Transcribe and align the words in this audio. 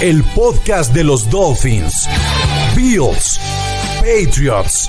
El 0.00 0.24
podcast 0.34 0.94
de 0.94 1.04
los 1.04 1.28
Dolphins, 1.28 2.08
Bills, 2.74 3.38
Patriots 4.00 4.88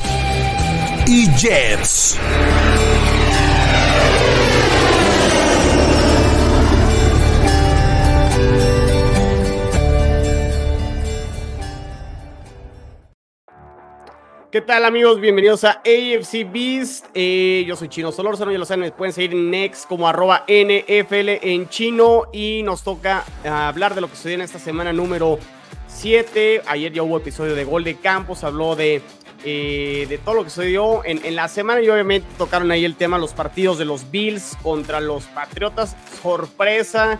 y 1.05 1.27
Jets. 1.35 2.17
¿Qué 14.51 14.59
tal 14.59 14.83
amigos? 14.83 15.21
Bienvenidos 15.21 15.63
a 15.63 15.81
AFC 15.85 16.45
Beast. 16.51 17.05
Eh, 17.13 17.63
yo 17.65 17.77
soy 17.77 17.87
Chino 17.87 18.11
Solórzano, 18.11 18.51
ya 18.51 18.57
lo 18.57 18.65
saben, 18.65 18.81
me 18.81 18.91
pueden 18.91 19.13
seguir 19.13 19.31
en 19.31 19.49
Next 19.49 19.87
como 19.87 20.09
arroba 20.09 20.43
NFL 20.45 21.39
en 21.41 21.69
chino 21.69 22.23
y 22.33 22.61
nos 22.61 22.83
toca 22.83 23.23
hablar 23.45 23.95
de 23.95 24.01
lo 24.01 24.09
que 24.09 24.17
sucedió 24.17 24.35
en 24.35 24.41
esta 24.41 24.59
semana 24.59 24.91
número 24.91 25.39
7. 25.87 26.63
Ayer 26.67 26.91
ya 26.91 27.02
hubo 27.02 27.16
episodio 27.16 27.55
de 27.55 27.63
Gol 27.63 27.85
de 27.85 27.95
Campos, 27.95 28.43
habló 28.43 28.75
de, 28.75 29.02
eh, 29.45 30.05
de 30.09 30.17
todo 30.17 30.35
lo 30.35 30.43
que 30.43 30.49
sucedió 30.49 31.05
en, 31.05 31.23
en, 31.23 31.38
la 31.38 31.47
semana 31.47 31.81
y 31.81 31.88
obviamente 31.88 32.27
tocaron 32.38 32.71
ahí 32.71 32.83
el 32.83 32.95
tema 32.95 33.17
los 33.17 33.31
partidos 33.31 33.77
de 33.77 33.86
los 33.86 34.11
Bills 34.11 34.58
contra 34.61 34.99
los 34.99 35.23
Patriotas. 35.27 35.95
Sorpresa. 36.21 37.19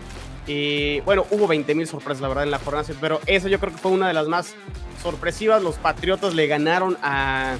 Bueno, 1.04 1.26
hubo 1.30 1.46
20 1.46 1.74
mil 1.74 1.86
sorpresas, 1.86 2.20
la 2.20 2.28
verdad, 2.28 2.44
en 2.44 2.50
la 2.50 2.58
jornada, 2.58 2.86
pero 3.00 3.20
eso 3.26 3.48
yo 3.48 3.58
creo 3.60 3.72
que 3.72 3.78
fue 3.78 3.92
una 3.92 4.08
de 4.08 4.14
las 4.14 4.28
más 4.28 4.54
sorpresivas. 5.02 5.62
Los 5.62 5.76
Patriotas 5.76 6.34
le 6.34 6.46
ganaron 6.46 6.96
a, 7.02 7.56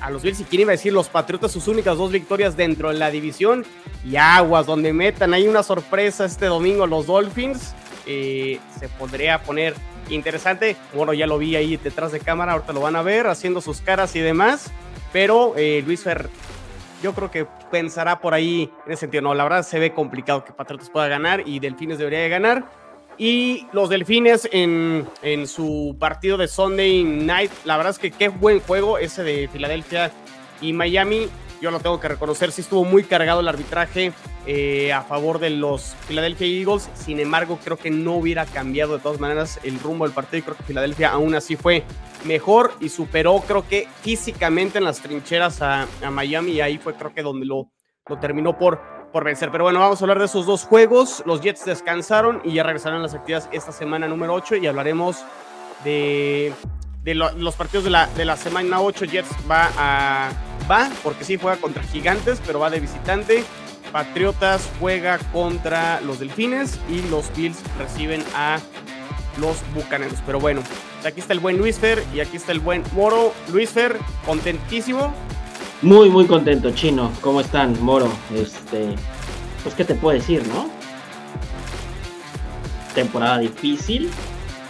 a 0.00 0.10
los 0.10 0.22
Bills. 0.22 0.40
Y 0.40 0.44
quién 0.44 0.62
iba 0.62 0.70
a 0.70 0.76
decir, 0.76 0.92
los 0.92 1.08
Patriotas 1.08 1.52
sus 1.52 1.68
únicas 1.68 1.98
dos 1.98 2.12
victorias 2.12 2.56
dentro 2.56 2.90
de 2.90 2.96
la 2.96 3.10
división. 3.10 3.64
Y 4.04 4.16
aguas, 4.16 4.66
donde 4.66 4.92
metan 4.92 5.34
hay 5.34 5.48
una 5.48 5.62
sorpresa 5.62 6.24
este 6.24 6.46
domingo 6.46 6.86
los 6.86 7.06
Dolphins. 7.06 7.74
Eh, 8.06 8.60
se 8.78 8.88
podría 8.88 9.42
poner 9.42 9.74
interesante. 10.08 10.76
Bueno, 10.94 11.12
ya 11.12 11.26
lo 11.26 11.38
vi 11.38 11.56
ahí 11.56 11.76
detrás 11.76 12.12
de 12.12 12.20
cámara, 12.20 12.52
ahorita 12.52 12.72
lo 12.72 12.80
van 12.80 12.96
a 12.96 13.02
ver 13.02 13.26
haciendo 13.26 13.60
sus 13.60 13.80
caras 13.80 14.14
y 14.16 14.20
demás. 14.20 14.70
Pero 15.12 15.54
eh, 15.56 15.82
Luis 15.84 16.02
Fer, 16.02 16.28
yo 17.06 17.14
creo 17.14 17.30
que 17.30 17.46
pensará 17.70 18.18
por 18.18 18.34
ahí 18.34 18.68
en 18.84 18.92
ese 18.92 19.02
sentido. 19.02 19.22
No, 19.22 19.32
la 19.32 19.44
verdad 19.44 19.62
se 19.62 19.78
ve 19.78 19.92
complicado 19.92 20.44
que 20.44 20.52
Patriotas 20.52 20.90
pueda 20.90 21.06
ganar 21.06 21.44
y 21.46 21.60
Delfines 21.60 21.98
debería 21.98 22.18
de 22.18 22.28
ganar. 22.28 22.64
Y 23.16 23.68
los 23.72 23.88
Delfines 23.88 24.48
en, 24.50 25.06
en, 25.22 25.46
su 25.46 25.96
partido 26.00 26.36
de 26.36 26.48
Sunday 26.48 27.04
Night, 27.04 27.52
la 27.64 27.76
verdad 27.76 27.92
es 27.92 28.00
que 28.00 28.10
qué 28.10 28.28
buen 28.28 28.58
juego 28.58 28.98
ese 28.98 29.22
de 29.22 29.46
Filadelfia 29.46 30.10
y 30.60 30.72
Miami. 30.72 31.28
Yo 31.60 31.70
lo 31.70 31.80
tengo 31.80 31.98
que 31.98 32.08
reconocer, 32.08 32.52
sí 32.52 32.60
estuvo 32.60 32.84
muy 32.84 33.02
cargado 33.04 33.40
el 33.40 33.48
arbitraje 33.48 34.12
eh, 34.46 34.92
a 34.92 35.02
favor 35.02 35.38
de 35.38 35.50
los 35.50 35.94
Philadelphia 36.06 36.46
Eagles. 36.46 36.90
Sin 36.94 37.18
embargo, 37.18 37.58
creo 37.64 37.78
que 37.78 37.90
no 37.90 38.14
hubiera 38.14 38.44
cambiado 38.44 38.96
de 38.96 39.02
todas 39.02 39.18
maneras 39.18 39.58
el 39.62 39.80
rumbo 39.80 40.04
del 40.04 40.14
partido. 40.14 40.38
Y 40.38 40.42
creo 40.42 40.56
que 40.56 40.64
Filadelfia 40.64 41.10
aún 41.10 41.34
así 41.34 41.56
fue 41.56 41.84
mejor 42.24 42.74
y 42.80 42.90
superó, 42.90 43.40
creo 43.40 43.66
que 43.66 43.88
físicamente 44.02 44.78
en 44.78 44.84
las 44.84 45.00
trincheras 45.00 45.62
a, 45.62 45.86
Miami. 46.10 46.52
Y 46.52 46.60
ahí 46.60 46.78
fue, 46.78 46.94
creo 46.94 47.14
que 47.14 47.22
donde 47.22 47.46
lo, 47.46 47.70
terminó 48.20 48.58
por, 48.58 48.80
por 49.10 49.24
vencer. 49.24 49.50
Pero 49.50 49.64
bueno, 49.64 49.80
vamos 49.80 50.00
a 50.00 50.04
hablar 50.04 50.18
de 50.18 50.26
esos 50.26 50.44
dos 50.44 50.64
juegos. 50.64 51.22
Los 51.24 51.40
Jets 51.40 51.64
descansaron 51.64 52.42
y 52.44 52.52
ya 52.52 52.64
regresaron 52.64 52.98
a 52.98 53.02
las 53.02 53.14
actividades 53.14 53.48
esta 53.50 53.72
semana 53.72 54.06
número 54.06 54.34
8 54.34 54.56
y 54.56 54.66
hablaremos 54.66 55.24
de, 55.84 56.52
de 57.06 57.14
lo, 57.14 57.30
los 57.32 57.54
partidos 57.54 57.84
de 57.84 57.90
la, 57.90 58.08
de 58.08 58.24
la 58.24 58.36
semana 58.36 58.82
8. 58.82 59.06
Jets 59.06 59.30
va 59.50 59.70
a... 59.78 60.32
Va, 60.70 60.90
porque 61.04 61.24
sí 61.24 61.38
juega 61.40 61.56
contra 61.58 61.82
Gigantes, 61.84 62.42
pero 62.44 62.58
va 62.58 62.68
de 62.68 62.80
visitante. 62.80 63.44
Patriotas 63.92 64.68
juega 64.80 65.18
contra 65.32 66.00
los 66.00 66.18
Delfines 66.18 66.80
y 66.90 67.08
los 67.08 67.34
Bills 67.36 67.58
reciben 67.78 68.24
a 68.34 68.58
los 69.40 69.58
Bucaneros. 69.72 70.18
Pero 70.26 70.40
bueno, 70.40 70.62
aquí 71.04 71.20
está 71.20 71.32
el 71.32 71.38
buen 71.38 71.56
Luis 71.56 71.78
Fer 71.78 72.02
y 72.12 72.18
aquí 72.18 72.36
está 72.36 72.50
el 72.50 72.58
buen 72.58 72.82
Moro. 72.92 73.32
Luis 73.52 73.70
Fer, 73.70 73.96
contentísimo. 74.26 75.14
Muy, 75.82 76.08
muy 76.08 76.26
contento, 76.26 76.72
Chino. 76.72 77.12
¿Cómo 77.20 77.40
están, 77.40 77.80
Moro? 77.80 78.10
Este, 78.34 78.96
pues, 79.62 79.76
¿qué 79.76 79.84
te 79.84 79.94
puedo 79.94 80.18
decir, 80.18 80.44
no? 80.48 80.68
Temporada 82.96 83.38
difícil, 83.38 84.10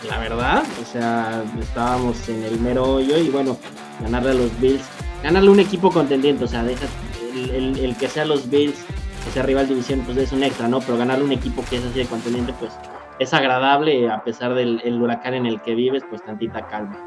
la 0.08 0.18
verdad. 0.18 0.62
O 0.82 0.84
sea, 0.84 1.42
estábamos 1.60 2.28
en 2.28 2.44
el 2.44 2.60
mero 2.60 2.84
hoyo 2.84 3.18
y 3.18 3.28
bueno, 3.28 3.58
ganarle 4.00 4.30
a 4.30 4.34
los 4.34 4.60
Bills, 4.60 4.84
ganarle 5.22 5.48
a 5.48 5.52
un 5.52 5.60
equipo 5.60 5.90
contendiente, 5.90 6.44
o 6.44 6.48
sea, 6.48 6.62
deja 6.62 6.86
el, 7.34 7.50
el, 7.50 7.78
el 7.78 7.96
que 7.96 8.08
sea 8.08 8.24
los 8.24 8.48
Bills, 8.48 8.78
que 9.24 9.30
sea 9.30 9.42
rival 9.42 9.68
división, 9.68 10.02
pues 10.04 10.16
es 10.18 10.32
un 10.32 10.42
extra, 10.42 10.68
¿no? 10.68 10.80
Pero 10.80 10.96
ganarle 10.96 11.24
a 11.24 11.26
un 11.26 11.32
equipo 11.32 11.64
que 11.68 11.76
es 11.76 11.84
así 11.84 11.98
de 11.98 12.06
contendiente, 12.06 12.52
pues 12.58 12.72
es 13.18 13.32
agradable, 13.34 14.10
a 14.10 14.22
pesar 14.22 14.54
del 14.54 14.80
el 14.84 15.00
huracán 15.00 15.34
en 15.34 15.46
el 15.46 15.60
que 15.62 15.74
vives, 15.74 16.02
pues 16.08 16.22
tantita 16.24 16.66
calma. 16.66 16.98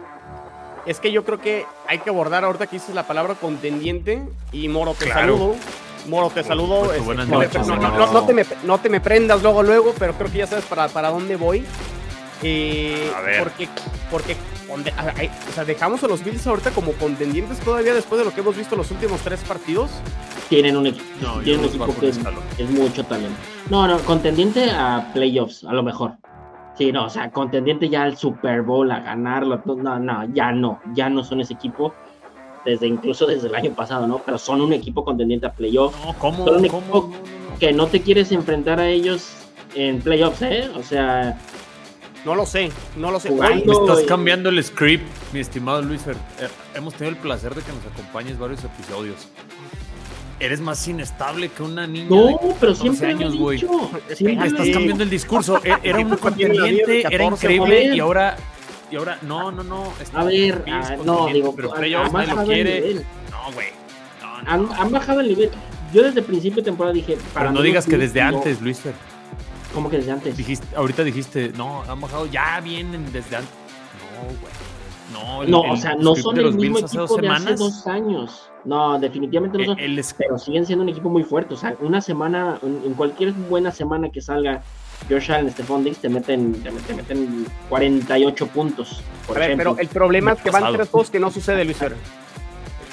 Es 0.86 1.00
que 1.00 1.12
yo 1.12 1.24
creo 1.24 1.40
que 1.40 1.66
hay 1.88 2.00
que 2.00 2.10
abordar 2.10 2.44
ahorita 2.44 2.68
que 2.68 2.78
dices 2.78 2.96
la 2.96 3.04
palabra 3.04 3.36
contendiente 3.36 4.24
y 4.52 4.68
Moro 4.70 4.94
te 4.94 5.06
claro. 5.06 5.20
saludo. 5.22 5.56
Moro 6.08 6.30
te 6.30 6.44
saludo. 6.44 6.86
Pues, 6.86 7.20
este, 7.20 7.32
noches, 7.32 7.68
no, 7.68 7.76
no, 7.76 7.92
no, 7.92 8.12
no, 8.12 8.26
te 8.26 8.34
me, 8.34 8.46
no 8.64 8.78
te 8.80 8.90
me 8.90 9.00
prendas 9.02 9.44
luego, 9.44 9.62
luego, 9.62 9.94
pero 10.00 10.14
creo 10.14 10.32
que 10.32 10.40
ya 10.40 10.48
sabes 10.48 10.66
para, 10.66 10.88
para 10.88 11.10
dónde 11.10 11.36
voy. 11.36 11.64
Eh, 12.44 13.12
a 13.16 13.22
ver. 13.22 13.44
Porque, 13.44 13.68
porque 14.12 14.36
o 14.70 15.52
sea, 15.54 15.66
dejamos 15.66 16.04
a 16.04 16.08
los 16.08 16.24
Bills 16.24 16.46
ahorita 16.46 16.72
como 16.72 16.94
contendientes 16.94 17.60
todavía 17.60 17.94
después 17.94 18.20
de 18.20 18.26
lo 18.26 18.34
que 18.34 18.42
hemos 18.42 18.56
visto 18.56 18.76
los 18.76 18.92
últimos 18.92 19.22
tres 19.22 19.42
partidos. 19.42 19.90
Tienen 20.48 20.78
un 20.78 20.88
equipo, 20.88 21.06
No, 21.22 21.40
tienen 21.42 21.62
un 21.62 21.62
yo 21.62 21.70
equipo 21.70 21.88
bajo 21.88 22.00
que 22.00 22.10
es, 22.10 22.70
mucho 22.70 23.04
talento. 23.06 23.38
No, 23.70 23.88
no, 23.88 24.00
contendiente 24.00 24.70
a 24.72 25.12
playoffs, 25.14 25.64
a 25.64 25.74
lo 25.74 25.84
mejor. 25.84 26.14
Sí, 26.78 26.92
no, 26.92 27.06
o 27.06 27.10
sea, 27.10 27.30
contendiente 27.32 27.90
ya 27.90 28.04
al 28.04 28.18
Super 28.18 28.62
Bowl, 28.62 28.90
a 28.92 29.02
ganarlo. 29.02 29.62
No, 29.66 30.00
no, 30.00 30.34
ya 30.34 30.52
no, 30.52 30.80
ya 30.94 31.10
no 31.10 31.24
son 31.24 31.42
ese 31.42 31.54
equipo. 31.54 31.94
Desde 32.66 32.88
incluso 32.88 33.26
desde 33.26 33.48
el 33.48 33.56
año 33.56 33.72
pasado, 33.72 34.06
¿no? 34.06 34.20
Pero 34.20 34.38
son 34.38 34.62
un 34.62 34.74
equipo 34.74 35.04
contendiente 35.04 35.48
a 35.48 35.52
playoffs. 35.52 35.98
No, 36.06 36.14
¿cómo? 36.14 36.46
Son 36.46 36.58
un 36.58 36.68
¿Cómo? 36.68 36.82
equipo 36.82 37.12
que 37.60 37.74
no 37.74 37.88
te 37.88 38.02
quieres 38.02 38.32
enfrentar 38.32 38.80
a 38.80 38.88
ellos 38.88 39.30
en 39.76 40.02
playoffs, 40.02 40.42
¿eh? 40.42 40.70
O 40.76 40.84
sea, 40.84 41.38
No 42.26 42.36
lo 42.36 42.46
sé, 42.46 42.70
no 42.98 43.12
lo 43.12 43.20
sé. 43.20 43.30
Ay, 43.42 43.64
Me 43.66 43.72
estás 43.74 44.02
cambiando 44.08 44.50
el 44.50 44.62
script, 44.64 45.06
mi 45.34 45.40
estimado 45.40 45.82
Luis 45.82 46.02
Fer. 46.02 46.16
Eh, 46.40 46.48
hemos 46.76 46.94
tenido 46.94 47.16
el 47.16 47.22
placer 47.22 47.56
de 47.56 47.62
que 47.62 47.72
nos 47.72 47.86
acompañes 47.86 48.38
varios 48.38 48.64
episodios. 48.64 49.28
Eres 50.40 50.62
más 50.62 50.86
inestable 50.88 51.50
que 51.50 51.64
una 51.64 51.86
niña 51.88 52.08
no, 52.10 52.28
de 52.28 52.36
pero 52.60 52.74
14 52.74 52.82
siempre 52.82 53.08
años, 53.08 53.36
lo 53.36 53.52
he 53.52 53.56
dicho. 53.56 53.92
Siempre 54.16 54.48
estás 54.48 54.70
cambiando 54.70 55.04
el 55.04 55.10
discurso. 55.10 55.62
E- 55.64 55.76
Era 55.84 56.00
un 56.00 56.16
contendiente, 56.18 57.00
era 57.02 57.10
14, 57.26 57.46
increíble 57.46 57.96
y 57.96 58.00
ahora, 58.00 58.38
y 58.92 58.96
ahora, 58.96 59.18
no, 59.22 59.52
no, 59.52 59.64
no. 59.64 59.94
A 60.14 60.24
ver, 60.24 60.64
Bills 60.64 60.90
ah, 60.92 60.98
no, 61.04 61.28
digo, 61.28 61.54
pero 61.56 61.72
playoffs 61.72 62.08
han 62.08 62.14
nadie 62.14 62.28
lo 62.28 62.36
bajado 62.36 62.52
el 62.52 62.56
quiere. 62.64 62.82
nivel. 62.82 63.06
No, 63.32 63.52
güey. 63.54 63.68
No, 64.22 64.58
no, 64.58 64.74
Han, 64.82 64.92
bajado 64.92 65.20
el 65.20 65.28
nivel. 65.28 65.52
Yo 65.94 66.04
desde 66.04 66.20
el 66.20 66.26
principio 66.26 66.58
de 66.58 66.64
temporada 66.64 66.94
dije. 66.94 67.18
para 67.34 67.48
Pero 67.48 67.52
no 67.60 67.62
digas 67.62 67.86
que 67.86 67.98
desde 67.98 68.22
antes, 68.22 68.62
Luis 68.62 68.80
Fer. 68.80 68.94
¿Cómo 69.74 69.90
que 69.90 69.98
desde 69.98 70.12
antes? 70.12 70.36
Dijiste, 70.38 70.68
ahorita 70.76 71.04
dijiste, 71.04 71.52
no, 71.56 71.84
han 71.84 72.00
bajado, 72.02 72.26
ya 72.26 72.60
vienen 72.60 73.12
desde 73.12 73.36
antes. 73.38 73.54
No, 74.14 74.40
güey. 74.40 74.54
No, 75.12 75.44
el- 75.44 75.52
No, 75.52 75.64
el 75.66 75.72
o 75.72 75.78
sea, 75.78 75.96
no 75.96 76.16
son 76.16 76.38
el 76.40 76.54
mismo 76.54 76.78
hace 76.78 76.86
equipo 76.98 77.08
dos 77.08 77.22
de 77.22 77.28
hace 77.30 77.56
dos 77.56 77.88
años. 77.88 78.50
No, 78.66 79.00
definitivamente 79.00 79.58
no 79.58 79.64
El, 79.64 79.68
son. 79.70 79.80
el 79.80 80.06
Pero 80.18 80.38
siguen 80.38 80.66
siendo 80.66 80.84
un 80.84 80.90
equipo 80.90 81.10
muy 81.10 81.24
fuerte. 81.24 81.54
O 81.54 81.58
sea, 81.58 81.76
una 81.80 82.02
semana, 82.02 82.60
en 82.62 82.82
en 82.86 82.94
cualquier 82.94 83.32
buena 83.34 83.72
semana 83.72 84.10
que 84.10 84.22
salga 84.22 84.62
Josh 85.10 85.32
Allen, 85.32 85.50
Stephon 85.52 85.84
Diggs, 85.84 86.00
te 86.00 86.10
meten, 86.10 86.54
te 86.62 86.70
meten, 86.72 86.86
te 86.86 86.94
meten 86.96 87.46
48 87.70 88.48
puntos. 88.48 89.02
Por 89.26 89.38
a 89.38 89.40
ver, 89.40 89.52
ejemplo. 89.52 89.72
pero 89.76 89.82
el 89.82 89.88
problema 89.88 90.34
es 90.34 90.42
que 90.42 90.52
van 90.52 90.74
tres 90.74 90.90
juegos 90.90 91.10
que 91.10 91.20
no 91.20 91.32
sucede, 91.32 91.64
Luis 91.64 91.78
Fer. 91.78 91.96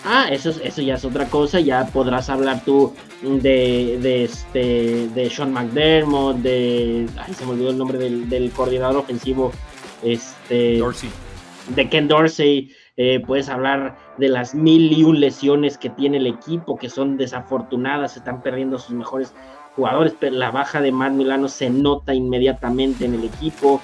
Ah, 0.08 0.28
eso, 0.30 0.50
es- 0.50 0.60
eso 0.62 0.82
ya 0.82 0.94
es 0.94 1.04
otra 1.04 1.26
cosa. 1.26 1.58
Ya 1.60 1.84
podrás 1.86 2.30
hablar 2.30 2.62
tú 2.64 2.94
de, 3.22 3.98
de 4.00 4.24
este 4.24 5.08
de 5.08 5.28
Sean 5.30 5.52
McDermott, 5.52 6.36
de. 6.38 7.06
Ay, 7.16 7.34
se 7.34 7.44
me 7.44 7.52
olvidó 7.52 7.70
el 7.70 7.78
nombre 7.78 7.98
del, 7.98 8.28
del 8.28 8.50
coordinador 8.52 8.98
ofensivo. 8.98 9.50
Este. 10.02 10.78
Dorsey. 10.78 11.10
de 11.74 11.88
Ken 11.88 12.06
Dorsey, 12.06 12.70
eh, 12.96 13.20
puedes 13.26 13.48
hablar 13.48 13.98
de 14.18 14.28
las 14.28 14.54
mil 14.54 14.92
y 14.92 15.02
un 15.02 15.18
lesiones 15.20 15.76
que 15.78 15.90
tiene 15.90 16.18
el 16.18 16.26
equipo, 16.28 16.76
que 16.78 16.88
son 16.88 17.16
desafortunadas, 17.16 18.12
se 18.12 18.20
están 18.20 18.42
perdiendo 18.42 18.78
sus 18.78 18.94
mejores 18.94 19.34
jugadores, 19.74 20.14
pero 20.20 20.36
la 20.36 20.50
baja 20.52 20.80
de 20.80 20.92
Matt 20.92 21.12
Milano 21.12 21.48
se 21.48 21.68
nota 21.70 22.14
inmediatamente 22.14 23.04
en 23.06 23.14
el 23.14 23.24
equipo. 23.24 23.80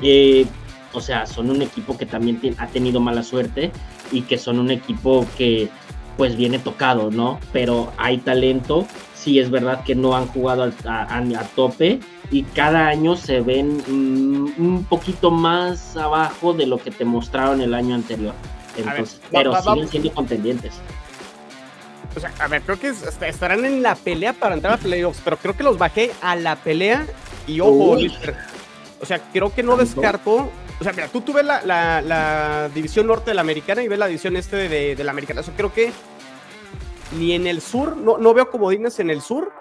Eh, 0.00 0.46
o 0.92 1.00
sea, 1.00 1.26
son 1.26 1.50
un 1.50 1.60
equipo 1.62 1.98
que 1.98 2.06
también 2.06 2.40
ha 2.58 2.66
tenido 2.68 3.00
mala 3.00 3.22
suerte 3.22 3.70
y 4.12 4.22
que 4.22 4.38
son 4.38 4.58
un 4.58 4.70
equipo 4.70 5.26
que 5.36 5.68
pues 6.16 6.36
viene 6.36 6.58
tocado, 6.58 7.10
¿no? 7.10 7.38
Pero 7.52 7.92
hay 7.96 8.18
talento, 8.18 8.86
sí 9.14 9.38
es 9.38 9.50
verdad 9.50 9.84
que 9.84 9.94
no 9.94 10.16
han 10.16 10.26
jugado 10.26 10.70
a, 10.84 11.22
tope 11.54 12.00
y 12.30 12.42
cada 12.42 12.88
año 12.88 13.16
se 13.16 13.40
ven 13.40 13.78
mm, 13.86 14.60
un 14.60 14.84
poquito 14.84 15.30
más 15.30 15.96
abajo 15.96 16.52
de 16.52 16.66
lo 16.66 16.78
que 16.78 16.90
te 16.90 17.04
mostraron 17.04 17.60
el 17.60 17.72
año 17.72 17.94
anterior. 17.94 18.34
Entonces, 18.76 19.20
pero 19.30 19.60
siguen 19.62 19.88
siendo 19.88 20.12
contendientes. 20.12 20.74
O 22.16 22.20
sea, 22.20 22.32
a 22.40 22.48
ver, 22.48 22.62
creo 22.62 22.80
que 22.80 22.92
estarán 23.26 23.64
en 23.64 23.82
la 23.82 23.94
pelea 23.94 24.32
para 24.32 24.54
entrar 24.54 24.74
a 24.74 24.76
playoffs, 24.78 25.20
pero 25.22 25.36
creo 25.36 25.56
que 25.56 25.62
los 25.62 25.78
bajé 25.78 26.10
a 26.20 26.34
la 26.36 26.56
pelea 26.56 27.06
y 27.46 27.60
ojo, 27.60 27.96
o 29.00 29.06
sea, 29.06 29.20
creo 29.32 29.52
que 29.54 29.62
no 29.62 29.76
descarto. 29.76 30.50
O 30.80 30.84
sea, 30.84 30.92
mira, 30.92 31.08
tú, 31.08 31.20
tú 31.20 31.32
ves 31.32 31.44
la, 31.44 31.62
la, 31.64 32.68
división 32.74 33.06
norte 33.06 33.30
de 33.30 33.34
la 33.34 33.40
americana 33.40 33.82
y 33.82 33.88
ves 33.88 33.98
la 33.98 34.06
división 34.06 34.36
este 34.36 34.68
de, 34.68 34.96
de 34.96 35.04
la 35.04 35.10
americana. 35.10 35.40
O 35.40 35.44
sea, 35.44 35.54
creo 35.54 35.72
que 35.72 35.92
ni 37.12 37.32
en 37.32 37.46
el 37.46 37.60
sur, 37.60 37.96
no, 37.96 38.18
no 38.18 38.34
veo 38.34 38.50
comodines 38.50 38.98
en 39.00 39.10
el 39.10 39.20
sur. 39.20 39.52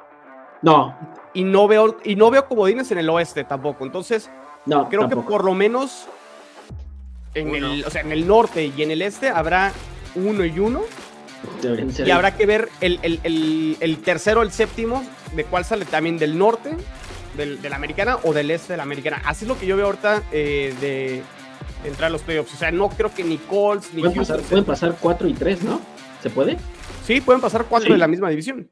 No. 0.61 0.95
Y 1.33 1.43
no 1.43 1.67
veo, 1.67 1.97
y 2.03 2.15
no 2.15 2.29
veo 2.31 2.47
comodines 2.47 2.91
en 2.91 2.97
el 2.97 3.09
oeste 3.09 3.43
tampoco. 3.43 3.85
Entonces, 3.85 4.29
no, 4.65 4.89
creo 4.89 5.07
que 5.07 5.15
por 5.15 5.43
lo 5.43 5.53
menos 5.53 6.07
en 7.33 7.55
el, 7.55 7.85
o 7.85 7.89
sea, 7.89 8.01
en 8.01 8.11
el 8.11 8.27
norte 8.27 8.71
y 8.75 8.83
en 8.83 8.91
el 8.91 9.01
este 9.01 9.29
habrá 9.29 9.71
uno 10.15 10.43
y 10.45 10.59
uno. 10.59 10.81
Y 12.03 12.09
habrá 12.09 12.35
que 12.35 12.45
ver 12.47 12.69
el, 12.81 12.99
el, 13.03 13.19
el, 13.23 13.77
el, 13.79 14.01
tercero, 14.01 14.41
el 14.41 14.51
séptimo, 14.51 15.03
de 15.33 15.45
cuál 15.45 15.63
sale 15.63 15.85
también 15.85 16.17
del 16.17 16.37
norte 16.37 16.75
del, 17.37 17.61
de 17.61 17.69
la 17.69 17.75
americana 17.75 18.17
o 18.23 18.33
del 18.33 18.51
este 18.51 18.73
de 18.73 18.77
la 18.77 18.83
americana. 18.83 19.21
Así 19.25 19.45
es 19.45 19.49
lo 19.49 19.57
que 19.57 19.65
yo 19.65 19.77
veo 19.77 19.85
ahorita 19.85 20.23
eh, 20.31 20.73
de, 20.81 21.21
entrar 21.87 22.07
a 22.07 22.09
los 22.09 22.21
playoffs. 22.23 22.53
O 22.53 22.57
sea, 22.57 22.71
no 22.71 22.89
creo 22.89 23.13
que 23.13 23.23
ni 23.23 23.37
Colts 23.37 23.93
ni 23.93 24.01
pueden 24.01 24.17
pasar, 24.17 24.41
pueden 24.41 24.65
pasar 24.65 24.95
4 24.99 25.27
y 25.27 25.33
3, 25.33 25.63
¿no? 25.63 25.79
¿Se 26.21 26.29
puede? 26.29 26.57
Sí, 27.05 27.21
pueden 27.21 27.41
pasar 27.41 27.65
4 27.69 27.93
de 27.93 27.97
la 27.97 28.07
misma 28.07 28.29
división. 28.29 28.69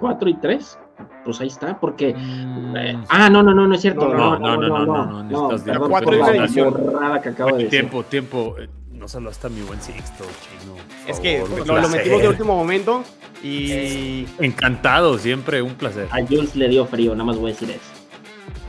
4 0.00 0.28
y 0.28 0.34
3 0.34 0.78
pues 1.24 1.40
ahí 1.40 1.48
está, 1.48 1.78
porque. 1.78 2.14
Mm. 2.14 3.04
ah, 3.08 3.28
no, 3.30 3.42
no, 3.42 3.54
no, 3.54 3.68
no 3.68 3.74
es 3.74 3.80
cierto. 3.80 4.08
No, 4.08 4.38
no, 4.38 4.56
no, 4.56 4.68
no, 4.68 4.86
no, 4.86 5.22
no, 5.22 5.48
no, 5.58 5.88
cuatro 5.88 6.16
y 6.16 6.20
una 6.20 6.32
división. 6.32 6.74
que 7.22 7.28
acabo 7.28 7.56
de 7.56 7.64
tiempo, 7.66 8.02
tiempo. 8.04 8.56
No 8.92 9.06
solo 9.06 9.30
hasta 9.30 9.48
mi 9.48 9.60
buen 9.62 9.80
Sixto, 9.80 10.24
chino. 10.24 10.74
Es 11.06 11.20
que 11.20 11.38
lo, 11.38 11.80
lo, 11.80 11.88
metimos 11.88 12.20
de 12.20 12.28
último 12.28 12.56
momento 12.56 13.04
y. 13.42 14.26
Encantado, 14.40 15.18
siempre 15.18 15.62
un 15.62 15.74
placer. 15.74 16.08
A 16.10 16.26
Jules 16.26 16.56
le 16.56 16.68
dio 16.68 16.84
frío, 16.86 17.12
nada 17.12 17.24
más 17.24 17.36
voy 17.36 17.50
a 17.50 17.54
decir 17.54 17.70
eso. 17.70 17.97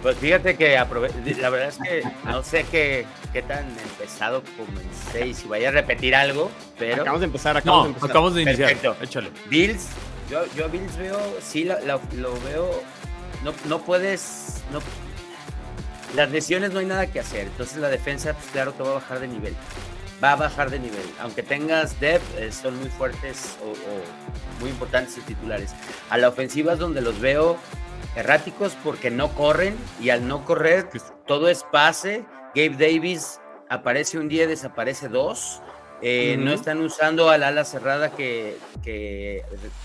Pues 0.01 0.17
fíjate 0.17 0.55
que 0.55 0.75
la 0.75 1.49
verdad 1.49 1.67
es 1.67 1.77
que 1.77 2.03
no 2.23 2.41
sé 2.41 2.65
qué, 2.71 3.05
qué 3.33 3.41
tan 3.41 3.65
empezado 3.67 4.41
comencé 4.57 5.27
y 5.27 5.33
si 5.33 5.47
vaya 5.47 5.69
a 5.69 5.71
repetir 5.71 6.15
algo, 6.15 6.49
pero... 6.77 7.01
Acabamos 7.01 7.19
de 7.19 7.25
empezar, 7.25 7.57
acabamos 7.57 7.85
de 7.85 7.89
empezar. 7.89 8.09
Acabamos 8.09 8.35
de 8.35 8.41
iniciar, 8.43 8.69
Perfecto. 8.69 8.95
échale. 9.03 9.31
Bills, 9.49 9.87
yo, 10.29 10.45
yo 10.55 10.69
Bills 10.69 10.95
veo, 10.97 11.19
sí 11.41 11.65
lo, 11.65 12.39
veo, 12.45 12.81
no, 13.43 13.53
no 13.65 13.79
puedes, 13.81 14.61
no, 14.71 14.79
las 16.15 16.31
lesiones 16.31 16.71
no 16.71 16.79
hay 16.79 16.85
nada 16.85 17.07
que 17.07 17.19
hacer, 17.19 17.47
entonces 17.47 17.77
la 17.77 17.89
defensa, 17.89 18.33
pues 18.33 18.45
claro 18.53 18.77
que 18.77 18.83
va 18.83 18.91
a 18.91 18.93
bajar 18.95 19.19
de 19.19 19.27
nivel, 19.27 19.53
va 20.23 20.31
a 20.31 20.35
bajar 20.37 20.69
de 20.69 20.79
nivel, 20.79 21.05
aunque 21.19 21.43
tengas 21.43 21.99
depth, 21.99 22.23
eh, 22.37 22.53
son 22.53 22.79
muy 22.79 22.89
fuertes 22.89 23.57
o, 23.61 23.71
o 23.71 24.61
muy 24.61 24.69
importantes 24.69 25.15
sus 25.15 25.25
titulares. 25.25 25.71
A 26.09 26.17
la 26.17 26.29
ofensiva 26.29 26.71
es 26.71 26.79
donde 26.79 27.01
los 27.01 27.19
veo 27.19 27.57
erráticos 28.15 28.75
porque 28.83 29.11
no 29.11 29.33
corren 29.33 29.75
y 30.01 30.09
al 30.09 30.27
no 30.27 30.45
correr 30.45 30.89
pues, 30.89 31.03
todo 31.27 31.49
es 31.49 31.63
pase. 31.63 32.25
Gabe 32.55 32.75
Davis 32.77 33.39
aparece 33.69 34.17
un 34.17 34.27
día, 34.27 34.47
desaparece 34.47 35.07
dos. 35.07 35.61
Eh, 36.01 36.37
no 36.39 36.53
están 36.53 36.79
usando 36.79 37.29
al 37.29 37.43
ala 37.43 37.65
cerrada 37.65 38.11
que, 38.11 38.57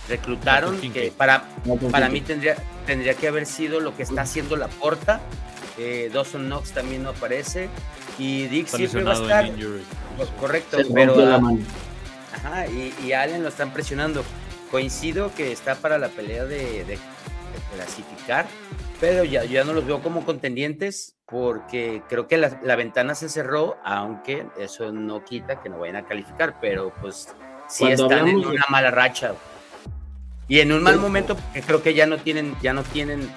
reclutaron, 0.08 0.80
que 0.92 1.12
para, 1.16 1.44
para 1.90 2.08
mí 2.08 2.20
tendría, 2.20 2.54
tendría 2.86 3.14
que 3.14 3.26
haber 3.26 3.46
sido 3.46 3.80
lo 3.80 3.96
que 3.96 4.04
está 4.04 4.22
haciendo 4.22 4.56
la 4.56 4.68
porta. 4.68 5.20
Eh, 5.76 6.10
Dawson 6.14 6.46
Knox 6.46 6.70
también 6.70 7.02
no 7.02 7.10
aparece. 7.10 7.68
Y 8.16 8.46
Dick 8.46 8.68
siempre 8.68 9.02
va 9.02 9.12
a 9.12 9.14
estar. 9.14 9.50
Correcto, 10.38 10.78
pero. 10.94 11.16
ajá, 12.32 12.66
y, 12.68 13.12
Allen 13.12 13.42
lo 13.42 13.48
están 13.48 13.72
presionando. 13.72 14.24
Coincido 14.70 15.32
que 15.34 15.52
está 15.52 15.74
para 15.74 15.98
la 15.98 16.08
pelea 16.08 16.44
de 16.44 16.96
clasificar, 17.74 18.46
pero 19.00 19.24
ya, 19.24 19.44
ya 19.44 19.64
no 19.64 19.72
los 19.72 19.86
veo 19.86 20.02
como 20.02 20.24
contendientes 20.24 21.16
porque 21.26 22.02
creo 22.08 22.28
que 22.28 22.36
la, 22.36 22.76
ventana 22.76 23.14
se 23.14 23.28
cerró, 23.28 23.78
aunque 23.84 24.46
eso 24.58 24.92
no 24.92 25.24
quita 25.24 25.62
que 25.62 25.68
no 25.68 25.78
vayan 25.78 25.96
a 25.96 26.06
calificar, 26.06 26.58
pero 26.60 26.92
pues 27.00 27.28
sí 27.68 27.86
están 27.86 28.28
en 28.28 28.44
una 28.44 28.64
mala 28.68 28.90
racha. 28.90 29.34
Y 30.46 30.60
en 30.60 30.72
un 30.72 30.82
mal 30.82 30.98
momento, 30.98 31.36
porque 31.36 31.62
creo 31.62 31.82
que 31.82 31.94
ya 31.94 32.06
no 32.06 32.18
tienen, 32.18 32.54
ya 32.60 32.74
no 32.74 32.82
tienen 32.82 33.30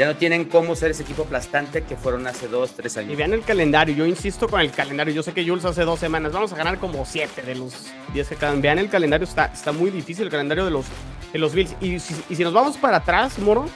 ya 0.00 0.06
no 0.06 0.16
tienen 0.16 0.46
cómo 0.46 0.74
ser 0.76 0.92
ese 0.92 1.02
equipo 1.02 1.24
aplastante 1.24 1.82
que 1.82 1.94
fueron 1.94 2.26
hace 2.26 2.48
dos, 2.48 2.72
tres 2.72 2.96
años. 2.96 3.12
Y 3.12 3.16
vean 3.16 3.34
el 3.34 3.42
calendario, 3.42 3.94
yo 3.94 4.06
insisto 4.06 4.48
con 4.48 4.62
el 4.62 4.70
calendario. 4.70 5.12
Yo 5.12 5.22
sé 5.22 5.34
que 5.34 5.46
Jules 5.46 5.62
hace 5.66 5.82
dos 5.82 6.00
semanas, 6.00 6.32
vamos 6.32 6.50
a 6.54 6.56
ganar 6.56 6.78
como 6.78 7.04
siete 7.04 7.42
de 7.42 7.54
los 7.54 7.88
diez 8.14 8.26
que 8.26 8.36
quedan. 8.36 8.62
Vean 8.62 8.78
el 8.78 8.88
calendario, 8.88 9.26
está, 9.26 9.50
está 9.52 9.72
muy 9.72 9.90
difícil 9.90 10.24
el 10.24 10.30
calendario 10.30 10.64
de 10.64 10.70
los, 10.70 10.86
de 11.34 11.38
los 11.38 11.54
Bills. 11.54 11.76
Y 11.82 12.00
si, 12.00 12.42
nos 12.42 12.54
vamos 12.54 12.78
para 12.78 12.96
atrás, 12.96 13.38
Moro, 13.40 13.66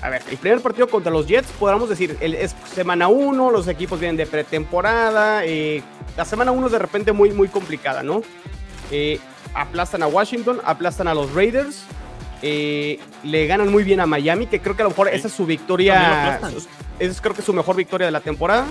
a 0.00 0.08
ver, 0.08 0.22
el 0.30 0.38
primer 0.38 0.62
partido 0.62 0.88
contra 0.88 1.12
los 1.12 1.26
Jets, 1.26 1.50
podríamos 1.58 1.90
decir, 1.90 2.16
el, 2.22 2.32
es 2.32 2.56
semana 2.74 3.08
uno, 3.08 3.50
los 3.50 3.68
equipos 3.68 4.00
vienen 4.00 4.16
de 4.16 4.24
pretemporada. 4.24 5.44
Eh, 5.44 5.82
la 6.16 6.24
semana 6.24 6.50
uno 6.50 6.68
es 6.68 6.72
de 6.72 6.78
repente 6.78 7.12
muy, 7.12 7.32
muy 7.32 7.48
complicada, 7.48 8.02
¿no? 8.02 8.22
Eh, 8.90 9.20
aplastan 9.52 10.02
a 10.02 10.06
Washington, 10.06 10.62
aplastan 10.64 11.08
a 11.08 11.14
los 11.14 11.30
Raiders. 11.34 11.84
Eh, 12.42 13.00
le 13.24 13.46
ganan 13.46 13.70
muy 13.70 13.82
bien 13.82 14.00
a 14.00 14.06
Miami, 14.06 14.46
que 14.46 14.60
creo 14.60 14.76
que 14.76 14.82
a 14.82 14.84
lo 14.84 14.90
mejor 14.90 15.08
esa 15.08 15.28
es 15.28 15.34
su 15.34 15.46
victoria. 15.46 16.40
Es 16.98 17.20
creo 17.20 17.34
que 17.34 17.40
es 17.40 17.46
su 17.46 17.52
mejor 17.52 17.76
victoria 17.76 18.06
de 18.06 18.12
la 18.12 18.20
temporada. 18.20 18.66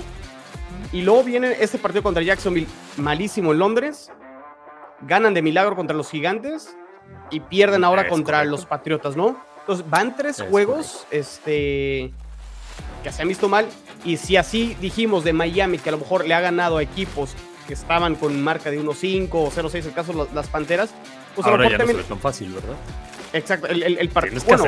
Y 0.92 1.02
luego 1.02 1.24
viene 1.24 1.58
este 1.60 1.78
partido 1.78 2.04
contra 2.04 2.24
Jacksonville, 2.24 2.68
malísimo 2.98 3.52
en 3.52 3.60
Londres. 3.60 4.12
Ganan 5.02 5.34
de 5.34 5.42
milagro 5.42 5.76
contra 5.76 5.96
los 5.96 6.10
gigantes 6.10 6.76
y 7.30 7.40
pierden 7.42 7.84
ahora 7.84 8.08
contra 8.08 8.44
los 8.46 8.66
Patriotas, 8.66 9.16
¿no? 9.16 9.38
Entonces 9.60 9.90
van 9.90 10.16
tres 10.16 10.42
juegos 10.50 11.06
este, 11.12 12.12
que 13.04 13.12
se 13.12 13.22
han 13.22 13.28
visto 13.28 13.50
mal. 13.50 13.68
Y 14.06 14.18
si 14.18 14.38
así 14.38 14.78
dijimos 14.80 15.24
de 15.26 15.34
Miami, 15.34 15.78
que 15.78 15.90
a 15.90 15.92
lo 15.92 15.98
mejor 15.98 16.26
le 16.26 16.34
ha 16.34 16.40
ganado 16.40 16.78
a 16.78 16.84
equipos 16.84 17.32
que 17.68 17.74
estaban 17.74 18.16
con 18.16 18.42
marca 18.42 18.72
de 18.72 18.82
1-5 18.82 19.28
o 19.34 19.52
0-6, 19.52 19.86
el 19.86 19.94
caso 19.94 20.14
de 20.14 20.34
las 20.34 20.48
Panteras, 20.48 20.92
pues 21.36 21.46
ahora 21.46 21.70
ya 21.70 21.78
no 21.78 21.84
es 21.84 22.08
tan 22.08 22.20
fácil, 22.20 22.54
¿verdad? 22.54 22.78
Exacto, 23.34 23.68
el, 23.68 24.10
partido. 24.10 24.42
Bueno, 24.46 24.66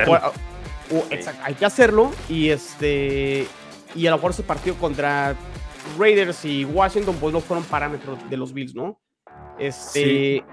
hay 1.43 1.53
que 1.55 1.65
hacerlo. 1.65 2.11
Y 2.27 2.49
este. 2.49 3.47
Y 3.95 4.07
a 4.07 4.11
lo 4.11 4.17
mejor 4.17 4.31
ese 4.31 4.43
partido 4.43 4.75
contra 4.75 5.35
Raiders 5.97 6.45
y 6.45 6.65
Washington, 6.65 7.15
pues 7.19 7.33
no 7.33 7.39
fueron 7.39 7.63
parámetros 7.65 8.17
de 8.29 8.37
los 8.37 8.53
Bills, 8.53 8.75
¿no? 8.75 8.99
Este. 9.57 10.43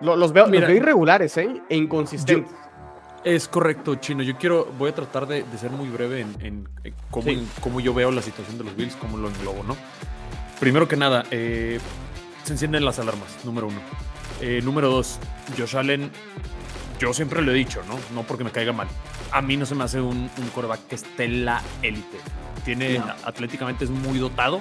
los, 0.00 0.32
veo, 0.32 0.48
irregulares, 0.54 1.36
¿eh? 1.36 1.62
E 1.68 1.76
inconsistentes. 1.76 2.52
es 3.24 3.48
correcto, 3.48 3.96
Chino. 3.96 4.22
Yo 4.22 4.36
quiero, 4.36 4.66
voy 4.78 4.90
a 4.90 4.94
tratar 4.94 5.26
de, 5.26 5.44
ser 5.58 5.70
muy 5.70 5.88
breve 5.88 6.20
en, 6.20 6.68
cómo, 7.10 7.80
yo 7.80 7.94
veo 7.94 8.10
la 8.10 8.22
situación 8.22 8.58
de 8.58 8.64
los 8.64 8.76
Bills, 8.76 8.96
cómo 8.96 9.16
lo 9.16 9.28
englobo, 9.28 9.62
¿no? 9.64 9.76
Primero 10.58 10.88
que 10.88 10.96
nada, 10.96 11.24
eh, 11.30 11.78
se 12.44 12.52
encienden 12.52 12.84
las 12.84 12.98
alarmas, 12.98 13.44
número 13.44 13.68
uno. 13.68 13.80
Eh, 14.40 14.60
número 14.62 14.90
dos, 14.90 15.18
Josh 15.58 15.76
Allen 15.76 16.10
yo 17.00 17.14
siempre 17.14 17.40
lo 17.40 17.50
he 17.50 17.54
dicho, 17.54 17.82
¿no? 17.88 17.98
No 18.14 18.22
porque 18.24 18.44
me 18.44 18.52
caiga 18.52 18.72
mal. 18.72 18.86
A 19.32 19.40
mí 19.40 19.56
no 19.56 19.64
se 19.64 19.74
me 19.74 19.84
hace 19.84 20.00
un, 20.00 20.30
un 20.36 20.48
coreback 20.54 20.86
que 20.86 20.94
esté 20.96 21.24
en 21.24 21.46
la 21.46 21.62
élite. 21.82 22.18
Tiene, 22.64 23.02
atléticamente 23.24 23.84
es 23.84 23.90
muy 23.90 24.18
dotado, 24.18 24.60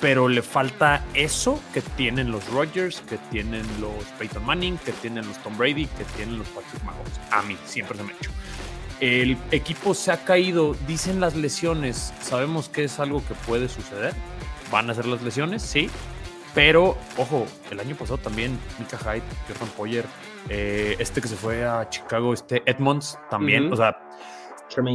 pero 0.00 0.28
le 0.28 0.42
falta 0.42 1.04
eso 1.14 1.60
que 1.72 1.80
tienen 1.80 2.32
los 2.32 2.46
Rodgers, 2.48 3.02
que 3.08 3.18
tienen 3.30 3.64
los 3.80 4.04
Peyton 4.18 4.44
Manning, 4.44 4.78
que 4.78 4.92
tienen 4.92 5.26
los 5.28 5.38
Tom 5.44 5.56
Brady, 5.56 5.86
que 5.86 6.04
tienen 6.16 6.38
los 6.38 6.48
Patrick 6.48 6.82
Mahomes. 6.82 7.20
A 7.30 7.42
mí 7.42 7.56
siempre 7.64 7.96
se 7.96 8.02
me 8.02 8.12
ha 8.12 8.16
hecho. 8.16 8.30
El 8.98 9.38
equipo 9.52 9.94
se 9.94 10.10
ha 10.10 10.24
caído, 10.24 10.76
dicen 10.88 11.20
las 11.20 11.36
lesiones, 11.36 12.12
sabemos 12.20 12.68
que 12.68 12.84
es 12.84 12.98
algo 12.98 13.24
que 13.26 13.34
puede 13.34 13.68
suceder. 13.68 14.12
Van 14.72 14.90
a 14.90 14.94
ser 14.94 15.06
las 15.06 15.22
lesiones, 15.22 15.62
sí, 15.62 15.88
pero 16.54 16.98
ojo, 17.16 17.46
el 17.70 17.80
año 17.80 17.94
pasado 17.94 18.18
también 18.18 18.58
Mika 18.78 18.98
Hyde, 18.98 19.22
Jordan 19.48 19.68
Poyer, 19.76 20.04
eh, 20.48 20.96
este 20.98 21.20
que 21.20 21.28
se 21.28 21.36
fue 21.36 21.64
a 21.64 21.88
Chicago, 21.88 22.32
este 22.32 22.62
Edmonds 22.66 23.18
también, 23.30 23.72
o 23.72 23.76
sea, 23.76 23.96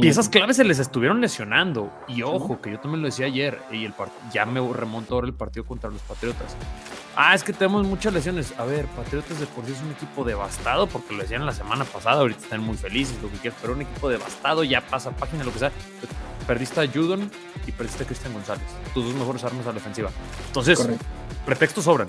piezas 0.00 0.28
claves 0.28 0.56
se 0.56 0.64
les 0.64 0.78
estuvieron 0.78 1.20
lesionando. 1.20 1.90
Y 2.08 2.22
ojo, 2.22 2.60
que 2.60 2.70
yo 2.70 2.80
también 2.80 3.02
lo 3.02 3.06
decía 3.06 3.26
ayer, 3.26 3.58
y 3.70 3.84
el 3.84 3.94
ya 4.32 4.46
me 4.46 4.60
remonto 4.72 5.14
ahora 5.14 5.26
el 5.26 5.34
partido 5.34 5.64
contra 5.64 5.90
los 5.90 6.00
Patriotas. 6.02 6.56
Ah, 7.18 7.34
es 7.34 7.42
que 7.42 7.54
tenemos 7.54 7.86
muchas 7.86 8.12
lesiones. 8.12 8.52
A 8.58 8.64
ver, 8.64 8.86
Patriotas 8.88 9.40
de 9.40 9.46
por 9.46 9.64
sí 9.64 9.72
es 9.72 9.80
un 9.80 9.90
equipo 9.92 10.24
devastado 10.24 10.86
porque 10.86 11.14
lo 11.14 11.22
decían 11.22 11.46
la 11.46 11.52
semana 11.52 11.84
pasada. 11.84 12.20
Ahorita 12.20 12.40
están 12.40 12.60
muy 12.60 12.76
felices, 12.76 13.16
lo 13.22 13.30
que 13.30 13.38
quieras, 13.38 13.58
pero 13.62 13.72
un 13.72 13.82
equipo 13.82 14.10
devastado 14.10 14.64
ya 14.64 14.82
pasa 14.82 15.10
página, 15.12 15.44
lo 15.44 15.52
que 15.52 15.60
sea. 15.60 15.72
Perdiste 16.46 16.80
a 16.80 16.86
Judon 16.86 17.30
y 17.66 17.72
perdiste 17.72 18.04
a 18.04 18.06
Cristian 18.06 18.32
González, 18.32 18.62
tus 18.94 19.04
dos 19.04 19.14
mejores 19.14 19.42
armas 19.44 19.64
a 19.64 19.70
la 19.70 19.74
defensiva. 19.74 20.10
Entonces, 20.46 20.86
pretextos 21.44 21.84
sobran. 21.84 22.08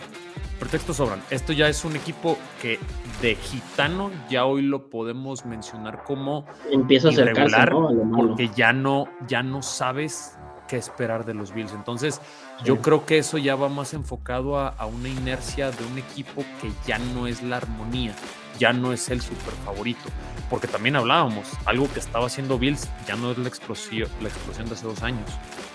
Pretextos 0.60 0.98
sobran. 0.98 1.22
Esto 1.30 1.54
ya 1.54 1.70
es 1.70 1.86
un 1.86 1.96
equipo 1.96 2.38
que 2.62 2.80
de 3.22 3.36
gitano 3.36 4.12
ya 4.30 4.46
hoy 4.46 4.62
lo 4.64 4.90
podemos 4.90 5.46
mencionar 5.46 6.04
como 6.04 6.46
empieza 6.72 7.10
a 7.10 7.12
irregular, 7.12 7.72
porque 8.16 8.50
ya 8.56 8.74
no, 8.74 9.08
ya 9.28 9.44
no 9.44 9.62
sabes 9.62 10.38
qué 10.68 10.78
esperar 10.78 11.26
de 11.26 11.34
los 11.34 11.54
Bills. 11.54 11.74
Entonces, 11.74 12.22
yo 12.64 12.82
creo 12.82 13.06
que 13.06 13.18
eso 13.18 13.38
ya 13.38 13.56
va 13.56 13.70
más 13.70 13.94
enfocado 13.94 14.60
a, 14.60 14.86
una 14.86 15.10
inercia 15.10 15.72
de 15.72 15.86
un 15.86 15.98
equipo 15.98 16.44
que 16.62 16.72
ya 16.86 17.00
no 17.00 17.28
es 17.28 17.42
la 17.42 17.58
armonía, 17.58 18.14
ya 18.60 18.74
no 18.74 18.94
es 18.94 19.10
el 19.10 19.22
super 19.22 19.54
favorito. 19.66 20.10
Porque 20.50 20.68
también 20.68 20.96
hablábamos, 20.96 21.48
algo 21.66 21.92
que 21.92 22.00
estaba 22.00 22.28
haciendo 22.28 22.58
Bills 22.58 22.88
ya 23.08 23.16
no 23.16 23.32
es 23.32 23.38
la 23.38 23.48
explosión, 23.48 24.10
la 24.22 24.30
explosión 24.30 24.68
de 24.68 24.76
hace 24.76 24.86
dos 24.86 25.04
años. 25.04 25.30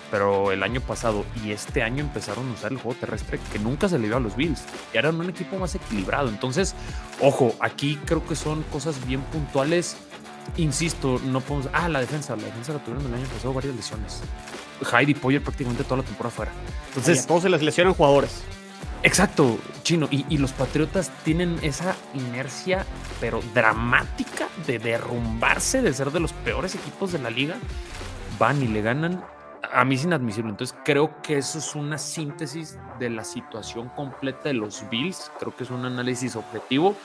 Pero 0.09 0.51
el 0.51 0.61
año 0.63 0.81
pasado 0.81 1.25
y 1.43 1.51
este 1.51 1.81
año 1.81 2.01
empezaron 2.03 2.49
a 2.49 2.53
usar 2.53 2.71
el 2.71 2.77
juego 2.77 2.99
terrestre 2.99 3.39
que 3.51 3.59
nunca 3.59 3.89
se 3.89 3.97
le 3.97 4.07
dio 4.07 4.17
a 4.17 4.19
los 4.19 4.35
Bills. 4.35 4.63
Y 4.93 4.97
eran 4.97 5.19
un 5.19 5.29
equipo 5.29 5.57
más 5.57 5.73
equilibrado. 5.75 6.29
Entonces, 6.29 6.75
ojo, 7.19 7.55
aquí 7.59 7.99
creo 8.05 8.25
que 8.25 8.35
son 8.35 8.63
cosas 8.63 9.05
bien 9.07 9.21
puntuales 9.21 9.97
insisto, 10.57 11.19
no 11.25 11.41
podemos. 11.41 11.69
Ah, 11.73 11.89
la 11.89 11.99
defensa. 11.99 12.35
La 12.35 12.43
defensa 12.43 12.73
la 12.73 12.79
tuvieron 12.79 13.05
el 13.07 13.13
año 13.13 13.27
pasado 13.27 13.53
varias 13.53 13.75
lesiones. 13.75 14.21
Heidi 14.91 15.13
Poyer 15.13 15.41
prácticamente 15.41 15.83
toda 15.83 15.97
la 15.97 16.03
temporada 16.03 16.35
fuera. 16.35 16.51
Entonces. 16.89 17.25
todos 17.25 17.43
se 17.43 17.49
les 17.49 17.61
lesionan 17.61 17.93
jugadores. 17.93 18.43
Exacto, 19.03 19.59
chino. 19.83 20.07
Y, 20.09 20.37
los 20.37 20.53
Patriotas 20.53 21.11
tienen 21.23 21.59
esa 21.61 21.93
inercia, 22.13 22.85
pero 23.19 23.41
dramática, 23.53 24.47
de 24.65 24.79
derrumbarse, 24.79 25.81
de 25.81 25.93
ser 25.93 26.11
de 26.11 26.21
los 26.21 26.31
peores 26.31 26.73
equipos 26.75 27.11
de 27.11 27.19
la 27.19 27.29
liga. 27.29 27.55
Van 28.39 28.63
y 28.63 28.67
le 28.67 28.81
ganan 28.81 29.23
a 29.71 29.85
mí 29.85 29.95
es 29.95 30.03
inadmisible. 30.03 30.51
Entonces 30.51 30.75
creo 30.85 31.21
que 31.21 31.37
eso 31.37 31.57
es 31.57 31.75
una 31.75 31.97
síntesis 31.97 32.77
de 32.99 33.09
la 33.09 33.23
situación 33.23 33.89
completa 33.89 34.43
de 34.43 34.53
los 34.53 34.87
Bills. 34.89 35.31
Creo 35.39 35.55
que 35.55 35.63
es 35.63 35.71
un 35.71 35.85
análisis 35.85 36.35
objetivo 36.35 36.95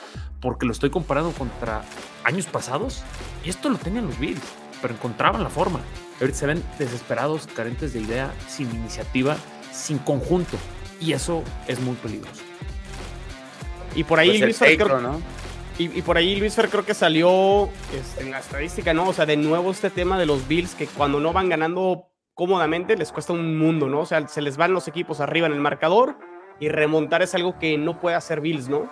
porque 0.40 0.67
lo 0.67 0.73
estoy 0.73 0.90
comparando 0.90 1.33
contra 1.33 1.83
años 2.25 2.47
pasados 2.47 3.02
y 3.45 3.50
esto 3.50 3.69
lo 3.69 3.78
tenían 3.78 4.07
los 4.07 4.19
Bills, 4.19 4.43
pero 4.83 4.95
encontraban 4.95 5.43
la 5.43 5.50
forma. 5.50 5.81
Ahorita 6.21 6.38
se 6.38 6.47
ven 6.47 6.64
desesperados, 6.78 7.47
carentes 7.47 7.93
de 7.93 8.00
idea, 8.00 8.33
sin 8.49 8.71
iniciativa, 8.71 9.37
sin 9.73 9.99
conjunto 9.99 10.59
y 11.00 11.12
eso 11.12 11.43
es 11.67 11.81
muy 11.81 11.95
peligroso. 11.97 12.43
Y 13.95 14.05
por 14.05 14.19
ahí 14.19 14.31
pues 14.31 14.40
Luis 14.43 14.59
Fer, 14.59 14.76
creo, 14.76 15.00
¿no? 15.00 15.21
y, 15.78 16.02
por 16.02 16.17
ahí 16.17 16.37
Luis 16.37 16.55
Fer 16.55 16.69
creo 16.69 16.85
que 16.85 16.95
salió 16.95 17.69
este, 17.97 18.23
en 18.23 18.31
la 18.31 18.40
estadística, 18.40 18.93
¿no? 18.93 19.09
O 19.09 19.12
sea, 19.12 19.26
de 19.26 19.37
nuevo 19.37 19.71
este 19.71 19.90
tema 19.90 20.19
de 20.19 20.26
los 20.26 20.47
Bills 20.49 20.75
que 20.75 20.87
cuando 20.87 21.21
no 21.21 21.33
van 21.33 21.49
ganando 21.49 22.09
cómodamente 22.35 22.97
les 22.97 23.12
cuesta 23.12 23.33
un 23.33 23.59
mundo, 23.59 23.88
¿no? 23.88 24.00
O 24.00 24.07
sea, 24.07 24.26
se 24.28 24.43
les 24.43 24.57
van 24.57 24.73
los 24.73 24.88
equipos 24.88 25.21
arriba 25.21 25.47
en 25.47 25.52
el 25.52 25.61
marcador 25.61 26.17
y 26.61 26.69
remontar 26.69 27.23
es 27.23 27.35
algo 27.35 27.59
que 27.59 27.78
no 27.78 28.00
puede 28.00 28.17
hacer 28.17 28.40
Bills, 28.40 28.69
¿no? 28.69 28.88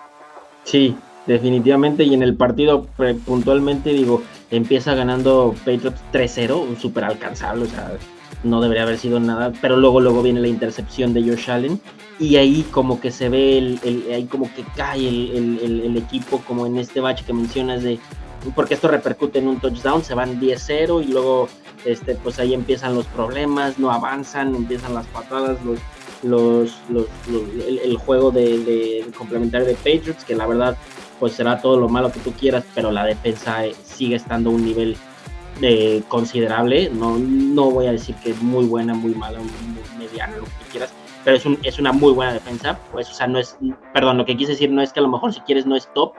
Sí, 0.63 0.95
definitivamente. 1.25 2.03
Y 2.03 2.13
en 2.13 2.23
el 2.23 2.35
partido 2.35 2.87
puntualmente, 3.25 3.91
digo, 3.91 4.23
empieza 4.51 4.95
ganando 4.95 5.55
Patriots 5.59 6.01
3-0, 6.11 6.61
un 6.61 6.77
súper 6.77 7.05
alcanzable, 7.05 7.65
o 7.65 7.67
sea, 7.67 7.91
no 8.43 8.61
debería 8.61 8.83
haber 8.83 8.97
sido 8.97 9.19
nada, 9.19 9.51
pero 9.61 9.77
luego, 9.77 9.99
luego 9.99 10.21
viene 10.21 10.39
la 10.39 10.47
intercepción 10.47 11.13
de 11.13 11.23
Josh 11.23 11.49
Allen 11.49 11.81
y 12.19 12.37
ahí 12.37 12.63
como 12.71 12.99
que 12.99 13.11
se 13.11 13.29
ve, 13.29 13.57
el, 13.57 14.05
ahí 14.13 14.25
como 14.25 14.53
que 14.53 14.63
cae 14.75 15.07
el, 15.07 15.59
el, 15.83 15.97
equipo 15.97 16.41
como 16.47 16.65
en 16.65 16.77
este 16.77 16.99
bache 16.99 17.23
que 17.25 17.33
mencionas 17.33 17.83
de, 17.83 17.99
porque 18.55 18.73
esto 18.73 18.87
repercute 18.87 19.39
en 19.39 19.47
un 19.47 19.59
touchdown, 19.59 20.03
se 20.03 20.13
van 20.13 20.39
10-0 20.39 21.03
y 21.03 21.11
luego 21.11 21.47
este, 21.85 22.15
pues 22.15 22.39
ahí 22.39 22.53
empiezan 22.53 22.95
los 22.95 23.05
problemas, 23.05 23.77
no 23.77 23.91
avanzan, 23.91 24.55
empiezan 24.55 24.93
las 24.93 25.05
patadas, 25.07 25.57
los, 25.63 25.79
los, 26.23 26.71
el, 27.67 27.97
juego 27.97 28.31
de, 28.31 29.05
complementario 29.17 29.67
de 29.67 29.75
Patriots, 29.75 30.23
que 30.23 30.35
la 30.35 30.47
verdad 30.47 30.77
pues 31.19 31.33
será 31.33 31.61
todo 31.61 31.77
lo 31.77 31.89
malo 31.89 32.11
que 32.11 32.19
tú 32.19 32.31
quieras, 32.33 32.63
pero 32.75 32.91
la 32.91 33.05
defensa 33.05 33.65
eh, 33.65 33.75
sigue 33.83 34.15
estando 34.15 34.49
a 34.49 34.53
un 34.53 34.63
nivel 34.63 34.95
eh, 35.61 36.03
considerable, 36.07 36.89
no, 36.93 37.17
no 37.17 37.71
voy 37.71 37.87
a 37.87 37.91
decir 37.91 38.15
que 38.23 38.31
es 38.31 38.41
muy 38.41 38.65
buena, 38.65 38.93
muy 38.93 39.15
mala, 39.15 39.39
muy 39.39 39.49
mediana, 39.97 40.37
lo 40.37 40.43
que 40.43 40.71
quieras, 40.71 40.93
pero 41.23 41.37
es, 41.37 41.45
un, 41.45 41.57
es 41.63 41.79
una 41.79 41.91
muy 41.91 42.13
buena 42.13 42.33
defensa, 42.33 42.79
pues 42.91 43.09
o 43.09 43.13
sea, 43.13 43.27
no 43.27 43.39
es, 43.39 43.57
perdón, 43.93 44.17
lo 44.17 44.25
que 44.25 44.37
quise 44.37 44.51
decir 44.51 44.69
no 44.71 44.81
es 44.81 44.93
que 44.93 44.99
a 44.99 45.03
lo 45.03 45.09
mejor 45.09 45.33
si 45.33 45.41
quieres 45.41 45.65
no 45.65 45.75
es 45.75 45.91
top, 45.93 46.13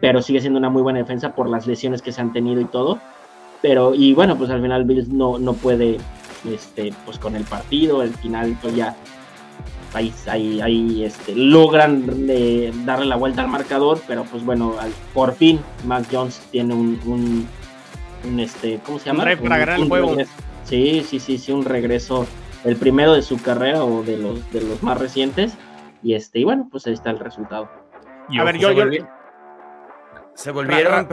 pero 0.00 0.22
sigue 0.22 0.40
siendo 0.40 0.58
una 0.58 0.70
muy 0.70 0.82
buena 0.82 0.98
defensa 0.98 1.34
por 1.34 1.48
las 1.48 1.66
lesiones 1.66 2.02
que 2.02 2.12
se 2.12 2.20
han 2.20 2.32
tenido 2.32 2.60
y 2.60 2.66
todo. 2.66 2.98
Pero, 3.62 3.94
y 3.94 4.12
bueno, 4.14 4.36
pues 4.36 4.50
al 4.50 4.60
final 4.60 4.84
Bills 4.84 5.08
no, 5.08 5.38
no 5.38 5.54
puede, 5.54 5.96
este, 6.48 6.92
pues 7.04 7.18
con 7.18 7.34
el 7.34 7.44
partido, 7.44 8.02
al 8.02 8.10
final 8.10 8.56
pues 8.60 8.76
ya 8.76 8.94
ahí, 9.94 10.12
ahí, 10.26 10.60
ahí 10.60 11.04
este, 11.04 11.34
logran 11.34 12.04
eh, 12.28 12.72
darle 12.84 13.06
la 13.06 13.16
vuelta 13.16 13.42
al 13.42 13.48
marcador, 13.48 14.00
pero 14.06 14.24
pues 14.24 14.44
bueno, 14.44 14.74
por 15.14 15.32
fin 15.32 15.58
Mac 15.86 16.06
Jones 16.12 16.40
tiene 16.50 16.74
un, 16.74 17.00
un, 17.06 17.48
este, 18.38 18.80
¿cómo 18.84 18.98
se 18.98 19.06
llama? 19.06 19.24
Un, 19.78 19.88
juego. 19.88 20.16
Sí, 20.64 21.04
sí, 21.08 21.20
sí, 21.20 21.38
sí, 21.38 21.52
un 21.52 21.64
regreso, 21.64 22.26
el 22.64 22.76
primero 22.76 23.14
de 23.14 23.22
su 23.22 23.40
carrera 23.40 23.84
o 23.84 24.02
de 24.02 24.16
los, 24.16 24.50
de 24.52 24.62
los 24.62 24.82
más 24.82 24.98
recientes. 24.98 25.54
Y 26.02 26.14
este, 26.14 26.40
y 26.40 26.44
bueno, 26.44 26.68
pues 26.70 26.86
ahí 26.86 26.94
está 26.94 27.10
el 27.10 27.18
resultado. 27.18 27.68
a 28.38 28.44
ver, 28.44 28.58
yo, 28.58 28.72
yo, 28.72 28.84
se 30.36 30.50
volvieron 30.50 31.08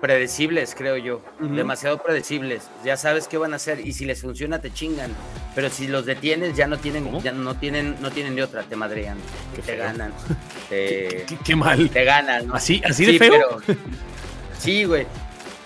predecibles, 0.00 0.76
creo 0.76 0.96
yo. 0.96 1.20
Demasiado 1.40 1.98
predecibles. 1.98 2.68
Ya 2.84 2.96
sabes 2.96 3.26
qué 3.26 3.36
van 3.36 3.52
a 3.52 3.56
hacer 3.56 3.80
y 3.84 3.92
si 3.92 4.04
les 4.04 4.22
funciona 4.22 4.60
te 4.60 4.72
chingan. 4.72 5.10
Pero 5.56 5.68
si 5.68 5.88
los 5.88 6.06
detienes 6.06 6.56
ya 6.56 6.68
no 6.68 6.78
tienen, 6.78 7.20
ya 7.20 7.32
no 7.32 7.56
tienen, 7.56 7.96
no 8.00 8.12
tienen 8.12 8.36
de 8.36 8.44
otra, 8.44 8.62
te 8.62 8.76
madrean, 8.76 9.18
que 9.56 9.62
te 9.62 9.76
ganan. 9.76 10.12
¿Qué, 10.68 11.56
mal. 11.56 11.90
Te 11.90 12.04
ganan. 12.04 12.50
Así, 12.52 12.80
así 12.84 13.04
de 13.04 13.18
feo. 13.18 13.60
sí, 14.58 14.84
güey. 14.84 15.08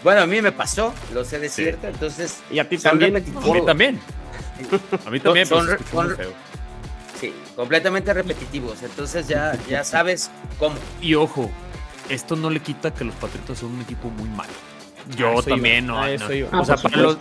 Bueno, 0.02 0.22
a 0.22 0.26
mí 0.26 0.42
me 0.42 0.52
pasó, 0.52 0.92
lo 1.12 1.24
sé 1.24 1.38
de 1.38 1.48
cierto, 1.48 1.86
entonces. 1.86 2.42
Y 2.50 2.58
a 2.58 2.68
ti 2.68 2.78
también. 2.78 3.16
A 3.16 3.20
mí 3.20 3.64
también. 3.64 4.00
A 5.06 5.10
mí 5.10 5.20
también. 5.20 5.46
Son, 5.46 5.66
sí, 7.20 7.32
completamente 7.56 8.12
repetitivos. 8.12 8.82
Entonces 8.82 9.28
ya, 9.28 9.56
ya 9.68 9.84
sabes 9.84 10.30
cómo. 10.58 10.76
Y 11.00 11.14
ojo, 11.14 11.50
esto 12.08 12.36
no 12.36 12.50
le 12.50 12.60
quita 12.60 12.92
que 12.92 13.04
los 13.04 13.14
Patriotas 13.16 13.58
son 13.58 13.74
un 13.74 13.80
equipo 13.82 14.08
muy 14.10 14.28
malo. 14.28 14.52
Yo 15.16 15.38
ah, 15.38 15.42
también, 15.42 15.86
no. 15.86 15.98
Ah, 15.98 16.08
o 16.52 16.64
sea, 16.64 16.76
para 16.76 17.16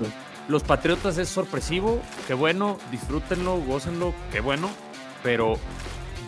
los, 0.48 0.64
Patriotas 0.64 1.18
es 1.18 1.30
sorpresivo, 1.30 2.02
qué 2.28 2.34
bueno, 2.34 2.78
disfrútenlo, 2.92 3.58
gócenlo, 3.58 4.14
qué 4.32 4.40
bueno, 4.40 4.70
pero 5.24 5.58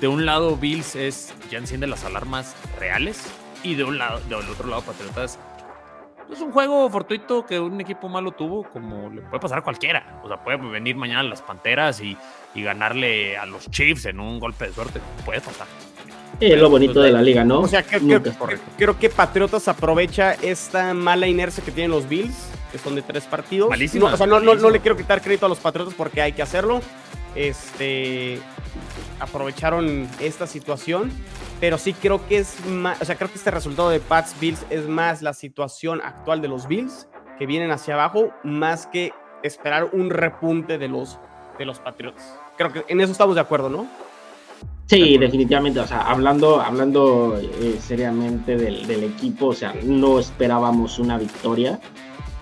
de 0.02 0.08
un 0.08 0.26
lado 0.26 0.56
Bills 0.56 0.96
es 0.96 1.34
ya 1.52 1.58
enciende 1.58 1.88
las 1.88 2.06
alarmas 2.06 2.56
reales 2.80 3.22
y 3.64 3.76
de 3.76 3.84
un 3.84 3.98
lado, 3.98 4.20
del 4.22 4.50
otro 4.50 4.68
lado 4.68 4.82
Patriotas 4.82 5.38
es 6.34 6.42
un 6.42 6.52
juego 6.52 6.90
fortuito 6.90 7.46
que 7.46 7.60
un 7.60 7.80
equipo 7.80 8.10
malo 8.10 8.32
tuvo, 8.32 8.64
como 8.64 9.10
le 9.10 9.22
puede 9.22 9.40
pasar 9.40 9.60
a 9.60 9.62
cualquiera. 9.62 10.22
O 10.24 10.28
sea, 10.28 10.44
puede 10.44 10.58
venir 10.58 10.96
mañana 10.96 11.24
las 11.24 11.42
Panteras 11.42 12.02
y, 12.02 12.18
y 12.56 12.64
ganarle 12.64 13.38
a 13.38 13.46
los 13.46 13.70
Chiefs 13.70 14.06
en 14.06 14.20
un 14.20 14.40
golpe 14.40 14.68
de 14.68 14.74
suerte. 14.74 15.00
Puede 15.26 15.42
pasar. 15.42 15.68
Es 16.40 16.60
lo 16.60 16.70
bonito 16.70 17.02
de 17.02 17.12
la 17.12 17.22
liga, 17.22 17.44
¿no? 17.44 17.62
O 17.62 17.68
sea, 17.68 17.84
creo, 17.84 18.22
que 19.00 19.10
Patriotas 19.10 19.68
aprovecha 19.68 20.34
esta 20.34 20.94
mala 20.94 21.28
inercia 21.28 21.64
que 21.64 21.72
tienen 21.72 21.92
los 21.92 22.10
Bills, 22.10 22.50
que 22.72 22.78
son 22.78 22.96
de 22.96 23.02
tres 23.02 23.26
partidos. 23.26 23.70
Malísimo. 23.70 24.08
o 24.08 24.18
sea, 24.18 24.28
no, 24.28 24.40
no, 24.40 24.70
le 24.70 24.80
quiero 24.80 24.98
quitar 24.98 25.22
crédito 25.22 25.46
a 25.46 25.50
los 25.50 25.60
Patriotas 25.60 25.94
porque 25.94 26.22
hay 26.22 26.34
que 26.34 26.42
hacerlo. 26.42 26.82
Este 27.36 28.40
aprovecharon 29.20 30.08
esta 30.20 30.48
situación, 30.48 31.12
pero 31.60 31.78
sí 31.78 31.94
creo 31.94 32.26
que 32.28 32.38
es 32.38 32.66
más, 32.66 33.02
o 33.02 33.06
sea, 33.06 33.16
creo 33.16 33.30
que 33.30 33.38
este 33.38 33.52
resultado 33.52 33.90
de 33.90 34.00
Pats 34.00 34.36
Bills 34.40 34.66
es 34.70 34.88
más 34.88 35.22
la 35.22 35.34
situación 35.34 36.02
actual 36.04 36.42
de 36.42 36.48
los 36.48 36.68
Bills 36.68 37.08
que 37.38 37.46
vienen 37.46 37.72
hacia 37.72 37.96
abajo, 37.96 38.32
más 38.44 38.88
que 38.88 39.14
esperar 39.44 39.90
un 39.94 40.10
repunte 40.10 40.78
de 40.78 40.88
los 40.88 41.20
de 41.58 41.66
los 41.66 41.80
Patriotas. 41.80 42.38
Creo 42.58 42.72
que 42.72 42.86
en 42.88 43.02
eso 43.02 43.12
estamos 43.12 43.36
de 43.36 43.42
acuerdo, 43.42 43.70
¿no? 43.70 43.88
Sí, 44.86 45.18
definitivamente, 45.18 45.80
o 45.80 45.88
sea, 45.88 46.02
hablando, 46.02 46.62
hablando 46.62 47.40
eh, 47.40 47.78
seriamente 47.80 48.58
del, 48.58 49.04
equipo, 49.04 49.48
o 49.48 49.54
sea, 49.54 49.74
no 49.84 50.20
esperábamos 50.20 51.00
una 51.00 51.18
victoria. 51.18 51.80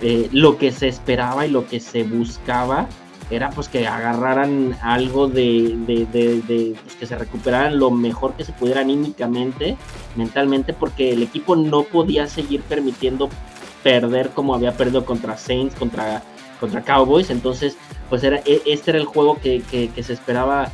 Eh, 0.01 0.29
lo 0.31 0.57
que 0.57 0.71
se 0.71 0.87
esperaba 0.87 1.45
y 1.45 1.51
lo 1.51 1.67
que 1.67 1.79
se 1.79 2.03
buscaba 2.03 2.87
era 3.31 3.49
pues 3.49 3.69
que 3.69 3.87
agarraran 3.87 4.77
algo 4.81 5.27
de, 5.27 5.75
de, 5.87 6.75
pues, 6.83 6.95
que 6.95 7.05
se 7.05 7.17
recuperaran 7.17 7.79
lo 7.79 7.91
mejor 7.91 8.33
que 8.33 8.43
se 8.43 8.51
pudiera 8.51 8.81
anímicamente, 8.81 9.77
mentalmente, 10.15 10.73
porque 10.73 11.11
el 11.11 11.23
equipo 11.23 11.55
no 11.55 11.83
podía 11.83 12.27
seguir 12.27 12.61
permitiendo 12.61 13.29
perder 13.83 14.29
como 14.29 14.53
había 14.53 14.77
perdido 14.77 15.05
contra 15.05 15.37
Saints, 15.37 15.75
contra, 15.75 16.21
contra 16.59 16.83
Cowboys, 16.83 17.29
entonces 17.29 17.77
pues 18.09 18.23
era, 18.23 18.37
e, 18.45 18.61
este 18.65 18.91
era 18.91 18.99
el 18.99 19.05
juego 19.05 19.39
que, 19.39 19.61
que 19.69 20.03
se 20.03 20.13
esperaba 20.13 20.71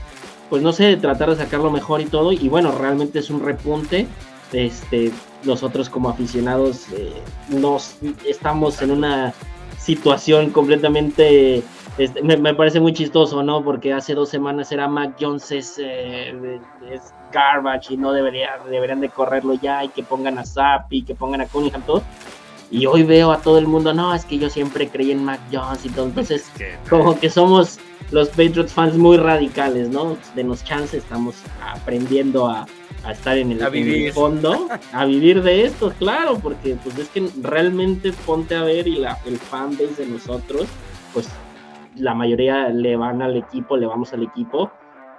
pues 0.49 0.61
no 0.61 0.71
sé, 0.71 0.95
tratar 0.97 1.29
de 1.29 1.35
sacarlo 1.35 1.71
mejor 1.71 2.01
y 2.01 2.05
todo. 2.05 2.31
Y 2.31 2.49
bueno, 2.49 2.71
realmente 2.71 3.19
es 3.19 3.29
un 3.29 3.43
repunte. 3.43 4.07
Este, 4.53 5.11
nosotros 5.43 5.89
como 5.89 6.09
aficionados 6.09 6.87
eh, 6.93 7.11
nos 7.49 7.95
estamos 8.25 8.81
en 8.81 8.91
una 8.91 9.33
situación 9.77 10.51
completamente 10.51 11.63
este, 11.97 12.21
me, 12.21 12.53
parece 12.53 12.79
muy 12.79 12.93
chistoso, 12.93 13.41
¿no? 13.41 13.63
Porque 13.63 13.91
hace 13.91 14.13
dos 14.13 14.29
semanas 14.29 14.71
era 14.71 14.87
Mac 14.87 15.15
Jones 15.19 15.51
es, 15.51 15.79
eh, 15.79 16.59
garbage 17.31 17.93
y 17.93 17.97
no 17.97 18.11
debería, 18.13 18.59
deberían 18.69 19.01
de 19.01 19.09
correrlo 19.09 19.55
ya 19.55 19.83
y 19.83 19.89
que 19.89 20.03
pongan 20.03 20.37
a 20.37 20.45
Zap 20.45 20.91
y 20.93 21.03
que 21.03 21.15
pongan 21.15 21.41
a 21.41 21.47
Cunningham 21.47 21.81
todo. 21.83 22.03
Y 22.69 22.85
hoy 22.85 23.03
veo 23.03 23.31
a 23.31 23.41
todo 23.41 23.57
el 23.57 23.65
mundo, 23.65 23.93
no, 23.93 24.13
es 24.13 24.25
que 24.25 24.37
yo 24.37 24.49
siempre 24.49 24.89
creí 24.89 25.11
en 25.11 25.23
Mac 25.23 25.39
Jones 25.51 25.85
y 25.85 25.89
todo. 25.89 26.05
Entonces, 26.05 26.51
como 26.89 27.17
que 27.19 27.29
somos 27.29 27.79
los 28.11 28.29
Patriots 28.29 28.73
fans 28.73 28.95
muy 28.95 29.17
radicales, 29.17 29.89
¿no? 29.89 30.17
Denos 30.35 30.63
chance, 30.63 30.97
estamos 30.97 31.35
aprendiendo 31.61 32.47
a, 32.47 32.67
estar 33.09 33.37
en 33.37 33.53
el, 33.53 34.11
fondo, 34.11 34.67
a 34.91 35.05
vivir 35.05 35.41
de 35.41 35.65
esto, 35.65 35.93
claro, 35.97 36.37
porque 36.39 36.75
pues 36.83 36.97
es 36.97 37.07
que 37.07 37.29
realmente 37.41 38.11
ponte 38.25 38.53
a 38.53 38.63
ver 38.63 38.85
y 38.85 38.97
la, 38.97 39.17
el 39.25 39.37
fanbase 39.37 40.05
de 40.05 40.07
nosotros, 40.07 40.67
pues 41.13 41.29
la 41.99 42.13
mayoría 42.13 42.69
le 42.69 42.95
van 42.95 43.21
al 43.21 43.37
equipo, 43.37 43.77
le 43.77 43.85
vamos 43.85 44.13
al 44.13 44.23
equipo 44.23 44.71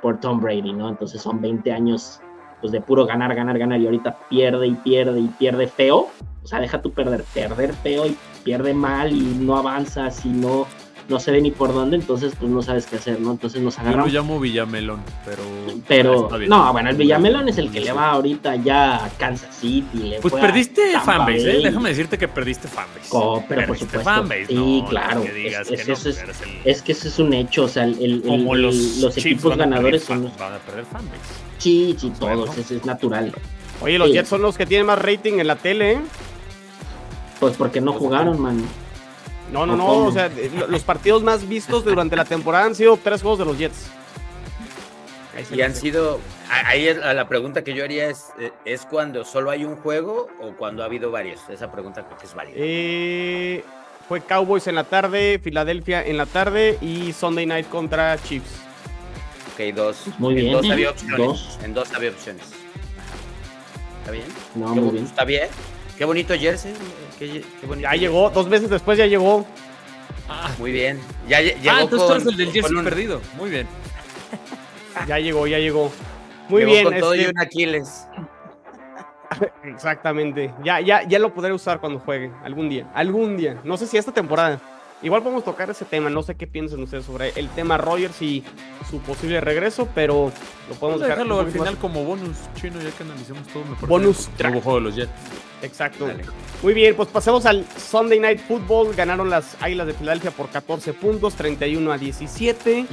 por 0.02 0.20
Tom 0.20 0.40
Brady, 0.40 0.72
¿no? 0.72 0.88
Entonces 0.88 1.20
son 1.20 1.40
20 1.40 1.72
años 1.72 2.20
pues 2.60 2.72
de 2.72 2.80
puro 2.80 3.06
ganar, 3.06 3.34
ganar, 3.34 3.58
ganar 3.58 3.80
y 3.80 3.86
ahorita 3.86 4.16
pierde 4.28 4.66
y 4.66 4.74
pierde 4.74 5.20
y 5.20 5.28
pierde 5.28 5.66
feo. 5.66 6.08
O 6.42 6.46
sea, 6.46 6.60
deja 6.60 6.80
tú 6.80 6.92
perder, 6.92 7.24
perder 7.34 7.72
feo 7.72 8.06
y 8.06 8.16
pierde 8.42 8.74
mal 8.74 9.12
y 9.12 9.20
no 9.40 9.56
avanza, 9.56 10.08
y 10.24 10.28
no 10.28 10.66
no 11.08 11.18
se 11.18 11.30
ve 11.30 11.40
ni 11.40 11.50
por 11.50 11.72
dónde, 11.72 11.96
entonces 11.96 12.34
pues 12.38 12.50
no 12.50 12.62
sabes 12.62 12.86
qué 12.86 12.96
hacer, 12.96 13.18
¿no? 13.20 13.30
Entonces 13.32 13.62
nos 13.62 13.78
agarramos. 13.78 14.12
Yo 14.12 14.20
lo 14.20 14.22
llamo 14.22 14.40
Villamelón, 14.40 15.00
pero. 15.24 15.42
Pero. 15.88 16.28
No, 16.46 16.72
bueno, 16.72 16.90
el 16.90 16.96
Villamelón 16.96 17.48
es 17.48 17.56
el 17.58 17.70
que 17.70 17.80
le 17.80 17.92
va 17.92 18.10
ahorita 18.10 18.56
ya 18.56 19.04
a 19.04 19.08
Kansas 19.10 19.56
City. 19.56 20.14
pues 20.20 20.34
perdiste 20.34 20.98
fanbase, 21.00 21.58
¿eh? 21.58 21.60
Déjame 21.62 21.88
decirte 21.88 22.18
que 22.18 22.28
perdiste 22.28 22.68
fanbase. 22.68 23.08
Oh, 23.10 23.42
pero 23.48 23.66
por 23.66 23.78
supuesto. 23.78 24.04
Fanbase, 24.04 24.46
sí, 24.46 24.84
claro. 24.88 25.24
es, 25.24 26.82
que 26.82 26.92
eso 26.92 27.08
es 27.08 27.18
un 27.18 27.32
hecho, 27.32 27.64
o 27.64 27.68
sea, 27.68 27.84
el, 27.84 28.22
Como 28.26 28.54
los, 28.54 29.16
equipos 29.16 29.56
ganadores 29.56 30.04
son 30.04 30.24
los. 30.24 30.36
Van 30.38 30.54
a 30.54 30.58
perder 30.58 30.84
fanbase. 30.84 31.18
Sí, 31.56 31.96
sí, 31.98 32.12
todos, 32.18 32.56
eso 32.56 32.74
es 32.74 32.84
natural. 32.84 33.32
Oye, 33.80 33.98
los 33.98 34.10
Jets 34.10 34.28
son 34.28 34.42
los 34.42 34.56
que 34.56 34.66
tienen 34.66 34.86
más 34.86 34.98
rating 34.98 35.38
en 35.38 35.46
la 35.46 35.56
tele, 35.56 35.92
¿eh? 35.92 36.00
Pues 37.40 37.56
porque 37.56 37.80
no 37.80 37.92
jugaron, 37.92 38.40
man. 38.40 38.62
No, 39.52 39.66
no, 39.66 39.76
no. 39.76 40.04
O 40.06 40.12
sea, 40.12 40.30
los 40.68 40.82
partidos 40.82 41.22
más 41.22 41.48
vistos 41.48 41.84
durante 41.84 42.16
la 42.16 42.24
temporada 42.24 42.66
han 42.66 42.74
sido 42.74 42.98
tres 43.02 43.22
juegos 43.22 43.38
de 43.38 43.44
los 43.44 43.58
Jets. 43.58 43.90
Y 45.52 45.62
han 45.62 45.74
sido. 45.74 46.20
Ahí 46.50 46.92
la 46.94 47.28
pregunta 47.28 47.62
que 47.62 47.72
yo 47.72 47.84
haría 47.84 48.08
es: 48.08 48.26
eh, 48.40 48.50
¿es 48.64 48.84
cuando 48.86 49.24
solo 49.24 49.50
hay 49.50 49.64
un 49.64 49.76
juego 49.76 50.28
o 50.40 50.52
cuando 50.52 50.82
ha 50.82 50.86
habido 50.86 51.10
varios? 51.10 51.40
Esa 51.48 51.70
pregunta 51.70 52.04
creo 52.04 52.18
que 52.18 52.26
es 52.26 52.34
válida. 52.34 52.56
Eh, 52.58 53.64
fue 54.08 54.20
Cowboys 54.20 54.66
en 54.66 54.74
la 54.74 54.84
tarde, 54.84 55.40
Filadelfia 55.42 56.04
en 56.04 56.16
la 56.16 56.26
tarde 56.26 56.76
y 56.80 57.12
Sunday 57.12 57.46
night 57.46 57.68
contra 57.68 58.18
Chiefs. 58.22 58.50
Ok, 59.54 59.74
dos. 59.74 60.06
Muy 60.18 60.34
bien. 60.34 60.52
Dos 60.52 60.68
había 60.68 60.90
opciones. 60.90 61.58
En 61.62 61.72
dos 61.74 61.92
había 61.94 62.10
opciones. 62.10 62.42
¿Está 64.00 64.10
bien? 64.10 64.26
No, 64.54 64.74
muy 64.74 64.90
bien. 64.90 65.04
Está 65.04 65.24
bien. 65.24 65.48
Qué 65.96 66.04
bonito 66.04 66.34
jersey. 66.34 66.72
Ya 67.80 67.92
llegó, 67.92 68.30
dos 68.30 68.48
meses 68.48 68.70
después 68.70 68.98
ya 68.98 69.06
llegó. 69.06 69.46
Ah, 70.28 70.50
muy 70.58 70.72
bien. 70.72 71.00
Ya 71.26 71.40
llegó 71.40 71.70
ah, 71.70 71.82
entonces 71.82 72.06
tú 72.06 72.12
eres 72.14 72.26
el 72.26 72.36
del 72.36 72.52
jersey 72.52 72.84
perdido. 72.84 73.20
Muy 73.36 73.50
bien. 73.50 73.66
ya 75.06 75.18
llegó, 75.18 75.46
ya 75.46 75.58
llegó. 75.58 75.90
Muy 76.48 76.64
bien. 76.64 76.84
Con 76.84 76.98
todo 76.98 77.14
y 77.14 77.20
este 77.20 77.32
un 77.32 77.38
Aquiles. 77.40 78.06
Exactamente. 79.64 80.52
Ya, 80.64 80.80
ya, 80.80 81.06
ya 81.06 81.18
lo 81.18 81.32
podré 81.32 81.52
usar 81.52 81.80
cuando 81.80 81.98
juegue. 82.00 82.30
Algún 82.44 82.68
día. 82.68 82.90
Algún 82.94 83.36
día. 83.36 83.60
No 83.64 83.76
sé 83.76 83.86
si 83.86 83.96
esta 83.96 84.12
temporada. 84.12 84.60
Igual 85.00 85.22
podemos 85.22 85.44
tocar 85.44 85.70
ese 85.70 85.84
tema, 85.84 86.10
no 86.10 86.22
sé 86.22 86.34
qué 86.34 86.48
piensan 86.48 86.82
ustedes 86.82 87.04
sobre 87.04 87.30
el 87.36 87.48
tema 87.50 87.78
Rogers 87.78 88.20
y 88.20 88.42
su 88.90 88.98
posible 89.00 89.40
regreso, 89.40 89.88
pero 89.94 90.32
lo 90.68 90.74
podemos 90.74 91.00
dejarlo 91.00 91.40
al 91.40 91.52
final 91.52 91.76
como 91.78 92.04
bonus 92.04 92.36
chino, 92.60 92.80
ya 92.80 92.90
que 92.90 93.04
analicemos 93.04 93.46
todo. 93.48 93.64
Me 93.64 93.86
bonus 93.86 94.28
track. 94.36 94.54
juego 94.54 94.74
de 94.74 94.80
los 94.80 94.96
Jets. 94.96 95.10
Exacto. 95.62 96.08
Muy 96.62 96.74
bien, 96.74 96.96
pues 96.96 97.08
pasemos 97.08 97.46
al 97.46 97.64
Sunday 97.76 98.18
Night 98.18 98.40
Football. 98.40 98.94
Ganaron 98.94 99.30
las 99.30 99.56
Águilas 99.62 99.86
de 99.86 99.94
Filadelfia 99.94 100.30
por 100.32 100.48
14 100.48 100.92
puntos, 100.94 101.34
31 101.34 101.92
a 101.92 101.98
17. 101.98 102.86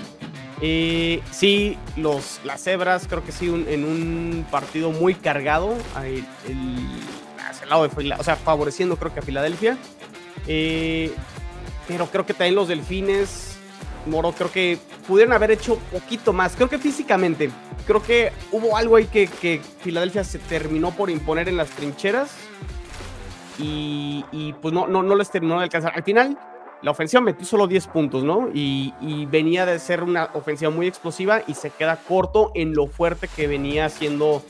Eh, 0.62 1.22
sí, 1.32 1.78
los, 1.98 2.40
las 2.44 2.64
cebras, 2.64 3.08
creo 3.08 3.24
que 3.24 3.32
sí, 3.32 3.48
en 3.48 3.84
un 3.84 4.46
partido 4.52 4.92
muy 4.92 5.16
cargado 5.16 5.76
el, 6.04 6.24
hacia 7.50 7.64
el 7.64 7.70
lado 7.70 7.88
de 7.88 8.14
o 8.14 8.24
sea, 8.24 8.36
favoreciendo 8.36 8.96
creo 8.98 9.14
que 9.14 9.20
a 9.20 9.24
Filadelfia. 9.24 9.78
Eh, 10.48 11.12
pero 11.88 12.08
creo 12.08 12.26
que 12.26 12.34
también 12.34 12.56
los 12.56 12.68
delfines, 12.68 13.58
Moro, 14.06 14.32
creo 14.32 14.52
que 14.52 14.78
pudieron 15.08 15.34
haber 15.34 15.52
hecho 15.52 15.78
poquito 15.92 16.34
más. 16.34 16.56
Creo 16.56 16.70
que 16.70 16.78
físicamente, 16.78 17.50
creo 17.88 18.02
que 18.02 18.32
hubo 18.52 18.78
algo 18.78 18.96
ahí 18.96 19.06
que, 19.06 19.28
que 19.28 19.62
Filadelfia 19.82 20.24
se 20.24 20.40
terminó 20.40 20.92
por 20.92 21.10
imponer 21.10 21.50
en 21.50 21.58
las 21.58 21.70
trincheras 21.70 22.32
y, 23.58 24.54
pues 24.62 24.74
no, 24.74 24.88
no, 24.88 25.02
no 25.02 25.16
les 25.16 25.30
terminó 25.30 25.58
de 25.58 25.64
alcanzar. 25.64 25.94
Al 25.96 26.04
final, 26.04 26.38
la 26.82 26.92
ofensiva 26.92 27.22
metió 27.22 27.46
solo 27.46 27.68
10 27.68 27.88
puntos, 27.88 28.24
¿no? 28.24 28.50
Y, 28.54 28.94
y, 29.02 29.26
venía 29.26 29.66
de 29.66 29.80
ser 29.80 30.04
una 30.04 30.30
ofensiva 30.34 30.70
muy 30.70 30.88
explosiva 30.88 31.42
y 31.48 31.54
se 31.56 31.70
queda 31.72 31.98
corto 31.98 32.52
en 32.54 32.74
lo 32.74 32.88
fuerte 32.88 33.28
que 33.28 33.48
venía 33.48 33.86
haciendo 33.86 34.44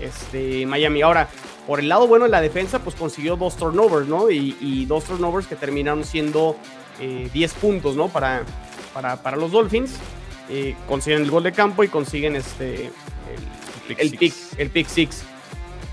este, 0.00 0.66
Miami. 0.66 1.02
Ahora, 1.02 1.28
por 1.66 1.80
el 1.80 1.88
lado 1.88 2.06
bueno 2.06 2.24
de 2.24 2.30
la 2.30 2.40
defensa, 2.40 2.80
pues 2.80 2.96
consiguió 2.96 3.36
dos 3.36 3.56
turnovers, 3.56 4.06
¿no? 4.06 4.30
Y, 4.30 4.84
dos 4.86 5.04
turnovers 5.04 5.46
que 5.46 5.56
terminaron 5.56 6.04
siendo 6.04 6.56
10 6.98 7.34
eh, 7.34 7.56
puntos, 7.60 7.96
¿no? 7.96 8.08
Para, 8.08 8.44
para, 8.92 9.36
los 9.36 9.52
Dolphins. 9.52 9.96
Eh, 10.48 10.74
consiguen 10.88 11.22
el 11.22 11.30
gol 11.30 11.44
de 11.44 11.52
campo 11.52 11.84
y 11.84 11.88
consiguen 11.88 12.36
este, 12.36 12.90
el, 13.96 14.10
pick, 14.16 14.34
el 14.58 14.70
pick 14.70 14.86
six. 14.88 15.24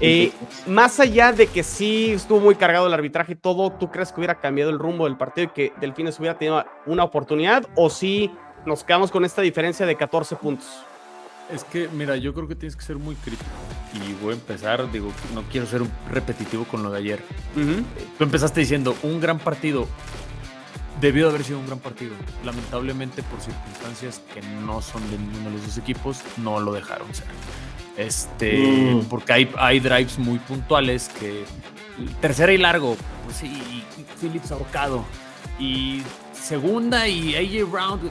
Eh, 0.02 0.32
más 0.66 1.00
allá 1.00 1.34
de 1.34 1.48
que 1.48 1.64
sí 1.64 2.12
estuvo 2.12 2.40
muy 2.40 2.56
cargado 2.56 2.88
el 2.88 2.94
arbitraje 2.94 3.34
y 3.34 3.36
todo, 3.36 3.72
¿tú 3.72 3.92
crees 3.92 4.12
que 4.12 4.22
hubiera 4.22 4.40
cambiado 4.40 4.72
el 4.72 4.80
rumbo 4.80 5.06
del 5.06 5.18
partido 5.18 5.48
y 5.48 5.50
que 5.50 5.74
Delfines 5.82 6.20
hubiera 6.20 6.38
tenido 6.38 6.64
una 6.86 7.04
oportunidad? 7.04 7.68
¿O 7.76 7.90
sí 7.90 8.32
nos 8.66 8.84
quedamos 8.84 9.12
con 9.12 9.26
esta 9.26 9.42
diferencia 9.42 9.86
de 9.86 9.96
14 9.96 10.36
puntos? 10.38 10.68
Es 11.54 11.64
que, 11.64 11.90
mira, 11.90 12.16
yo 12.16 12.34
creo 12.34 12.48
que 12.48 12.56
tienes 12.56 12.76
que 12.76 12.84
ser 12.84 12.98
muy 12.98 13.16
crítico. 13.16 13.50
Y 13.94 14.14
voy 14.24 14.34
a 14.34 14.36
empezar, 14.36 14.90
digo, 14.92 15.12
no 15.34 15.42
quiero 15.52 15.66
ser 15.66 15.82
repetitivo 16.12 16.64
con 16.66 16.84
lo 16.84 16.92
de 16.92 17.00
ayer. 17.00 17.24
Tú 18.18 18.24
empezaste 18.24 18.60
diciendo, 18.60 18.96
un 19.02 19.20
gran 19.20 19.40
partido. 19.40 19.88
Debió 21.02 21.26
de 21.26 21.30
haber 21.32 21.44
sido 21.44 21.60
un 21.60 21.66
gran 21.66 21.80
partido. 21.80 22.14
Lamentablemente, 22.46 23.24
por 23.24 23.42
circunstancias 23.42 24.22
que 24.34 24.42
no 24.42 24.82
son 24.82 25.02
de 25.10 25.18
ninguno 25.18 25.46
de 25.46 25.56
los 25.56 25.66
dos 25.66 25.78
equipos, 25.78 26.22
no 26.38 26.60
lo 26.60 26.72
dejaron 26.72 27.14
ser. 27.16 27.26
Este, 28.00 28.58
mm. 28.58 29.10
porque 29.10 29.34
hay, 29.34 29.52
hay 29.58 29.82
drives 29.82 30.18
muy 30.18 30.40
puntuales 30.40 31.10
que. 31.20 31.44
Tercera 32.22 32.54
y 32.54 32.58
largo, 32.58 32.96
pues 33.26 33.36
sí, 33.36 33.84
Phillips 34.22 34.54
ahorcado. 34.54 35.04
Y 35.60 36.02
segunda 36.32 37.10
y 37.10 37.36
AJ 37.36 37.70
Round 37.70 38.10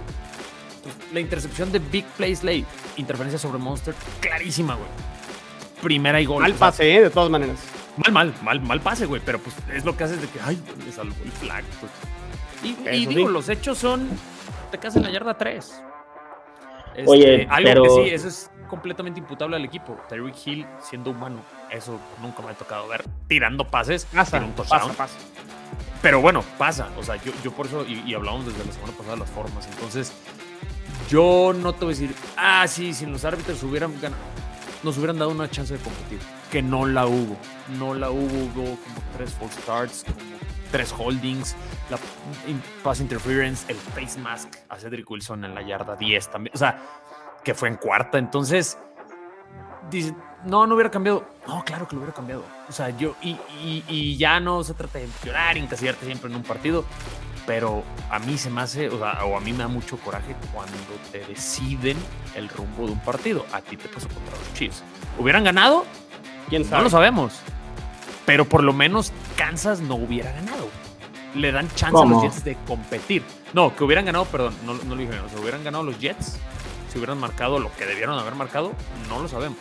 la 1.15 1.21
intercepción 1.21 1.73
de 1.73 1.79
Big 1.79 2.05
Play 2.19 2.37
Slay, 2.37 2.67
interferencia 2.99 3.39
sobre 3.39 3.57
Monster, 3.57 3.95
clarísima, 4.21 4.75
güey. 4.75 4.89
Primera 5.83 6.21
y 6.21 6.27
gol. 6.27 6.43
Mal 6.43 6.53
pase, 6.53 6.95
¿eh? 6.95 7.01
De 7.01 7.11
todas 7.11 7.31
maneras. 7.31 7.59
Mal, 7.97 8.13
mal, 8.13 8.35
mal, 8.43 8.61
mal 8.61 8.81
pase, 8.81 9.07
güey. 9.07 9.23
Pero 9.25 9.39
pues 9.39 9.57
es 9.73 9.87
lo 9.87 9.97
que 9.97 10.05
haces 10.05 10.21
de 10.21 10.29
que, 10.29 10.39
ay, 10.45 10.61
le 10.85 10.93
salvó 10.93 11.15
el 11.25 11.33
flag. 11.33 11.65
Pues. 11.81 11.93
Y, 12.93 13.07
digo, 13.07 13.29
los 13.31 13.49
hechos 13.49 13.79
son, 13.79 14.07
te 14.71 14.77
casas 14.77 14.97
en 14.97 15.05
la 15.05 15.11
yarda 15.11 15.39
3. 15.39 15.83
Este, 16.97 17.11
Oye, 17.11 17.47
algo 17.49 17.85
que 17.85 17.91
sí, 17.91 18.15
eso 18.15 18.29
es 18.29 18.51
completamente 18.69 19.19
imputable 19.21 19.57
al 19.57 19.65
equipo. 19.65 19.99
Tyreek 20.09 20.47
Hill 20.47 20.67
siendo 20.81 21.11
humano, 21.11 21.41
eso 21.71 21.99
nunca 22.23 22.43
me 22.43 22.51
ha 22.51 22.55
tocado 22.55 22.87
ver. 22.89 23.05
Tirando 23.27 23.69
pases, 23.69 24.05
pasa, 24.05 24.39
un 24.39 24.53
touchdown. 24.53 24.89
Pasa, 24.89 24.97
pasa. 24.97 25.15
Pero 26.03 26.21
bueno, 26.21 26.45
pasa. 26.57 26.89
O 26.97 27.03
sea, 27.03 27.17
yo, 27.17 27.33
yo 27.43 27.51
por 27.53 27.67
eso, 27.67 27.85
y, 27.85 28.01
y 28.07 28.15
hablamos 28.15 28.47
desde 28.47 28.65
la 28.65 28.73
semana 28.73 28.93
pasada 28.93 29.15
de 29.15 29.21
las 29.21 29.31
formas. 29.31 29.67
Entonces, 29.67 30.13
yo 31.09 31.53
no 31.57 31.73
te 31.73 31.85
voy 31.85 31.95
a 31.95 31.99
decir, 31.99 32.15
ah, 32.37 32.67
sí, 32.69 32.95
si 32.95 33.07
los 33.07 33.25
árbitros 33.25 33.63
hubieran 33.63 33.99
ganado, 34.01 34.23
nos 34.83 34.97
hubieran 34.99 35.19
dado 35.19 35.31
una 35.31 35.51
chance 35.51 35.75
de 35.77 35.81
competir. 35.81 36.21
Que 36.53 36.63
no 36.63 36.87
la 36.87 37.07
hubo. 37.07 37.37
No 37.79 37.95
la 37.95 38.11
hubo. 38.11 38.21
Hubo 38.23 38.55
como 38.55 39.03
tres 39.17 39.33
false 39.35 39.61
starts, 39.61 40.05
como 40.05 40.39
tres 40.71 40.93
holdings, 40.97 41.57
la 41.91 41.99
pass 42.83 43.01
interference, 43.01 43.71
el 43.71 43.77
face 43.77 44.19
mask 44.21 44.57
a 44.69 44.77
Cedric 44.77 45.11
Wilson 45.11 45.45
en 45.45 45.55
la 45.55 45.63
yarda 45.63 45.97
10 45.97 46.31
también. 46.31 46.55
O 46.55 46.59
sea, 46.59 46.79
que 47.45 47.55
fue 47.55 47.69
en 47.69 47.77
cuarta. 47.77 48.19
Entonces, 48.19 48.79
dice, 49.91 50.15
no, 50.45 50.67
no 50.67 50.75
hubiera 50.75 50.91
cambiado. 50.91 51.27
No, 51.47 51.65
claro 51.65 51.89
que 51.89 51.95
lo 51.95 52.01
hubiera 52.01 52.15
cambiado. 52.15 52.45
O 52.69 52.73
sea, 52.73 52.91
yo, 52.91 53.15
y, 53.23 53.37
y, 53.89 54.17
ya 54.17 54.41
no 54.41 54.63
se 54.65 54.75
trata 54.75 54.99
de 54.99 55.09
llorar 55.25 55.57
y 55.57 55.61
encasillarte 55.61 56.07
siempre 56.07 56.31
en 56.31 56.37
un 56.37 56.43
partido 56.43 56.85
pero 57.49 57.83
a 58.11 58.19
mí 58.19 58.37
se 58.37 58.51
me 58.51 58.61
hace, 58.61 58.91
o, 58.91 58.99
sea, 58.99 59.25
o 59.25 59.35
a 59.35 59.41
mí 59.41 59.53
me 59.53 59.61
da 59.61 59.69
mucho 59.69 59.97
coraje 59.97 60.37
cuando 60.53 60.77
te 61.11 61.21
deciden 61.21 61.97
el 62.35 62.47
rumbo 62.51 62.85
de 62.85 62.93
un 62.93 63.01
partido. 63.01 63.47
A 63.55 63.63
ti 63.63 63.75
te 63.79 63.89
pasó 63.89 64.07
contra 64.07 64.37
los 64.37 64.53
Chiefs. 64.53 64.83
¿Hubieran 65.19 65.45
ganado? 65.45 65.87
¿Quién 66.51 66.67
sabe? 66.67 66.77
No 66.77 66.85
lo 66.85 66.91
sabemos. 66.91 67.41
Pero 68.27 68.45
por 68.45 68.63
lo 68.63 68.75
menos 68.75 69.15
Kansas 69.39 69.81
no 69.81 69.95
hubiera 69.95 70.31
ganado. 70.33 70.69
Le 71.35 71.51
dan 71.51 71.71
chance 71.75 71.99
a 71.99 72.05
los 72.05 72.23
Jets 72.23 72.45
de 72.45 72.55
competir. 72.67 73.23
No, 73.55 73.75
que 73.75 73.83
hubieran 73.83 74.05
ganado, 74.05 74.27
perdón, 74.27 74.55
no, 74.67 74.75
no 74.75 74.95
lo 74.95 75.01
dije, 75.01 75.19
o 75.19 75.29
sea, 75.31 75.41
hubieran 75.41 75.65
ganado 75.65 75.85
los 75.85 75.99
Jets, 75.99 76.39
si 76.89 76.99
hubieran 76.99 77.19
marcado 77.19 77.59
lo 77.59 77.75
que 77.77 77.87
debieron 77.87 78.19
haber 78.19 78.35
marcado, 78.35 78.73
no 79.09 79.21
lo 79.21 79.29
sabemos. 79.29 79.59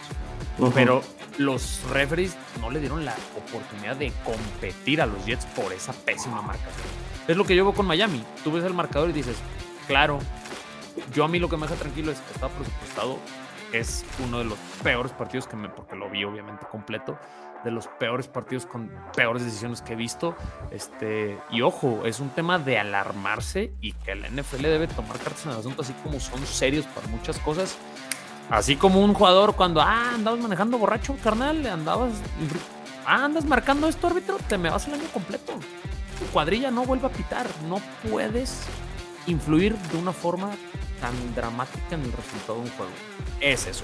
Pero 0.73 1.01
los 1.37 1.83
referees 1.89 2.35
no 2.59 2.71
le 2.71 2.79
dieron 2.79 3.05
la 3.05 3.15
oportunidad 3.35 3.95
de 3.95 4.11
competir 4.23 5.01
a 5.01 5.05
los 5.05 5.23
Jets 5.25 5.45
por 5.47 5.71
esa 5.71 5.93
pésima 5.93 6.41
marcación. 6.41 6.87
Es 7.27 7.37
lo 7.37 7.45
que 7.45 7.55
yo 7.55 7.63
veo 7.63 7.73
con 7.73 7.85
Miami. 7.85 8.23
Tú 8.43 8.51
ves 8.51 8.63
el 8.63 8.73
marcador 8.73 9.09
y 9.09 9.13
dices, 9.13 9.35
claro, 9.87 10.19
yo 11.13 11.23
a 11.23 11.27
mí 11.27 11.39
lo 11.39 11.49
que 11.49 11.57
me 11.57 11.67
deja 11.67 11.79
tranquilo 11.79 12.11
es 12.11 12.19
que 12.19 12.33
está 12.33 12.49
presupuestado. 12.49 13.17
Es 13.71 14.05
uno 14.25 14.39
de 14.39 14.45
los 14.45 14.57
peores 14.81 15.11
partidos 15.11 15.47
que 15.47 15.57
me, 15.57 15.69
porque 15.69 15.95
lo 15.95 16.09
vi 16.09 16.23
obviamente 16.23 16.65
completo, 16.71 17.19
de 17.63 17.71
los 17.71 17.87
peores 17.87 18.27
partidos 18.27 18.65
con 18.65 18.91
peores 19.15 19.43
decisiones 19.43 19.81
que 19.81 19.93
he 19.93 19.95
visto. 19.95 20.35
Este, 20.71 21.37
y 21.51 21.61
ojo, 21.61 22.01
es 22.05 22.19
un 22.19 22.29
tema 22.29 22.59
de 22.59 22.77
alarmarse 22.77 23.73
y 23.81 23.93
que 23.93 24.15
la 24.15 24.29
NFL 24.29 24.63
debe 24.63 24.87
tomar 24.87 25.17
cartas 25.17 25.45
en 25.45 25.51
el 25.51 25.57
asunto, 25.57 25.81
así 25.81 25.93
como 26.03 26.19
son 26.19 26.45
serios 26.45 26.85
para 26.87 27.07
muchas 27.07 27.37
cosas. 27.39 27.77
Así 28.49 28.77
como 28.77 29.01
un 29.01 29.13
jugador 29.13 29.55
cuando, 29.55 29.81
ah, 29.81 30.11
andabas 30.15 30.39
manejando 30.39 30.77
borracho, 30.77 31.17
carnal, 31.21 31.65
andabas, 31.65 32.13
ah, 33.05 33.25
andas 33.25 33.43
marcando 33.45 33.87
esto, 33.87 34.07
árbitro, 34.07 34.37
te 34.47 34.57
me 34.57 34.69
vas 34.69 34.87
el 34.87 34.93
año 34.93 35.07
completo. 35.13 35.53
Tu 36.17 36.25
cuadrilla 36.31 36.71
no 36.71 36.85
vuelve 36.85 37.07
a 37.07 37.11
pitar, 37.11 37.45
no 37.67 37.81
puedes 38.09 38.61
influir 39.27 39.77
de 39.77 39.97
una 39.97 40.13
forma 40.13 40.51
tan 41.01 41.35
dramática 41.35 41.95
en 41.95 42.03
el 42.03 42.11
resultado 42.13 42.55
de 42.55 42.65
un 42.65 42.71
juego. 42.71 42.91
Es 43.41 43.67
eso. 43.67 43.83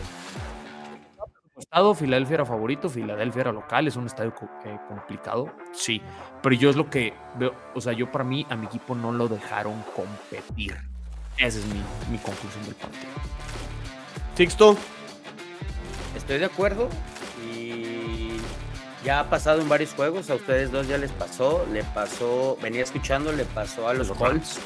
Estado, 1.56 1.94
Filadelfia 1.94 2.34
era 2.36 2.46
favorito, 2.46 2.90
Filadelfia 2.90 3.42
era 3.42 3.52
local, 3.52 3.88
es 3.88 3.96
un 3.96 4.08
estadio 4.08 4.34
eh, 4.66 4.76
complicado, 4.88 5.54
sí, 5.72 6.02
pero 6.42 6.56
yo 6.56 6.72
es 6.72 6.76
lo 6.76 6.90
que 6.90 7.14
veo, 7.38 7.54
o 7.76 7.82
sea, 7.82 7.94
yo 7.94 8.12
para 8.12 8.24
mí 8.24 8.44
a 8.50 8.56
mi 8.56 8.66
equipo 8.66 8.96
no 8.96 9.12
lo 9.12 9.28
dejaron 9.28 9.84
competir. 9.96 10.76
Esa 11.38 11.60
es 11.60 11.66
mi, 11.68 11.80
mi 12.12 12.18
conclusión 12.18 12.66
del 12.66 12.74
partido. 12.74 13.12
Sixto. 14.36 14.76
Estoy 16.16 16.40
de 16.40 16.46
acuerdo 16.46 16.90
y 17.56 18.38
ya 19.06 19.20
ha 19.20 19.30
pasado 19.30 19.62
en 19.62 19.70
varios 19.70 19.94
juegos, 19.94 20.32
a 20.32 20.36
ustedes 20.36 20.72
dos 20.72 20.88
ya 20.88 20.98
les 20.98 21.12
pasó, 21.12 21.68
le 21.72 21.84
pasó, 21.84 22.58
venía 22.64 22.82
escuchando, 22.82 23.32
le 23.32 23.46
pasó 23.46 23.88
a 23.88 23.94
los 23.94 24.12
Colts, 24.12 24.60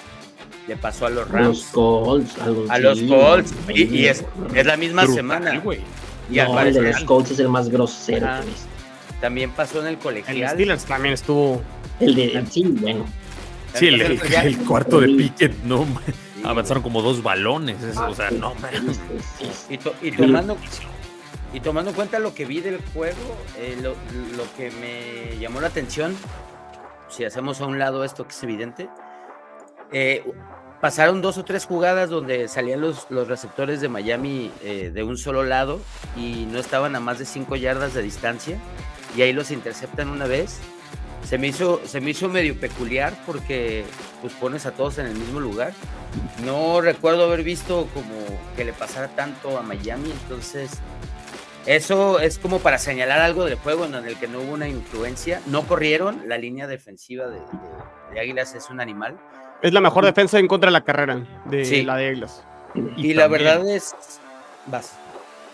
le 0.70 0.78
pasó 0.78 1.08
a 1.08 1.10
los 1.10 1.30
Rams. 1.30 1.48
Los 1.48 1.66
Colts, 1.66 2.38
a 2.40 2.48
los, 2.48 2.70
a 2.70 2.80
los 2.80 3.02
Colts, 3.02 3.54
y, 3.74 4.06
es, 4.06 4.24
es, 4.54 4.66
la 4.66 4.78
misma 4.78 5.06
semana. 5.08 5.62
Y 6.30 6.38
no, 6.38 6.60
el 6.60 6.74
de 6.74 6.82
los 6.82 7.04
Colts 7.04 7.32
es 7.32 7.40
el 7.40 7.50
más 7.50 7.70
grosero 7.70 8.28
También 9.22 9.52
pasó 9.52 9.80
en 9.82 9.88
el 9.88 9.98
colegial. 9.98 10.38
El 10.38 10.50
Steelers 10.50 10.86
también 10.86 11.14
estuvo. 11.14 11.62
El 12.00 12.16
de 12.16 12.46
sí, 12.50 12.64
bueno. 12.64 13.06
Sí, 13.74 13.88
el, 13.88 14.02
el, 14.02 14.58
cuarto 14.60 15.00
de 15.00 15.08
Pickett, 15.08 15.54
no 15.64 15.86
avanzaron 16.44 16.84
como 16.84 17.02
dos 17.02 17.22
balones. 17.22 17.78
o 17.96 18.16
sea, 18.16 18.32
no 18.32 18.54
Y, 19.70 20.12
tomando, 20.12 20.58
y 21.54 21.60
tomando 21.60 21.92
en 21.92 21.96
cuenta 21.96 22.20
lo 22.20 22.34
que 22.34 22.46
vi 22.46 22.62
del 22.62 22.80
juego, 22.94 23.38
eh, 23.58 23.78
lo, 23.82 23.96
que 24.56 24.72
me 24.72 25.38
llamó 25.40 25.62
la 25.62 25.68
atención, 25.68 26.16
si 27.10 27.26
hacemos 27.26 27.62
a 27.62 27.66
un 27.66 27.80
lado 27.80 28.04
esto 28.04 28.26
que 28.26 28.32
es 28.32 28.44
evidente, 28.44 28.90
eh, 29.92 30.24
pasaron 30.82 31.22
dos 31.22 31.38
o 31.38 31.46
tres 31.46 31.66
jugadas 31.66 32.10
donde 32.10 32.48
salían 32.48 32.82
los, 32.82 33.08
los 33.10 33.28
receptores 33.28 33.82
de 33.82 33.90
Miami 33.90 34.52
eh, 34.62 34.92
de 34.94 35.04
un 35.04 35.18
solo 35.18 35.44
lado 35.44 35.82
y 36.16 36.46
no 36.52 36.60
estaban 36.60 36.96
a 36.96 37.00
más 37.00 37.20
de 37.20 37.26
cinco 37.26 37.56
yardas 37.56 37.94
de 37.94 38.02
distancia 38.02 38.60
y 39.16 39.22
ahí 39.22 39.34
los 39.34 39.52
interceptan 39.52 40.10
una 40.10 40.28
vez. 40.28 40.60
Se 41.24 41.38
me 41.38 41.48
hizo, 41.48 41.82
se 41.86 42.00
me 42.00 42.12
hizo 42.12 42.30
medio 42.30 42.58
peculiar 42.60 43.14
porque 43.26 43.84
pues 44.22 44.34
pones 44.34 44.66
a 44.66 44.72
todos 44.72 44.98
en 45.00 45.08
el 45.08 45.16
mismo 45.16 45.40
lugar. 45.40 45.74
No 46.46 46.80
recuerdo 46.80 47.26
haber 47.26 47.44
visto 47.44 47.88
como 47.94 48.16
que 48.56 48.64
le 48.64 48.72
pasara 48.72 49.10
tanto 49.10 49.58
a 49.58 49.62
Miami, 49.62 50.12
entonces 50.12 50.72
eso 51.66 52.20
es 52.20 52.38
como 52.38 52.60
para 52.60 52.78
señalar 52.78 53.20
algo 53.20 53.44
del 53.44 53.56
juego 53.56 53.86
en 53.86 53.96
el 53.96 54.16
que 54.16 54.28
no 54.28 54.40
hubo 54.40 54.54
una 54.54 54.70
influencia. 54.70 55.42
No 55.48 55.64
corrieron, 55.68 56.30
la 56.30 56.38
línea 56.38 56.66
defensiva 56.66 57.28
de, 57.28 57.42
de 58.14 58.20
Águilas 58.22 58.56
es 58.56 58.70
un 58.70 58.80
animal 58.80 59.18
es 59.62 59.74
la 59.74 59.82
mejor 59.82 60.06
defensa 60.06 60.40
en 60.40 60.48
contra 60.48 60.68
de 60.68 60.74
la 60.74 60.82
carrera 60.82 61.26
de 61.46 61.84
la 61.84 61.96
de 61.96 62.10
Águilas. 62.10 62.44
Y, 62.96 63.14
la 63.14 63.28
verdad 63.28 63.68
es. 63.68 63.96
Vas. 64.68 64.96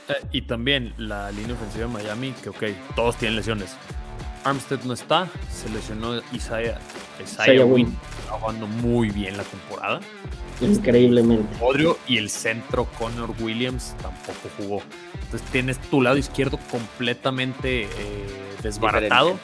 Eh, 0.10 0.14
y 0.32 0.42
también 0.42 0.94
la 0.98 1.32
línea 1.32 1.54
ofensiva 1.54 1.88
de 1.88 1.94
Miami, 1.94 2.34
que 2.44 2.50
ok, 2.50 2.64
todos 2.96 3.16
tienen 3.18 3.38
lesiones. 3.38 3.76
Armstead 4.44 4.82
no 4.84 4.94
está, 4.94 5.28
se 5.50 5.70
lesionó 5.70 6.22
Isaiah, 6.34 6.78
Isaiah 7.24 7.66
Wynn. 7.66 7.98
Está 8.20 8.34
jugando 8.34 8.68
muy 8.68 9.10
bien 9.10 9.38
la 9.38 9.44
temporada. 9.44 10.02
Increíblemente. 10.60 11.48
Odrio 11.62 11.98
y 12.08 12.18
el 12.18 12.30
centro 12.30 12.86
Connor 13.00 13.34
Williams 13.40 13.96
tampoco 14.02 14.50
jugó. 14.58 14.82
Entonces 15.14 15.50
tienes 15.52 15.80
tu 15.80 16.02
lado 16.02 16.18
izquierdo 16.18 16.60
completamente 16.70 17.84
eh, 17.84 17.88
desbaratado 18.62 19.40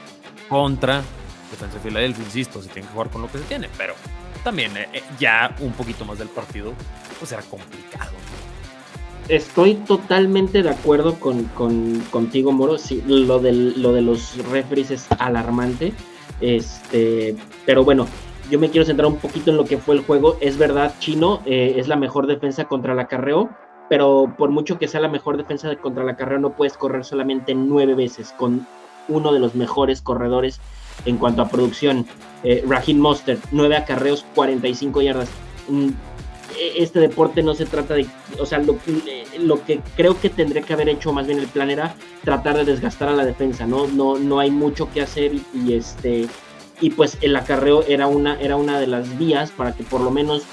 contra 0.49 1.01
defensa 1.49 1.75
de 1.75 1.81
Filadelfia. 1.81 2.23
Insisto, 2.25 2.61
se 2.61 2.69
tiene 2.69 2.87
que 2.87 2.93
jugar 2.93 3.09
con 3.09 3.21
lo 3.21 3.31
que 3.31 3.37
se 3.37 3.45
tiene, 3.45 3.69
pero 3.77 3.95
también 4.43 4.75
eh, 4.77 4.87
eh, 4.93 5.03
ya 5.19 5.55
un 5.59 5.71
poquito 5.73 6.05
más 6.05 6.17
del 6.19 6.29
partido, 6.29 6.73
pues 7.19 7.31
era 7.31 7.41
complicado. 7.43 8.11
Estoy 9.27 9.75
totalmente 9.75 10.63
de 10.63 10.71
acuerdo 10.71 11.19
con, 11.19 11.43
contigo, 12.11 12.51
Moro. 12.51 12.79
Sí, 12.79 13.03
lo, 13.05 13.39
lo 13.39 13.93
de 13.93 14.01
los 14.01 14.37
referees 14.49 14.89
es 14.89 15.07
alarmante. 15.19 15.93
Este, 16.41 17.35
pero 17.65 17.83
bueno, 17.83 18.07
yo 18.49 18.59
me 18.59 18.69
quiero 18.69 18.85
centrar 18.85 19.07
un 19.07 19.17
poquito 19.17 19.51
en 19.51 19.57
lo 19.57 19.65
que 19.65 19.77
fue 19.77 19.95
el 19.95 20.01
juego. 20.01 20.37
Es 20.41 20.57
verdad, 20.57 20.93
Chino 20.99 21.41
eh, 21.45 21.75
es 21.77 21.87
la 21.87 21.95
mejor 21.95 22.27
defensa 22.27 22.65
contra 22.65 22.93
el 22.93 22.99
acarreo, 22.99 23.49
pero 23.89 24.33
por 24.37 24.49
mucho 24.49 24.79
que 24.79 24.87
sea 24.87 25.01
la 25.01 25.07
mejor 25.07 25.37
defensa 25.37 25.75
contra 25.75 26.03
el 26.03 26.09
acarreo, 26.09 26.39
no 26.39 26.53
puedes 26.53 26.75
correr 26.75 27.05
solamente 27.05 27.53
nueve 27.53 27.93
veces 27.93 28.33
con 28.37 28.65
uno 29.07 29.31
de 29.31 29.39
los 29.39 29.55
mejores 29.55 30.01
corredores 30.01 30.59
en 31.05 31.17
cuanto 31.17 31.41
a 31.41 31.49
producción. 31.49 32.07
Eh, 32.43 32.63
Raheem 32.67 32.97
Mostert, 32.97 33.43
9 33.51 33.75
acarreos, 33.75 34.25
45 34.35 35.01
yardas. 35.01 35.29
Mm, 35.67 35.89
e, 36.57 36.83
este 36.83 36.99
deporte 36.99 37.43
no 37.43 37.53
se 37.53 37.65
trata 37.65 37.95
de, 37.95 38.07
o 38.39 38.45
sea, 38.45 38.59
lo, 38.59 38.77
lo, 39.39 39.63
que 39.65 39.81
creo 39.95 40.19
que 40.19 40.29
tendría 40.29 40.61
que 40.61 40.73
haber 40.73 40.89
hecho 40.89 41.11
más 41.11 41.27
bien 41.27 41.39
el 41.39 41.47
plan 41.47 41.69
era 41.69 41.95
tratar 42.23 42.57
de 42.57 42.65
desgastar 42.65 43.09
a 43.09 43.13
la 43.13 43.25
defensa, 43.25 43.65
¿no? 43.65 43.87
No, 43.87 44.17
no 44.17 44.39
hay 44.39 44.51
mucho 44.51 44.89
que 44.91 45.01
hacer 45.01 45.33
y, 45.53 45.73
este, 45.73 46.27
y 46.81 46.89
pues 46.91 47.17
el 47.21 47.35
acarreo 47.35 47.83
era 47.87 48.07
una, 48.07 48.39
era 48.39 48.55
una 48.55 48.79
de 48.79 48.87
las 48.87 49.17
vías 49.17 49.51
para 49.51 49.73
que 49.73 49.83
por 49.83 50.01
lo 50.01 50.11
menos 50.11 50.43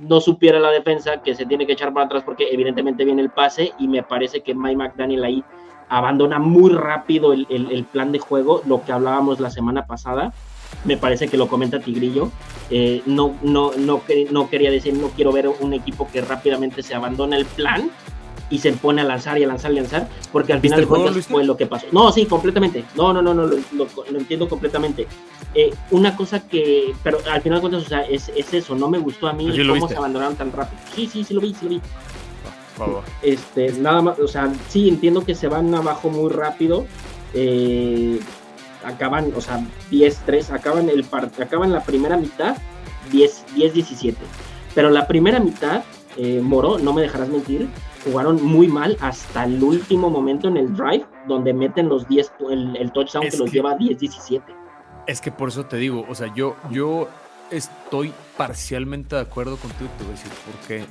no 0.00 0.20
supiera 0.20 0.60
la 0.60 0.70
defensa 0.70 1.22
que 1.22 1.34
se 1.34 1.46
tiene 1.46 1.66
que 1.66 1.72
echar 1.72 1.92
para 1.92 2.06
atrás 2.06 2.22
porque 2.24 2.48
evidentemente 2.50 3.04
viene 3.04 3.22
el 3.22 3.30
pase 3.30 3.72
y 3.78 3.88
me 3.88 4.02
parece 4.02 4.42
que 4.42 4.54
Mike 4.54 4.76
McDaniel 4.76 5.24
ahí 5.24 5.44
abandona 5.88 6.38
muy 6.38 6.72
rápido 6.72 7.32
el, 7.32 7.46
el, 7.48 7.84
plan 7.84 8.12
de 8.12 8.18
juego, 8.18 8.62
lo 8.66 8.82
que 8.84 8.92
hablábamos 8.92 9.40
la 9.40 9.50
semana 9.50 9.86
pasada. 9.86 10.32
Me 10.84 10.96
parece 10.96 11.28
que 11.28 11.36
lo 11.36 11.48
comenta 11.48 11.80
Tigrillo. 11.80 12.30
Eh, 12.70 13.02
no, 13.06 13.36
no, 13.42 13.72
no, 13.76 14.02
no 14.30 14.50
quería 14.50 14.70
decir, 14.70 14.94
no 14.94 15.08
quiero 15.08 15.32
ver 15.32 15.48
un 15.48 15.72
equipo 15.72 16.08
que 16.12 16.20
rápidamente 16.20 16.82
se 16.82 16.94
abandona 16.94 17.36
el 17.36 17.44
plan 17.44 17.90
y 18.50 18.58
se 18.58 18.72
pone 18.72 19.02
a 19.02 19.04
lanzar 19.04 19.38
y 19.38 19.44
a 19.44 19.46
lanzar 19.46 19.72
y 19.72 19.78
a 19.78 19.82
lanzar, 19.82 20.08
porque 20.32 20.52
al 20.52 20.60
final 20.60 20.80
de 20.80 20.86
cuentas 20.86 21.26
fue 21.26 21.44
lo 21.44 21.56
que 21.56 21.66
pasó. 21.66 21.86
No, 21.92 22.12
sí, 22.12 22.26
completamente. 22.26 22.84
No, 22.94 23.12
no, 23.12 23.20
no, 23.20 23.34
no, 23.34 23.46
lo, 23.46 23.58
lo, 23.72 24.18
entiendo 24.18 24.48
completamente. 24.48 25.06
Eh, 25.54 25.74
una 25.90 26.16
cosa 26.16 26.46
que, 26.46 26.94
pero 27.02 27.18
al 27.30 27.42
final 27.42 27.58
de 27.58 27.60
cuentas, 27.60 27.84
o 27.84 27.88
sea, 27.88 28.02
es, 28.02 28.30
es 28.36 28.54
eso, 28.54 28.74
no 28.74 28.88
me 28.88 28.98
gustó 28.98 29.28
a 29.28 29.32
mí 29.32 29.50
cómo 29.66 29.88
se 29.88 29.96
abandonaron 29.96 30.36
tan 30.36 30.52
rápido. 30.52 30.80
Sí, 30.94 31.08
sí, 31.12 31.24
sí 31.24 31.34
lo 31.34 31.40
vi, 31.40 31.54
sí 31.54 31.64
lo 31.64 31.70
vi. 31.70 31.80
Este, 33.22 33.72
nada 33.72 34.02
más, 34.02 34.18
o 34.18 34.28
sea, 34.28 34.52
sí 34.68 34.88
entiendo 34.88 35.24
que 35.24 35.34
se 35.34 35.48
van 35.48 35.74
abajo 35.74 36.10
muy 36.10 36.30
rápido. 36.30 36.84
Eh, 37.34 38.20
acaban, 38.86 39.32
o 39.36 39.40
sea, 39.40 39.60
10-3, 39.90 40.50
acaban, 40.50 40.88
el 40.88 41.04
acaban 41.40 41.72
la 41.72 41.82
primera 41.82 42.16
mitad 42.16 42.56
10-17. 43.12 44.14
Pero 44.74 44.90
la 44.90 45.06
primera 45.06 45.40
mitad, 45.40 45.84
eh, 46.16 46.40
Moro, 46.42 46.78
no 46.78 46.92
me 46.92 47.02
dejarás 47.02 47.28
mentir, 47.28 47.68
jugaron 48.04 48.42
muy 48.42 48.68
mal 48.68 48.96
hasta 49.00 49.44
el 49.44 49.62
último 49.62 50.10
momento 50.10 50.48
en 50.48 50.56
el 50.56 50.74
drive, 50.74 51.04
donde 51.26 51.52
meten 51.52 51.88
los 51.88 52.06
10, 52.08 52.32
el, 52.50 52.92
touchdown 52.92 53.28
que, 53.28 53.36
los 53.36 53.50
lleva 53.50 53.76
10-17. 53.76 54.42
Es 55.06 55.20
que 55.20 55.32
por 55.32 55.48
eso 55.48 55.66
te 55.66 55.76
digo, 55.76 56.04
o 56.08 56.14
sea, 56.14 56.32
yo, 56.34 56.56
yo 56.70 57.08
estoy 57.50 58.12
parcialmente 58.36 59.16
de 59.16 59.22
acuerdo 59.22 59.56
contigo, 59.56 59.90
te 59.98 60.04
voy 60.04 60.12
a 60.12 60.16
decir, 60.16 60.32
porque 60.50 60.78
eh, 60.78 60.84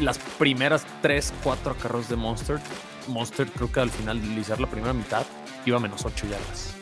las 0.00 0.18
primeras 0.38 0.86
3, 1.02 1.32
4 1.42 1.76
carros 1.80 2.08
de 2.08 2.16
Monster, 2.16 2.58
Monster 3.08 3.46
creo 3.48 3.70
que 3.70 3.80
al 3.80 3.90
final 3.90 4.20
de 4.20 4.26
iniciar 4.26 4.60
la 4.60 4.66
primera 4.66 4.92
mitad 4.92 5.24
iba 5.70 5.78
a 5.78 5.80
menos 5.80 6.04
8 6.04 6.26
yardas. 6.26 6.74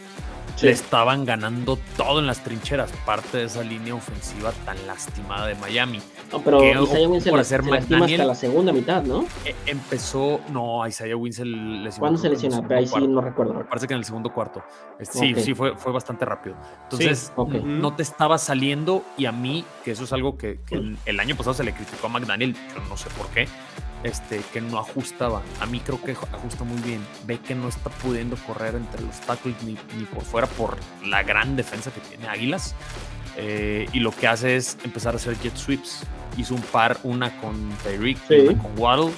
le 0.62 0.70
estaban 0.70 1.25
ganando 1.25 1.79
todo 1.97 2.20
en 2.20 2.27
las 2.27 2.42
trincheras, 2.44 2.92
parte 3.05 3.38
de 3.38 3.44
esa 3.44 3.62
línea 3.62 3.94
ofensiva 3.94 4.53
tan 4.64 4.87
lastimada 4.87 5.47
de 5.47 5.55
Miami. 5.57 6.01
No, 6.33 6.40
pero 6.42 6.64
Isaiah 6.64 7.09
Wynn 7.09 7.20
se, 7.20 7.31
lastima 7.31 8.05
hasta 8.07 8.25
la 8.25 8.35
segunda 8.35 8.73
mitad, 8.73 9.03
¿no? 9.03 9.25
E, 9.44 9.55
empezó, 9.66 10.40
no, 10.51 10.87
Isaiah 10.87 11.16
Wynn 11.16 11.33
se 11.33 11.44
lesionó. 11.44 12.01
¿Cuándo 12.01 12.18
se 12.18 12.29
lesionó? 12.29 12.62
Pero 12.66 12.81
ahí 12.81 12.87
sí 12.87 13.07
no 13.07 13.20
recuerdo. 13.20 13.55
Me 13.55 13.64
parece 13.64 13.87
que 13.87 13.94
en 13.94 13.99
el 13.99 14.05
segundo 14.05 14.33
cuarto. 14.33 14.62
Sí, 15.01 15.35
sí, 15.37 15.55
fue, 15.55 15.77
fue 15.77 15.92
bastante 15.92 16.25
rápido. 16.25 16.57
Entonces, 16.85 17.33
no 17.37 17.94
te 17.94 18.03
estaba 18.03 18.38
saliendo 18.38 19.05
y 19.16 19.27
a 19.27 19.33
mí, 19.33 19.64
que 19.85 19.92
eso 19.92 20.05
es 20.05 20.12
algo 20.12 20.37
que, 20.37 20.61
el 21.05 21.20
año 21.20 21.37
pasado 21.37 21.55
se 21.55 21.64
le 21.64 21.73
criticó 21.73 22.07
a 22.07 22.11
McDaniel, 22.11 22.55
yo 22.55 22.88
no 22.88 22.97
sé 22.97 23.09
por 23.11 23.29
qué, 23.29 23.49
este, 24.04 24.40
que 24.52 24.60
no 24.60 24.78
ajustaba. 24.78 25.42
A 25.60 25.66
mí 25.66 25.80
creo 25.80 26.00
que 26.00 26.12
ajusta 26.12 26.62
muy 26.62 26.80
bien. 26.82 27.04
Ve 27.26 27.38
que 27.38 27.54
no 27.54 27.68
está 27.68 27.90
pudiendo 27.90 28.36
correr 28.36 28.76
entre 28.76 29.02
los 29.02 29.20
tackles 29.22 29.56
ni, 29.64 29.74
por 30.04 30.22
fuera 30.22 30.46
por 30.46 30.78
la 31.04 31.22
gran 31.22 31.56
defensa 31.56 31.90
que 31.90 32.00
tiene 32.00 32.28
Águilas. 32.28 32.74
Eh, 33.36 33.88
y 33.92 33.98
lo 33.98 34.12
que 34.12 34.28
hace 34.28 34.56
es 34.56 34.78
empezar 34.84 35.14
a 35.14 35.16
hacer 35.16 35.36
jet 35.40 35.56
sweeps. 35.56 36.02
Hizo 36.36 36.54
un 36.54 36.62
par, 36.62 36.98
una 37.02 37.36
con 37.40 37.70
Tyreek 37.82 38.18
y 38.30 38.34
una 38.40 38.62
con 38.62 38.78
Waddle, 38.78 39.12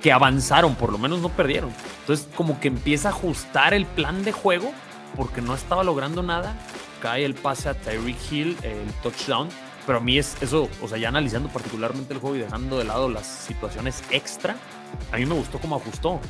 que 0.00 0.12
avanzaron, 0.12 0.74
por 0.74 0.92
lo 0.92 0.98
menos 0.98 1.20
no 1.20 1.30
perdieron. 1.30 1.70
Entonces, 2.00 2.28
como 2.36 2.60
que 2.60 2.68
empieza 2.68 3.08
a 3.08 3.12
ajustar 3.12 3.74
el 3.74 3.86
plan 3.86 4.22
de 4.22 4.32
juego 4.32 4.72
porque 5.16 5.40
no 5.40 5.54
estaba 5.54 5.82
logrando 5.82 6.22
nada. 6.22 6.54
Cae 7.00 7.24
el 7.24 7.34
pase 7.34 7.68
a 7.68 7.74
Tyreek 7.74 8.16
Hill, 8.30 8.56
el 8.62 8.92
touchdown 9.02 9.48
pero 9.86 9.98
a 9.98 10.00
mí 10.00 10.18
es 10.18 10.40
eso, 10.42 10.68
o 10.82 10.88
sea, 10.88 10.98
ya 10.98 11.08
analizando 11.08 11.48
particularmente 11.48 12.12
el 12.12 12.20
juego 12.20 12.36
y 12.36 12.40
dejando 12.40 12.78
de 12.78 12.84
lado 12.84 13.08
las 13.08 13.26
situaciones 13.26 14.02
extra, 14.10 14.56
a 15.12 15.16
mí 15.16 15.24
me 15.24 15.34
gustó 15.34 15.58
cómo 15.58 15.76
ajustó. 15.76 16.20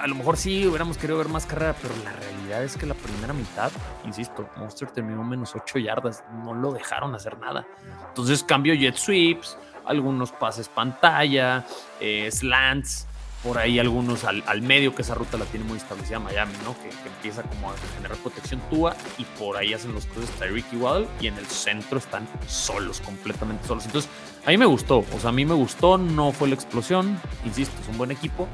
A 0.00 0.06
lo 0.06 0.14
mejor 0.14 0.36
sí 0.36 0.64
hubiéramos 0.64 0.96
querido 0.96 1.18
ver 1.18 1.28
más 1.28 1.44
carrera, 1.44 1.74
pero 1.82 1.92
la 2.04 2.12
realidad 2.12 2.62
es 2.62 2.76
que 2.76 2.86
la 2.86 2.94
primera 2.94 3.32
mitad, 3.32 3.72
insisto, 4.04 4.48
Monster 4.56 4.88
terminó 4.90 5.24
menos 5.24 5.56
8 5.56 5.80
yardas, 5.80 6.22
no 6.44 6.54
lo 6.54 6.72
dejaron 6.72 7.16
hacer 7.16 7.36
nada. 7.38 7.66
Entonces 8.06 8.44
cambio 8.44 8.74
jet 8.74 8.94
sweeps, 8.94 9.58
algunos 9.84 10.30
pases 10.30 10.68
pantalla, 10.68 11.66
eh, 11.98 12.30
slants, 12.30 13.07
por 13.42 13.58
ahí 13.58 13.78
algunos 13.78 14.24
al, 14.24 14.62
medio, 14.62 14.94
que 14.94 15.02
esa 15.02 15.14
ruta 15.14 15.38
la 15.38 15.44
tiene 15.44 15.64
muy 15.64 15.78
establecida 15.78 16.18
Miami, 16.18 16.54
¿no? 16.64 16.74
Que, 16.82 16.88
empieza 17.08 17.42
como 17.42 17.70
a 17.70 17.74
generar 17.96 18.16
protección 18.18 18.60
Tua 18.70 18.94
y 19.16 19.24
por 19.24 19.56
ahí 19.56 19.74
hacen 19.74 19.92
los 19.92 20.06
cruces 20.06 20.30
Tyreek 20.38 20.72
y 20.72 20.76
Waddle 20.76 21.08
y 21.20 21.26
en 21.26 21.36
el 21.36 21.46
centro 21.46 21.98
están 21.98 22.28
solos, 22.46 23.00
completamente 23.00 23.66
solos. 23.66 23.86
Entonces, 23.86 24.08
a 24.46 24.50
mí 24.50 24.56
me 24.56 24.66
gustó, 24.66 24.98
o 24.98 25.18
sea, 25.20 25.30
a 25.30 25.32
mí 25.32 25.44
me 25.44 25.54
gustó, 25.54 25.98
no 25.98 26.30
fue 26.30 26.46
la 26.48 26.54
explosión, 26.54 27.20
insisto, 27.44 27.74
es 27.82 27.88
un 27.88 27.98
buen 27.98 28.12
equipo, 28.12 28.46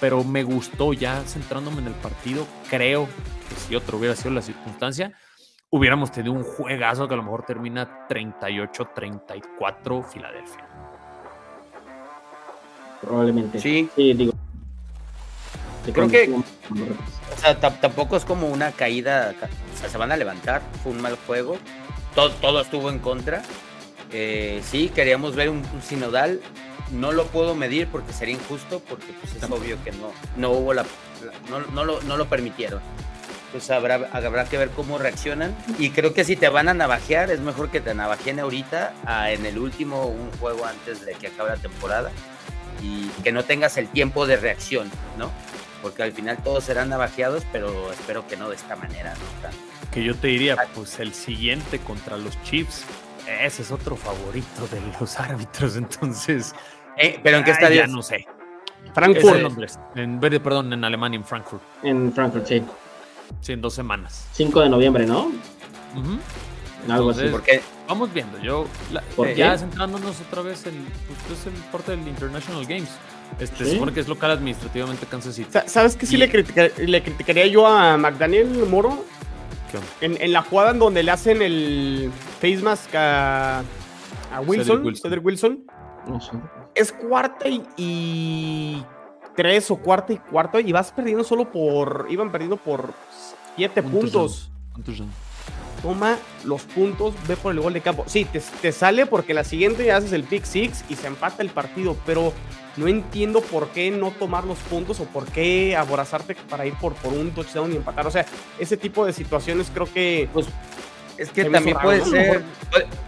pero 0.00 0.22
me 0.22 0.44
gustó 0.44 0.92
ya 0.92 1.20
centrándome 1.26 1.78
en 1.78 1.88
el 1.88 1.94
partido, 1.94 2.46
creo 2.70 3.08
que 3.48 3.56
si 3.56 3.74
otro 3.74 3.98
hubiera 3.98 4.14
sido 4.14 4.30
la 4.34 4.42
circunstancia, 4.42 5.12
hubiéramos 5.70 6.12
tenido 6.12 6.34
un 6.34 6.44
juegazo 6.44 7.08
que 7.08 7.14
a 7.14 7.16
lo 7.16 7.22
mejor 7.22 7.44
termina 7.44 8.06
38-34 8.08 10.04
Filadelfia. 10.04 10.71
Probablemente. 13.02 13.60
Sí. 13.60 13.90
Sí, 13.94 14.14
digo. 14.14 14.32
Creo 15.92 16.08
que. 16.08 16.30
O 16.32 17.40
sea, 17.40 17.58
tampoco 17.58 18.16
es 18.16 18.24
como 18.24 18.48
una 18.48 18.70
caída. 18.72 19.34
O 19.74 19.78
sea, 19.78 19.88
se 19.88 19.98
van 19.98 20.12
a 20.12 20.16
levantar. 20.16 20.62
Fue 20.82 20.92
un 20.92 21.02
mal 21.02 21.18
juego. 21.26 21.58
Todo, 22.14 22.30
todo 22.30 22.60
estuvo 22.60 22.88
en 22.88 23.00
contra. 23.00 23.42
Eh, 24.12 24.62
sí, 24.64 24.90
queríamos 24.94 25.34
ver 25.34 25.50
un, 25.50 25.64
sinodal. 25.82 26.40
No 26.92 27.10
lo 27.10 27.26
puedo 27.26 27.54
medir 27.54 27.88
porque 27.88 28.12
sería 28.12 28.34
injusto, 28.34 28.80
porque 28.80 29.06
pues, 29.20 29.34
es 29.34 29.50
obvio 29.50 29.82
que 29.82 29.92
no, 29.92 30.12
no 30.36 30.50
hubo 30.50 30.74
la, 30.74 30.84
no, 31.48 31.60
no, 31.72 31.84
lo, 31.84 32.02
no 32.02 32.16
lo 32.16 32.26
permitieron. 32.26 32.80
Pues 33.50 33.70
habrá, 33.70 34.10
habrá 34.12 34.44
que 34.44 34.58
ver 34.58 34.70
cómo 34.70 34.98
reaccionan. 34.98 35.56
Y 35.78 35.90
creo 35.90 36.12
que 36.12 36.24
si 36.24 36.36
te 36.36 36.48
van 36.50 36.68
a 36.68 36.74
navajear, 36.74 37.30
es 37.30 37.40
mejor 37.40 37.70
que 37.70 37.80
te 37.80 37.94
navajeen 37.94 38.40
ahorita 38.40 38.94
en 39.30 39.46
el 39.46 39.58
último, 39.58 40.06
un 40.06 40.30
juego 40.32 40.66
antes 40.66 41.04
de 41.04 41.14
que 41.14 41.28
acabe 41.28 41.50
la 41.50 41.56
temporada 41.56 42.10
y 42.82 43.08
que 43.22 43.32
no 43.32 43.44
tengas 43.44 43.76
el 43.78 43.88
tiempo 43.88 44.26
de 44.26 44.36
reacción, 44.36 44.90
¿no? 45.18 45.30
Porque 45.82 46.02
al 46.02 46.12
final 46.12 46.38
todos 46.42 46.64
serán 46.64 46.88
navajeados, 46.88 47.44
pero 47.52 47.92
espero 47.92 48.26
que 48.26 48.36
no 48.36 48.48
de 48.48 48.56
esta 48.56 48.76
manera, 48.76 49.14
¿no? 49.14 49.90
Que 49.90 50.02
yo 50.02 50.14
te 50.14 50.28
diría, 50.28 50.56
pues 50.74 50.98
el 51.00 51.12
siguiente 51.12 51.78
contra 51.78 52.16
los 52.16 52.40
Chiefs, 52.42 52.84
ese 53.40 53.62
es 53.62 53.70
otro 53.70 53.96
favorito 53.96 54.66
de 54.68 54.80
los 54.98 55.18
árbitros, 55.20 55.76
entonces. 55.76 56.54
Eh, 56.96 57.18
¿Pero 57.22 57.38
en 57.38 57.44
qué 57.44 57.50
estadio? 57.52 57.82
Ya 57.82 57.86
no 57.86 58.02
sé. 58.02 58.26
Frankfurt. 58.94 59.40
En, 59.96 60.20
perdón, 60.20 60.72
en 60.72 60.84
Alemania, 60.84 61.16
en 61.16 61.24
Frankfurt. 61.24 61.62
En 61.82 62.12
Frankfurt, 62.12 62.46
sí. 62.46 62.62
Sí, 63.40 63.52
en 63.52 63.60
dos 63.60 63.74
semanas. 63.74 64.28
5 64.32 64.60
de 64.60 64.68
noviembre, 64.68 65.06
¿no? 65.06 65.32
Algo 66.88 67.10
así. 67.10 67.28
Porque 67.30 67.62
vamos 67.92 68.12
viendo. 68.12 68.38
Yo 68.38 68.66
eh, 69.26 69.34
ya 69.36 69.56
centrándonos 69.58 70.20
otra 70.20 70.42
vez 70.42 70.66
en 70.66 70.86
pues, 71.06 71.40
es 71.40 71.46
el 71.46 71.52
parte 71.70 71.92
del 71.92 72.08
International 72.08 72.64
Games. 72.64 72.88
Este, 73.38 73.64
Se 73.64 73.72
supone 73.72 73.92
que 73.92 74.00
es 74.00 74.08
local 74.08 74.30
administrativamente 74.30 75.06
Kansas 75.06 75.34
City. 75.34 75.50
¿Sabes 75.66 75.96
qué 75.96 76.06
sí, 76.06 76.16
le, 76.16 76.30
criticaría 76.30 77.46
yo 77.46 77.66
a 77.66 77.96
McDaniel 77.96 78.66
Moro? 78.68 79.04
En, 80.02 80.32
la 80.32 80.42
jugada 80.42 80.72
en 80.72 80.78
donde 80.78 81.02
le 81.02 81.10
hacen 81.10 81.40
el 81.40 82.10
face 82.40 82.58
mask 82.58 82.94
a, 82.94 83.62
Wilson, 84.46 84.94
Cedric 84.96 85.24
Wilson. 85.24 85.64
Es 86.74 86.92
cuarta 86.92 87.46
y, 87.76 88.84
tres 89.34 89.70
o 89.70 89.76
cuarta 89.76 90.12
y 90.12 90.18
cuarto 90.18 90.60
y 90.60 90.72
vas 90.72 90.92
perdiendo 90.92 91.24
solo 91.24 91.50
por. 91.50 92.06
Iban 92.10 92.30
perdiendo 92.30 92.56
por 92.56 92.92
siete 93.56 93.82
puntos. 93.82 94.50
puntos 94.74 95.02
toma 95.82 96.18
los 96.44 96.62
puntos, 96.62 97.14
ve 97.26 97.36
por 97.36 97.52
el 97.52 97.60
gol 97.60 97.72
de 97.72 97.80
campo. 97.80 98.04
Sí, 98.06 98.24
te, 98.24 98.72
sale 98.72 99.06
porque 99.06 99.34
la 99.34 99.44
siguiente 99.44 99.84
ya 99.84 99.96
haces 99.96 100.12
el 100.12 100.24
pick 100.24 100.44
six 100.44 100.84
y 100.88 100.96
se 100.96 101.06
empata 101.06 101.42
el 101.42 101.50
partido, 101.50 101.96
pero 102.06 102.32
no 102.76 102.88
entiendo 102.88 103.40
por 103.42 103.68
qué 103.68 103.90
no 103.90 104.10
tomar 104.12 104.44
los 104.44 104.58
puntos 104.58 105.00
o 105.00 105.04
por 105.04 105.26
qué 105.26 105.76
aborazarte 105.76 106.34
para 106.48 106.64
ir 106.66 106.74
por, 106.74 106.94
por 106.94 107.12
un 107.12 107.32
touchdown 107.32 107.72
y 107.72 107.76
empatar. 107.76 108.06
O 108.06 108.10
sea, 108.10 108.24
ese 108.58 108.76
tipo 108.76 109.04
de 109.04 109.12
situaciones 109.12 109.70
creo 109.72 109.92
que... 109.92 110.28
Pues, 110.32 110.46
es 111.18 111.30
que 111.30 111.44
también 111.44 111.76
puede 111.80 112.04
ser 112.04 112.42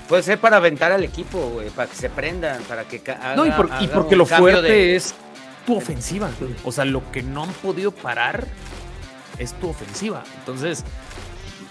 puede, 0.06 0.22
ser 0.22 0.38
para 0.38 0.58
aventar 0.58 0.92
al 0.92 1.02
equipo, 1.02 1.60
para 1.74 1.88
que 1.88 1.96
se 1.96 2.10
prendan, 2.10 2.62
para 2.64 2.84
que 2.84 3.02
No, 3.34 3.46
y, 3.46 3.50
porque 3.88 4.14
lo 4.14 4.26
fuerte 4.26 4.94
es 4.94 5.14
tu 5.66 5.76
ofensiva. 5.76 6.30
O 6.64 6.72
sea, 6.72 6.84
lo 6.84 7.10
que 7.10 7.22
no 7.22 7.44
han 7.44 7.52
podido 7.54 7.90
parar 7.92 8.46
es 9.38 9.52
tu 9.54 9.68
ofensiva. 9.68 10.22
Entonces, 10.38 10.84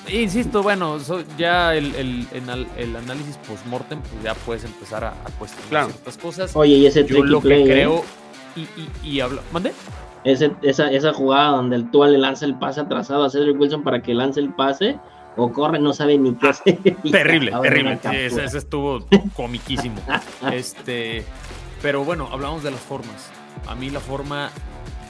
Insisto, 0.10 0.62
bueno, 0.64 0.98
ya 1.38 1.74
el, 1.76 1.96
el, 1.96 2.68
el 2.78 2.96
análisis 2.96 3.38
post-mortem, 3.48 4.02
pues 4.02 4.24
ya 4.24 4.34
puedes 4.36 4.64
empezar 4.66 5.04
a, 5.06 5.10
a 5.10 5.30
cuestionar 5.40 5.86
ciertas 5.86 6.18
cosas. 6.18 6.56
Oye, 6.56 6.74
y 6.76 6.86
ese 6.86 7.06
Yo 7.06 7.24
lo 7.24 7.42
que 7.42 7.62
¿eh? 7.62 7.64
creo, 7.64 8.04
y, 8.56 8.62
y, 8.62 8.90
y 9.04 9.20
hablo, 9.22 9.42
¿mande? 9.52 9.74
Ese, 10.24 10.52
esa, 10.62 10.92
esa 10.92 11.14
jugada 11.14 11.50
donde 11.50 11.76
el 11.76 11.90
Tua 11.92 12.08
le 12.08 12.18
lanza 12.18 12.46
el 12.46 12.56
pase 12.58 12.82
atrasado 12.82 13.24
a 13.24 13.30
Cedric 13.30 13.60
Wilson 13.60 13.84
para 13.84 14.02
que 14.02 14.14
lance 14.14 14.40
el 14.40 14.54
pase, 14.54 15.00
o 15.36 15.52
corre, 15.52 15.80
no 15.80 15.94
sabe 15.94 16.18
ni 16.18 16.34
qué 16.36 16.50
hacer. 16.50 16.78
Terrible, 17.12 17.52
terrible. 17.62 18.00
Ese, 18.12 18.44
ese, 18.46 18.58
estuvo 18.58 19.06
comiquísimo. 19.36 19.96
este, 20.52 21.26
pero 21.82 22.04
bueno, 22.04 22.30
hablamos 22.32 22.64
de 22.64 22.72
las 22.72 22.80
formas. 22.80 23.32
A 23.68 23.76
mí 23.76 23.90
la 23.90 24.00
forma 24.00 24.52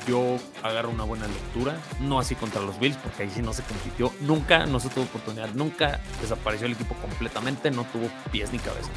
yo 0.08 0.38
agarro 0.62 0.90
una 0.90 1.04
buena 1.04 1.28
lectura, 1.28 1.78
no 2.00 2.20
así 2.20 2.36
contra 2.36 2.62
los 2.62 2.80
Bills, 2.80 2.98
porque 2.98 3.24
ahí 3.24 3.30
sí 3.30 3.42
no 3.42 3.54
se 3.54 3.64
compitió, 3.64 4.12
nunca, 4.22 4.66
no 4.66 4.80
se 4.80 4.90
tuvo 4.90 5.06
oportunidad, 5.06 5.50
nunca 5.54 6.00
desapareció 6.22 6.68
el 6.68 6.74
equipo 6.74 6.96
completamente, 6.96 7.72
no 7.72 7.84
tuvo 7.86 8.10
pies 8.32 8.52
ni 8.52 8.60
cabeza. 8.60 8.90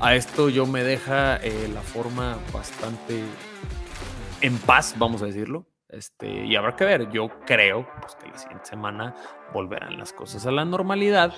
A 0.00 0.14
esto 0.14 0.48
yo 0.48 0.66
me 0.66 0.82
deja 0.82 1.36
eh, 1.36 1.70
la 1.72 1.82
forma 1.82 2.38
bastante 2.52 3.22
en 4.40 4.58
paz, 4.58 4.94
vamos 4.96 5.22
a 5.22 5.26
decirlo. 5.26 5.66
Este, 5.88 6.46
y 6.46 6.54
habrá 6.54 6.76
que 6.76 6.84
ver, 6.84 7.10
yo 7.10 7.28
creo 7.46 7.86
pues, 8.00 8.14
que 8.14 8.28
la 8.28 8.38
siguiente 8.38 8.66
semana 8.66 9.14
volverán 9.52 9.98
las 9.98 10.12
cosas 10.12 10.46
a 10.46 10.52
la 10.52 10.64
normalidad 10.64 11.34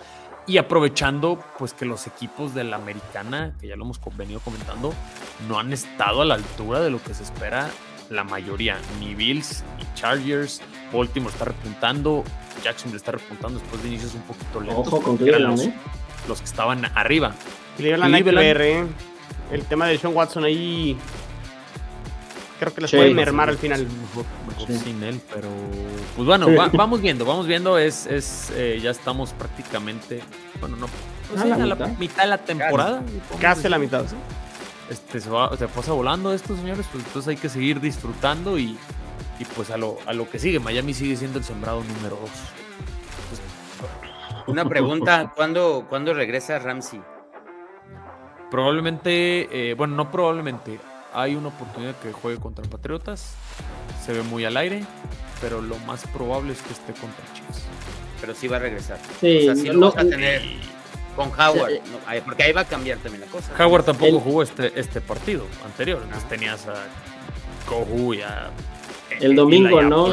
y 0.47 0.59
aprovechando 0.59 1.43
pues 1.59 1.73
que 1.73 1.85
los 1.85 2.07
equipos 2.07 2.55
de 2.55 2.65
la 2.65 2.77
americana, 2.77 3.57
que 3.61 3.69
ya 3.69 3.77
lo 3.77 3.85
hemos 3.85 4.01
venido 4.17 4.41
comentando, 4.41 4.93
no 5.49 5.59
han 5.59 5.73
estado 5.73 6.23
a 6.23 6.25
la 6.25 6.35
altura 6.35 6.81
de 6.81 6.91
lo 6.91 7.03
que 7.03 7.15
se 7.15 7.23
espera 7.23 7.71
la 8.15 8.25
mayoría, 8.25 8.79
ni 9.01 9.15
Bills, 9.15 9.65
ni 9.79 9.85
Chargers, 9.95 10.61
Baltimore 10.93 11.33
está 11.33 11.47
repuntando, 11.47 12.25
Jacksonville 12.63 12.99
está 12.99 13.13
repuntando 13.13 13.59
después 13.59 13.83
de 13.83 13.89
inicios 13.89 14.15
un 14.15 14.23
poquito 14.23 14.61
lentos. 14.61 14.87
Ojo 14.87 15.03
con 15.03 15.17
Cleveland, 15.17 15.57
los, 15.57 15.67
¿eh? 15.67 15.75
los 16.29 16.39
que 16.39 16.45
estaban 16.45 16.85
arriba. 16.95 17.35
Cleveland, 17.77 18.15
Cleveland. 18.15 18.61
¿eh? 18.61 18.87
el 19.51 19.65
tema 19.65 19.87
de 19.87 19.99
Sean 19.99 20.15
Watson 20.15 20.45
ahí 20.45 20.97
creo 22.59 22.75
que 22.75 22.81
les 22.81 22.91
puede 22.91 23.15
mermar 23.15 23.49
al 23.49 23.59
final. 23.59 23.87
Mejor, 24.47 24.67
sin 24.67 25.03
él, 25.03 25.21
pero 25.33 25.49
pues 26.17 26.27
bueno, 26.27 26.47
vamos 26.73 27.01
viendo, 27.01 27.25
vamos 27.25 27.47
viendo, 27.47 27.79
es, 27.79 28.07
es 28.07 28.53
eh, 28.55 28.79
ya 28.81 28.91
estamos 28.91 29.33
prácticamente, 29.33 30.21
bueno, 30.61 30.77
no, 30.77 30.87
pues 31.29 31.45
la, 31.45 31.57
mitad. 31.99 32.23
de 32.23 32.29
la 32.29 32.39
temporada. 32.39 33.03
Casi, 33.41 33.69
la 33.69 33.79
mitad. 33.79 34.05
Este, 34.91 35.21
se, 35.21 35.31
va, 35.31 35.57
se 35.57 35.69
pasa 35.69 35.93
volando 35.93 36.33
estos 36.33 36.59
señores, 36.59 36.87
pues 36.93 37.05
entonces 37.05 37.29
hay 37.29 37.37
que 37.37 37.49
seguir 37.49 37.81
disfrutando 37.81 38.59
y, 38.59 38.77
y 39.39 39.45
pues 39.57 39.71
a 39.71 39.77
lo, 39.77 39.99
a 40.07 40.13
lo 40.13 40.29
que 40.29 40.39
sigue. 40.39 40.59
Miami 40.59 40.95
sigue 40.95 41.17
siendo 41.17 41.39
el 41.39 41.45
sembrado 41.45 41.83
número 41.83 42.19
2. 42.21 42.31
Una 44.49 44.65
pregunta, 44.69 45.33
¿cuándo, 45.35 45.87
¿cuándo 45.89 46.15
regresa 46.15 46.59
Ramsey? 46.59 47.01
Probablemente, 48.51 49.71
eh, 49.71 49.75
bueno, 49.75 49.97
no 49.97 50.11
probablemente, 50.11 50.79
hay 51.15 51.35
una 51.35 51.49
oportunidad 51.49 51.95
que 51.97 52.13
juegue 52.13 52.39
contra 52.39 52.65
Patriotas, 52.69 53.35
se 54.05 54.13
ve 54.13 54.23
muy 54.23 54.45
al 54.45 54.57
aire, 54.57 54.85
pero 55.41 55.63
lo 55.63 55.79
más 55.81 56.07
probable 56.09 56.53
es 56.53 56.61
que 56.61 56.73
esté 56.73 56.93
contra 56.93 57.25
Chiefs. 57.33 57.65
Pero 58.21 58.35
sí 58.35 58.49
va 58.49 58.57
a 58.57 58.61
regresar. 58.61 58.99
Sí, 59.21 59.49
o 59.49 59.57
sea, 59.57 59.73
lo 59.73 59.91
vas 59.91 60.05
a 60.05 60.09
tener 60.09 60.43
con 61.17 61.29
Howard, 61.29 61.81
porque 62.25 62.43
ahí 62.43 62.53
va 62.53 62.63
a 62.63 62.65
cambiar 62.65 62.99
también 62.99 63.23
la 63.23 63.27
cosa. 63.27 63.53
Howard 63.59 63.85
tampoco 63.85 64.21
jugó 64.21 64.43
este, 64.43 64.79
este 64.79 65.01
partido 65.01 65.45
anterior, 65.65 66.01
entonces 66.03 66.29
tenías 66.29 66.67
a 66.69 66.75
Kohu 67.69 68.15
y 68.15 68.23
a... 68.23 68.51
El 69.21 69.37
domingo, 69.37 69.83
¿no? 69.83 70.09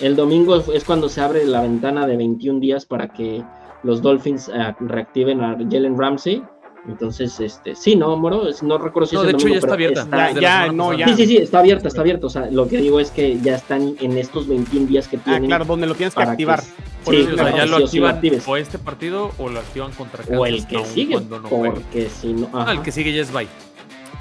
El 0.00 0.16
domingo 0.16 0.56
es 0.72 0.84
cuando 0.84 1.08
se 1.08 1.20
abre 1.20 1.44
la 1.46 1.62
ventana 1.62 2.06
de 2.06 2.16
21 2.16 2.60
días 2.60 2.84
para 2.84 3.08
que 3.08 3.42
los 3.82 4.02
Dolphins 4.02 4.48
eh, 4.48 4.74
reactiven 4.80 5.40
a 5.40 5.56
Jalen 5.56 5.98
Ramsey 5.98 6.42
entonces, 6.88 7.40
este, 7.40 7.74
sí, 7.74 7.96
no, 7.96 8.16
Moro, 8.16 8.44
no 8.62 8.78
recuerdo 8.78 9.08
si 9.08 9.16
no, 9.16 9.24
de 9.24 9.32
hecho 9.32 9.48
ya 9.48 9.58
está 9.58 9.74
abierta. 9.74 10.32
ya, 10.40 10.70
no, 10.72 10.92
ya. 10.92 11.08
Sí, 11.08 11.14
sí, 11.16 11.26
sí, 11.26 11.36
está 11.38 11.58
abierta, 11.58 11.88
está 11.88 12.00
abierta. 12.00 12.26
O 12.26 12.30
sea, 12.30 12.48
lo 12.50 12.68
que 12.68 12.78
digo 12.78 13.00
es 13.00 13.10
que 13.10 13.38
ya 13.40 13.56
están 13.56 13.96
en 14.00 14.16
estos 14.16 14.46
21 14.46 14.86
días 14.86 15.08
que 15.08 15.16
ah, 15.16 15.20
tienen. 15.24 15.44
Ah, 15.44 15.56
claro, 15.56 15.64
donde 15.64 15.86
lo 15.86 15.94
tienes 15.94 16.14
que 16.14 16.22
activar. 16.22 16.62
sí, 16.62 17.28
o 17.32 17.36
sea, 17.36 17.56
ya 17.56 17.66
lo 17.66 17.76
activan 17.78 18.20
o 18.46 18.56
este 18.56 18.78
partido 18.78 19.32
o 19.38 19.48
lo 19.48 19.58
activan 19.58 19.92
contra 19.92 20.18
Kansas. 20.18 20.38
O 20.38 20.46
el 20.46 20.66
que 20.66 20.84
sigue, 20.84 21.20
no 21.20 21.42
porque 21.42 22.08
si 22.08 22.32
no. 22.32 22.48
Ah, 22.52 22.72
el 22.72 22.82
que 22.82 22.92
sigue 22.92 23.12
ya 23.12 23.22
es 23.22 23.32
bye. 23.32 23.48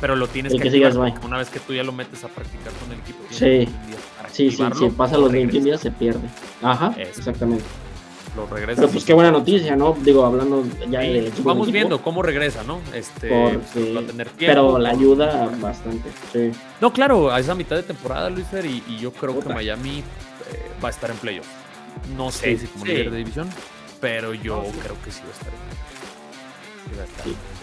Pero 0.01 0.15
lo 0.15 0.27
tienes 0.27 0.51
el 0.51 0.59
que, 0.59 0.69
que 0.69 0.85
activar. 0.85 1.13
Una 1.23 1.37
vez 1.37 1.49
que 1.49 1.59
tú 1.59 1.73
ya 1.73 1.83
lo 1.83 1.91
metes 1.91 2.23
a 2.23 2.27
practicar 2.27 2.73
con 2.73 2.91
el 2.91 2.99
equipo. 2.99 3.19
Sí. 3.29 3.67
Sí, 4.31 4.51
sí, 4.51 4.63
si 4.77 4.89
pasa 4.89 5.17
los 5.17 5.31
21 5.31 5.63
días 5.63 5.79
se 5.79 5.91
pierde. 5.91 6.27
Ajá, 6.61 6.93
exactamente 6.97 7.63
lo 8.35 8.45
regresa. 8.47 8.81
Pero 8.81 8.91
pues 8.91 9.05
qué 9.05 9.13
buena 9.13 9.31
noticia, 9.31 9.75
¿no? 9.75 9.95
Digo, 10.01 10.25
hablando 10.25 10.63
ya 10.89 10.99
del 10.99 11.27
equipo. 11.27 11.47
Vamos 11.47 11.71
viendo 11.71 12.01
cómo 12.01 12.21
regresa, 12.21 12.63
¿no? 12.63 12.79
Este, 12.93 13.29
va 13.29 14.01
a 14.01 14.03
tener 14.05 14.29
tiempo, 14.29 14.55
pero 14.55 14.79
la 14.79 14.89
ayuda 14.89 15.49
bastante, 15.59 16.09
sí. 16.31 16.51
No, 16.81 16.91
claro, 16.91 17.31
a 17.31 17.39
esa 17.39 17.55
mitad 17.55 17.75
de 17.75 17.83
temporada, 17.83 18.29
Luis 18.29 18.47
y, 18.63 18.83
y 18.87 18.97
yo 18.97 19.11
creo 19.11 19.39
que 19.39 19.53
Miami 19.53 19.99
eh, 19.99 20.03
va 20.83 20.89
a 20.89 20.91
estar 20.91 21.09
en 21.09 21.17
playoff. 21.17 21.47
No 22.17 22.31
sé 22.31 22.57
si 22.57 22.67
como 22.67 22.85
líder 22.85 23.11
de 23.11 23.17
división, 23.17 23.49
pero 24.01 24.33
yo 24.33 24.63
creo 24.83 24.95
que 25.03 25.11
sí 25.11 25.21
va 25.23 25.29
a 25.29 25.33
estar 25.33 25.53
en 25.53 25.59
playoff. 25.59 25.95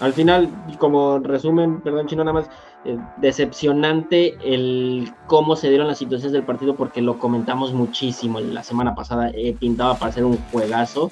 Al 0.00 0.12
final, 0.12 0.48
como 0.78 1.18
resumen, 1.20 1.80
perdón, 1.80 2.06
Chino, 2.08 2.24
nada 2.24 2.40
más 2.40 2.50
eh, 2.84 2.98
decepcionante 3.18 4.36
el 4.44 5.12
cómo 5.28 5.54
se 5.54 5.68
dieron 5.68 5.86
las 5.86 5.98
situaciones 5.98 6.32
del 6.32 6.42
partido 6.42 6.74
porque 6.74 7.00
lo 7.00 7.18
comentamos 7.18 7.72
muchísimo. 7.72 8.40
La 8.40 8.64
semana 8.64 8.94
pasada 8.94 9.30
eh, 9.30 9.54
pintaba 9.58 9.96
para 9.98 10.12
ser 10.12 10.24
un 10.24 10.36
juegazo. 10.50 11.10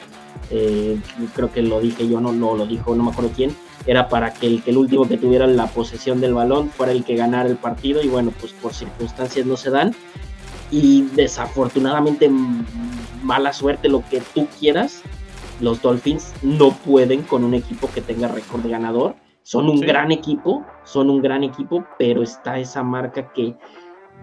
Eh, 0.50 0.98
creo 1.34 1.52
que 1.52 1.62
lo 1.62 1.80
dije 1.80 2.08
yo 2.08 2.20
no, 2.20 2.32
lo 2.32 2.66
dijo 2.66 2.94
no 2.96 3.04
me 3.04 3.10
acuerdo 3.10 3.30
quién. 3.36 3.54
Era 3.86 4.08
para 4.08 4.34
que 4.34 4.48
el 4.48 4.62
que 4.62 4.72
el 4.72 4.78
último 4.78 5.06
que 5.06 5.16
tuviera 5.16 5.46
la 5.46 5.68
posesión 5.68 6.20
del 6.20 6.34
balón 6.34 6.70
fuera 6.70 6.92
el 6.92 7.04
que 7.04 7.14
ganara 7.14 7.48
el 7.48 7.56
partido. 7.56 8.02
Y 8.02 8.08
bueno 8.08 8.32
pues 8.40 8.52
por 8.52 8.74
circunstancias 8.74 9.46
no 9.46 9.56
se 9.56 9.70
dan. 9.70 9.94
Y 10.72 11.02
desafortunadamente 11.14 12.28
mala 13.22 13.52
suerte 13.52 13.88
lo 13.88 14.02
que 14.10 14.20
tú 14.34 14.48
quieras 14.58 15.02
los 15.60 15.82
Dolphins 15.82 16.32
no 16.42 16.72
pueden 16.72 17.22
con 17.22 17.44
un 17.44 17.54
equipo 17.54 17.90
que 17.92 18.00
tenga 18.00 18.28
récord 18.28 18.62
de 18.62 18.70
ganador 18.70 19.14
son 19.42 19.68
un 19.68 19.80
gran 19.80 20.12
equipo, 20.12 20.64
son 20.84 21.10
un 21.10 21.22
gran 21.22 21.44
equipo, 21.44 21.84
pero 21.98 22.22
está 22.22 22.58
esa 22.58 22.82
marca 22.82 23.32
que 23.32 23.56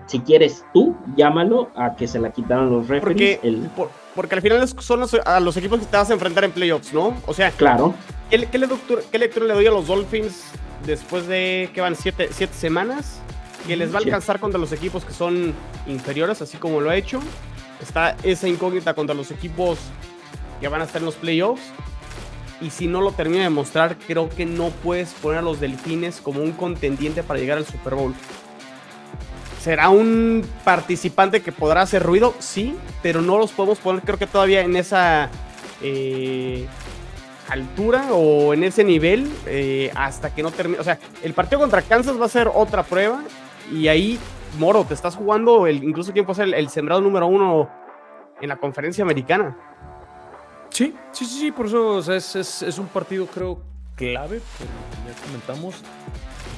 si 0.05 0.19
quieres 0.19 0.63
tú, 0.73 0.95
llámalo 1.15 1.69
a 1.75 1.95
que 1.95 2.07
se 2.07 2.19
la 2.19 2.31
quitaron 2.31 2.69
los 2.69 2.87
referees. 2.87 3.39
Porque, 3.39 3.91
porque 4.15 4.35
al 4.35 4.41
final 4.41 4.67
son 4.67 5.01
los, 5.01 5.13
a 5.13 5.39
los 5.39 5.57
equipos 5.57 5.79
que 5.79 5.85
te 5.85 5.97
vas 5.97 6.09
a 6.09 6.13
enfrentar 6.13 6.45
en 6.45 6.51
playoffs, 6.51 6.93
¿no? 6.93 7.15
O 7.25 7.33
sea, 7.33 7.51
claro. 7.51 7.93
¿qué, 8.29 8.47
qué, 8.47 8.57
lectura, 8.57 9.45
le 9.45 9.53
doy 9.53 9.67
a 9.67 9.71
los 9.71 9.87
Dolphins 9.87 10.45
después 10.85 11.27
de 11.27 11.69
que 11.73 11.81
van 11.81 11.95
siete, 11.95 12.29
siete 12.31 12.53
semanas? 12.53 13.19
Que 13.65 13.75
les 13.75 13.91
va 13.91 13.95
a 13.95 14.01
alcanzar 14.01 14.39
contra 14.39 14.59
los 14.59 14.71
equipos 14.71 15.03
que 15.03 15.11
son 15.11 15.53
inferiores, 15.87 16.41
así 16.41 16.57
como 16.57 16.79
lo 16.79 16.89
ha 16.89 16.95
hecho. 16.95 17.19
Está 17.81 18.15
esa 18.23 18.47
incógnita 18.47 18.93
contra 18.93 19.13
los 19.13 19.29
equipos 19.29 19.77
que 20.61 20.67
van 20.69 20.81
a 20.81 20.85
estar 20.85 21.01
en 21.01 21.05
los 21.05 21.15
playoffs 21.15 21.61
y 22.61 22.71
si 22.71 22.87
no 22.87 23.01
lo 23.01 23.11
termina 23.11 23.43
de 23.43 23.49
mostrar, 23.49 23.97
creo 24.07 24.29
que 24.29 24.45
no 24.45 24.69
puedes 24.69 25.13
poner 25.13 25.39
a 25.39 25.41
los 25.41 25.59
Delfines 25.59 26.21
como 26.21 26.41
un 26.41 26.51
contendiente 26.51 27.23
para 27.23 27.39
llegar 27.39 27.57
al 27.57 27.65
Super 27.65 27.95
Bowl. 27.95 28.13
¿Será 29.61 29.89
un 29.89 30.47
participante 30.63 31.41
que 31.41 31.51
podrá 31.51 31.81
hacer 31.81 32.03
ruido? 32.03 32.33
Sí, 32.39 32.75
pero 33.01 33.21
no 33.21 33.37
los 33.37 33.51
podemos 33.51 33.79
poner 33.79 34.01
creo 34.03 34.17
que 34.17 34.27
todavía 34.27 34.61
en 34.61 34.75
esa 34.75 35.29
eh, 35.81 36.65
altura 37.49 38.07
o 38.11 38.53
en 38.53 38.63
ese 38.63 38.83
nivel 38.83 39.29
eh, 39.45 39.91
hasta 39.95 40.33
que 40.33 40.43
no 40.43 40.51
termine. 40.51 40.79
O 40.79 40.83
sea, 40.83 40.97
el 41.23 41.33
partido 41.33 41.59
contra 41.59 41.81
Kansas 41.81 42.19
va 42.19 42.25
a 42.25 42.29
ser 42.29 42.49
otra 42.53 42.83
prueba 42.83 43.21
y 43.71 43.87
ahí, 43.87 44.17
Moro, 44.57 44.85
te 44.85 44.93
estás 44.93 45.15
jugando 45.15 45.67
el, 45.67 45.83
incluso 45.83 46.13
quién 46.13 46.25
puede 46.25 46.45
ser 46.45 46.55
el 46.55 46.69
sembrado 46.69 47.01
número 47.01 47.27
uno 47.27 47.69
en 48.39 48.49
la 48.49 48.55
conferencia 48.57 49.03
americana. 49.03 49.57
Sí, 50.77 50.93
sí, 51.11 51.25
sí, 51.25 51.51
por 51.51 51.65
eso 51.65 51.99
es, 52.13 52.77
un 52.77 52.85
partido 52.89 53.25
creo 53.25 53.63
clave, 53.95 54.41
por 54.59 54.67
ya 55.11 55.21
comentamos. 55.25 55.81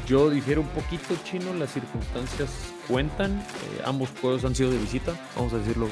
Yo 0.05 0.29
difiero 0.29 0.60
un 0.60 0.67
poquito, 0.67 1.15
Chino, 1.23 1.53
las 1.53 1.71
circunstancias 1.71 2.49
cuentan. 2.89 3.39
Eh, 3.39 3.82
ambos 3.86 4.10
juegos 4.19 4.43
han 4.43 4.53
sido 4.53 4.71
de 4.71 4.77
visita, 4.77 5.13
vamos 5.38 5.53
a 5.53 5.60
decirlo 5.60 5.88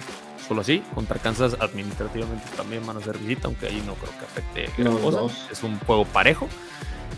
solo 0.45 0.59
así. 0.59 0.83
Contra 0.93 1.19
Kansas 1.19 1.55
administrativamente 1.57 2.43
también 2.57 2.85
van 2.85 2.97
a 2.97 2.99
ser 2.99 3.17
visita, 3.17 3.47
aunque 3.47 3.67
ahí 3.67 3.81
no 3.87 3.93
creo 3.93 4.11
que 4.19 4.25
afecte 4.25 4.83
gran 4.83 4.97
cosa. 4.97 5.21
Es 5.49 5.63
un 5.63 5.79
juego 5.79 6.03
parejo. 6.03 6.49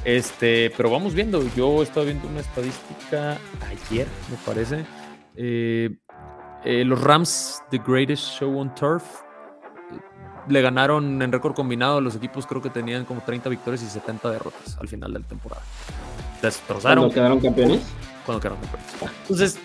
Este, 0.06 0.72
pero 0.78 0.92
vamos 0.92 1.16
viendo. 1.16 1.42
Yo 1.56 1.82
estaba 1.82 2.06
viendo 2.06 2.28
una 2.28 2.42
estadística 2.42 3.40
ayer, 3.68 4.06
me 4.30 4.38
parece. 4.46 4.86
Eh, 5.36 5.90
eh, 6.64 6.86
los 6.86 7.02
Rams, 7.02 7.64
The 7.72 7.80
Greatest 7.80 8.26
Show 8.38 8.60
on 8.60 8.76
Turf, 8.76 9.04
le 10.50 10.62
ganaron 10.62 11.22
en 11.22 11.32
récord 11.32 11.54
combinado 11.54 11.98
a 12.00 12.02
los 12.02 12.16
equipos, 12.16 12.46
creo 12.46 12.62
que 12.62 12.70
tenían 12.70 13.06
como 13.06 13.22
30 13.22 13.50
victorias 13.50 13.84
y 13.84 13.88
70 13.88 14.32
derrotas 14.32 14.78
al 14.80 14.88
final 14.88 15.14
de 15.14 15.20
la 15.20 15.26
temporada. 15.26 15.62
Destrozaron. 16.42 17.06
¿Cuándo 17.06 17.14
quedaron 17.14 17.40
campeones? 17.40 17.82
Cuando 18.26 18.42
quedaron 18.42 18.60
campeones. 18.60 19.16
Entonces, 19.22 19.60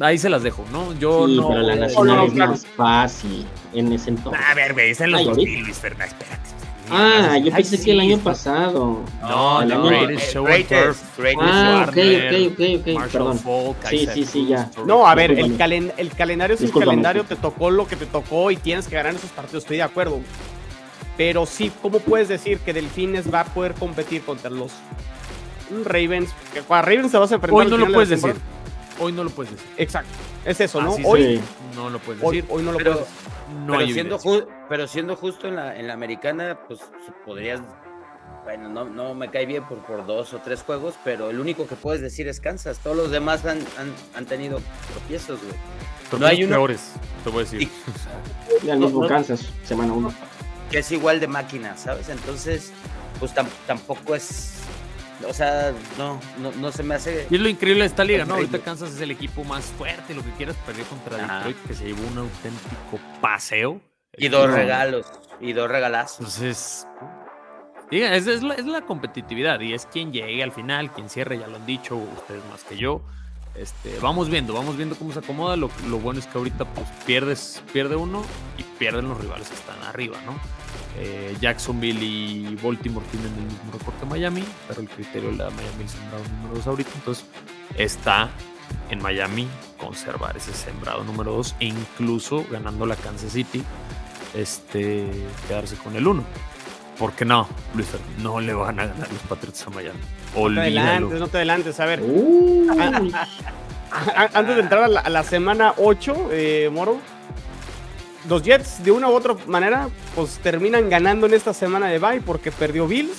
ahí 0.00 0.18
se 0.18 0.28
las 0.28 0.42
dejo, 0.42 0.64
¿no? 0.72 0.92
Yo 0.94 1.26
sí, 1.26 1.36
no. 1.36 1.48
Pero 1.48 1.62
la 1.62 1.76
nacional 1.76 2.26
es 2.26 2.34
más 2.34 2.66
fácil 2.66 3.46
en 3.72 3.92
ese 3.92 4.10
entonces. 4.10 4.42
A 4.46 4.54
ver, 4.54 4.74
me 4.74 4.84
dicen 4.84 5.10
los 5.10 5.24
2000, 5.24 5.60
Luis 5.60 5.78
Fernández, 5.78 6.12
espérate. 6.12 6.57
Ah, 6.90 7.38
yo 7.38 7.52
pensé 7.52 7.82
que 7.82 7.92
el 7.92 8.00
año 8.00 8.18
pasado. 8.18 9.00
No, 9.22 9.62
el 9.62 9.68
Greatest 9.68 10.32
Show 10.32 10.46
Turf. 10.68 11.02
Ah, 11.40 11.86
ok, 11.88 11.96
ok, 11.96 12.52
ok, 12.52 12.60
ok, 12.78 13.12
perdón. 13.12 13.38
Sí, 13.88 14.08
sí, 14.12 14.24
sí, 14.24 14.46
ya. 14.46 14.70
No, 14.86 15.06
a 15.06 15.14
ver, 15.14 15.32
el, 15.32 15.92
el 15.96 16.10
calendario 16.14 16.54
es 16.54 16.62
un 16.62 16.70
calendario, 16.70 17.24
te 17.24 17.36
tocó 17.36 17.70
lo 17.70 17.86
que 17.86 17.96
te 17.96 18.06
tocó 18.06 18.50
y 18.50 18.56
tienes 18.56 18.86
que 18.86 18.96
ganar 18.96 19.14
esos 19.14 19.30
partidos, 19.30 19.64
estoy 19.64 19.78
de 19.78 19.82
acuerdo. 19.82 20.20
Pero 21.16 21.46
sí, 21.46 21.72
¿cómo 21.82 21.98
puedes 21.98 22.28
decir 22.28 22.60
que 22.60 22.72
Delfines 22.72 23.32
va 23.32 23.40
a 23.40 23.44
poder 23.44 23.74
competir 23.74 24.22
contra 24.22 24.50
los 24.50 24.70
Ravens? 25.84 26.30
Que 26.54 26.60
Ravens 26.60 27.10
se 27.10 27.18
va 27.18 27.24
a 27.24 27.34
enfrentar 27.34 27.52
Hoy 27.52 27.66
no 27.68 27.76
lo 27.76 27.92
puedes 27.92 28.08
decir. 28.08 28.36
Hoy 29.00 29.12
no 29.12 29.24
lo 29.24 29.30
puedes 29.30 29.52
decir. 29.52 29.66
Exacto. 29.76 30.10
Es 30.44 30.60
eso, 30.60 30.80
¿no? 30.80 30.92
hoy 31.04 31.40
no 31.74 31.90
lo 31.90 31.98
puedes 31.98 32.22
decir. 32.22 32.44
Hoy, 32.48 32.62
no 32.62 32.72
lo 32.72 32.78
puedes 32.78 33.00
decir. 33.00 33.27
No 33.64 33.78
pero, 33.78 33.86
siendo 33.86 34.18
pero 34.68 34.86
siendo 34.86 35.16
justo 35.16 35.48
en 35.48 35.56
la, 35.56 35.76
en 35.76 35.86
la 35.86 35.94
americana, 35.94 36.58
pues 36.66 36.80
podrías. 37.24 37.60
Bueno, 38.44 38.68
no, 38.68 38.84
no 38.84 39.14
me 39.14 39.30
cae 39.30 39.46
bien 39.46 39.64
por, 39.66 39.78
por 39.78 40.06
dos 40.06 40.32
o 40.32 40.38
tres 40.38 40.62
juegos, 40.62 40.94
pero 41.04 41.30
el 41.30 41.38
único 41.38 41.66
que 41.66 41.74
puedes 41.76 42.00
decir 42.00 42.28
es 42.28 42.40
Kansas. 42.40 42.78
Todos 42.78 42.96
los 42.96 43.10
demás 43.10 43.44
han, 43.44 43.58
han, 43.76 43.92
han 44.14 44.26
tenido 44.26 44.60
tropiezos, 44.92 45.38
güey. 45.42 46.20
no 46.20 46.26
hay 46.26 46.44
uno... 46.44 46.56
peores, 46.56 46.92
te 47.24 47.30
voy 47.30 47.40
a 47.40 47.44
decir. 47.44 47.62
Y, 47.62 48.68
el 48.68 48.78
mismo 48.78 49.06
Kansas, 49.06 49.52
semana 49.64 49.92
uno. 49.92 50.12
Que 50.70 50.78
es 50.78 50.92
igual 50.92 51.20
de 51.20 51.26
máquina, 51.26 51.76
¿sabes? 51.76 52.08
Entonces, 52.08 52.72
pues 53.18 53.32
tampoco 53.66 54.14
es 54.14 54.58
o 55.26 55.32
sea, 55.32 55.72
no, 55.96 56.20
no, 56.38 56.52
no, 56.52 56.72
se 56.72 56.82
me 56.82 56.94
hace. 56.94 57.26
Y 57.30 57.36
es 57.36 57.40
lo 57.40 57.48
increíble 57.48 57.82
de 57.82 57.88
esta 57.88 58.04
liga, 58.04 58.24
¿no? 58.24 58.34
Ahorita 58.34 58.58
Kansas 58.60 58.92
es 58.92 59.00
el 59.00 59.10
equipo 59.10 59.44
más 59.44 59.64
fuerte, 59.64 60.14
lo 60.14 60.22
que 60.22 60.30
quieras, 60.32 60.56
perder 60.66 60.84
contra 60.86 61.16
Detroit, 61.16 61.56
que 61.66 61.74
se 61.74 61.86
llevó 61.86 62.06
un 62.06 62.18
auténtico 62.18 62.98
paseo. 63.20 63.80
Y 64.16 64.28
dos 64.28 64.50
regalos, 64.50 65.06
y 65.40 65.52
dos 65.52 65.70
regalazos. 65.70 66.18
Entonces, 66.18 66.86
diga, 67.90 68.14
es, 68.14 68.26
es, 68.26 68.42
la, 68.42 68.54
es, 68.54 68.66
la, 68.66 68.80
competitividad 68.82 69.60
y 69.60 69.74
es 69.74 69.86
quien 69.86 70.12
llegue 70.12 70.42
al 70.42 70.50
final, 70.50 70.92
quien 70.92 71.08
cierre, 71.08 71.38
ya 71.38 71.46
lo 71.46 71.56
han 71.56 71.66
dicho 71.66 71.96
ustedes 71.96 72.42
más 72.50 72.64
que 72.64 72.76
yo. 72.76 73.02
Este, 73.54 73.98
vamos 74.00 74.28
viendo, 74.28 74.54
vamos 74.54 74.76
viendo 74.76 74.96
cómo 74.96 75.12
se 75.12 75.18
acomoda. 75.18 75.56
Lo, 75.56 75.70
lo 75.88 75.98
bueno 75.98 76.20
es 76.20 76.26
que 76.26 76.38
ahorita 76.38 76.64
pues 76.64 76.86
pierdes, 77.06 77.62
pierde 77.72 77.96
uno 77.96 78.24
y 78.56 78.62
pierden 78.78 79.08
los 79.08 79.20
rivales 79.20 79.48
que 79.48 79.54
están 79.54 79.82
arriba, 79.82 80.18
¿no? 80.24 80.34
Eh, 81.00 81.36
Jacksonville 81.40 82.04
y 82.04 82.56
Baltimore 82.56 83.06
tienen 83.10 83.32
el 83.34 83.44
mismo 83.44 83.72
recorte 83.72 84.04
Miami, 84.06 84.44
pero 84.66 84.80
el 84.80 84.88
criterio 84.88 85.30
le 85.30 85.38
da 85.38 85.50
Miami 85.50 85.82
el 85.82 85.88
sembrado 85.88 86.24
número 86.24 86.54
2 86.56 86.66
ahorita. 86.66 86.90
Entonces 86.94 87.24
está 87.76 88.30
en 88.90 89.00
Miami 89.00 89.46
conservar 89.78 90.36
ese 90.36 90.52
sembrado 90.52 91.04
número 91.04 91.32
2 91.32 91.56
e 91.60 91.66
incluso 91.66 92.44
ganando 92.50 92.84
la 92.84 92.96
Kansas 92.96 93.32
City 93.32 93.62
este, 94.34 95.08
quedarse 95.46 95.76
con 95.76 95.94
el 95.96 96.06
1. 96.06 96.24
Porque 96.98 97.24
no, 97.24 97.46
Luis, 97.74 97.88
no 98.20 98.40
le 98.40 98.52
van 98.54 98.80
a 98.80 98.86
ganar 98.86 99.12
los 99.12 99.22
Patriots 99.28 99.64
a 99.68 99.70
Miami. 99.70 100.00
No 100.34 100.52
te 100.52 100.60
adelantes, 100.60 101.20
no 101.20 101.28
te 101.28 101.36
adelantes. 101.36 101.80
A 101.80 101.84
ver, 101.84 102.02
uh. 102.02 102.66
antes 104.34 104.56
de 104.56 104.62
entrar 104.62 104.84
a 104.84 105.08
la, 105.08 105.22
semana 105.22 105.74
8, 105.76 106.28
eh, 106.32 106.70
Moro, 106.72 106.98
los 108.28 108.42
Jets 108.42 108.82
de 108.84 108.90
una 108.90 109.08
u 109.08 109.14
otra 109.14 109.34
manera 109.46 109.88
pues 110.14 110.38
terminan 110.38 110.90
ganando 110.90 111.26
en 111.26 111.34
esta 111.34 111.54
semana 111.54 111.88
de 111.88 111.98
bye 111.98 112.20
porque 112.20 112.52
perdió 112.52 112.86
Bills 112.86 113.18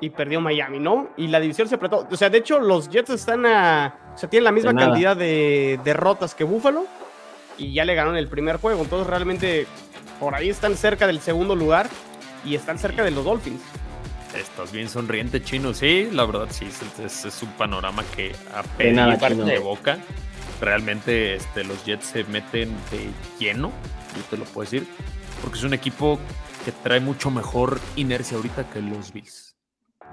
y 0.00 0.10
perdió 0.10 0.40
Miami, 0.40 0.78
¿no? 0.78 1.08
Y 1.16 1.28
la 1.28 1.40
división 1.40 1.68
se 1.68 1.76
apretó. 1.76 2.06
O 2.10 2.16
sea, 2.16 2.30
de 2.30 2.38
hecho 2.38 2.60
los 2.60 2.88
Jets 2.90 3.10
están 3.10 3.46
a... 3.46 4.12
O 4.14 4.18
sea, 4.18 4.28
tienen 4.28 4.44
la 4.44 4.52
misma 4.52 4.74
cantidad 4.74 5.16
de 5.16 5.80
derrotas 5.84 6.34
que 6.34 6.44
Buffalo 6.44 6.86
y 7.58 7.72
ya 7.72 7.84
le 7.84 7.94
ganaron 7.94 8.16
el 8.16 8.28
primer 8.28 8.58
juego. 8.58 8.82
Entonces 8.82 9.08
realmente 9.08 9.66
por 10.20 10.34
ahí 10.34 10.48
están 10.48 10.76
cerca 10.76 11.06
del 11.06 11.20
segundo 11.20 11.56
lugar 11.56 11.88
y 12.44 12.54
están 12.54 12.78
cerca 12.78 13.02
de 13.02 13.10
los 13.10 13.24
Dolphins. 13.24 13.62
Estás 14.36 14.72
bien 14.72 14.88
sonriente, 14.88 15.42
chino. 15.42 15.72
Sí, 15.74 16.08
la 16.12 16.24
verdad, 16.26 16.48
sí, 16.50 16.66
es, 16.98 17.24
es 17.24 17.42
un 17.42 17.50
panorama 17.52 18.04
que 18.14 18.34
apenas 18.54 19.18
de 19.20 19.58
boca. 19.58 19.98
Realmente 20.60 21.34
este, 21.34 21.64
los 21.64 21.84
Jets 21.84 22.06
se 22.06 22.24
meten 22.24 22.70
de 22.90 23.10
lleno, 23.38 23.72
yo 24.16 24.22
te 24.30 24.36
lo 24.36 24.44
puedo 24.44 24.70
decir, 24.70 24.86
porque 25.40 25.58
es 25.58 25.64
un 25.64 25.74
equipo 25.74 26.18
que 26.64 26.72
trae 26.72 27.00
mucho 27.00 27.30
mejor 27.30 27.80
inercia 27.96 28.36
ahorita 28.36 28.70
que 28.70 28.80
los 28.80 29.12
Bills. 29.12 29.56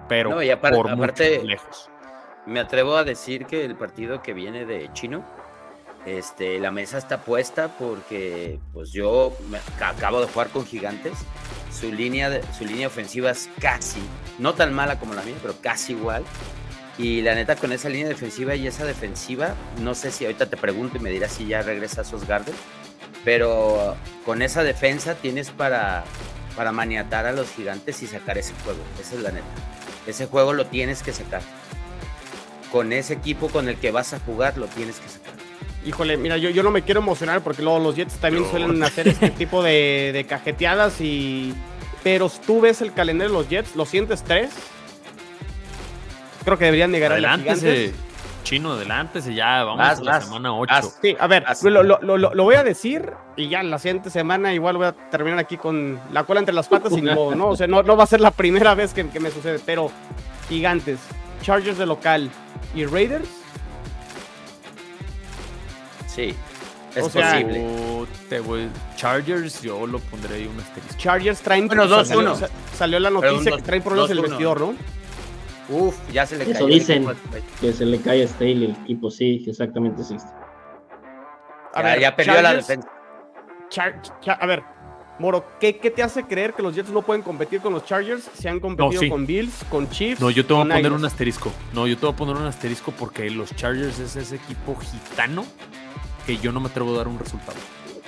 Pero 0.10 0.32
por 0.72 0.90
aparte, 0.90 1.44
lejos. 1.44 1.90
Me 2.46 2.60
atrevo 2.60 2.96
a 2.96 3.04
decir 3.04 3.46
que 3.46 3.64
el 3.64 3.76
partido 3.76 4.22
que 4.22 4.34
viene 4.34 4.66
de 4.66 4.92
Chino 4.94 5.24
este, 6.06 6.60
la 6.60 6.72
mesa 6.72 6.98
está 6.98 7.22
puesta 7.22 7.68
porque 7.78 8.60
pues 8.74 8.92
yo 8.92 9.38
acabo 9.80 10.20
de 10.22 10.28
jugar 10.28 10.50
con 10.50 10.66
Gigantes. 10.66 11.14
Su 11.72 11.92
línea, 11.92 12.30
de, 12.30 12.44
su 12.54 12.66
línea 12.66 12.88
ofensiva 12.88 13.32
es 13.32 13.50
casi, 13.60 14.02
no 14.40 14.54
tan 14.54 14.74
mala 14.74 15.00
como 15.00 15.14
la 15.14 15.22
mía, 15.22 15.36
pero 15.42 15.56
casi 15.62 15.94
igual. 15.94 16.24
Y 16.98 17.22
la 17.22 17.34
neta, 17.34 17.56
con 17.56 17.72
esa 17.72 17.88
línea 17.88 18.10
defensiva 18.10 18.56
y 18.56 18.68
esa 18.68 18.84
defensiva, 18.86 19.56
no 19.80 19.96
sé 19.96 20.12
si 20.12 20.26
ahorita 20.26 20.50
te 20.50 20.58
pregunto 20.58 20.98
y 20.98 21.00
me 21.00 21.10
dirás 21.10 21.32
si 21.32 21.48
ya 21.48 21.62
regresa 21.62 22.02
a 22.02 22.04
esos 22.04 22.28
Garden, 22.28 22.54
pero 23.24 23.96
con 24.26 24.42
esa 24.42 24.64
defensa 24.64 25.16
tienes 25.16 25.50
para, 25.50 26.04
para 26.56 26.72
maniatar 26.72 27.26
a 27.26 27.32
los 27.32 27.50
gigantes 27.52 28.02
y 28.04 28.08
sacar 28.08 28.38
ese 28.38 28.54
juego. 28.64 28.80
Esa 29.00 29.16
es 29.16 29.22
la 29.22 29.32
neta. 29.32 29.46
Ese 30.08 30.26
juego 30.26 30.54
lo 30.54 30.66
tienes 30.66 31.04
que 31.04 31.14
sacar. 31.14 31.42
Con 32.72 32.94
ese 32.94 33.14
equipo 33.14 33.50
con 33.50 33.68
el 33.68 33.76
que 33.76 33.92
vas 33.92 34.14
a 34.14 34.20
jugar, 34.20 34.58
lo 34.58 34.68
tienes 34.68 35.00
que 35.00 35.10
sacar. 35.10 35.34
Híjole, 35.86 36.18
mira, 36.18 36.38
yo, 36.38 36.50
yo 36.50 36.64
no 36.64 36.72
me 36.72 36.84
quiero 36.84 37.00
emocionar 37.00 37.42
porque 37.42 37.62
luego 37.62 37.80
los 37.80 37.96
Jets 37.96 38.16
también 38.16 38.50
suelen 38.50 38.82
hacer 38.84 39.08
este 39.08 39.30
tipo 39.38 39.64
de, 39.64 40.26
cajeteadas 40.28 41.02
y... 41.02 41.54
Pero 42.04 42.30
tú 42.30 42.62
ves 42.62 42.82
el 42.82 42.94
calendario 42.94 43.32
de 43.32 43.40
los 43.40 43.50
Jets, 43.50 43.76
¿lo 43.76 43.86
sientes 43.86 44.24
tres? 44.24 44.50
Creo 46.44 46.58
que 46.58 46.66
deberían 46.66 46.92
llegar 46.92 47.12
adelante. 47.12 47.94
Chino, 48.44 48.74
adelántese 48.74 49.34
ya, 49.34 49.64
vamos 49.64 50.00
a 50.00 50.02
la 50.04 50.22
semana 50.22 50.54
8. 50.54 50.74
sí, 51.02 51.16
a 51.20 51.28
ver, 51.28 51.46
lo, 51.64 51.84
lo, 51.84 52.00
lo, 52.02 52.18
lo, 52.18 52.44
voy 52.44 52.56
a 52.56 52.64
decir 52.64 53.14
y 53.36 53.50
ya 53.50 53.64
la 53.64 53.80
siguiente 53.80 54.10
semana 54.10 54.54
igual 54.54 54.78
voy 54.78 54.88
a 54.88 54.92
terminar 54.94 55.40
aquí 55.40 55.58
con 55.58 56.00
la 56.12 56.24
cola 56.24 56.40
entre 56.40 56.54
las 56.54 56.68
patas 56.68 56.92
y 56.94 57.02
no, 57.02 57.36
¿no? 57.36 57.50
O 57.50 57.56
sea, 57.56 57.68
no, 57.68 57.84
no 57.84 57.96
va 57.96 58.04
a 58.04 58.08
ser 58.08 58.22
la 58.22 58.32
primera 58.32 58.76
vez 58.76 58.94
que, 58.94 59.08
que 59.10 59.20
me 59.20 59.32
sucede, 59.32 59.60
pero 59.66 59.92
gigantes, 60.50 61.00
Chargers 61.42 61.78
de 61.78 61.86
local 61.86 62.30
y 62.76 62.86
Raiders 62.86 63.30
Sí, 66.14 66.36
es 66.94 67.08
posible. 67.08 67.66
Chargers, 68.98 69.62
yo 69.62 69.88
lo 69.88 70.00
pondré 70.00 70.36
ahí 70.36 70.48
un 70.48 70.60
asterisco. 70.60 70.98
Chargers 70.98 71.40
traen. 71.40 71.68
Bueno, 71.68 71.88
dos, 71.88 72.08
salió, 72.08 72.36
salió 72.78 73.00
la 73.00 73.10
noticia 73.10 73.56
que 73.56 73.62
traen 73.62 73.82
problemas 73.82 74.12
en 74.12 74.18
el 74.18 74.24
vestidor, 74.24 74.60
¿no? 74.60 74.76
Uf, 75.72 75.96
ya 76.12 76.26
se 76.26 76.38
le 76.38 76.52
Eso 76.52 76.66
dicen 76.66 77.06
que 77.60 77.72
se 77.72 77.86
le 77.86 78.00
cae 78.00 78.24
a 78.24 78.28
Staley 78.28 78.66
el 78.66 78.72
equipo, 78.72 79.10
sí, 79.10 79.44
exactamente 79.48 80.04
sí. 80.04 80.18
A 81.74 81.82
ver, 81.82 82.00
ya 82.02 82.16
perdió 82.16 82.42
la 82.42 82.54
defensa. 82.54 82.90
a 84.28 84.46
ver, 84.46 84.64
Moro, 85.22 85.46
¿qué, 85.60 85.78
¿qué, 85.78 85.92
te 85.92 86.02
hace 86.02 86.24
creer 86.24 86.54
que 86.54 86.64
los 86.64 86.74
Jets 86.74 86.90
no 86.90 87.04
pueden 87.04 87.22
competir 87.22 87.62
con 87.62 87.74
los 87.74 87.86
Chargers? 87.86 88.28
Se 88.34 88.50
han 88.50 88.60
competido 88.60 89.08
con 89.08 89.28
Bills, 89.28 89.64
con 89.70 89.88
Chiefs. 89.90 90.20
No, 90.20 90.32
yo 90.32 90.46
te 90.46 90.54
voy 90.54 90.64
a 90.64 90.74
poner 90.74 90.92
un 90.92 91.06
asterisco. 91.06 91.52
No, 91.74 91.86
yo 91.86 91.96
te 91.96 92.06
voy 92.08 92.14
a 92.14 92.16
poner 92.16 92.36
un 92.36 92.46
asterisco 92.46 92.92
porque 92.92 93.30
los 93.30 93.56
Chargers 93.56 94.00
es 94.00 94.16
ese 94.16 94.38
equipo 94.38 94.76
gitano 94.76 95.46
que 96.26 96.38
yo 96.38 96.52
no 96.52 96.60
me 96.60 96.70
atrevo 96.70 96.96
a 96.96 96.98
dar 96.98 97.08
un 97.08 97.20
resultado. 97.20 97.58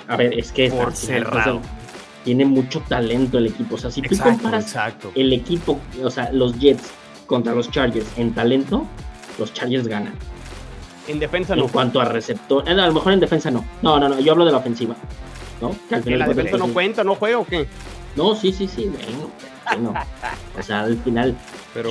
A 0.08 0.16
ver, 0.16 0.36
es 0.36 0.50
que 0.50 0.68
por 0.70 0.92
cerrado. 0.94 1.62
tiene 2.24 2.44
mucho 2.44 2.80
talento 2.80 3.38
el 3.38 3.46
equipo. 3.46 3.76
O 3.76 3.78
sea, 3.78 3.90
si 3.90 4.02
tú 4.02 4.18
comparas 4.18 4.74
el 5.14 5.32
equipo, 5.32 5.80
o 6.02 6.10
sea, 6.10 6.32
los 6.32 6.58
Jets 6.58 6.90
contra 7.26 7.54
los 7.54 7.70
Chargers 7.70 8.06
en 8.16 8.34
talento, 8.34 8.86
los 9.38 9.52
Chargers 9.52 9.86
ganan. 9.86 10.14
En 11.06 11.18
defensa 11.18 11.54
no. 11.54 11.64
En 11.64 11.68
cuanto 11.68 12.00
a 12.00 12.06
receptor, 12.06 12.68
eh, 12.68 12.72
a 12.72 12.86
lo 12.86 12.94
mejor 12.94 13.12
en 13.12 13.20
defensa 13.20 13.50
no. 13.50 13.64
No, 13.82 13.98
no, 13.98 14.08
no, 14.08 14.20
yo 14.20 14.32
hablo 14.32 14.44
de 14.44 14.52
la 14.52 14.58
ofensiva. 14.58 14.94
¿No? 15.60 15.74
Que 16.02 16.16
la 16.16 16.26
defensa 16.28 16.56
no 16.56 16.68
cuenta, 16.68 17.04
no 17.04 17.14
juega 17.14 17.38
o 17.38 17.46
qué? 17.46 17.66
No, 18.16 18.34
sí, 18.34 18.52
sí, 18.52 18.68
sí, 18.68 18.90
bueno, 18.90 19.94
O 20.58 20.62
sea, 20.62 20.82
al 20.82 20.96
final. 20.98 21.36
Pero. 21.72 21.90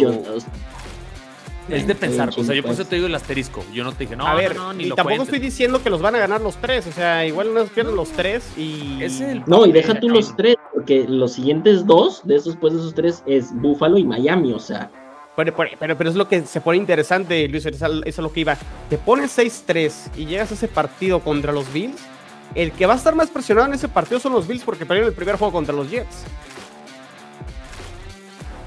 Es 1.70 1.88
de 1.88 1.96
pensar, 1.96 2.28
o 2.28 2.44
sea, 2.44 2.54
yo 2.54 2.62
por 2.62 2.72
eso 2.72 2.84
te 2.84 2.96
digo 2.96 3.08
el 3.08 3.16
asterisco. 3.16 3.64
Yo 3.72 3.86
no 3.86 3.94
te 3.94 4.00
dije, 4.00 4.18
no, 4.18 4.28
a 4.28 4.36
ver, 4.36 4.54
no, 4.54 4.74
ni 4.74 4.86
y 4.86 4.92
tampoco 4.92 5.24
estoy 5.24 5.40
diciendo 5.40 5.82
que 5.82 5.90
los 5.90 6.02
van 6.02 6.14
a 6.14 6.20
ganar 6.20 6.42
los 6.42 6.58
tres. 6.58 6.88
O 6.88 6.92
sea, 6.92 7.26
igual 7.26 7.54
no 7.54 7.64
pierden 7.66 7.96
los 7.96 8.10
tres 8.10 8.46
y. 8.58 9.00
no, 9.48 9.66
y 9.66 9.72
deja 9.72 10.00
tú 10.00 10.10
los 10.10 10.36
tres, 10.36 10.58
porque 10.74 11.06
los 11.08 11.34
siguientes 11.34 11.86
dos 11.86 12.22
de 12.26 12.36
esos, 12.36 12.58
pues 12.58 12.74
de 12.74 12.80
esos 12.80 12.94
tres, 12.94 13.24
es 13.26 13.54
Buffalo 13.54 13.98
y 13.98 14.04
Miami, 14.04 14.52
o 14.52 14.60
sea. 14.60 14.92
Pero, 15.36 15.56
pero, 15.56 15.98
pero, 15.98 16.10
es 16.10 16.16
lo 16.16 16.28
que 16.28 16.44
se 16.46 16.62
pone 16.62 16.78
interesante, 16.78 17.48
Luis, 17.48 17.66
eso 17.66 18.02
es 18.06 18.18
lo 18.20 18.32
que 18.32 18.42
iba. 18.42 18.56
Te 18.90 18.98
pones 18.98 19.36
6-3 19.38 20.12
y 20.18 20.26
llegas 20.28 20.52
a 20.52 20.54
ese 20.54 20.68
partido 20.68 21.22
contra 21.22 21.52
los 21.52 21.72
Bills. 21.74 22.00
El 22.54 22.72
que 22.72 22.86
va 22.86 22.94
a 22.94 22.98
estar 22.98 23.16
más 23.16 23.32
presionado 23.32 23.68
en 23.68 23.74
ese 23.74 23.88
partido 23.88 24.20
son 24.20 24.34
los 24.34 24.48
Bills 24.48 24.64
porque 24.64 24.86
perdieron 24.86 25.10
el 25.10 25.16
primer 25.16 25.38
juego 25.38 25.52
contra 25.52 25.74
los 25.74 25.90
Jets. 25.90 26.24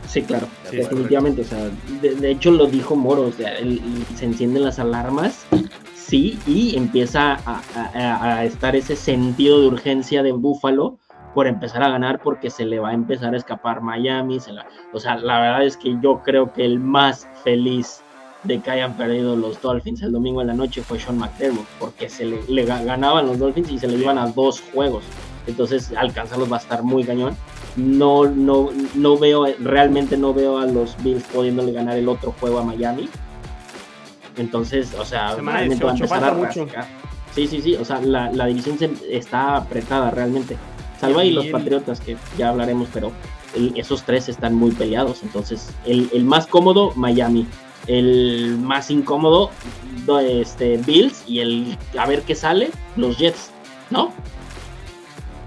Sí, 0.09 0.23
claro, 0.23 0.49
definitivamente. 0.71 1.43
O 1.43 1.45
sea, 1.45 1.71
de, 2.01 2.31
hecho 2.31 2.51
lo 2.51 2.67
dijo 2.67 2.97
Moro, 2.97 3.23
o 3.23 3.33
sea, 3.33 3.53
se 4.17 4.25
encienden 4.25 4.65
las 4.65 4.79
alarmas, 4.79 5.47
sí, 5.95 6.39
y 6.47 6.77
empieza 6.77 7.39
a, 7.45 8.45
estar 8.45 8.75
ese 8.75 8.97
sentido 8.97 9.61
de 9.61 9.67
urgencia 9.69 10.23
de 10.23 10.33
Búfalo 10.33 10.99
por 11.37 11.47
empezar 11.47 11.83
a 11.83 11.91
ganar 11.91 12.19
porque 12.23 12.49
se 12.49 12.65
le 12.65 12.79
va 12.79 12.89
a 12.89 12.95
empezar 12.95 13.35
a 13.35 13.37
escapar 13.37 13.83
Miami. 13.83 14.39
o 14.95 14.99
sea, 14.99 15.17
la 15.17 15.39
verdad 15.39 15.65
es 15.65 15.77
que 15.77 15.95
yo 16.01 16.23
creo 16.25 16.51
que 16.51 16.65
el 16.65 16.81
más 16.81 17.29
feliz 17.45 18.01
de 18.45 18.59
que 18.59 18.71
hayan 18.71 18.97
perdido 18.97 19.37
los 19.37 19.61
Dolphins 19.61 20.01
el 20.01 20.13
domingo 20.13 20.41
en 20.41 20.47
la 20.47 20.55
noche 20.55 20.81
fue 20.81 20.99
Sean 20.99 21.19
McDermott, 21.19 21.67
porque 21.79 22.09
se 22.09 22.25
le, 22.25 22.43
le 22.49 22.65
ganaban 22.65 23.27
los 23.27 23.39
Dolphins 23.39 23.71
y 23.71 23.79
se 23.79 23.87
le 23.87 23.99
iban 23.99 24.17
a 24.17 24.29
dos 24.29 24.63
juegos. 24.73 25.05
Entonces 25.47 25.93
alcanzarlos 25.95 26.51
va 26.51 26.57
a 26.57 26.61
estar 26.61 26.83
muy 26.83 27.05
cañón 27.05 27.37
no, 27.77 28.25
no, 28.25 28.71
no 28.95 29.19
veo, 29.19 29.45
realmente 29.61 30.17
no 30.17 30.33
veo 30.33 30.57
a 30.57 30.65
los 30.65 30.97
Bills 31.03 31.25
pudiéndole 31.25 31.71
ganar 31.73 31.99
el 31.99 32.09
otro 32.09 32.35
juego 32.41 32.61
a 32.61 32.65
Miami. 32.65 33.11
Entonces, 34.39 34.95
o 34.99 35.05
sea, 35.05 35.35
realmente 35.35 35.85
va 35.85 35.91
a 35.91 35.95
empezar 35.95 36.25
a 36.25 36.33
mucho. 36.33 36.67
Sí, 37.35 37.47
sí, 37.47 37.61
sí, 37.61 37.75
o 37.75 37.85
sea, 37.85 38.01
la, 38.01 38.33
la 38.33 38.47
división 38.47 38.79
está 39.11 39.57
apretada 39.57 40.11
realmente. 40.11 40.57
Salvo 41.01 41.19
ahí 41.19 41.31
los 41.31 41.47
Patriotas, 41.47 42.01
que 42.01 42.17
ya 42.39 42.49
hablaremos, 42.49 42.89
pero 42.93 43.13
esos 43.75 44.03
tres 44.03 44.29
están 44.29 44.55
muy 44.55 44.73
peleados. 44.73 45.23
Entonces, 45.23 45.71
el, 45.85 46.09
el, 46.13 46.25
más 46.25 46.47
cómodo, 46.47 46.93
Miami. 46.97 47.47
El 47.87 48.59
más 48.59 48.91
incómodo, 48.91 49.51
este, 50.23 50.79
Bills. 50.79 51.25
Y 51.27 51.41
el 51.41 51.79
a 51.99 52.07
ver 52.07 52.23
qué 52.23 52.35
sale, 52.35 52.71
los 52.97 53.19
Jets, 53.19 53.51
¿no? 53.91 54.13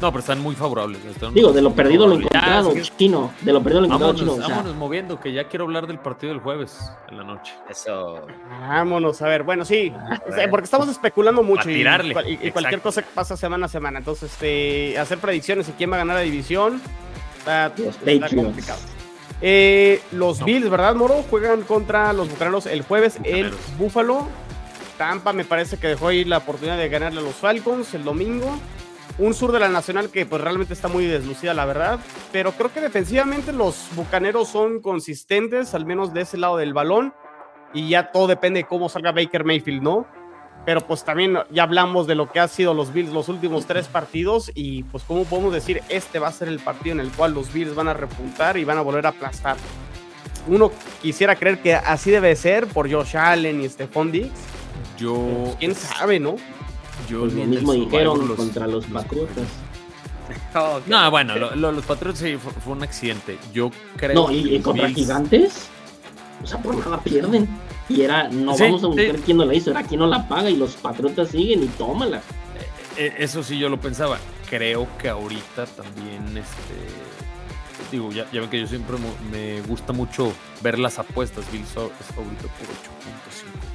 No, 0.02 0.12
pero 0.12 0.20
están 0.20 0.40
muy 0.40 0.56
favorables. 0.56 1.02
Digo, 1.34 1.52
de 1.52 1.62
lo 1.62 1.74
perdido 1.74 2.08
lo 2.08 2.16
encontrado, 2.16 2.74
chino. 2.98 3.34
De 3.42 3.52
lo 3.52 3.62
perdido 3.62 3.82
lo 3.82 3.88
encontrado, 3.88 4.14
chino. 4.14 4.38
Vámonos 4.38 4.76
moviendo, 4.76 5.20
que 5.20 5.34
ya 5.34 5.48
quiero 5.48 5.66
hablar 5.66 5.88
del 5.88 6.00
partido 6.00 6.32
del 6.32 6.42
jueves 6.42 6.80
en 7.10 7.18
la 7.18 7.24
noche. 7.24 7.54
Eso. 7.70 8.26
Vámonos, 8.62 9.22
a 9.22 9.28
ver. 9.28 9.44
Bueno, 9.44 9.66
sí, 9.66 9.92
porque 10.50 10.66
estamos 10.66 10.88
especulando 10.88 11.44
mucho. 11.44 11.70
Y, 11.70 11.86
y, 12.42 12.52
cualquier 12.52 12.82
cosa 12.82 13.02
que 13.02 13.10
pasa 13.14 13.36
semana 13.36 13.66
a 13.66 13.70
semana. 13.70 14.00
Entonces, 14.00 14.32
este, 14.32 14.98
hacer 14.98 15.18
predicciones 15.18 15.68
y 15.68 15.74
quién 15.74 15.92
va 15.92 15.96
a 15.96 16.00
ganar 16.00 16.16
la 16.16 16.22
división. 16.22 16.82
Está, 17.40 17.74
está 18.06 18.36
complicado. 18.36 18.80
Eh, 19.42 20.02
los 20.12 20.44
Bills, 20.44 20.70
¿verdad, 20.70 20.96
Moro? 20.96 21.24
Juegan 21.30 21.62
contra 21.62 22.12
los 22.14 22.30
Bucaneros 22.30 22.66
el 22.66 22.84
jueves 22.84 23.20
en 23.24 23.52
Buffalo. 23.78 24.28
Tampa 24.98 25.32
me 25.32 25.46
parece 25.46 25.78
que 25.78 25.88
dejó 25.88 26.10
ahí 26.10 26.26
la 26.26 26.40
oportunidad 26.40 26.78
de 26.78 26.90
ganarle 26.90 27.22
a 27.22 27.24
los 27.24 27.36
Falcons 27.36 27.94
el 27.94 28.04
domingo 28.04 28.60
un 29.20 29.34
sur 29.34 29.52
de 29.52 29.60
la 29.60 29.70
Nacional 29.70 30.10
que 30.10 30.26
pues 30.26 30.42
realmente 30.42 30.74
está 30.74 30.88
muy 30.88 31.06
deslucida, 31.06 31.54
la 31.54 31.66
verdad. 31.66 32.00
Pero 32.32 32.52
creo 32.54 32.74
que 32.74 32.82
defensivamente 32.82 33.54
los 33.54 33.88
Bucaneros 33.96 34.48
son 34.48 34.82
consistentes, 34.82 35.76
al 35.76 35.86
menos 35.86 36.14
de 36.14 36.22
ese 36.22 36.38
lado 36.38 36.58
del 36.58 36.74
balón. 36.74 37.14
Y 37.74 37.90
ya 37.90 38.12
todo 38.12 38.28
depende 38.28 38.62
de 38.62 38.64
cómo 38.66 38.90
salga 38.90 39.12
Baker 39.12 39.44
Mayfield, 39.44 39.84
¿no? 39.84 40.08
pero 40.66 40.86
pues 40.86 41.04
también 41.04 41.38
ya 41.50 41.64
hablamos 41.64 42.08
de 42.08 42.16
lo 42.16 42.32
que 42.32 42.40
han 42.40 42.50
sido 42.50 42.74
los 42.74 42.94
Bills 42.94 43.12
los 43.12 43.30
últimos 43.30 43.66
tres 43.66 43.88
partidos 43.88 44.52
y 44.54 44.84
pues 44.84 45.04
cómo 45.04 45.24
podemos 45.24 45.54
decir, 45.54 45.82
este 45.90 46.20
va 46.20 46.28
a 46.28 46.32
ser 46.32 46.48
el 46.48 46.60
partido 46.60 46.94
en 46.94 47.00
el 47.00 47.12
cual 47.12 47.34
los 47.34 47.52
Bills 47.52 47.74
van 47.76 47.88
a 47.88 47.94
repuntar 47.94 48.58
y 48.58 48.66
van 48.66 48.78
a 48.78 48.82
volver 48.82 49.06
a 49.06 49.10
aplastar. 49.10 49.58
Uno 50.48 50.72
quisiera 51.02 51.36
creer 51.36 51.60
que 51.60 51.76
así 51.76 52.12
debe 52.12 52.36
ser 52.36 52.68
por 52.68 52.92
Josh 52.92 53.18
Allen 53.18 53.62
y 53.62 53.70
Stephon 53.70 54.12
Diggs. 54.12 54.40
Yo... 54.98 55.16
Pues, 55.16 55.56
¿Quién 55.58 55.76
sabe, 55.76 56.20
no? 56.20 56.36
Yo 57.10 57.22
pues 57.22 57.34
lo 57.34 57.46
mismo 57.46 57.74
dijeron 57.74 58.36
contra 58.36 58.68
los 58.68 58.86
Patriotas. 58.86 59.48
no, 60.88 61.12
bueno, 61.12 61.36
los 61.56 61.86
Patriotas 61.86 62.20
sí 62.20 62.38
fue, 62.38 62.74
un 62.74 62.84
accidente. 62.84 63.38
Yo 63.52 63.72
creo 63.98 64.28
No, 64.28 64.32
y, 64.32 64.60
contra 64.60 64.90
Gigantes, 64.90 65.68
o 66.44 66.48
sea, 66.48 66.62
por 66.62 66.78
nada 66.78 67.02
pierden. 67.02 67.48
Y 67.88 68.02
era, 68.02 68.28
no 68.30 68.56
vamos 68.56 68.84
a 68.84 68.88
buscar 68.88 69.16
quién 69.18 69.38
no 69.38 69.46
la 69.46 69.56
hizo, 69.56 69.72
era 69.72 69.82
quién 69.82 70.00
no 70.00 70.06
la 70.06 70.28
paga 70.28 70.50
y 70.50 70.56
los 70.56 70.76
Patriotas 70.76 71.30
siguen 71.30 71.64
y 71.64 71.68
tómala. 71.68 72.18
Eh, 72.18 72.22
eh, 72.98 73.16
eso 73.18 73.42
sí, 73.42 73.58
yo 73.58 73.70
lo 73.70 73.80
pensaba. 73.80 74.20
Creo 74.48 74.88
que 75.00 75.10
ahorita 75.10 75.66
también, 75.66 76.38
este. 76.38 77.90
Digo, 77.92 78.12
ya, 78.12 78.26
ven 78.32 78.50
que 78.52 78.60
yo 78.60 78.68
siempre 78.68 78.98
me 79.32 79.62
gusta 79.62 79.94
mucho 79.94 80.32
ver 80.62 80.78
las 80.78 81.00
apuestas. 81.00 81.52
Bill 81.52 81.64
es 81.64 81.70
favorito 81.70 82.44
por 82.44 82.68
8.5 82.68 83.69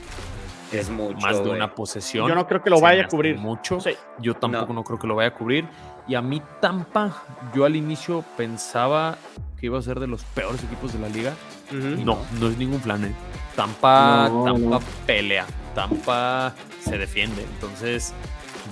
es 0.80 0.90
mucho. 0.90 1.18
Más 1.18 1.42
de 1.42 1.50
una 1.50 1.74
posesión. 1.74 2.28
Yo 2.28 2.34
no 2.34 2.46
creo 2.46 2.62
que 2.62 2.70
lo 2.70 2.80
vaya 2.80 3.04
a 3.04 3.08
cubrir. 3.08 3.38
Mucho. 3.38 3.78
Yo 4.18 4.34
tampoco 4.34 4.72
no. 4.72 4.84
creo 4.84 4.98
que 4.98 5.06
lo 5.06 5.14
vaya 5.14 5.28
a 5.28 5.34
cubrir. 5.34 5.66
Y 6.06 6.14
a 6.14 6.22
mí 6.22 6.42
Tampa, 6.60 7.22
yo 7.54 7.64
al 7.64 7.76
inicio 7.76 8.24
pensaba 8.36 9.16
que 9.58 9.66
iba 9.66 9.78
a 9.78 9.82
ser 9.82 10.00
de 10.00 10.06
los 10.06 10.22
peores 10.24 10.62
equipos 10.62 10.92
de 10.92 10.98
la 10.98 11.08
liga. 11.08 11.34
No, 11.72 12.18
no 12.40 12.48
es 12.48 12.58
ningún 12.58 12.80
plan. 12.80 13.04
¿eh? 13.04 13.14
Tampa, 13.56 14.30
Tampa 14.44 14.80
pelea. 15.06 15.46
Tampa 15.74 16.54
se 16.80 16.98
defiende. 16.98 17.42
Entonces, 17.42 18.12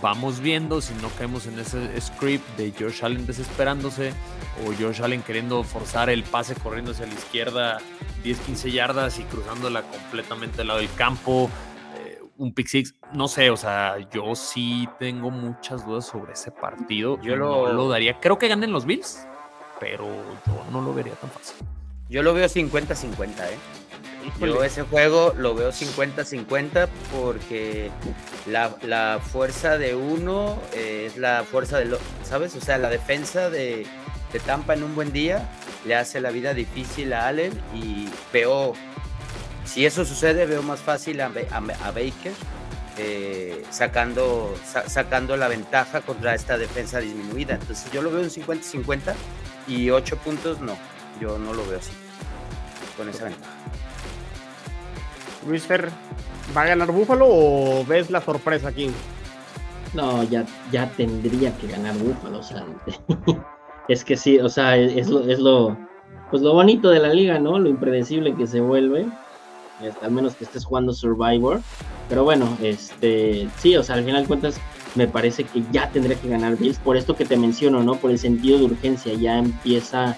vamos 0.01 0.41
viendo 0.41 0.81
si 0.81 0.95
no 0.95 1.09
caemos 1.11 1.47
en 1.47 1.59
ese 1.59 2.01
script 2.01 2.47
de 2.57 2.73
Josh 2.79 3.05
Allen 3.05 3.27
desesperándose 3.27 4.13
o 4.65 4.73
Josh 4.81 5.03
Allen 5.03 5.23
queriendo 5.23 5.65
forzar 5.65 6.11
el 6.11 6.23
pase 6.23 6.55
corriendo 6.55 6.93
hacia 6.93 7.07
la 7.07 7.15
izquierda 7.15 7.79
10, 8.23 8.39
15 8.39 8.71
yardas 8.71 9.19
y 9.19 9.25
cruzándola 9.25 9.83
completamente 9.83 10.61
al 10.61 10.69
lado 10.69 10.81
del 10.81 10.93
campo 10.95 11.51
un 12.43 12.53
pick 12.53 12.66
six, 12.66 12.95
no 13.12 13.28
sé, 13.28 13.51
o 13.51 13.57
sea, 13.57 13.97
yo 14.11 14.34
sí 14.34 14.88
tengo 14.99 15.30
muchas 15.30 15.86
dudas 15.86 16.07
sobre 16.07 16.32
ese 16.32 16.51
partido. 16.51 17.20
Yo 17.22 17.36
lo, 17.36 17.72
lo 17.72 17.88
daría, 17.88 18.18
creo 18.18 18.36
que 18.36 18.49
ganen 18.49 18.72
los 18.72 18.84
Bills, 18.84 19.26
pero 19.78 20.07
yo 20.47 20.64
no 20.72 20.82
lo 20.82 20.93
vería 20.93 21.14
tan 21.14 21.30
fácil. 21.30 21.64
Yo 22.09 22.22
lo 22.22 22.34
veo 22.34 22.49
50-50, 22.49 23.28
¿eh? 23.28 23.59
Yo 24.40 24.62
ese 24.64 24.82
juego 24.82 25.34
lo 25.36 25.55
veo 25.55 25.70
50-50 25.70 26.88
porque 27.12 27.90
la, 28.47 29.20
fuerza 29.20 29.78
de 29.78 29.95
uno 29.95 30.59
es 30.74 31.16
la 31.16 31.45
fuerza 31.45 31.78
de, 31.78 31.86
lo, 31.86 31.99
¿sabes? 32.24 32.57
O 32.57 32.61
sea, 32.61 32.76
la 32.78 32.90
defensa 32.90 33.51
de, 33.51 33.86
de 34.32 34.40
Tampa 34.40 34.74
en 34.74 34.82
un 34.82 34.95
buen 34.95 35.12
día 35.12 35.49
le 35.84 35.95
hace 35.95 36.20
la 36.20 36.30
vida 36.30 36.55
difícil 36.55 37.12
a 37.12 37.28
Allen 37.28 37.53
y 37.74 38.09
veo 38.32 38.74
si 39.65 39.87
eso 39.87 40.05
sucede, 40.05 40.47
veo 40.47 40.63
más 40.63 40.81
fácil 40.81 41.21
a, 41.21 41.29
Baker 41.29 42.33
eh, 42.99 43.65
sacando, 43.71 44.55
sacando 44.87 45.37
la 45.37 45.49
ventaja 45.49 46.01
contra 46.01 46.35
esta 46.35 46.59
defensa 46.59 47.01
disminuida. 47.01 47.55
Entonces 47.55 47.91
yo 47.93 48.03
lo 48.03 48.11
veo 48.11 48.23
en 48.23 48.31
50-50 48.31 49.15
y 49.69 49.91
8 49.91 50.17
puntos 50.19 50.61
no, 50.61 50.77
yo 51.21 51.39
no 51.39 51.55
lo 51.55 51.67
veo 51.67 51.79
así, 51.79 51.93
con 52.97 53.09
esa 53.09 53.25
ventaja. 53.25 53.53
Luis 55.47 55.65
Fer, 55.65 55.91
¿va 56.57 56.63
a 56.63 56.67
ganar 56.67 56.93
Búfalo 56.93 57.27
o 57.29 57.85
ves 57.85 58.11
la 58.11 58.21
sorpresa 58.21 58.69
aquí? 58.69 58.91
No, 59.95 60.23
ya, 60.25 60.45
ya 60.71 60.91
tendría 60.91 61.57
que 61.57 61.67
ganar 61.69 61.97
Búfalo, 61.97 62.39
o 62.39 62.43
sea, 62.43 62.65
es 63.89 64.05
que 64.05 64.17
sí, 64.17 64.39
o 64.39 64.49
sea, 64.49 64.77
es 64.77 65.09
lo, 65.09 65.29
es 65.29 65.39
lo, 65.39 65.77
pues 66.31 66.43
lo 66.43 66.53
bonito 66.55 66.91
de 66.91 67.01
la 67.01 67.13
liga, 67.13 67.39
¿no? 67.39 67.59
Lo 67.59 67.69
impredecible 67.69 68.35
que 68.35 68.47
se 68.47 68.61
vuelve 68.61 69.07
al 70.01 70.11
menos 70.11 70.35
que 70.35 70.45
estés 70.45 70.64
jugando 70.64 70.93
Survivor. 70.93 71.61
Pero 72.09 72.24
bueno, 72.24 72.57
este, 72.62 73.49
sí, 73.59 73.76
o 73.76 73.83
sea, 73.83 73.97
al 73.97 74.05
final 74.05 74.26
cuentas 74.26 74.61
me 74.95 75.07
parece 75.07 75.45
que 75.45 75.62
ya 75.72 75.89
tendría 75.91 76.20
que 76.20 76.28
ganar 76.28 76.57
Bills, 76.57 76.78
por 76.78 76.97
esto 76.97 77.16
que 77.16 77.24
te 77.24 77.37
menciono, 77.37 77.83
¿no? 77.83 77.95
Por 77.97 78.11
el 78.11 78.18
sentido 78.18 78.59
de 78.59 78.64
urgencia, 78.64 79.14
ya 79.14 79.39
empieza 79.39 80.16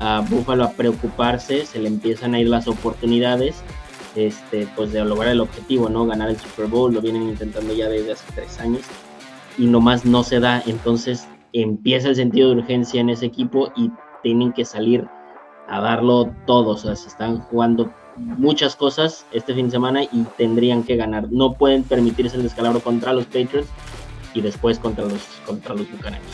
a 0.00 0.20
Buffalo 0.28 0.64
a 0.64 0.70
preocuparse, 0.72 1.64
se 1.64 1.78
le 1.78 1.88
empiezan 1.88 2.34
a 2.34 2.40
ir 2.40 2.48
las 2.48 2.66
oportunidades, 2.66 3.62
este, 4.16 4.66
pues 4.74 4.92
de 4.92 5.04
lograr 5.04 5.30
el 5.30 5.40
objetivo, 5.40 5.88
¿no? 5.88 6.06
Ganar 6.06 6.30
el 6.30 6.38
Super 6.38 6.66
Bowl, 6.66 6.92
lo 6.92 7.00
vienen 7.00 7.22
intentando 7.22 7.72
ya 7.74 7.88
desde 7.88 8.12
hace 8.12 8.24
tres 8.34 8.58
años, 8.58 8.82
y 9.58 9.66
nomás 9.66 10.04
no 10.04 10.22
se 10.22 10.40
da, 10.40 10.62
entonces 10.66 11.28
empieza 11.52 12.08
el 12.08 12.16
sentido 12.16 12.50
de 12.50 12.56
urgencia 12.56 13.00
en 13.00 13.10
ese 13.10 13.26
equipo 13.26 13.72
y 13.76 13.90
tienen 14.22 14.52
que 14.52 14.64
salir 14.64 15.06
a 15.68 15.80
darlo 15.80 16.34
todo, 16.46 16.70
o 16.70 16.76
sea, 16.76 16.96
se 16.96 17.08
están 17.08 17.40
jugando 17.42 17.92
muchas 18.16 18.76
cosas 18.76 19.26
este 19.32 19.54
fin 19.54 19.66
de 19.66 19.72
semana 19.72 20.02
y 20.04 20.24
tendrían 20.36 20.82
que 20.82 20.96
ganar. 20.96 21.30
No 21.30 21.54
pueden 21.54 21.82
permitirse 21.82 22.36
el 22.36 22.42
descalabro 22.42 22.80
contra 22.80 23.12
los 23.12 23.26
Patriots 23.26 23.68
y 24.34 24.40
después 24.40 24.78
contra 24.78 25.04
los, 25.04 25.22
contra 25.46 25.74
los 25.74 25.90
Bucaneros. 25.90 26.26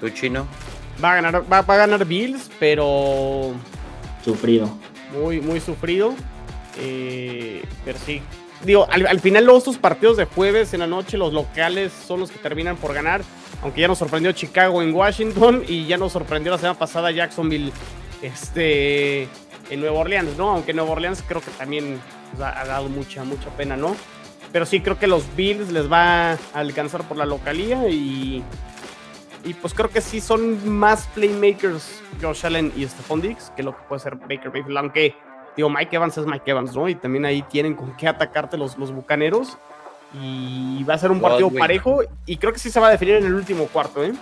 ¿Tu 0.00 0.08
chino? 0.10 0.46
Va 1.02 1.12
a 1.12 1.14
ganar, 1.20 1.52
va, 1.52 1.58
a 1.58 1.76
ganar 1.76 2.04
Bills, 2.04 2.50
pero. 2.58 3.52
Sufrido. 4.24 4.70
Muy, 5.12 5.40
muy 5.40 5.60
sufrido. 5.60 6.14
Eh, 6.78 7.62
pero 7.84 7.98
sí. 7.98 8.22
Digo, 8.64 8.86
al, 8.90 9.20
final 9.20 9.46
los 9.46 9.58
estos 9.58 9.78
partidos 9.78 10.18
de 10.18 10.26
jueves 10.26 10.74
en 10.74 10.80
la 10.80 10.86
noche, 10.86 11.16
los 11.16 11.32
locales 11.32 11.92
son 11.92 12.20
los 12.20 12.30
que 12.30 12.38
terminan 12.38 12.76
por 12.76 12.92
ganar. 12.92 13.22
Aunque 13.62 13.80
ya 13.80 13.88
nos 13.88 13.98
sorprendió 13.98 14.32
Chicago 14.32 14.82
en 14.82 14.94
Washington 14.94 15.64
y 15.66 15.86
ya 15.86 15.96
nos 15.96 16.12
sorprendió 16.12 16.52
la 16.52 16.58
semana 16.58 16.78
pasada 16.78 17.10
Jacksonville 17.10 17.72
este, 18.22 19.28
en 19.70 19.80
Nueva 19.80 20.00
Orleans, 20.00 20.36
¿no? 20.36 20.50
Aunque 20.50 20.72
Nueva 20.74 20.90
Orleans 20.90 21.24
creo 21.26 21.40
que 21.40 21.50
también 21.52 22.00
ha, 22.40 22.64
dado 22.64 22.88
mucha, 22.88 23.24
mucha 23.24 23.48
pena, 23.50 23.76
¿no? 23.76 23.96
Pero 24.52 24.66
sí 24.66 24.80
creo 24.80 24.98
que 24.98 25.06
los 25.06 25.24
Bills 25.36 25.70
les 25.70 25.90
va 25.90 26.32
a 26.32 26.38
alcanzar 26.54 27.06
por 27.06 27.16
la 27.16 27.24
localía 27.24 27.88
y, 27.88 28.42
y 29.44 29.54
pues 29.54 29.72
creo 29.74 29.88
que 29.88 30.00
sí 30.00 30.20
son 30.20 30.68
más 30.68 31.06
playmakers 31.14 32.02
Josh 32.20 32.44
Allen 32.44 32.72
y 32.76 32.84
Stephon 32.86 33.20
Diggs 33.20 33.52
que 33.56 33.62
lo 33.62 33.76
que 33.76 33.82
puede 33.88 34.00
ser 34.00 34.16
Baker 34.16 34.52
Mayfield, 34.52 34.78
aunque 34.78 35.14
digo 35.56 35.70
Mike 35.70 35.94
Evans 35.94 36.18
es 36.18 36.26
Mike 36.26 36.50
Evans, 36.50 36.74
¿no? 36.74 36.88
Y 36.88 36.96
también 36.96 37.24
ahí 37.24 37.42
tienen 37.42 37.74
con 37.74 37.96
qué 37.96 38.08
atacarte 38.08 38.56
los, 38.56 38.76
los 38.76 38.92
bucaneros 38.92 39.56
y 40.20 40.82
va 40.84 40.94
a 40.94 40.98
ser 40.98 41.12
un 41.12 41.20
partido 41.20 41.50
parejo 41.50 42.00
y 42.26 42.36
creo 42.36 42.52
que 42.52 42.58
sí 42.58 42.70
se 42.70 42.80
va 42.80 42.88
a 42.88 42.90
definir 42.90 43.16
en 43.16 43.26
el 43.26 43.34
último 43.34 43.66
cuarto, 43.66 44.02
¿eh? 44.02 44.12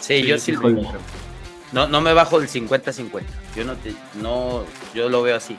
Sí, 0.00 0.22
yo 0.22 0.38
sí. 0.38 0.52
Lo 0.52 0.60
no, 1.74 1.88
no 1.88 2.00
me 2.00 2.12
bajo 2.12 2.38
del 2.38 2.48
50-50. 2.48 3.22
Yo 3.56 3.64
no, 3.64 3.74
no, 4.22 4.64
yo 4.94 5.08
lo 5.08 5.22
veo 5.22 5.36
así. 5.36 5.58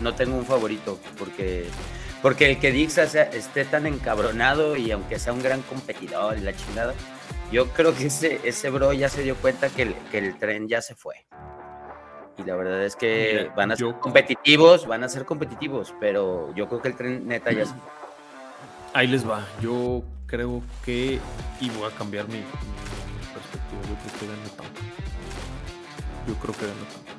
No 0.00 0.14
tengo 0.14 0.34
un 0.34 0.46
favorito 0.46 0.98
porque, 1.18 1.66
porque 2.22 2.50
el 2.50 2.58
que 2.58 2.72
Dix 2.72 2.96
esté 2.96 3.66
tan 3.66 3.86
encabronado 3.86 4.76
y 4.76 4.90
aunque 4.90 5.18
sea 5.18 5.34
un 5.34 5.42
gran 5.42 5.60
competidor 5.62 6.38
y 6.38 6.40
la 6.40 6.56
chingada, 6.56 6.94
yo 7.52 7.68
creo 7.68 7.94
que 7.94 8.06
ese, 8.06 8.40
ese 8.44 8.70
bro 8.70 8.94
ya 8.94 9.10
se 9.10 9.22
dio 9.22 9.36
cuenta 9.36 9.68
que 9.68 9.82
el, 9.82 9.94
que 10.10 10.18
el 10.18 10.38
tren 10.38 10.68
ya 10.68 10.80
se 10.80 10.94
fue. 10.94 11.26
Y 12.38 12.42
la 12.44 12.56
verdad 12.56 12.82
es 12.82 12.96
que 12.96 13.50
van 13.54 13.72
a 13.72 13.76
ser 13.76 13.94
competitivos, 14.00 14.86
van 14.86 15.04
a 15.04 15.08
ser 15.10 15.26
competitivos, 15.26 15.94
pero 16.00 16.52
yo 16.54 16.66
creo 16.66 16.80
que 16.80 16.88
el 16.88 16.96
tren 16.96 17.28
neta 17.28 17.52
ya 17.52 17.66
se 17.66 17.74
fue. 17.74 17.90
Ahí 18.94 19.06
les 19.06 19.28
va. 19.28 19.46
Yo 19.60 20.02
creo 20.26 20.62
que, 20.82 21.20
y 21.60 21.70
voy 21.70 21.92
a 21.92 21.94
cambiar 21.94 22.26
mi, 22.28 22.42
perspectiva, 23.34 23.82
yo 23.82 23.94
creo 23.96 24.18
que 24.18 24.26
gana 24.26 24.48
Tampa. 24.56 24.93
Yo 26.26 26.34
creo 26.34 26.54
que 26.54 26.66
Tampa. 26.66 27.14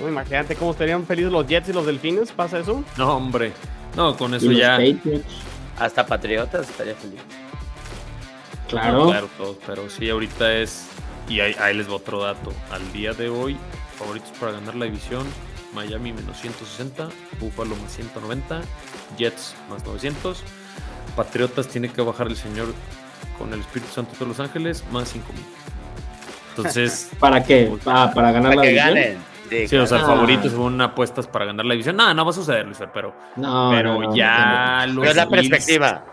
Mm. 0.00 0.08
imagínate 0.08 0.56
cómo 0.56 0.72
estarían 0.72 1.06
felices 1.06 1.32
los 1.32 1.46
Jets 1.46 1.68
y 1.68 1.72
los 1.72 1.86
Delfines, 1.86 2.32
¿pasa 2.32 2.58
eso? 2.58 2.84
No, 2.96 3.16
hombre. 3.16 3.52
No, 3.96 4.16
con 4.16 4.34
eso 4.34 4.50
ya. 4.52 4.78
Hasta 5.78 6.06
Patriotas 6.06 6.68
estaría 6.68 6.94
feliz. 6.94 7.20
Claro. 8.68 9.06
claro, 9.06 9.28
todo, 9.36 9.58
pero 9.66 9.88
sí, 9.90 10.08
ahorita 10.08 10.52
es. 10.54 10.88
Y 11.28 11.40
ahí, 11.40 11.54
ahí 11.60 11.76
les 11.76 11.86
voy 11.86 11.96
otro 11.96 12.22
dato. 12.22 12.52
Al 12.70 12.92
día 12.92 13.12
de 13.12 13.28
hoy, 13.28 13.56
favoritos 13.98 14.30
para 14.38 14.52
ganar 14.52 14.74
la 14.74 14.86
división: 14.86 15.26
Miami 15.74 16.12
menos 16.12 16.40
160, 16.40 17.08
Buffalo 17.40 17.76
más 17.76 17.94
190, 17.94 18.62
Jets 19.16 19.54
más 19.70 19.84
900. 19.84 20.42
Patriotas 21.16 21.68
tiene 21.68 21.88
que 21.88 22.02
bajar 22.02 22.26
el 22.26 22.36
señor 22.36 22.74
con 23.38 23.52
el 23.52 23.60
Espíritu 23.60 23.92
Santo 23.92 24.12
de 24.18 24.26
Los 24.26 24.40
Ángeles, 24.40 24.84
más 24.90 25.08
5 25.10 25.32
mil. 25.32 25.44
Entonces. 26.56 27.10
¿Para 27.18 27.42
qué? 27.42 27.70
Ah, 27.86 28.10
para 28.14 28.32
ganar 28.32 28.54
la 28.54 28.62
división. 28.62 29.18
Sí, 29.68 29.76
o 29.76 29.86
sea, 29.86 29.98
el 29.98 30.04
favorito 30.04 30.48
según 30.48 30.80
apuestas 30.80 31.26
para 31.26 31.44
ganar 31.44 31.66
la 31.66 31.74
división. 31.74 31.96
Nada, 31.96 32.14
no 32.14 32.24
va 32.24 32.30
a 32.30 32.34
suceder, 32.34 32.64
Luis, 32.66 32.78
pero, 32.92 33.14
no, 33.36 33.70
pero 33.72 34.14
ya. 34.14 34.84
pero 34.86 35.04
es 35.04 35.16
la 35.16 35.28
perspectiva. 35.28 36.04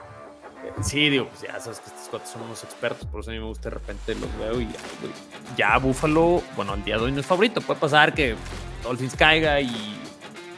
Sí, 0.84 1.10
digo, 1.10 1.28
pues 1.28 1.42
ya 1.42 1.60
sabes 1.60 1.80
que 1.80 1.90
estos 1.90 2.08
cuatro 2.10 2.28
son 2.32 2.44
unos 2.44 2.64
expertos, 2.64 3.06
por 3.08 3.22
eso 3.22 3.30
a 3.30 3.34
mí 3.34 3.40
me 3.40 3.46
gusta 3.46 3.70
de 3.70 3.76
repente 3.76 4.16
los 4.16 4.38
veo 4.40 4.62
y 4.62 4.66
ya, 4.66 4.80
ya 5.58 5.78
Búfalo, 5.78 6.42
bueno, 6.56 6.74
al 6.74 6.84
día 6.84 6.98
de 6.98 7.04
hoy 7.04 7.12
no 7.12 7.20
es 7.20 7.26
favorito. 7.26 7.62
Puede 7.62 7.80
pasar 7.80 8.14
que 8.14 8.36
Dolphins 8.84 9.16
caiga 9.16 9.60
y 9.60 9.98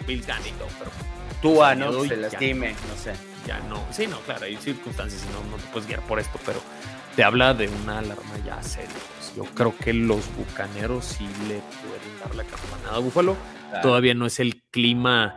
Bills 0.08 0.26
ganen 0.26 0.48
y 0.48 0.52
todo, 0.52 0.68
pero. 0.80 0.92
Tua, 1.42 1.76
¿no? 1.76 2.04
Se 2.06 2.16
lastime, 2.16 2.72
no 2.72 2.96
sé. 2.96 3.14
Ya 3.46 3.60
no. 3.70 3.84
Sí, 3.92 4.08
no, 4.08 4.18
claro, 4.20 4.46
hay 4.46 4.56
circunstancias 4.56 5.26
y 5.26 5.34
no, 5.34 5.52
no 5.52 5.62
te 5.62 5.68
puedes 5.72 5.88
guiar 5.88 6.02
por 6.02 6.20
esto, 6.20 6.40
pero 6.46 6.62
te 7.16 7.24
habla 7.24 7.54
de 7.54 7.68
una 7.68 8.00
alarma 8.00 8.38
ya 8.46 8.62
seria. 8.64 8.90
Yo 9.36 9.44
creo 9.56 9.76
que 9.78 9.94
los 9.94 10.22
bucaneros 10.36 11.06
sí 11.06 11.28
le 11.48 11.60
pueden 11.60 12.20
dar 12.20 12.36
la 12.36 12.44
campanada 12.44 12.98
a 12.98 13.00
Búfalo. 13.00 13.36
Todavía 13.82 14.14
no 14.14 14.26
es 14.26 14.40
el 14.40 14.62
clima 14.72 15.36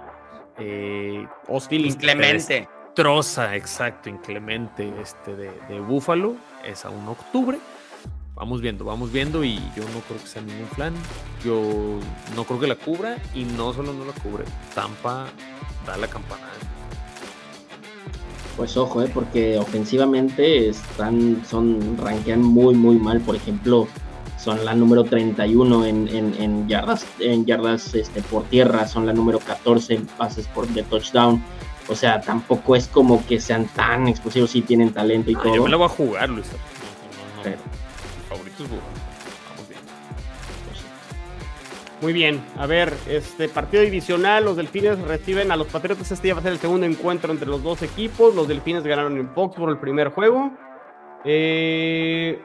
eh, 0.58 1.26
hostil. 1.48 1.86
Inclemente. 1.86 2.68
Troza, 2.94 3.56
exacto, 3.56 4.08
inclemente 4.08 4.90
este 5.00 5.36
de, 5.36 5.50
de 5.68 5.80
Búfalo. 5.80 6.36
Es 6.64 6.84
a 6.84 6.90
un 6.90 7.08
octubre. 7.08 7.58
Vamos 8.34 8.60
viendo, 8.60 8.84
vamos 8.84 9.12
viendo 9.12 9.44
y 9.44 9.56
yo 9.74 9.82
no 9.94 10.00
creo 10.06 10.20
que 10.20 10.26
sea 10.26 10.42
ningún 10.42 10.68
plan. 10.68 10.94
Yo 11.42 11.98
no 12.34 12.44
creo 12.44 12.60
que 12.60 12.66
la 12.66 12.76
cubra 12.76 13.16
y 13.34 13.44
no 13.44 13.72
solo 13.72 13.94
no 13.94 14.04
la 14.04 14.12
cubre. 14.12 14.44
Tampa 14.74 15.26
da 15.86 15.96
la 15.96 16.08
campanada 16.08 16.52
pues 18.56 18.76
ojo, 18.76 19.02
eh, 19.02 19.10
porque 19.12 19.58
ofensivamente 19.58 20.68
están, 20.68 21.42
son, 21.48 21.98
rankean 21.98 22.42
muy, 22.42 22.74
muy 22.74 22.96
mal. 22.96 23.20
Por 23.20 23.36
ejemplo, 23.36 23.86
son 24.38 24.64
la 24.64 24.74
número 24.74 25.04
31 25.04 25.84
en, 25.84 26.08
en, 26.08 26.68
yardas, 26.68 27.06
en 27.20 27.44
yardas 27.44 27.94
este, 27.94 28.22
por 28.22 28.44
tierra, 28.44 28.88
son 28.88 29.06
la 29.06 29.12
número 29.12 29.38
14 29.38 29.94
en 29.94 30.06
pases 30.06 30.46
por 30.48 30.66
de 30.68 30.82
touchdown. 30.82 31.42
O 31.88 31.94
sea, 31.94 32.20
tampoco 32.20 32.74
es 32.74 32.88
como 32.88 33.24
que 33.26 33.40
sean 33.40 33.66
tan 33.68 34.08
explosivos, 34.08 34.50
sí 34.50 34.62
tienen 34.62 34.92
talento 34.92 35.30
y 35.30 35.34
todo. 35.34 35.54
Yo 35.54 35.62
me 35.62 35.70
la 35.70 35.76
voy 35.76 35.86
a 35.86 35.90
jugar, 35.90 36.28
Luis. 36.30 36.46
favorito 38.28 38.64
Muy 42.02 42.12
bien, 42.12 42.44
a 42.58 42.66
ver, 42.66 42.92
este 43.08 43.48
partido 43.48 43.82
divisional, 43.82 44.44
los 44.44 44.56
Delfines 44.56 44.98
reciben 45.00 45.50
a 45.50 45.56
los 45.56 45.66
Patriotas, 45.68 46.12
este 46.12 46.28
ya 46.28 46.34
va 46.34 46.40
a 46.40 46.42
ser 46.42 46.52
el 46.52 46.58
segundo 46.58 46.84
encuentro 46.84 47.32
entre 47.32 47.48
los 47.48 47.62
dos 47.62 47.80
equipos, 47.80 48.34
los 48.34 48.46
Delfines 48.46 48.84
ganaron 48.84 49.16
en 49.16 49.28
por 49.28 49.70
el 49.70 49.78
primer 49.78 50.10
juego. 50.10 50.52
Eh, 51.24 52.38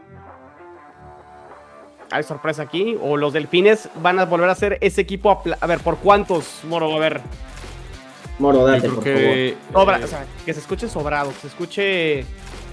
¿Hay 2.12 2.24
sorpresa 2.24 2.64
aquí? 2.64 2.98
¿O 3.02 3.18
los 3.18 3.34
Delfines 3.34 3.90
van 4.02 4.20
a 4.20 4.26
volver 4.26 4.50
a 4.50 4.56
ser 4.56 4.78
ese 4.82 5.02
equipo? 5.02 5.44
A, 5.60 5.68
ver, 5.68 5.80
¿por 5.80 5.98
cuántos, 5.98 6.62
Moro? 6.64 6.94
A 6.96 7.00
ver. 7.00 7.22
Moro, 8.40 8.66
dale, 8.66 8.90
por 8.90 9.04
que, 9.04 9.56
favor. 9.72 9.96
o 10.02 10.08
sea, 10.08 10.26
que 10.46 10.54
se 10.54 10.62
escuche 10.62 10.88
sobrado, 10.88 11.30
que 11.32 11.40
se 11.40 11.48
escuche... 11.48 12.26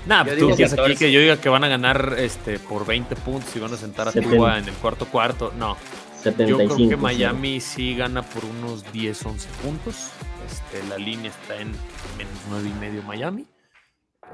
Nada, 0.06 0.24
pues 0.24 0.38
tú 0.38 0.46
dices 0.48 0.72
aquí 0.72 0.96
que 0.96 1.12
yo 1.12 1.20
diga 1.20 1.36
que 1.36 1.48
van 1.48 1.64
a 1.64 1.68
ganar 1.68 2.14
este, 2.18 2.58
por 2.58 2.86
20 2.86 3.14
puntos 3.16 3.54
y 3.54 3.58
van 3.58 3.74
a 3.74 3.76
sentar 3.76 4.08
a 4.08 4.12
Tua 4.12 4.58
en 4.58 4.68
el 4.68 4.74
cuarto 4.74 5.06
cuarto. 5.06 5.52
No, 5.58 5.76
yo 6.24 6.56
creo 6.56 6.76
que 6.76 6.96
Miami 6.96 7.60
sí. 7.60 7.94
gana 7.94 8.22
por 8.22 8.44
unos 8.44 8.90
10, 8.92 9.26
11 9.26 9.48
puntos. 9.62 10.10
Este, 10.46 10.86
la 10.88 10.98
línea 10.98 11.30
está 11.30 11.56
en 11.56 11.72
menos 12.16 12.38
9 12.50 12.68
y 12.68 12.80
medio 12.80 13.02
Miami. 13.02 13.46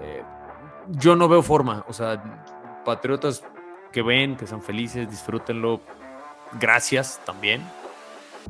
Eh, 0.00 0.22
yo 0.88 1.16
no 1.16 1.28
veo 1.28 1.42
forma. 1.42 1.84
O 1.88 1.92
sea, 1.92 2.82
Patriotas 2.84 3.42
que 3.92 4.02
ven, 4.02 4.36
que 4.36 4.46
son 4.46 4.62
felices, 4.62 5.08
disfrútenlo. 5.10 5.80
Gracias 6.60 7.20
también. 7.24 7.62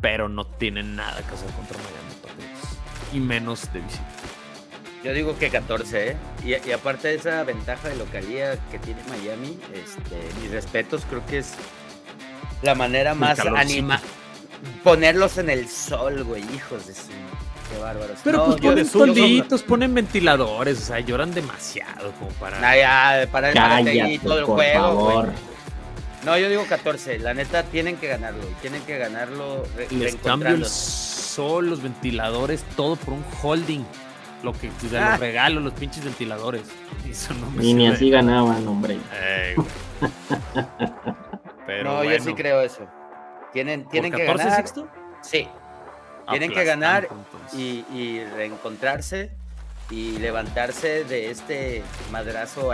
Pero 0.01 0.29
no 0.29 0.47
tienen 0.47 0.97
nada 0.97 1.19
que 1.23 1.35
hacer 1.35 1.51
contra 1.53 1.79
Miami 1.79 2.15
Patriotas. 2.23 2.79
Y 3.13 3.21
menos 3.21 3.73
de 3.73 3.81
visita. 3.81 4.05
Yo 5.05 5.13
digo 5.13 5.39
que 5.39 5.51
14, 5.51 6.13
¿eh? 6.13 6.17
Y, 6.45 6.73
aparte 6.73 7.09
de 7.09 7.17
esa 7.17 7.45
ventaja 7.45 7.91
de 7.91 7.97
localía 7.97 8.57
que 8.71 8.79
tiene 8.79 9.03
Miami, 9.11 9.59
este, 9.75 10.17
mis 10.41 10.51
respetos, 10.51 11.05
creo 11.11 11.25
que 11.27 11.39
es 11.39 11.55
la 12.65 12.75
manera 12.75 13.15
más 13.15 13.39
anima. 13.41 14.01
Ponerlos 14.83 15.39
en 15.39 15.51
el 15.51 15.69
sol, 15.69 16.25
güey, 16.25 16.43
hijos 16.55 16.87
de 16.87 16.95
su. 16.95 17.09
Qué 17.71 17.79
bárbaros. 17.81 18.19
Pero 18.25 18.47
pues 18.47 18.61
ponen 18.61 18.87
solitos, 18.87 19.63
ponen 19.63 19.95
ventiladores, 19.95 20.79
o 20.79 20.85
sea, 20.85 21.01
lloran 21.01 21.33
demasiado 21.33 22.13
como 22.13 22.31
para. 22.33 22.61
Nah, 22.61 22.77
ya, 22.77 23.29
para 23.31 23.49
el 23.49 23.55
Cállate, 23.55 24.21
todo 24.23 24.39
el 24.39 24.45
juego. 24.45 24.81
Favor. 24.81 25.29
No, 26.25 26.39
yo 26.39 26.49
digo 26.49 26.65
14. 26.67 27.19
La 27.19 27.35
neta, 27.35 27.65
tienen 27.65 27.97
que 27.97 28.09
ganarlo. 28.09 28.43
Tienen 28.63 28.83
que 28.83 28.97
ganarlo. 28.99 29.65
Les 29.91 30.17
cambio 30.17 30.51
el 30.51 30.65
sol, 30.65 31.69
los 31.69 31.83
ventiladores, 31.83 32.65
todo 32.77 32.97
por 32.97 33.15
un 33.15 33.25
holding. 33.43 33.85
Lo 34.43 34.53
que 34.53 34.69
te 34.69 34.99
ah. 34.99 35.13
los 35.13 35.21
regalo, 35.21 35.61
los 35.61 35.73
pinches 35.75 36.05
ventiladores. 36.05 36.63
y 37.61 37.75
ni 37.75 37.87
así 37.87 38.11
ganaban, 38.11 38.67
hombre. 38.69 38.99
no, 41.83 42.05
yo 42.05 42.21
sí 42.21 42.35
creo 42.35 42.61
eso. 42.61 42.87
Tienen, 43.53 43.89
tienen 43.89 44.13
que 44.13 44.25
ganar. 44.25 44.65
Sí. 45.23 45.49
Tienen 46.29 46.53
que 46.53 46.65
ganar 46.65 47.09
y, 47.53 48.25
reencontrarse 48.37 49.31
y 49.91 50.19
levantarse 50.19 51.05
de 51.05 51.31
este 51.31 51.83
madrazo 52.11 52.73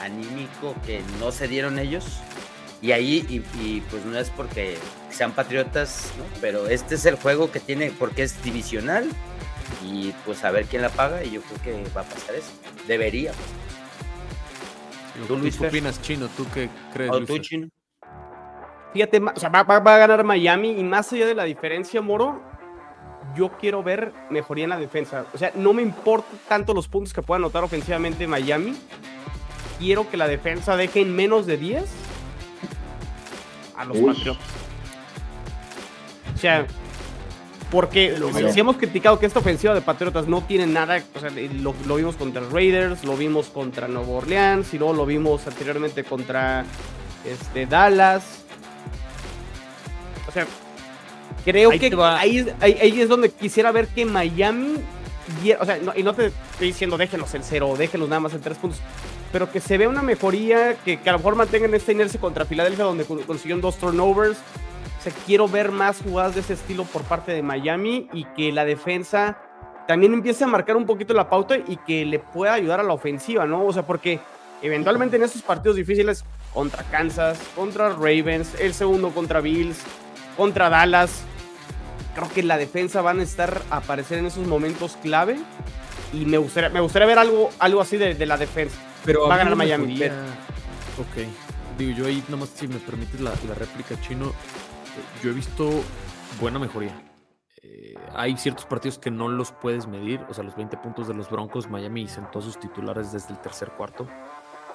anímico 0.00 0.74
que 0.86 1.02
no 1.18 1.32
se 1.32 1.48
dieron 1.48 1.78
ellos. 1.78 2.20
Y 2.80 2.92
ahí, 2.92 3.26
y, 3.60 3.80
pues 3.82 4.04
no 4.04 4.18
es 4.18 4.30
porque 4.30 4.76
sean 5.10 5.32
patriotas, 5.32 6.12
pero 6.40 6.68
este 6.68 6.96
es 6.96 7.06
el 7.06 7.16
juego 7.16 7.50
que 7.50 7.60
tiene, 7.60 7.90
porque 7.98 8.22
es 8.22 8.42
divisional. 8.42 9.08
Y 9.82 10.12
pues 10.24 10.44
a 10.44 10.50
ver 10.50 10.66
quién 10.66 10.82
la 10.82 10.90
paga. 10.90 11.24
Y 11.24 11.32
yo 11.32 11.42
creo 11.42 11.62
que 11.62 11.90
va 11.90 12.02
a 12.02 12.04
pasar 12.04 12.34
eso. 12.34 12.52
Debería. 12.86 13.32
¿Tú, 15.26 15.36
Luis, 15.36 15.60
opinas, 15.60 16.00
Chino? 16.02 16.28
¿Tú 16.36 16.46
qué 16.52 16.68
crees? 16.92 17.10
¿O 17.10 17.24
tú, 17.24 17.38
Chino? 17.38 17.68
Fíjate, 18.94 19.20
o 19.20 19.40
sea, 19.40 19.48
va, 19.48 19.60
a 19.60 19.98
ganar 19.98 20.22
Miami 20.22 20.70
y 20.70 20.84
más 20.84 21.12
allá 21.12 21.26
de 21.26 21.34
la 21.34 21.42
diferencia, 21.42 22.00
Moro, 22.00 22.40
yo 23.34 23.50
quiero 23.58 23.82
ver 23.82 24.12
mejoría 24.30 24.64
en 24.64 24.70
la 24.70 24.78
defensa. 24.78 25.26
O 25.34 25.38
sea, 25.38 25.50
no 25.56 25.72
me 25.72 25.82
importa 25.82 26.28
tanto 26.46 26.72
los 26.72 26.86
puntos 26.86 27.12
que 27.12 27.20
pueda 27.20 27.38
anotar 27.38 27.64
ofensivamente 27.64 28.28
Miami. 28.28 28.76
Quiero 29.80 30.08
que 30.08 30.16
la 30.16 30.28
defensa 30.28 30.76
deje 30.76 31.00
en 31.00 31.14
menos 31.14 31.44
de 31.44 31.56
10 31.56 31.84
a 33.76 33.84
los 33.84 33.98
Patriots. 33.98 34.38
O 36.32 36.38
sea, 36.38 36.64
porque 37.72 38.16
si 38.52 38.60
hemos 38.60 38.76
criticado 38.76 39.18
que 39.18 39.26
esta 39.26 39.40
ofensiva 39.40 39.74
de 39.74 39.80
Patriotas 39.80 40.28
no 40.28 40.42
tiene 40.42 40.68
nada, 40.68 41.02
o 41.16 41.18
sea, 41.18 41.30
lo, 41.30 41.74
lo, 41.84 41.96
vimos 41.96 42.14
contra 42.14 42.42
Raiders, 42.48 43.02
lo 43.02 43.16
vimos 43.16 43.48
contra 43.48 43.88
Nueva 43.88 44.12
Orleans 44.12 44.72
y 44.72 44.78
luego 44.78 44.94
lo 44.94 45.04
vimos 45.04 45.48
anteriormente 45.48 46.04
contra 46.04 46.64
este, 47.24 47.66
Dallas 47.66 48.43
sea, 50.32 50.46
creo 51.44 51.70
que 51.70 51.94
ahí, 52.00 52.46
ahí, 52.60 53.00
es 53.00 53.08
donde 53.08 53.30
quisiera 53.30 53.72
ver 53.72 53.88
que 53.88 54.04
Miami, 54.04 54.76
o 55.58 55.64
sea, 55.64 55.78
y 55.96 56.02
no 56.02 56.14
te 56.14 56.26
estoy 56.26 56.68
diciendo 56.68 56.96
déjenlos 56.96 57.34
en 57.34 57.42
cero, 57.42 57.74
déjenlos 57.76 58.08
nada 58.08 58.20
más 58.20 58.34
en 58.34 58.40
tres 58.40 58.58
puntos, 58.58 58.80
pero 59.32 59.50
que 59.50 59.60
se 59.60 59.76
vea 59.78 59.88
una 59.88 60.02
mejoría, 60.02 60.76
que, 60.84 60.98
a 61.04 61.12
lo 61.12 61.18
mejor 61.18 61.34
mantengan 61.34 61.74
esta 61.74 61.92
inercia 61.92 62.20
contra 62.20 62.44
Filadelfia, 62.44 62.84
donde 62.84 63.04
consiguieron 63.04 63.60
dos 63.60 63.76
turnovers. 63.78 64.38
O 64.38 65.02
sea, 65.02 65.12
quiero 65.26 65.48
ver 65.48 65.72
más 65.72 66.00
jugadas 66.00 66.36
de 66.36 66.40
ese 66.40 66.52
estilo 66.54 66.84
por 66.84 67.02
parte 67.02 67.32
de 67.32 67.42
Miami 67.42 68.08
y 68.12 68.24
que 68.36 68.52
la 68.52 68.64
defensa 68.64 69.36
también 69.88 70.14
empiece 70.14 70.44
a 70.44 70.46
marcar 70.46 70.76
un 70.76 70.86
poquito 70.86 71.14
la 71.14 71.28
pauta 71.28 71.56
y 71.58 71.76
que 71.84 72.04
le 72.04 72.20
pueda 72.20 72.54
ayudar 72.54 72.80
a 72.80 72.84
la 72.84 72.94
ofensiva, 72.94 73.44
¿no? 73.44 73.66
O 73.66 73.72
sea, 73.72 73.82
porque 73.82 74.20
eventualmente 74.62 75.16
en 75.16 75.24
estos 75.24 75.42
partidos 75.42 75.76
difíciles 75.76 76.24
contra 76.52 76.84
Kansas, 76.84 77.38
contra 77.54 77.90
Ravens, 77.90 78.54
el 78.60 78.72
segundo 78.72 79.10
contra 79.10 79.40
Bills, 79.40 79.78
contra 80.36 80.70
Dallas. 80.70 81.22
Creo 82.14 82.28
que 82.32 82.42
la 82.42 82.56
defensa 82.56 83.02
van 83.02 83.20
a 83.20 83.22
estar 83.22 83.62
a 83.70 83.78
aparecer 83.78 84.18
en 84.18 84.26
esos 84.26 84.46
momentos 84.46 84.96
clave. 85.02 85.38
Y 86.12 86.26
me 86.26 86.38
gustaría, 86.38 86.70
me 86.70 86.80
gustaría 86.80 87.06
ver 87.06 87.18
algo, 87.18 87.50
algo 87.58 87.80
así 87.80 87.96
de, 87.96 88.26
la 88.26 88.36
defensa. 88.36 88.76
Pero 89.04 89.26
va 89.28 89.34
a 89.34 89.38
ganar 89.38 89.56
Miami. 89.56 90.00
Ok. 90.04 91.26
Digo, 91.76 91.96
yo 91.96 92.06
ahí 92.06 92.22
nomás 92.28 92.50
si 92.50 92.68
me 92.68 92.76
permites 92.76 93.20
la, 93.20 93.32
réplica 93.54 94.00
chino. 94.00 94.26
Eh, 94.26 95.22
yo 95.22 95.30
he 95.30 95.32
visto 95.32 95.82
buena 96.40 96.60
mejoría. 96.60 96.94
Eh, 97.62 97.94
hay 98.14 98.36
ciertos 98.36 98.64
partidos 98.64 98.98
que 98.98 99.10
no 99.10 99.28
los 99.28 99.50
puedes 99.50 99.88
medir. 99.88 100.20
O 100.28 100.34
sea, 100.34 100.44
los 100.44 100.54
20 100.54 100.76
puntos 100.76 101.08
de 101.08 101.14
los 101.14 101.28
Broncos, 101.28 101.68
Miami 101.68 102.06
sentó 102.06 102.40
sus 102.40 102.60
titulares 102.60 103.10
desde 103.10 103.32
el 103.32 103.40
tercer 103.40 103.70
cuarto 103.72 104.06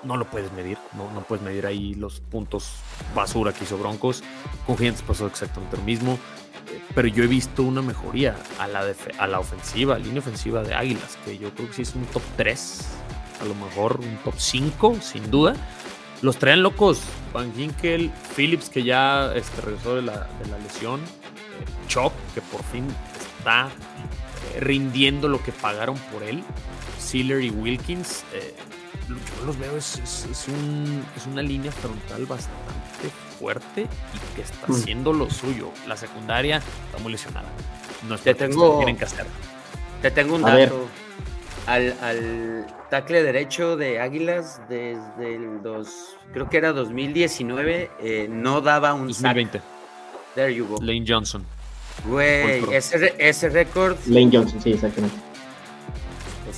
no 0.03 0.17
lo 0.17 0.25
puedes 0.25 0.51
medir, 0.53 0.77
no, 0.95 1.11
no 1.11 1.21
puedes 1.21 1.43
medir 1.43 1.65
ahí 1.65 1.93
los 1.93 2.19
puntos 2.19 2.75
basura 3.15 3.53
que 3.53 3.63
hizo 3.63 3.77
Broncos. 3.77 4.23
Con 4.65 4.77
Giants 4.77 5.01
pasó 5.01 5.27
exactamente 5.27 5.77
lo 5.77 5.83
mismo, 5.83 6.13
eh, 6.13 6.81
pero 6.95 7.07
yo 7.07 7.23
he 7.23 7.27
visto 7.27 7.63
una 7.63 7.81
mejoría 7.81 8.35
a 8.59 8.67
la, 8.67 8.83
a 9.17 9.27
la 9.27 9.39
ofensiva, 9.39 9.97
línea 9.97 10.19
ofensiva 10.19 10.63
de 10.63 10.73
Águilas, 10.73 11.17
que 11.25 11.37
yo 11.37 11.53
creo 11.53 11.67
que 11.67 11.73
sí 11.73 11.81
es 11.83 11.95
un 11.95 12.05
top 12.05 12.23
3, 12.37 12.87
a 13.41 13.45
lo 13.45 13.55
mejor 13.55 13.99
un 13.99 14.17
top 14.23 14.35
5, 14.37 14.97
sin 15.01 15.29
duda. 15.29 15.55
Los 16.21 16.37
traen 16.37 16.63
locos, 16.63 17.01
Van 17.33 17.53
Ginkel, 17.53 18.11
Phillips, 18.35 18.69
que 18.69 18.83
ya 18.83 19.33
este, 19.35 19.61
regresó 19.61 19.95
de 19.95 20.01
la, 20.01 20.27
de 20.43 20.49
la 20.49 20.57
lesión, 20.59 20.99
eh, 20.99 21.87
Chop, 21.87 22.11
que 22.33 22.41
por 22.41 22.61
fin 22.63 22.85
está 23.37 23.67
eh, 24.55 24.59
rindiendo 24.59 25.29
lo 25.29 25.41
que 25.41 25.53
pagaron 25.53 25.97
por 26.11 26.23
él, 26.23 26.43
Sealer 26.97 27.41
y 27.41 27.49
Wilkins 27.49 28.25
yo 29.15 29.45
los 29.45 29.57
veo, 29.57 29.77
es, 29.77 29.97
es, 29.97 30.47
un, 30.47 31.03
es 31.15 31.25
una 31.25 31.41
línea 31.41 31.71
frontal 31.71 32.25
bastante 32.25 33.09
fuerte 33.39 33.81
y 33.81 34.35
que 34.35 34.41
está 34.41 34.67
mm. 34.67 34.71
haciendo 34.71 35.13
lo 35.13 35.29
suyo. 35.29 35.71
La 35.87 35.97
secundaria 35.97 36.57
está 36.57 37.01
muy 37.01 37.11
lesionada. 37.11 37.47
No 38.07 38.17
te 38.17 38.33
tengo, 38.33 38.77
tienen 38.77 38.97
que 38.97 39.05
hacer. 39.05 39.25
Te 40.01 40.11
tengo 40.11 40.35
un 40.35 40.43
dato. 40.43 40.87
Al, 41.67 41.95
al, 42.01 42.67
tackle 42.89 43.21
derecho 43.21 43.77
de 43.77 43.99
Águilas 43.99 44.61
desde 44.69 45.35
el 45.35 45.61
dos, 45.61 46.15
creo 46.33 46.49
que 46.49 46.57
era 46.57 46.71
2019, 46.71 47.91
eh, 47.99 48.27
no 48.29 48.61
daba 48.61 48.93
un 48.93 49.07
2020. 49.07 49.61
There 50.33 50.53
you 50.53 50.65
go. 50.65 50.77
Lane 50.81 51.03
Johnson. 51.07 51.45
Güey, 52.05 52.63
ese, 52.73 53.13
ese 53.19 53.49
récord. 53.49 53.97
Lane 54.07 54.29
Johnson, 54.31 54.61
sí, 54.61 54.71
exactamente. 54.71 55.28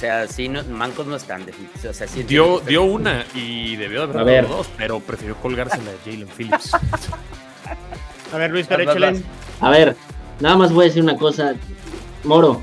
O 0.01 0.03
sea, 0.03 0.27
sí, 0.27 0.49
no, 0.49 0.63
mancos 0.63 1.05
no 1.05 1.15
están. 1.15 1.45
O 1.87 1.93
sea, 1.93 2.07
dio, 2.27 2.59
dio 2.61 2.83
una 2.83 3.23
y 3.35 3.75
debió 3.75 4.01
haber 4.01 4.25
dado 4.25 4.57
dos, 4.57 4.69
pero 4.75 4.99
prefirió 4.99 5.35
colgársela 5.35 5.91
de 5.91 5.97
Jalen 6.03 6.27
Phillips. 6.27 6.71
a 8.33 8.37
ver, 8.39 8.49
Luis, 8.49 8.65
pero 8.65 8.81
échale. 8.81 9.21
A 9.59 9.69
ver, 9.69 9.95
nada 10.39 10.57
más 10.57 10.73
voy 10.73 10.85
a 10.85 10.87
decir 10.87 11.03
una 11.03 11.17
cosa. 11.17 11.53
Moro, 12.23 12.59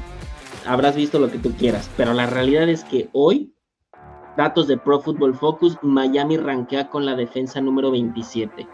habrás 0.66 0.96
visto 0.96 1.20
lo 1.20 1.30
que 1.30 1.38
tú 1.38 1.52
quieras, 1.52 1.88
pero 1.96 2.12
la 2.12 2.26
realidad 2.26 2.68
es 2.68 2.82
que 2.82 3.08
hoy, 3.12 3.54
datos 4.36 4.66
de 4.66 4.76
Pro 4.76 5.00
Football 5.00 5.36
Focus, 5.36 5.78
Miami 5.80 6.38
rankea 6.38 6.88
con 6.88 7.06
la 7.06 7.14
defensa 7.14 7.60
número 7.60 7.92
27. 7.92 8.66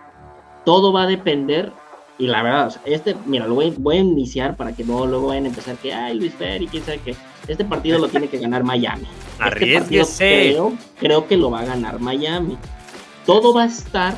Todo 0.65 0.91
va 0.91 1.03
a 1.03 1.07
depender 1.07 1.71
y 2.17 2.29
la 2.29 2.43
verdad, 2.43 2.75
este, 2.87 3.15
mira, 3.27 3.47
lo 3.47 3.57
voy, 3.57 3.97
a 3.97 4.01
iniciar 4.01 4.57
para 4.57 4.75
que 4.75 4.85
no 4.85 5.05
luego 5.05 5.27
vayan 5.27 5.45
a 5.45 5.49
empezar 5.49 5.77
que, 5.77 5.93
ay, 5.93 6.19
Luis 6.19 6.33
Fer, 6.33 6.63
y 6.63 6.67
quién 6.69 6.83
sabe 6.83 7.01
qué. 7.05 7.15
Este 7.47 7.65
partido 7.65 7.99
lo 7.99 8.09
tiene 8.09 8.29
que 8.29 8.39
ganar 8.39 8.65
Miami. 8.65 9.07
Este 9.61 10.05
creo, 10.17 10.73
creo 10.99 11.27
que 11.27 11.37
lo 11.37 11.51
va 11.51 11.61
a 11.61 11.65
ganar 11.65 12.01
Miami. 12.01 12.57
Todo 13.27 13.53
va 13.53 13.65
a 13.65 13.67
estar. 13.67 14.15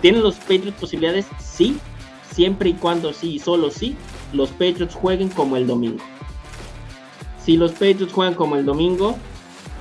¿Tienen 0.00 0.22
los 0.22 0.36
Patriots 0.36 0.78
posibilidades? 0.78 1.26
Sí. 1.38 1.78
Siempre 2.30 2.70
y 2.70 2.74
cuando 2.74 3.12
sí, 3.12 3.38
solo 3.38 3.70
sí, 3.70 3.94
los 4.32 4.50
Patriots 4.50 4.94
jueguen 4.94 5.28
como 5.28 5.56
el 5.56 5.66
domingo. 5.66 6.02
Si 7.44 7.56
los 7.56 7.72
Patriots 7.72 8.12
juegan 8.12 8.34
como 8.34 8.56
el 8.56 8.64
domingo, 8.64 9.16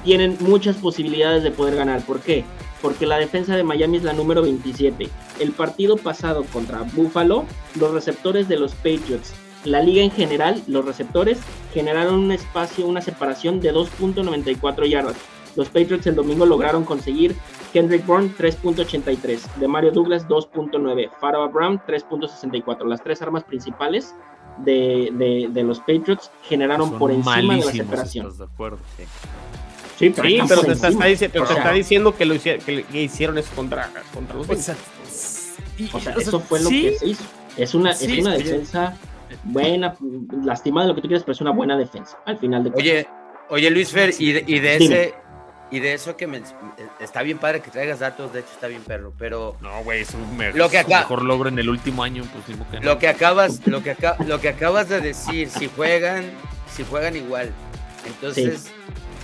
tienen 0.04 0.38
muchas 0.42 0.76
posibilidades 0.78 1.44
de 1.44 1.52
poder 1.52 1.76
ganar. 1.76 2.02
¿Por 2.06 2.20
qué? 2.20 2.44
porque 2.82 3.06
la 3.06 3.18
defensa 3.18 3.56
de 3.56 3.64
Miami 3.64 3.98
es 3.98 4.04
la 4.04 4.14
número 4.14 4.42
27. 4.42 5.10
El 5.40 5.52
partido 5.52 5.98
pasado 5.98 6.44
contra 6.52 6.82
Buffalo, 6.82 7.46
los 7.76 7.92
receptores 7.94 8.48
de 8.48 8.58
los 8.58 8.74
Patriots, 8.74 9.34
la 9.66 9.82
liga 9.82 10.02
en 10.02 10.12
general, 10.12 10.62
los 10.68 10.86
receptores 10.86 11.40
generaron 11.74 12.16
un 12.16 12.32
espacio, 12.32 12.88
una 12.88 13.02
separación 13.02 13.60
de 13.60 13.74
2.94 13.74 14.90
yardas. 14.90 15.16
Los 15.56 15.68
Patriots 15.68 16.08
el 16.08 16.16
domingo 16.16 16.46
lograron 16.46 16.84
conseguir 16.86 17.36
Kendrick 17.74 18.06
Bourne 18.06 18.32
3.83, 18.38 19.56
de 19.56 19.68
Mario 19.68 19.92
Douglas 19.92 20.28
2.9, 20.28 21.10
Pharaoh 21.20 21.50
Brown 21.50 21.82
3.64. 21.86 22.86
Las 22.88 23.04
tres 23.04 23.22
armas 23.22 23.44
principales 23.44 24.16
de, 24.60 25.52
los 25.66 25.80
Patriots 25.80 26.32
generaron 26.44 26.98
por 26.98 27.12
encima 27.12 27.56
de 27.56 27.66
la 27.66 27.72
separación. 27.72 28.38
De 28.38 28.44
acuerdo, 28.44 28.80
Sí, 29.98 30.10
pero, 30.10 30.64
te, 30.64 30.72
está, 30.72 31.72
diciendo 31.74 32.16
que, 32.16 32.26
lo 32.26 32.34
hicieron, 32.34 33.38
eso 33.38 33.52
contra, 33.56 33.92
contra 34.12 34.36
los 34.36 34.50
O 34.50 36.00
sea, 36.00 36.16
eso 36.16 36.40
fue 36.40 36.60
lo 36.60 36.70
que 36.70 36.96
se 36.98 37.08
hizo. 37.10 37.24
Es 37.56 37.76
una, 37.76 37.92
es 37.92 38.20
una 38.20 38.34
defensa 38.34 38.98
buena, 39.44 39.96
lastimada 40.44 40.88
lo 40.88 40.96
que 40.96 41.02
tú 41.02 41.08
quieras, 41.08 41.24
pero 41.24 41.34
es 41.34 41.42
una 41.42 41.52
buena 41.52 41.78
defensa 41.78 42.18
al 42.26 42.38
final 42.38 42.64
de 42.64 42.72
Oye, 42.76 43.08
oye 43.50 43.70
Luis 43.70 43.92
Fer, 43.92 44.14
y 44.18 44.32
de, 44.32 44.44
y 44.48 44.60
de 44.60 44.76
ese 44.76 45.14
y 45.72 45.80
de 45.80 45.94
eso 45.94 46.18
que 46.18 46.28
me, 46.28 46.42
está 47.00 47.24
bien 47.24 47.38
padre 47.38 47.62
que 47.62 47.72
traigas 47.72 48.00
datos, 48.00 48.34
de 48.34 48.42
hecho 48.42 48.50
está 48.54 48.68
bien 48.68 48.82
perro, 48.82 49.14
pero 49.18 49.56
no, 49.62 49.84
güey, 49.84 50.02
es 50.02 50.14
un 50.14 50.36
mejor, 50.36 51.24
logro 51.24 51.48
en 51.48 51.58
el 51.60 51.70
último 51.70 52.04
año, 52.04 52.26
pues 52.46 52.58
que 52.70 52.80
Lo 52.82 53.00
que 53.00 53.08
acabas, 53.08 53.66
lo 53.66 53.82
que 53.82 53.96
lo 54.28 54.42
que 54.42 54.50
acabas 54.50 54.90
de 54.90 55.00
decir, 55.00 55.50
si 55.50 55.70
juegan, 55.70 56.26
si 56.70 56.84
juegan 56.84 57.16
igual. 57.16 57.52
Entonces, 58.06 58.70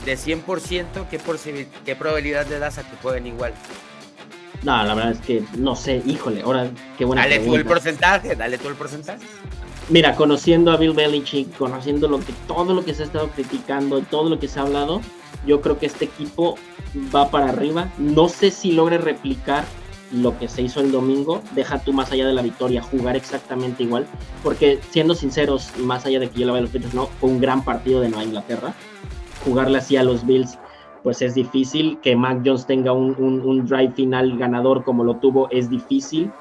de 0.06 0.14
100%, 0.14 1.10
¿qué, 1.10 1.68
¿qué 1.86 1.96
probabilidad 1.98 2.48
le 2.48 2.60
das 2.60 2.78
a 2.78 2.90
que 2.90 2.96
jueguen 3.02 3.28
igual? 3.28 3.54
No, 4.64 4.84
la 4.84 4.96
verdad 4.96 5.12
es 5.12 5.20
que 5.20 5.44
no 5.58 5.76
sé, 5.76 6.02
híjole, 6.06 6.42
ahora 6.42 6.70
qué 6.98 7.06
buena 7.06 7.24
Dale 7.24 7.40
tú 7.40 7.56
el 7.56 7.66
porcentaje, 7.66 8.36
dale 8.36 8.58
tú 8.58 8.70
el 8.70 8.76
porcentaje. 8.76 9.26
Mira, 9.90 10.16
conociendo 10.16 10.72
a 10.72 10.78
Bill 10.78 10.94
Belichick, 10.94 11.56
conociendo 11.58 12.08
lo 12.08 12.20
que, 12.20 12.34
todo 12.48 12.74
lo 12.74 12.84
que 12.84 12.94
se 12.94 13.04
ha 13.04 13.06
estado 13.06 13.30
criticando, 13.30 14.02
todo 14.02 14.30
lo 14.30 14.40
que 14.40 14.48
se 14.48 14.60
ha 14.60 14.64
hablado, 14.64 15.02
yo 15.46 15.62
creo 15.62 15.80
que 15.80 15.86
este 15.86 16.06
equipo 16.06 16.58
va 17.16 17.32
para 17.32 17.50
arriba. 17.50 17.92
No 17.98 18.28
sé 18.28 18.52
si 18.52 18.74
logre 18.74 18.98
replicar 18.98 19.64
lo 20.12 20.38
que 20.38 20.48
se 20.48 20.62
hizo 20.62 20.82
el 20.82 20.92
domingo. 20.92 21.42
Deja 21.56 21.80
tú 21.80 21.94
más 21.94 22.12
allá 22.12 22.28
de 22.28 22.34
la 22.34 22.42
victoria, 22.42 22.82
jugar 22.82 23.16
exactamente 23.16 23.84
igual. 23.84 24.06
Porque 24.44 24.80
siendo 24.92 25.16
sinceros, 25.16 25.72
más 25.78 26.06
allá 26.06 26.20
de 26.20 26.30
que 26.30 26.42
yo 26.42 26.48
la 26.48 26.54
vea 26.54 26.62
los 26.62 26.72
Patriots, 26.72 26.94
no, 26.94 27.08
fue 27.20 27.30
un 27.30 27.40
gran 27.40 27.64
partido 27.64 28.02
de 28.02 28.10
Nueva 28.10 28.26
Inglaterra 28.26 28.74
jugarle 29.48 29.78
así 29.78 29.96
a 29.96 30.04
los 30.04 30.26
Bills, 30.26 30.60
pues 31.04 31.22
es 31.22 31.34
difícil. 31.34 32.00
Que 32.02 32.16
Mac 32.16 32.42
Jones 32.46 32.66
tenga 32.66 32.92
un, 32.92 33.66
drive 33.66 33.94
final 33.94 34.38
ganador 34.38 34.84
como 34.84 35.04
lo 35.04 35.16
tuvo, 35.16 35.50
es 35.52 35.70
difícil. 35.70 36.32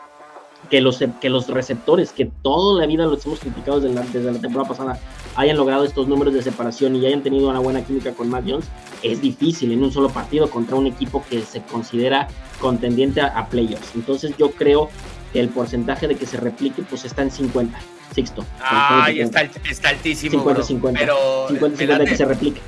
Que 0.70 0.80
los, 0.80 1.02
que 1.20 1.28
los 1.28 1.48
receptores, 1.48 2.12
que 2.12 2.30
toda 2.42 2.80
la 2.80 2.86
vida 2.86 3.06
los 3.06 3.24
hemos 3.24 3.38
criticado 3.38 3.80
desde 3.80 3.94
la, 3.94 4.02
desde 4.02 4.32
la 4.32 4.38
temporada 4.38 4.68
pasada, 4.68 4.98
hayan 5.36 5.56
logrado 5.56 5.84
estos 5.84 6.08
números 6.08 6.34
de 6.34 6.42
separación 6.42 6.96
y 6.96 7.06
hayan 7.06 7.22
tenido 7.22 7.48
una 7.48 7.60
buena 7.60 7.84
química 7.84 8.12
con 8.12 8.28
Mac 8.28 8.44
Jones, 8.46 8.66
es 9.02 9.20
difícil 9.20 9.72
en 9.72 9.84
un 9.84 9.92
solo 9.92 10.08
partido 10.08 10.50
contra 10.50 10.76
un 10.76 10.86
equipo 10.86 11.24
que 11.28 11.42
se 11.42 11.62
considera 11.62 12.28
contendiente 12.60 13.20
a, 13.20 13.46
playoffs. 13.46 13.94
Entonces 13.94 14.36
yo 14.36 14.50
creo 14.50 14.88
que 15.32 15.40
el 15.40 15.50
porcentaje 15.50 16.08
de 16.08 16.16
que 16.16 16.26
se 16.26 16.38
replique 16.38 16.82
pues 16.82 17.04
está 17.04 17.22
en 17.22 17.30
50. 17.30 17.78
Sixto. 18.14 18.44
Ay, 18.60 19.20
está, 19.20 19.42
está, 19.42 19.90
altísimo. 19.90 20.42
50-50. 20.42 20.94
Pero 20.98 21.48
50-50 21.48 21.98
de 21.98 22.04
que 22.06 22.16
se 22.16 22.24
replique 22.24 22.60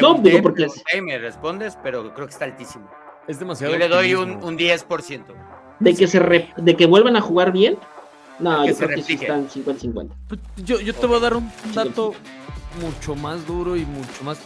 no, 0.00 0.14
digo 0.14 0.42
porque 0.42 0.66
me 1.02 1.18
respondes, 1.18 1.76
pero 1.82 2.14
creo 2.14 2.26
que 2.26 2.32
está 2.32 2.44
altísimo. 2.44 2.88
Es 3.28 3.38
demasiado. 3.38 3.72
Yo 3.72 3.78
le 3.78 3.88
doy 3.88 4.14
un, 4.14 4.42
un 4.42 4.56
10%. 4.56 5.22
De 5.82 5.94
que, 5.94 6.06
se 6.06 6.20
de 6.56 6.76
que 6.76 6.86
vuelvan 6.86 7.16
a 7.16 7.20
jugar 7.20 7.52
bien. 7.52 7.78
No, 8.38 8.66
yo 8.66 8.76
creo 8.76 8.88
que 8.90 9.02
sí 9.02 9.14
están 9.14 9.48
50-50. 9.48 10.08
Pues, 10.28 10.40
yo, 10.56 10.80
yo 10.80 10.94
te 10.94 11.06
voy 11.06 11.16
a 11.18 11.20
dar 11.20 11.36
un 11.36 11.50
dato 11.74 12.14
mucho 12.80 13.14
más 13.14 13.46
duro 13.46 13.76
y 13.76 13.84
mucho 13.84 14.24
más. 14.24 14.38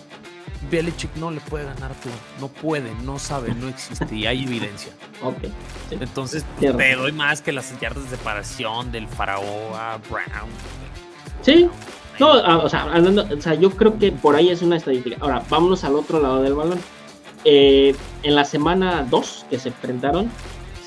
Belichick 0.70 1.14
no 1.16 1.30
le 1.30 1.41
puede 1.41 1.64
ganar 1.64 1.93
tú. 2.03 2.09
No 2.41 2.49
puede, 2.49 2.91
no 3.05 3.18
sabe, 3.18 3.55
no 3.55 3.68
existe 3.68 4.14
y 4.14 4.26
hay 4.26 4.45
evidencia. 4.45 4.93
Ok. 5.22 5.51
Entonces 5.91 6.45
te 6.59 6.72
doy 6.95 7.12
más 7.12 7.43
que 7.43 7.53
las 7.53 7.78
yardas 7.80 8.11
de 8.11 8.16
separación 8.16 8.91
del 8.91 9.07
Faraón 9.07 9.47
Brown. 10.11 10.51
Sí, 11.43 11.68
no, 12.18 12.32
o 12.32 12.68
sea, 12.68 12.87
o 12.87 13.41
sea, 13.41 13.55
yo 13.55 13.70
creo 13.70 13.99
que 13.99 14.11
por 14.11 14.37
ahí 14.37 14.49
es 14.49 14.62
una 14.62 14.76
estadística. 14.76 15.16
Ahora, 15.20 15.43
vámonos 15.51 15.84
al 15.84 15.95
otro 15.95 16.20
lado 16.20 16.43
del 16.43 16.55
balón. 16.55 16.80
Eh, 17.45 17.95
en 18.22 18.34
la 18.34 18.45
semana 18.45 19.07
2 19.09 19.47
que 19.51 19.59
se 19.59 19.68
enfrentaron, 19.68 20.30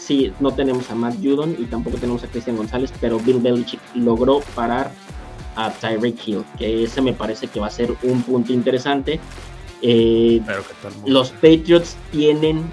sí, 0.10 0.34
no 0.39 0.51
tenemos 0.51 0.89
a 0.89 0.95
Matt 0.95 1.16
Judon 1.24 1.55
y 1.60 1.66
tampoco 1.66 1.97
tenemos 1.97 2.24
a 2.24 2.28
Cristian 2.28 2.57
González, 2.57 2.91
pero 2.99 3.20
Bill 3.20 3.39
Belichick 3.39 3.80
logró 3.93 4.41
parar 4.55 4.91
a 5.55 5.70
Tyreek 5.72 6.28
Hill, 6.28 6.43
que 6.57 6.84
ese 6.84 7.01
me 7.01 7.14
parece 7.14 7.47
que 7.47 7.60
va 7.60 7.68
a 7.68 7.72
ser 7.72 7.93
un 8.03 8.22
punto 8.24 8.51
interesante. 8.51 9.20
Eh, 9.82 10.41
los 11.05 11.30
Patriots 11.32 11.95
tienen 12.12 12.70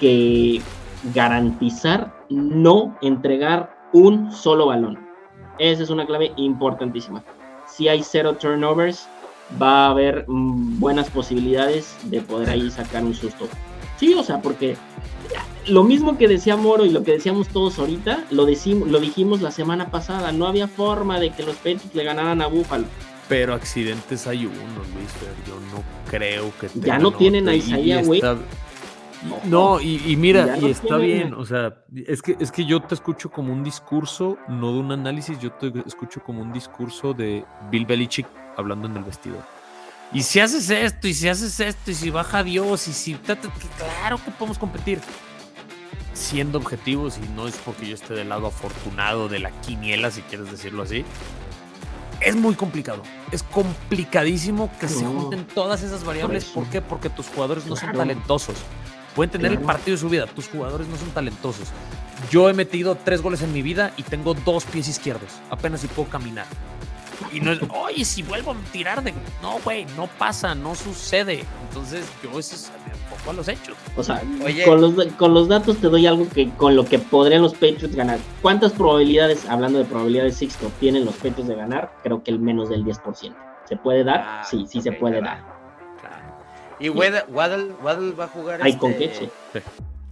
que 0.00 0.62
garantizar 1.14 2.14
no 2.30 2.96
entregar 3.02 3.76
un 3.92 4.32
solo 4.32 4.66
balón. 4.66 4.98
Esa 5.58 5.82
es 5.82 5.90
una 5.90 6.06
clave 6.06 6.32
importantísima 6.36 7.22
si 7.78 7.88
hay 7.88 8.02
cero 8.02 8.34
turnovers, 8.34 9.06
va 9.60 9.86
a 9.86 9.90
haber 9.90 10.24
mm, 10.26 10.80
buenas 10.80 11.08
posibilidades 11.10 11.96
de 12.04 12.20
poder 12.20 12.50
ahí 12.50 12.70
sacar 12.70 13.04
un 13.04 13.14
susto. 13.14 13.48
Sí, 13.96 14.14
o 14.14 14.22
sea, 14.22 14.42
porque 14.42 14.76
lo 15.68 15.84
mismo 15.84 16.18
que 16.18 16.28
decía 16.28 16.56
Moro 16.56 16.84
y 16.84 16.90
lo 16.90 17.02
que 17.02 17.12
decíamos 17.12 17.48
todos 17.48 17.78
ahorita, 17.78 18.24
lo, 18.30 18.46
decimos, 18.46 18.88
lo 18.88 19.00
dijimos 19.00 19.40
la 19.40 19.50
semana 19.50 19.90
pasada, 19.90 20.32
no 20.32 20.46
había 20.46 20.68
forma 20.68 21.20
de 21.20 21.30
que 21.30 21.42
los 21.42 21.56
Patriots 21.56 21.94
le 21.94 22.04
ganaran 22.04 22.42
a 22.42 22.46
Buffalo. 22.46 22.84
Pero 23.28 23.54
accidentes 23.54 24.26
hay 24.26 24.46
uno, 24.46 24.56
Luis, 24.94 25.10
yo 25.46 25.54
no 25.72 25.82
creo 26.10 26.50
que 26.58 26.68
Ya 26.80 26.98
no 26.98 27.12
tienen 27.12 27.48
a 27.48 27.54
Isaiah 27.54 28.02
güey. 28.02 28.22
No, 29.44 29.80
y, 29.80 30.16
mira, 30.16 30.56
y 30.58 30.70
está 30.70 30.96
bien, 30.96 31.34
o 31.34 31.44
sea, 31.44 31.74
es 32.06 32.22
que, 32.22 32.36
es 32.38 32.52
que 32.52 32.64
yo 32.64 32.80
te 32.80 32.94
escucho 32.94 33.30
como 33.30 33.52
un 33.52 33.64
discurso, 33.64 34.38
no 34.48 34.72
de 34.72 34.78
un 34.78 34.92
análisis, 34.92 35.38
yo 35.40 35.50
te 35.52 35.72
escucho 35.86 36.22
como 36.22 36.40
un 36.40 36.52
discurso 36.52 37.14
de 37.14 37.44
Bill 37.70 37.84
Belichick 37.84 38.26
hablando 38.56 38.86
en 38.86 38.96
el 38.96 39.02
vestidor. 39.02 39.42
Y 40.12 40.22
si 40.22 40.40
haces 40.40 40.70
esto, 40.70 41.08
y 41.08 41.14
si 41.14 41.28
haces 41.28 41.58
esto, 41.60 41.90
y 41.90 41.94
si 41.94 42.10
baja 42.10 42.42
Dios, 42.44 42.86
y 42.88 42.92
si... 42.92 43.14
claro 43.14 44.18
que 44.24 44.30
podemos 44.30 44.56
competir. 44.56 45.00
Siendo 46.18 46.58
objetivos, 46.58 47.18
y 47.18 47.28
no 47.34 47.46
es 47.46 47.56
porque 47.56 47.86
yo 47.86 47.94
esté 47.94 48.14
del 48.14 48.28
lado 48.28 48.48
afortunado 48.48 49.28
de 49.28 49.38
la 49.38 49.50
quiniela, 49.60 50.10
si 50.10 50.22
quieres 50.22 50.50
decirlo 50.50 50.82
así, 50.82 51.04
es 52.20 52.34
muy 52.34 52.54
complicado. 52.54 53.02
Es 53.30 53.44
complicadísimo 53.44 54.70
que 54.80 54.88
se 54.88 55.04
junten 55.04 55.46
todas 55.46 55.82
esas 55.82 56.04
variables. 56.04 56.44
¿Por 56.46 56.66
qué? 56.66 56.82
Porque 56.82 57.08
tus 57.08 57.28
jugadores 57.28 57.66
no 57.66 57.76
son 57.76 57.92
talentosos 57.92 58.56
Pueden 59.18 59.30
tener 59.30 59.50
el 59.50 59.58
partido 59.58 59.96
de 59.96 60.00
su 60.00 60.08
vida. 60.08 60.26
Tus 60.26 60.48
jugadores 60.48 60.86
no 60.86 60.96
son 60.96 61.10
talentosos. 61.10 61.68
Yo 62.30 62.48
he 62.48 62.52
metido 62.52 62.94
tres 62.94 63.20
goles 63.20 63.42
en 63.42 63.52
mi 63.52 63.62
vida 63.62 63.92
y 63.96 64.04
tengo 64.04 64.32
dos 64.34 64.64
pies 64.64 64.86
izquierdos. 64.86 65.32
Apenas 65.50 65.80
si 65.80 65.88
puedo 65.88 66.08
caminar. 66.08 66.46
Y 67.32 67.40
no 67.40 67.52
es, 67.52 67.58
oye, 67.70 68.04
si 68.04 68.22
vuelvo 68.22 68.52
a 68.52 68.56
tirar 68.70 69.02
de. 69.02 69.12
No, 69.42 69.58
güey, 69.64 69.86
no 69.96 70.06
pasa, 70.06 70.54
no 70.54 70.76
sucede. 70.76 71.44
Entonces, 71.68 72.06
yo 72.22 72.38
eso 72.38 72.54
es 72.54 72.70
a 73.26 73.32
los 73.32 73.48
hechos. 73.48 73.76
O 73.96 74.02
sea, 74.02 74.22
Con, 74.64 74.80
los, 74.80 75.06
con 75.14 75.34
los 75.34 75.48
datos 75.48 75.76
te 75.78 75.88
doy 75.88 76.06
algo 76.06 76.28
que 76.28 76.50
con 76.50 76.76
lo 76.76 76.84
que 76.84 76.98
podrían 76.98 77.42
los 77.42 77.52
Patriots 77.52 77.94
ganar. 77.94 78.18
¿Cuántas 78.42 78.72
probabilidades, 78.72 79.46
hablando 79.46 79.78
de 79.78 79.84
probabilidades, 79.84 80.36
Sixto, 80.36 80.70
tienen 80.80 81.04
los 81.04 81.14
Patriots 81.16 81.48
de 81.48 81.54
ganar? 81.54 81.92
Creo 82.02 82.22
que 82.22 82.30
el 82.30 82.38
menos 82.38 82.68
del 82.68 82.84
10%. 82.84 83.34
¿Se 83.68 83.76
puede 83.76 84.04
dar? 84.04 84.20
Ah, 84.26 84.44
sí, 84.44 84.66
sí 84.68 84.80
se 84.80 84.92
puede 84.92 85.20
dar. 85.20 85.58
¿Y 86.80 86.88
Waddle, 86.90 87.24
Waddle, 87.82 88.12
va 88.12 88.24
a 88.24 88.28
jugar? 88.28 88.62
Hay 88.62 88.76
con 88.76 88.94
qué, 88.94 89.12
sí. 89.12 89.28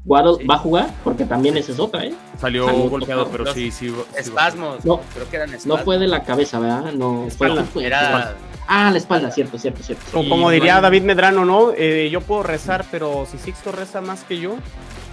Waddle 0.04 0.44
va 0.46 0.54
a 0.54 0.58
jugar 0.58 0.90
porque 1.02 1.24
también 1.24 1.56
esa 1.56 1.72
es 1.72 1.80
otra, 1.80 2.04
¿eh? 2.04 2.14
Salió, 2.38 2.66
golpeado, 2.88 3.28
pero 3.28 3.52
sí, 3.52 3.70
sí. 3.70 3.92
espasmos. 4.16 4.84
no, 4.84 5.00
creo 5.14 5.28
que 5.28 5.36
eran 5.36 5.48
espasmos. 5.50 5.78
No 5.78 5.84
fue 5.84 5.98
de 5.98 6.06
la 6.06 6.22
cabeza, 6.22 6.58
¿verdad? 6.60 6.92
No, 6.92 7.26
fue, 7.30 7.48
era... 7.84 8.36
Ah, 8.66 8.90
la 8.90 8.98
espalda, 8.98 9.30
cierto, 9.30 9.58
cierto, 9.58 9.82
cierto. 9.82 10.04
Como, 10.12 10.50
diría 10.50 10.80
David 10.80 11.02
Medrano, 11.02 11.44
¿no? 11.44 11.72
Eh, 11.76 12.08
yo 12.10 12.20
puedo 12.20 12.42
rezar, 12.42 12.84
pero 12.90 13.26
si 13.30 13.38
Sixto 13.38 13.72
reza 13.72 14.00
más 14.00 14.24
que 14.24 14.38
yo. 14.38 14.56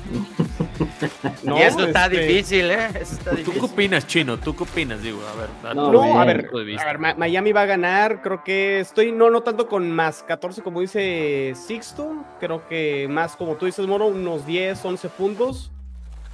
no, 1.44 1.58
y 1.58 1.62
eso 1.62 1.86
está 1.86 2.06
este, 2.06 2.26
difícil, 2.26 2.72
¿eh? 2.72 2.90
Eso 3.00 3.14
está 3.14 3.32
¿Tú 3.32 3.54
qué 3.54 3.62
opinas, 3.62 4.06
Chino? 4.06 4.38
¿Tú 4.38 4.56
qué 4.56 4.64
opinas? 4.64 5.02
Digo, 5.02 5.20
a 5.26 5.36
ver. 5.36 5.76
No, 5.76 6.20
a 6.20 6.26
ver, 6.26 6.50
a 6.52 6.98
ver, 6.98 7.18
Miami 7.18 7.52
va 7.52 7.62
a 7.62 7.66
ganar. 7.66 8.22
Creo 8.22 8.44
que 8.44 8.80
estoy 8.80 9.12
no, 9.12 9.30
no 9.30 9.42
tanto 9.42 9.68
con 9.68 9.90
más 9.92 10.24
14 10.24 10.62
como 10.62 10.82
dice 10.82 11.54
Sixto. 11.56 12.26
Creo 12.40 12.68
que 12.68 13.08
más 13.10 13.36
como 13.36 13.56
tú 13.56 13.66
dices, 13.66 13.86
Moro, 13.88 14.08
unos 14.08 14.46
10, 14.46 14.84
11 14.84 15.10
puntos. 15.10 15.72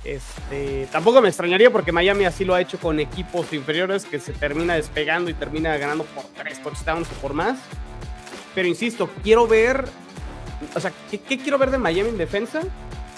Este, 0.03 0.87
tampoco 0.91 1.21
me 1.21 1.27
extrañaría 1.27 1.71
porque 1.71 1.91
Miami 1.91 2.25
así 2.25 2.45
lo 2.45 2.55
ha 2.55 2.61
hecho 2.61 2.79
con 2.79 2.99
equipos 2.99 3.51
inferiores 3.51 4.05
que 4.05 4.19
se 4.19 4.31
termina 4.31 4.75
despegando 4.75 5.29
y 5.29 5.33
termina 5.33 5.75
ganando 5.77 6.05
por 6.05 6.23
3 6.37 6.63
touchdowns 6.63 7.07
o 7.09 7.21
por 7.21 7.33
más. 7.33 7.59
Pero 8.55 8.67
insisto, 8.67 9.09
quiero 9.23 9.47
ver, 9.47 9.85
o 10.73 10.79
sea, 10.79 10.91
¿qué, 11.11 11.19
qué 11.19 11.37
quiero 11.37 11.57
ver 11.57 11.71
de 11.71 11.77
Miami 11.77 12.09
en 12.09 12.17
defensa? 12.17 12.61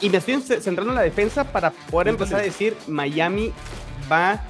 Y 0.02 0.10
me 0.10 0.18
estoy 0.18 0.42
centrando 0.42 0.90
en 0.90 0.96
la 0.96 1.04
defensa 1.04 1.44
para 1.44 1.70
poder 1.70 2.08
empezar 2.08 2.40
a 2.40 2.44
decir 2.44 2.76
Miami 2.88 3.54
va 4.12 4.42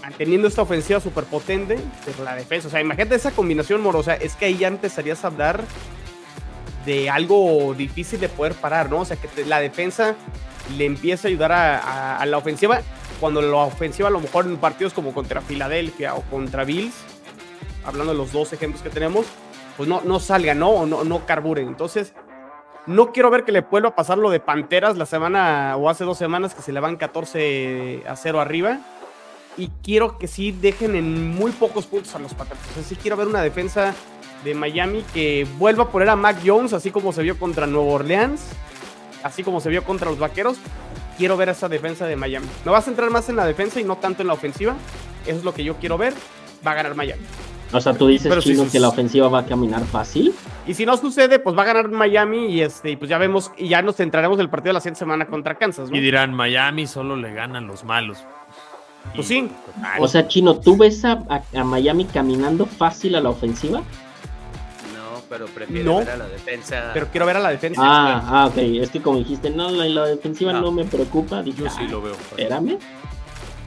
manteniendo 0.00 0.48
esta 0.48 0.62
ofensiva 0.62 1.00
súper 1.00 1.24
potente, 1.24 1.78
pero 2.04 2.24
la 2.24 2.34
defensa, 2.34 2.68
o 2.68 2.70
sea, 2.70 2.80
imagínate 2.80 3.16
esa 3.16 3.32
combinación 3.32 3.80
morosa, 3.80 4.14
es 4.14 4.34
que 4.34 4.46
ahí 4.46 4.56
ya 4.56 4.68
empezarías 4.68 5.24
a 5.24 5.26
hablar 5.28 5.62
de 6.84 7.10
algo 7.10 7.74
difícil 7.74 8.20
de 8.20 8.28
poder 8.28 8.54
parar, 8.54 8.90
¿no? 8.90 9.00
O 9.00 9.04
sea, 9.04 9.16
que 9.16 9.44
la 9.44 9.60
defensa 9.60 10.14
le 10.76 10.84
empieza 10.86 11.28
a 11.28 11.30
ayudar 11.30 11.52
a, 11.52 12.24
la 12.26 12.38
ofensiva, 12.38 12.80
cuando 13.18 13.42
la 13.42 13.56
ofensiva 13.56 14.08
a 14.08 14.10
lo 14.10 14.20
mejor 14.20 14.46
en 14.46 14.56
partidos 14.56 14.92
como 14.92 15.12
contra 15.12 15.40
Filadelfia 15.40 16.14
o 16.14 16.22
contra 16.22 16.64
Bills, 16.64 16.94
hablando 17.84 18.12
de 18.12 18.18
los 18.18 18.32
dos 18.32 18.52
ejemplos 18.52 18.82
que 18.82 18.90
tenemos, 18.90 19.26
pues 19.76 19.88
no, 19.88 20.02
no 20.02 20.20
salga, 20.20 20.54
¿no? 20.54 20.70
O 20.70 20.86
no, 20.86 21.04
no 21.04 21.26
carburen. 21.26 21.68
Entonces, 21.68 22.12
no 22.86 23.12
quiero 23.12 23.30
ver 23.30 23.44
que 23.44 23.52
le 23.52 23.60
vuelva 23.60 23.90
a 23.90 23.94
pasar 23.94 24.18
lo 24.18 24.30
de 24.30 24.40
Panteras 24.40 24.96
la 24.96 25.06
semana 25.06 25.76
o 25.76 25.88
hace 25.88 26.04
dos 26.04 26.18
semanas 26.18 26.54
que 26.54 26.62
se 26.62 26.72
le 26.72 26.80
van 26.80 26.96
14 26.96 28.04
a 28.06 28.16
0 28.16 28.40
arriba. 28.40 28.80
Y 29.56 29.68
quiero 29.82 30.18
que 30.18 30.28
sí 30.28 30.52
dejen 30.52 30.94
en 30.94 31.34
muy 31.34 31.50
pocos 31.52 31.86
puntos 31.86 32.14
a 32.14 32.18
los 32.18 32.34
Panteras. 32.34 32.62
O 32.70 32.74
sea, 32.74 32.82
sí 32.82 32.96
quiero 32.96 33.16
ver 33.16 33.26
una 33.26 33.42
defensa 33.42 33.94
de 34.44 34.54
Miami 34.54 35.04
que 35.14 35.46
vuelva 35.58 35.84
a 35.84 35.88
poner 35.88 36.08
a 36.08 36.16
Mac 36.16 36.38
Jones, 36.44 36.72
así 36.72 36.90
como 36.90 37.12
se 37.12 37.22
vio 37.22 37.38
contra 37.38 37.66
Nueva 37.66 37.92
Orleans, 37.92 38.42
así 39.22 39.42
como 39.42 39.60
se 39.60 39.68
vio 39.68 39.84
contra 39.84 40.10
los 40.10 40.18
Vaqueros. 40.18 40.56
Quiero 41.18 41.36
ver 41.36 41.50
esa 41.50 41.68
defensa 41.68 42.06
de 42.06 42.16
Miami. 42.16 42.46
Me 42.64 42.70
vas 42.72 42.84
a 42.84 42.86
centrar 42.86 43.10
más 43.10 43.28
en 43.28 43.36
la 43.36 43.44
defensa 43.44 43.80
y 43.80 43.84
no 43.84 43.96
tanto 43.96 44.22
en 44.22 44.28
la 44.28 44.34
ofensiva. 44.34 44.74
Eso 45.26 45.38
es 45.38 45.44
lo 45.44 45.52
que 45.52 45.64
yo 45.64 45.76
quiero 45.76 45.98
ver. 45.98 46.14
Va 46.66 46.72
a 46.72 46.74
ganar 46.74 46.94
Miami. 46.94 47.22
O 47.72 47.80
sea, 47.80 47.94
tú 47.94 48.08
dices, 48.08 48.32
que 48.72 48.80
la 48.80 48.88
ofensiva 48.88 49.28
va 49.28 49.40
a 49.40 49.46
caminar 49.46 49.84
fácil. 49.84 50.34
Y 50.66 50.74
si 50.74 50.84
no 50.84 50.96
sucede, 50.96 51.38
pues 51.38 51.56
va 51.56 51.62
a 51.62 51.66
ganar 51.66 51.88
Miami 51.88 52.46
y 52.46 52.62
este, 52.62 52.96
pues 52.96 53.08
ya 53.08 53.18
vemos, 53.18 53.52
y 53.56 53.68
ya 53.68 53.80
nos 53.82 53.96
centraremos 53.96 54.38
en 54.38 54.42
el 54.42 54.50
partido 54.50 54.70
de 54.70 54.74
la 54.74 54.80
siguiente 54.80 54.98
semana 54.98 55.26
contra 55.26 55.56
Kansas, 55.56 55.88
Y 55.92 56.00
dirán, 56.00 56.34
Miami 56.34 56.86
solo 56.86 57.16
le 57.16 57.32
ganan 57.32 57.66
los 57.66 57.84
malos. 57.84 58.18
Pues 59.14 59.28
sí. 59.28 59.48
O 59.98 60.08
sea, 60.08 60.26
Chino, 60.26 60.58
¿tú 60.58 60.76
ves 60.76 61.04
a, 61.04 61.42
Miami 61.64 62.04
caminando 62.06 62.66
fácil 62.66 63.14
a 63.14 63.20
la 63.20 63.30
ofensiva? 63.30 63.82
No, 65.30 65.36
pero 65.36 65.46
prefiero 65.46 65.96
ver 65.98 66.10
a 66.10 66.16
la 66.16 66.28
defensa. 66.28 66.90
Pero 66.92 67.08
quiero 67.10 67.26
ver 67.26 67.36
a 67.36 67.40
la 67.40 67.50
defensa. 67.50 67.80
Ah, 67.84 68.22
ah 68.26 68.46
ok. 68.46 68.56
Es 68.58 68.90
que 68.90 69.00
como 69.00 69.18
dijiste, 69.18 69.50
no, 69.50 69.70
la, 69.70 70.06
defensiva 70.06 70.52
no. 70.52 70.72
me 70.72 70.84
preocupa. 70.84 71.42
Yo 71.42 71.70
sí 71.70 71.86
lo 71.88 72.02
veo. 72.02 72.14
Espérame. 72.14 72.78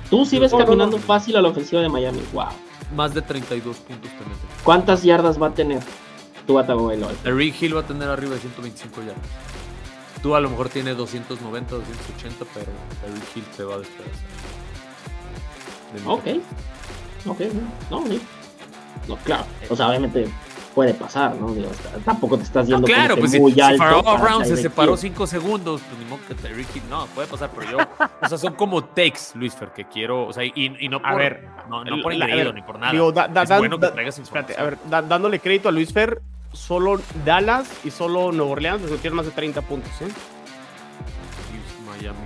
Tú 0.10 0.26
sí 0.26 0.38
ves 0.40 0.52
caminando 0.52 0.98
fácil 0.98 1.36
a 1.38 1.42
la 1.42 1.50
ofensiva 1.50 1.82
de 1.82 1.90
Miami. 1.90 2.22
Wow 2.34 2.50
más 2.94 3.14
de 3.14 3.22
32 3.22 3.78
puntos 3.78 4.12
¿Cuántas 4.64 5.04
yardas 5.04 5.42
va 5.42 5.48
a 5.48 5.54
tener 5.54 5.82
tu 6.48 6.62
Tagovailoa? 6.62 7.12
Rick 7.26 7.62
Hill 7.62 7.76
va 7.76 7.82
a 7.82 7.88
tener 7.88 8.10
arriba 8.10 8.36
de 8.36 8.42
125 8.42 9.02
yardas. 9.02 9.18
Tú 10.22 10.36
a 10.36 10.40
lo 10.40 10.50
mejor 10.50 10.70
tiene 10.70 10.94
290, 10.94 11.76
280, 11.76 12.46
pero 12.54 12.68
Rick 13.14 13.36
Hill 13.36 13.44
te 13.58 13.64
va 13.64 13.76
a 13.76 13.78
despedazar. 13.80 14.16
ok. 16.06 16.24
Ok, 17.26 17.40
no, 17.90 18.02
no, 18.02 18.16
no, 19.08 19.16
claro. 19.18 19.46
O 19.70 19.76
sea, 19.76 19.90
obviamente 19.90 20.28
puede 20.74 20.94
pasar, 20.94 21.36
¿no? 21.36 21.54
tampoco 22.04 22.38
te 22.38 22.44
estás 22.44 22.68
yendo 22.68 22.86
claro, 22.86 23.16
pues 23.16 23.40
muy 23.40 23.54
si, 23.54 23.62
alto. 23.62 24.04
Si 24.04 24.22
Brown 24.22 24.46
se 24.46 24.58
separó 24.58 24.98
5 24.98 25.28
segundos, 25.28 25.82
pues 25.88 26.00
ni 26.00 26.06
modo 26.06 26.20
que 26.28 26.36
Tyreek 26.36 26.84
no, 26.90 27.06
puede 27.08 27.28
pasar, 27.28 27.50
pero 27.56 27.72
yo, 27.72 27.78
o 28.22 28.28
sea, 28.28 28.38
son 28.38 28.56
como 28.56 28.84
takes, 28.84 29.36
Luis 29.36 29.56
Fer, 29.56 29.70
que 29.70 29.86
quiero, 29.86 30.28
o 30.28 30.34
sea, 30.34 30.44
y, 30.44 30.54
y 30.56 30.90
no 30.90 31.02
por, 31.02 31.12
a 31.12 31.16
ver, 31.16 31.48
no, 31.70 31.84
no 31.84 32.02
por 32.02 32.16
ni 32.16 32.62
por 32.62 32.80
nada. 32.80 32.92
Digo, 32.92 33.12
da, 33.12 33.28
da, 33.28 33.44
es 33.44 33.50
bueno 33.58 33.80
que 33.80 33.88
traigas 33.88 34.18
espérate, 34.20 34.56
a 34.58 34.64
ver, 34.64 34.78
dándole 34.90 35.40
crédito 35.40 35.70
a 35.70 35.72
Luis 35.72 35.94
Fer, 35.94 36.22
solo 36.52 37.00
Dallas 37.26 37.70
y 37.84 37.92
solo 37.92 38.32
Nueva 38.32 38.52
Orleans 38.52 38.82
les 38.82 38.92
metieron 38.92 39.18
más 39.18 39.26
de 39.26 39.32
30 39.32 39.62
puntos, 39.62 39.92
¿eh? 40.02 40.08
Miami, 41.88 42.18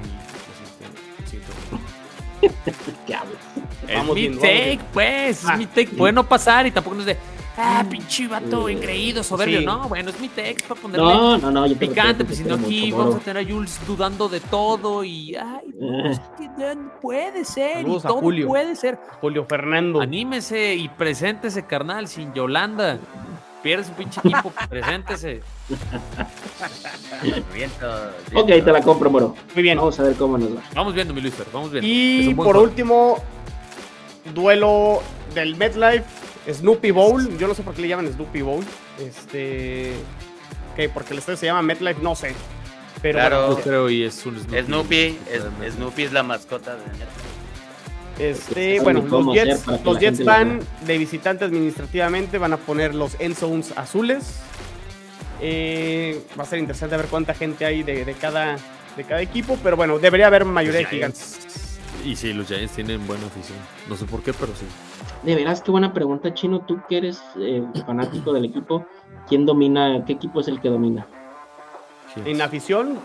¿Qué 3.07 3.15
hablas? 3.15 3.41
Es 3.87 4.03
mi 4.05 4.29
take, 4.37 4.79
pues, 4.93 5.43
es 5.43 5.57
mi 5.57 5.65
take. 5.65 5.87
Puede 5.87 6.13
no 6.13 6.23
pasar 6.27 6.67
y 6.67 6.71
tampoco 6.71 6.97
nos 6.97 7.05
de 7.05 7.17
Ah, 7.59 7.83
pinche 7.89 8.27
vato 8.27 8.69
engreído, 8.69 9.23
soberbio. 9.23 9.61
No, 9.61 9.89
bueno, 9.89 10.11
es 10.11 10.19
mi 10.19 10.29
texto 10.29 10.75
para 10.75 10.81
ponerle 10.81 11.05
no, 11.05 11.37
no, 11.39 11.49
no, 11.49 11.75
picante, 11.75 12.23
pues 12.23 12.37
si 12.37 12.43
no 12.43 12.53
aquí 12.53 12.91
vamos 12.91 13.15
a 13.15 13.19
tener 13.19 13.43
a 13.43 13.51
Jules 13.51 13.79
dudando 13.87 14.29
de 14.29 14.39
todo 14.41 15.03
y 15.03 15.35
ay, 15.35 15.73
no, 15.75 16.05
es 16.05 16.19
que 16.37 16.49
puede 17.01 17.43
ser 17.43 17.87
y 17.87 17.99
todo 17.99 18.19
puede 18.19 18.75
ser. 18.75 18.99
Julio 19.21 19.43
Fernando. 19.45 20.01
Anímese 20.01 20.75
y 20.75 20.87
preséntese, 20.87 21.65
carnal, 21.65 22.07
sin 22.07 22.31
Yolanda. 22.31 22.99
Pierde 23.63 23.85
su 23.85 23.93
pinche 23.93 24.19
equipo, 24.19 24.53
preséntese. 24.69 25.41
ok, 28.35 28.47
te 28.47 28.71
la 28.71 28.81
compro, 28.83 29.09
moro. 29.09 29.35
Muy 29.55 29.63
bien. 29.63 29.79
Vamos 29.79 29.99
a 29.99 30.03
ver 30.03 30.13
cómo 30.13 30.37
nos 30.37 30.57
va. 30.57 30.61
Vamos 30.75 30.93
viendo, 30.93 31.11
mi 31.11 31.21
Luis, 31.21 31.33
vamos 31.51 31.71
viendo. 31.71 31.89
Y 31.89 32.35
por 32.35 32.55
último, 32.55 33.17
duelo 34.35 35.01
del 35.33 35.55
MetLife 35.55 36.26
Snoopy 36.51 36.91
Bowl, 36.91 37.37
yo 37.37 37.47
no 37.47 37.53
sé 37.53 37.63
por 37.63 37.73
qué 37.73 37.81
le 37.81 37.87
llaman 37.89 38.11
Snoopy 38.11 38.41
Bowl. 38.41 38.63
Este. 38.99 39.93
¿Qué? 40.75 40.89
Porque 40.89 41.13
el 41.13 41.19
estadio 41.19 41.37
se 41.37 41.45
llama 41.45 41.61
MetLife, 41.61 42.01
no 42.01 42.15
sé. 42.15 42.33
Pero 43.01 43.19
claro, 43.19 43.57
yo 43.57 43.63
creo 43.63 43.89
y 43.89 44.03
es 44.03 44.25
un 44.25 44.39
Snoopy. 44.39 44.63
Snoopy 44.65 45.17
es, 45.31 45.73
Snoopy 45.73 46.03
es 46.03 46.13
la 46.13 46.23
mascota 46.23 46.75
de 46.75 46.85
MetLife. 46.85 47.37
Este, 48.19 48.79
bueno, 48.79 49.01
los 49.01 49.33
Jets, 49.33 49.67
los 49.83 49.99
Jets 49.99 50.25
van 50.25 50.59
de 50.85 50.97
visitante 50.97 51.45
administrativamente, 51.45 52.39
van 52.39 52.53
a 52.53 52.57
poner 52.57 52.95
los 52.95 53.15
end 53.19 53.35
zones 53.35 53.73
azules. 53.77 54.39
Eh, 55.39 56.23
va 56.37 56.43
a 56.43 56.47
ser 56.47 56.57
interesante 56.57 56.97
ver 56.97 57.05
cuánta 57.07 57.35
gente 57.35 57.63
hay 57.65 57.83
de, 57.83 58.05
de, 58.05 58.13
cada, 58.13 58.57
de 58.95 59.03
cada 59.03 59.21
equipo, 59.21 59.59
pero 59.61 59.77
bueno, 59.77 59.99
debería 59.99 60.27
haber 60.27 60.45
mayoría 60.45 60.79
de 60.79 60.85
gigantes. 60.85 61.37
Y 62.03 62.15
sí, 62.15 62.33
los 62.33 62.47
Giants 62.47 62.73
tienen 62.73 63.05
buena 63.05 63.27
afición. 63.27 63.57
No 63.87 63.95
sé 63.95 64.05
por 64.05 64.23
qué, 64.23 64.33
pero 64.33 64.53
sí. 64.55 64.65
De 65.23 65.35
veras, 65.35 65.61
qué 65.61 65.71
buena 65.71 65.93
pregunta, 65.93 66.33
Chino. 66.33 66.61
Tú 66.61 66.79
que 66.87 66.97
eres 66.97 67.21
eh, 67.39 67.63
fanático 67.85 68.33
del 68.33 68.45
equipo, 68.45 68.85
¿quién 69.27 69.45
domina? 69.45 70.03
¿Qué 70.05 70.13
equipo 70.13 70.41
es 70.41 70.47
el 70.47 70.61
que 70.61 70.69
domina? 70.69 71.05
En 72.25 72.41
afición, 72.41 72.99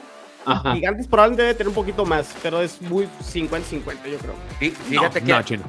Gigantes 0.73 1.07
probablemente 1.07 1.43
debe 1.43 1.55
tener 1.55 1.69
un 1.69 1.75
poquito 1.75 2.05
más, 2.05 2.35
pero 2.43 2.61
es 2.61 2.81
muy 2.83 3.09
50-50, 3.23 3.85
yo 4.11 4.19
creo. 4.19 4.35
fíjate 4.59 5.23
que 5.23 5.33
no, 5.33 5.43
Chino, 5.43 5.65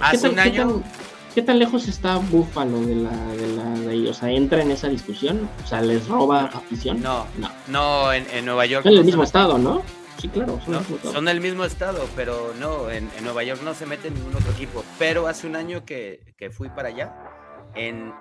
hace 0.00 0.28
un 0.28 0.38
año. 0.38 0.82
¿Qué 1.34 1.42
tan, 1.42 1.58
lejos 1.58 1.86
está 1.86 2.16
Buffalo 2.16 2.80
de 2.80 2.94
la, 2.94 3.10
de 3.10 3.48
la 3.48 3.64
de 3.80 3.90
ahí? 3.90 4.08
O 4.08 4.14
sea, 4.14 4.30
¿entra 4.30 4.62
en 4.62 4.70
esa 4.70 4.88
discusión? 4.88 5.46
O 5.62 5.66
sea, 5.66 5.82
¿les 5.82 6.08
roba 6.08 6.44
afición? 6.44 7.02
No, 7.02 7.26
no. 7.36 7.50
No, 7.68 8.10
en, 8.10 8.26
en 8.32 8.46
Nueva 8.46 8.64
York. 8.64 8.86
Es 8.86 8.92
el 8.92 9.04
mismo 9.04 9.22
estado, 9.22 9.58
¿no? 9.58 9.82
Sí, 10.18 10.28
claro, 10.28 10.58
son, 11.02 11.28
el 11.28 11.40
mismo 11.40 11.64
estado, 11.64 12.08
pero 12.16 12.52
no, 12.58 12.90
en, 12.90 13.10
Nueva 13.22 13.42
York 13.42 13.60
no 13.62 13.74
se 13.74 13.84
mete 13.84 14.10
ningún 14.10 14.34
otro 14.34 14.50
equipo. 14.52 14.84
Pero 14.98 15.26
hace 15.26 15.46
un 15.46 15.56
año 15.56 15.84
que, 15.84 16.20
fui 16.52 16.68
para 16.70 16.88
allá, 16.88 17.14
en, 17.74 18.12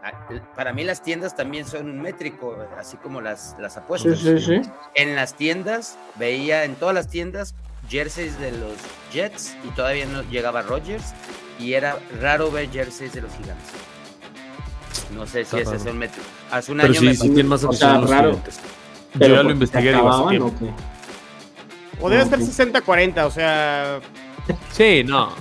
para 0.56 0.74
mí 0.74 0.84
las 0.84 1.02
tiendas 1.02 1.36
también 1.36 1.66
son 1.66 1.90
un 1.90 2.02
métrico, 2.02 2.58
así 2.78 2.98
como 2.98 3.22
las, 3.22 3.56
las 3.60 3.78
apuestas. 3.78 4.20
En 4.96 5.16
las 5.16 5.36
tiendas, 5.36 5.98
veía 6.18 6.66
en 6.66 6.76
todas 6.76 6.94
las 6.94 7.08
tiendas 7.08 7.56
jerseys 7.90 8.38
de 8.40 8.52
los 8.52 8.74
Jets 9.14 9.56
y 9.64 9.70
todavía 9.70 10.06
no 10.06 10.24
llegaba 10.24 10.62
Rodgers 10.62 11.14
y 11.60 11.74
era 11.74 12.00
raro 12.20 12.52
ver 12.52 12.70
jerseys 12.72 13.14
de 13.14 13.22
los 13.22 13.32
gigantes. 13.34 13.72
No 15.14 15.26
sé 15.26 15.46
si 15.46 15.58
ese 15.58 15.76
es 15.76 15.86
un 15.86 15.98
métrico. 15.98 16.28
Hace 16.52 16.72
un 16.72 16.82
año 16.82 16.94
sí, 16.94 17.30
me 17.30 17.44
más 17.44 17.64
o 17.64 17.72
sea, 17.72 18.00
raro. 18.02 18.40
Yo 19.14 19.28
ya 19.28 19.44
lo 19.44 19.52
investigué. 19.52 19.96
Digo, 20.30 20.54
o 22.02 22.10
debe 22.10 22.26
ser 22.26 22.40
60-40, 22.40 23.26
o 23.26 23.32
sea. 23.32 24.00
Sí, 24.72 25.04
no. 25.04 25.34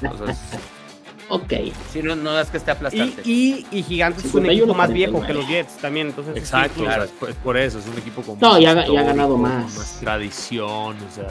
ok. 1.29 1.53
Sí, 1.93 2.03
no, 2.03 2.17
no 2.17 2.39
es 2.39 2.49
que 2.49 2.57
esté 2.57 2.71
aplastante. 2.71 3.23
Y, 3.25 3.67
y, 3.71 3.83
Gigantes 3.83 4.25
es 4.25 4.35
un 4.35 4.47
equipo 4.47 4.75
más 4.75 4.93
viejo 4.93 5.21
que 5.23 5.35
los 5.35 5.47
Jets 5.47 5.77
también, 5.79 6.09
entonces. 6.09 6.37
Exacto, 6.37 6.83
claro. 6.83 7.05
es 7.05 7.11
por 7.43 7.57
eso, 7.57 7.79
es 7.79 7.87
un 7.87 7.99
equipo 7.99 8.23
con 8.23 8.39
No, 8.41 8.59
y 8.59 8.67
ha, 8.67 8.75
ganado 8.75 9.37
más. 9.37 9.77
más 9.77 9.99
tradición, 10.01 10.97
o 10.97 11.15
sea. 11.15 11.29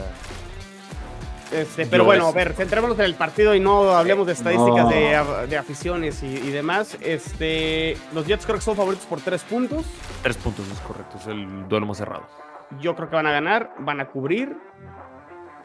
Este, 1.54 1.86
pero 1.86 2.04
bueno, 2.04 2.26
a 2.26 2.32
ver, 2.32 2.52
centrémonos 2.54 2.98
en 2.98 3.04
el 3.04 3.14
partido 3.14 3.54
y 3.54 3.60
no 3.60 3.90
hablemos 3.90 4.26
de 4.26 4.32
estadísticas 4.32 4.88
de, 4.88 5.56
aficiones 5.56 6.22
y, 6.22 6.50
demás. 6.50 6.96
Este, 7.00 7.96
los 8.12 8.26
Jets 8.26 8.44
creo 8.44 8.56
que 8.56 8.64
son 8.64 8.76
favoritos 8.76 9.06
por 9.06 9.20
tres 9.20 9.42
puntos. 9.42 9.84
Tres 10.22 10.36
puntos 10.36 10.66
es 10.72 10.80
correcto, 10.80 11.16
es 11.18 11.26
el 11.28 11.68
duelo 11.68 11.86
más 11.86 11.98
cerrado. 11.98 12.24
Yo 12.80 12.96
creo 12.96 13.08
que 13.08 13.14
van 13.14 13.26
a 13.26 13.32
ganar, 13.32 13.72
van 13.78 14.00
a 14.00 14.06
cubrir. 14.06 14.56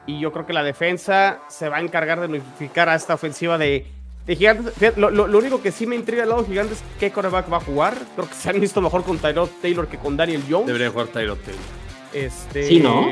Y 0.06 0.20
yo 0.20 0.32
creo 0.32 0.46
que 0.46 0.54
la 0.54 0.64
defensa 0.64 1.40
se 1.50 1.70
va 1.70 1.78
a 1.78 1.82
encargar 1.82 2.20
de 2.20 2.28
modificar 2.28 2.90
a 2.90 2.96
esta 2.96 3.14
ofensiva 3.14 3.58
de, 3.58 3.86
Gigantes. 4.28 4.98
Lo, 4.98 5.24
único 5.38 5.62
que 5.62 5.72
sí 5.72 5.88
me 5.88 5.96
intriga 5.96 6.24
al 6.24 6.30
lado 6.30 6.42
de 6.44 6.50
Gigantes 6.50 6.78
es 6.78 6.84
qué 7.00 7.12
coreback 7.12 7.52
va 7.52 7.58
a 7.58 7.62
jugar. 7.62 7.96
Creo 8.16 8.28
que 8.28 8.36
se 8.36 8.50
han 8.50 8.60
visto 8.60 8.82
mejor 8.82 9.04
con 9.04 9.18
Tyrod 9.18 9.50
Taylor 9.62 9.88
que 9.88 9.98
con 9.98 10.18
Daniel 10.18 10.44
Jones. 10.50 10.68
Debería 10.68 10.90
jugar 10.90 11.08
Tyrod 11.08 11.38
Taylor. 11.38 11.62
Este, 12.14 12.68
sí, 12.68 12.80
¿no? 12.80 13.08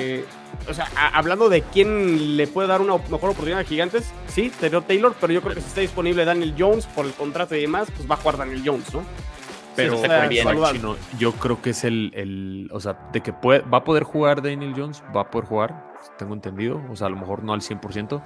O 0.69 0.73
sea, 0.73 0.87
hablando 1.13 1.49
de 1.49 1.61
quién 1.61 2.35
le 2.35 2.47
puede 2.47 2.67
dar 2.67 2.81
una 2.81 2.93
mejor 2.97 3.29
oportunidad 3.29 3.59
a 3.59 3.63
Gigantes, 3.63 4.11
sí, 4.27 4.51
Tyrod 4.59 4.83
Taylor, 4.83 5.15
pero 5.19 5.33
yo 5.33 5.41
creo 5.41 5.53
que 5.53 5.61
si 5.61 5.67
está 5.67 5.81
disponible 5.81 6.25
Daniel 6.25 6.55
Jones 6.57 6.85
por 6.87 7.05
el 7.05 7.13
contrato 7.13 7.55
y 7.55 7.61
demás, 7.61 7.89
pues 7.95 8.09
va 8.09 8.15
a 8.15 8.17
jugar 8.17 8.37
Daniel 8.37 8.63
Jones, 8.65 8.93
¿no? 8.93 9.03
Pero 9.77 10.01
yo 11.19 11.33
creo 11.33 11.61
que 11.61 11.69
es 11.69 11.83
el, 11.83 12.11
el, 12.15 12.69
o 12.73 12.79
sea, 12.79 12.97
de 13.13 13.21
que 13.21 13.31
puede, 13.31 13.59
va 13.61 13.79
a 13.79 13.83
poder 13.83 14.03
jugar 14.03 14.41
Daniel 14.41 14.73
Jones, 14.75 15.03
va 15.15 15.21
a 15.21 15.29
poder 15.29 15.47
jugar, 15.47 15.86
tengo 16.17 16.33
entendido, 16.33 16.81
o 16.89 16.95
sea, 16.95 17.07
a 17.07 17.09
lo 17.09 17.17
mejor 17.17 17.43
no 17.43 17.53
al 17.53 17.61
100%, 17.61 18.21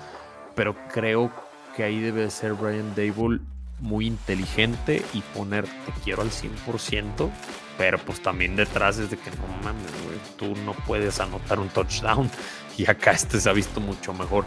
pero 0.55 0.75
creo 0.91 1.31
que 1.75 1.83
ahí 1.83 1.99
debe 1.99 2.29
ser 2.29 2.53
Brian 2.53 2.93
Dable 2.95 3.39
muy 3.79 4.05
inteligente 4.05 5.03
y 5.13 5.21
poner 5.21 5.65
te 5.65 5.91
quiero 6.03 6.21
al 6.21 6.29
100%, 6.29 7.29
pero 7.77 7.97
pues 7.97 8.21
también 8.21 8.55
detrás 8.55 8.97
es 8.97 9.09
de 9.09 9.17
que 9.17 9.31
no 9.31 9.47
mames, 9.63 9.91
tú 10.37 10.55
no 10.65 10.73
puedes 10.85 11.19
anotar 11.19 11.59
un 11.59 11.69
touchdown 11.69 12.29
y 12.77 12.89
acá 12.89 13.11
este 13.11 13.39
se 13.39 13.49
ha 13.49 13.53
visto 13.53 13.79
mucho 13.79 14.13
mejor. 14.13 14.45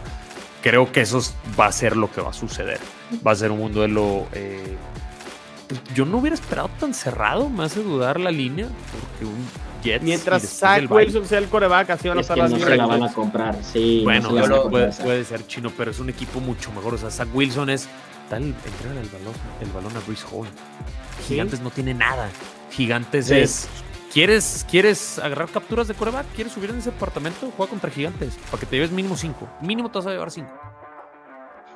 Creo 0.63 0.91
que 0.93 1.03
eso 1.03 1.21
va 1.59 1.67
a 1.67 1.73
ser 1.73 1.95
lo 1.95 2.11
que 2.11 2.23
va 2.23 2.31
a 2.31 2.33
suceder. 2.33 2.81
Va 3.27 3.33
a 3.33 3.35
ser 3.35 3.51
un 3.51 3.71
duelo 3.71 4.27
eh, 4.33 4.77
yo 5.95 6.05
no 6.05 6.19
hubiera 6.19 6.35
esperado 6.35 6.71
tan 6.81 6.95
cerrado, 6.95 7.49
me 7.49 7.65
hace 7.65 7.83
dudar 7.83 8.21
la 8.21 8.31
línea, 8.31 8.67
porque 8.67 9.25
un 9.25 9.47
Jets 9.85 10.03
Mientras 10.03 10.43
Zach 10.43 10.91
Wilson 10.91 11.27
sea 11.27 11.39
el 11.39 11.49
coreback, 11.49 11.91
así 11.91 12.09
van 12.09 12.19
a 12.19 12.21
estar 12.23 12.39
las 12.39 12.51
no 12.51 12.59
se 12.59 12.77
la 12.77 12.87
van 12.87 13.03
a 13.03 13.13
comprar, 13.13 13.57
sí. 13.63 14.01
Bueno, 14.03 14.31
puede, 14.71 15.25
ser 15.25 15.47
chino, 15.47 15.71
pero 15.77 15.91
es 15.91 15.99
un 16.01 16.09
equipo 16.09 16.41
mucho 16.41 16.73
mejor. 16.73 16.95
O 16.95 16.99
sea, 16.99 17.11
Zach 17.11 17.29
Wilson 17.35 17.69
es 17.71 17.87
tal 18.31 18.43
entrega 18.43 19.01
el 19.01 19.09
balón, 19.09 19.35
el 19.61 19.71
balón 19.71 19.97
a 19.97 20.01
Bruce 20.01 20.25
Hall. 20.33 20.49
Gigantes 21.29 21.61
no 21.61 21.71
tiene 21.71 21.93
nada. 21.93 22.31
Gigantes 22.71 23.31
es. 23.31 23.69
¿Quieres, 24.13 24.65
¿Quieres 24.71 25.19
agarrar 25.19 25.49
capturas 25.49 25.89
de 25.89 25.95
coreback? 25.95 26.27
¿Quieres 26.37 26.53
subir 26.53 26.71
en 26.71 26.79
ese 26.79 26.93
departamento? 26.93 27.53
Juega 27.57 27.71
contra 27.71 27.91
Gigantes. 27.91 28.39
Para 28.49 28.61
que 28.61 28.67
te 28.67 28.77
lleves 28.77 28.93
mínimo 28.93 29.17
5. 29.17 29.49
Mínimo 29.61 29.91
te 29.91 29.99
vas 29.99 30.07
a 30.07 30.11
llevar 30.11 30.31
5. 30.31 30.49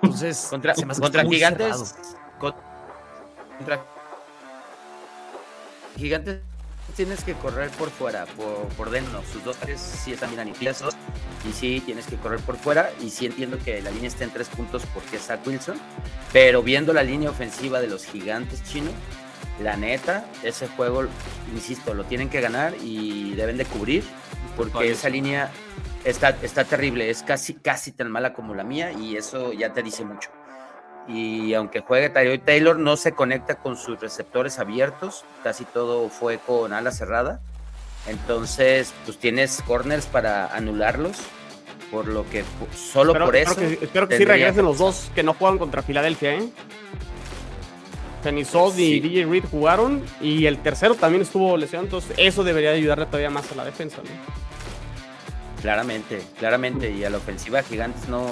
Entonces, 0.02 0.46
contra, 0.50 0.74
contra 0.74 1.24
Gigantes. 1.24 1.96
Gigantes 5.96 6.40
tienes 6.96 7.22
que 7.22 7.34
correr 7.34 7.70
por 7.70 7.90
fuera, 7.90 8.26
por, 8.76 8.90
dentro. 8.90 9.22
Sus 9.32 9.44
dos 9.44 9.56
pares 9.56 9.80
sí 9.80 10.12
están 10.12 10.30
bien 10.30 10.40
aniquilados 10.40 10.94
y 11.48 11.52
sí 11.52 11.82
tienes 11.84 12.06
que 12.06 12.16
correr 12.16 12.40
por 12.40 12.56
fuera. 12.56 12.90
Y 13.00 13.10
sí 13.10 13.26
entiendo 13.26 13.58
que 13.58 13.80
la 13.82 13.90
línea 13.90 14.08
está 14.08 14.24
en 14.24 14.30
tres 14.30 14.48
puntos 14.48 14.82
porque 14.94 15.16
es 15.16 15.22
Zach 15.22 15.46
Wilson. 15.46 15.78
Pero 16.32 16.62
viendo 16.62 16.92
la 16.92 17.02
línea 17.02 17.30
ofensiva 17.30 17.80
de 17.80 17.88
los 17.88 18.04
gigantes 18.04 18.62
chinos, 18.64 18.92
la 19.62 19.76
neta, 19.76 20.24
ese 20.42 20.68
juego, 20.68 21.06
insisto, 21.54 21.94
lo 21.94 22.04
tienen 22.04 22.30
que 22.30 22.40
ganar 22.40 22.74
y 22.82 23.34
deben 23.34 23.56
de 23.56 23.64
cubrir 23.64 24.04
porque 24.56 24.90
esa 24.90 25.08
línea 25.08 25.50
está, 26.04 26.30
está 26.42 26.64
terrible. 26.64 27.10
Es 27.10 27.22
casi, 27.22 27.54
casi 27.54 27.92
tan 27.92 28.10
mala 28.10 28.32
como 28.32 28.54
la 28.54 28.64
mía 28.64 28.92
y 28.92 29.16
eso 29.16 29.52
ya 29.52 29.72
te 29.72 29.82
dice 29.82 30.04
mucho 30.04 30.30
y 31.08 31.54
aunque 31.54 31.80
juegue 31.80 32.10
Tyrod 32.10 32.40
Taylor 32.40 32.78
no 32.78 32.96
se 32.96 33.12
conecta 33.12 33.56
con 33.56 33.76
sus 33.76 33.98
receptores 34.00 34.58
abiertos, 34.58 35.24
casi 35.42 35.64
todo 35.64 36.08
fue 36.10 36.38
con 36.38 36.72
ala 36.72 36.90
cerrada. 36.90 37.40
Entonces, 38.06 38.92
pues 39.04 39.18
tienes 39.18 39.62
corners 39.66 40.06
para 40.06 40.54
anularlos, 40.54 41.16
por 41.90 42.06
lo 42.06 42.28
que 42.28 42.44
solo 42.74 43.12
por 43.12 43.36
eso. 43.36 43.60
espero 43.60 44.08
que 44.08 44.18
sí 44.18 44.24
regresen 44.24 44.64
los 44.64 44.78
dos 44.78 45.10
que 45.14 45.22
no 45.22 45.34
juegan 45.34 45.58
contra 45.58 45.82
Filadelfia, 45.82 46.34
¿eh? 46.34 46.48
y 48.76 49.00
DJ 49.00 49.26
Reed 49.26 49.44
jugaron 49.50 50.02
y 50.20 50.46
el 50.46 50.58
tercero 50.58 50.94
también 50.94 51.22
estuvo 51.22 51.56
lesionado, 51.56 51.86
entonces 51.86 52.12
eso 52.18 52.44
debería 52.44 52.72
ayudarle 52.72 53.06
todavía 53.06 53.30
más 53.30 53.50
a 53.52 53.54
la 53.54 53.64
defensa, 53.64 53.98
¿no? 53.98 54.10
Claramente, 55.62 56.22
claramente, 56.38 56.90
y 56.90 57.04
a 57.04 57.10
la 57.10 57.16
ofensiva 57.18 57.62
Gigantes 57.62 58.08
no, 58.08 58.26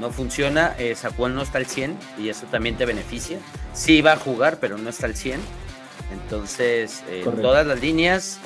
no 0.00 0.10
funciona, 0.10 0.74
eh, 0.78 0.96
no 1.18 1.42
está 1.42 1.58
al 1.58 1.66
100 1.66 1.96
y 2.18 2.30
eso 2.30 2.46
también 2.50 2.76
te 2.76 2.86
beneficia. 2.86 3.38
Sí 3.74 4.00
va 4.00 4.12
a 4.12 4.16
jugar, 4.16 4.58
pero 4.58 4.78
no 4.78 4.88
está 4.88 5.06
al 5.06 5.14
100. 5.14 5.38
Entonces, 6.12 7.04
eh, 7.08 7.24
todas 7.40 7.66
las 7.66 7.80
líneas 7.80 8.38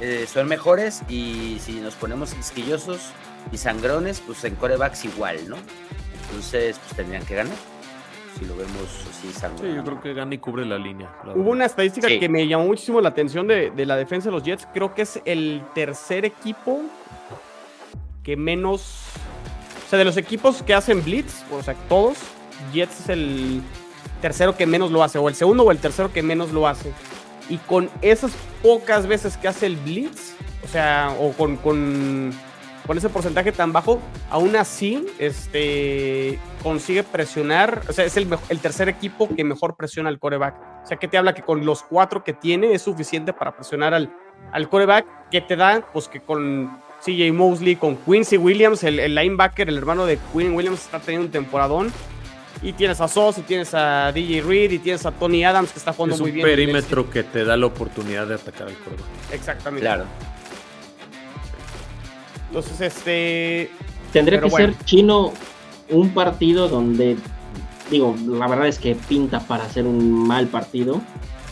eh, 0.00 0.26
son 0.26 0.48
mejores 0.48 1.02
y 1.08 1.58
si 1.60 1.80
nos 1.80 1.94
ponemos 1.94 2.34
quisquillosos 2.34 3.10
y 3.52 3.58
sangrones, 3.58 4.20
pues 4.20 4.42
en 4.44 4.56
corebacks 4.56 5.04
igual, 5.04 5.48
¿no? 5.48 5.56
Entonces, 6.26 6.78
pues 6.78 6.96
tendrían 6.96 7.24
que 7.24 7.36
ganar. 7.36 7.56
Si 8.38 8.46
lo 8.46 8.56
vemos 8.56 9.06
así 9.10 9.30
sangrón. 9.32 9.70
Sí, 9.70 9.76
yo 9.76 9.84
creo 9.84 10.00
que 10.00 10.14
gana 10.14 10.34
y 10.34 10.38
cubre 10.38 10.64
la 10.64 10.78
línea. 10.78 11.14
Hubo 11.34 11.50
una 11.50 11.66
estadística 11.66 12.08
que 12.08 12.28
me 12.30 12.48
llamó 12.48 12.64
muchísimo 12.64 13.02
la 13.02 13.10
atención 13.10 13.46
de, 13.46 13.70
de 13.70 13.86
la 13.86 13.96
defensa 13.96 14.30
de 14.30 14.32
los 14.32 14.42
Jets. 14.42 14.66
Creo 14.72 14.94
que 14.94 15.02
es 15.02 15.20
el 15.26 15.62
tercer 15.74 16.24
equipo 16.24 16.80
que 18.22 18.36
menos 18.36 19.12
sea, 19.92 19.98
de 19.98 20.06
los 20.06 20.16
equipos 20.16 20.62
que 20.62 20.72
hacen 20.72 21.04
blitz, 21.04 21.44
o 21.52 21.62
sea, 21.62 21.74
todos, 21.86 22.16
Jets 22.72 23.00
es 23.00 23.08
el 23.10 23.60
tercero 24.22 24.56
que 24.56 24.64
menos 24.64 24.90
lo 24.90 25.02
hace, 25.02 25.18
o 25.18 25.28
el 25.28 25.34
segundo 25.34 25.64
o 25.64 25.70
el 25.70 25.76
tercero 25.76 26.10
que 26.10 26.22
menos 26.22 26.50
lo 26.50 26.66
hace. 26.66 26.94
Y 27.50 27.58
con 27.58 27.90
esas 28.00 28.32
pocas 28.62 29.06
veces 29.06 29.36
que 29.36 29.48
hace 29.48 29.66
el 29.66 29.76
blitz, 29.76 30.34
o 30.64 30.68
sea, 30.68 31.14
o 31.20 31.32
con, 31.32 31.58
con, 31.58 32.32
ese 32.96 33.10
porcentaje 33.10 33.52
tan 33.52 33.74
bajo, 33.74 34.00
aún 34.30 34.56
así 34.56 35.06
este, 35.18 36.38
consigue 36.62 37.02
presionar, 37.02 37.82
o 37.86 37.92
sea, 37.92 38.06
es 38.06 38.16
el, 38.16 38.34
el 38.48 38.60
tercer 38.60 38.88
equipo 38.88 39.28
que 39.34 39.44
mejor 39.44 39.76
presiona 39.76 40.08
al 40.08 40.18
coreback. 40.18 40.54
O 40.84 40.86
sea, 40.86 40.96
que 40.96 41.06
te 41.06 41.18
habla 41.18 41.34
que 41.34 41.42
con 41.42 41.66
los 41.66 41.82
cuatro 41.82 42.24
que 42.24 42.32
tiene 42.32 42.72
es 42.72 42.80
suficiente 42.80 43.34
para 43.34 43.54
presionar 43.54 43.92
al, 43.92 44.10
al 44.52 44.70
coreback, 44.70 45.28
que 45.30 45.42
te 45.42 45.54
da, 45.54 45.86
pues 45.92 46.08
que 46.08 46.20
con 46.20 46.80
CJ 47.04 47.32
Mosley, 47.32 47.76
con 47.76 47.96
Quincy 47.96 48.36
Williams, 48.36 48.84
el, 48.84 49.14
linebacker, 49.14 49.68
el 49.68 49.76
hermano 49.76 50.06
de 50.06 50.18
Quinn 50.32 50.54
Williams, 50.54 50.80
está 50.84 51.00
teniendo 51.00 51.26
un 51.26 51.32
temporadón. 51.32 51.92
Y 52.62 52.74
tienes 52.74 53.00
a 53.00 53.08
Sos, 53.08 53.38
y 53.38 53.42
tienes 53.42 53.74
a 53.74 54.12
DJ 54.12 54.42
Reed, 54.42 54.70
y 54.70 54.78
tienes 54.78 55.04
a 55.04 55.10
Tony 55.10 55.44
Adams, 55.44 55.72
que 55.72 55.80
está 55.80 55.92
jugando 55.92 56.16
muy 56.18 56.30
bien. 56.30 56.46
Es 56.46 56.52
un 56.52 56.56
perímetro 56.56 57.10
que 57.10 57.24
te 57.24 57.44
da 57.44 57.56
la 57.56 57.66
oportunidad 57.66 58.28
de 58.28 58.34
atacar 58.36 58.68
al 58.68 58.74
cuerpo. 58.74 59.02
Exactamente. 59.32 59.84
Claro. 59.84 60.04
Entonces, 62.48 62.80
este. 62.80 63.70
Tendría 64.12 64.40
que 64.40 64.50
ser 64.50 64.74
chino 64.84 65.32
un 65.88 66.10
partido 66.10 66.68
donde, 66.68 67.16
digo, 67.90 68.14
la 68.28 68.46
verdad 68.46 68.68
es 68.68 68.78
que 68.78 68.94
pinta 68.94 69.40
para 69.40 69.68
ser 69.68 69.86
un 69.86 70.28
mal 70.28 70.46
partido, 70.46 71.00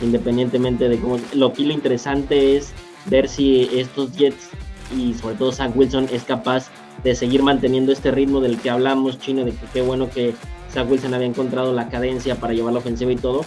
independientemente 0.00 0.88
de 0.88 1.00
cómo. 1.00 1.18
Lo 1.34 1.52
que 1.52 1.62
lo 1.62 1.72
interesante 1.72 2.56
es 2.56 2.72
ver 3.06 3.28
si 3.28 3.68
estos 3.72 4.12
Jets 4.12 4.50
y 4.96 5.14
sobre 5.14 5.34
todo 5.36 5.52
Zach 5.52 5.74
Wilson 5.74 6.08
es 6.12 6.24
capaz 6.24 6.70
de 7.04 7.14
seguir 7.14 7.42
manteniendo 7.42 7.92
este 7.92 8.10
ritmo 8.10 8.40
del 8.40 8.60
que 8.60 8.70
hablamos, 8.70 9.18
Chino, 9.18 9.44
de 9.44 9.52
que 9.52 9.66
qué 9.72 9.82
bueno 9.82 10.10
que 10.10 10.34
Zach 10.70 10.90
Wilson 10.90 11.14
había 11.14 11.26
encontrado 11.26 11.72
la 11.72 11.88
cadencia 11.88 12.36
para 12.36 12.52
llevar 12.52 12.72
la 12.72 12.78
ofensiva 12.78 13.12
y 13.12 13.16
todo, 13.16 13.42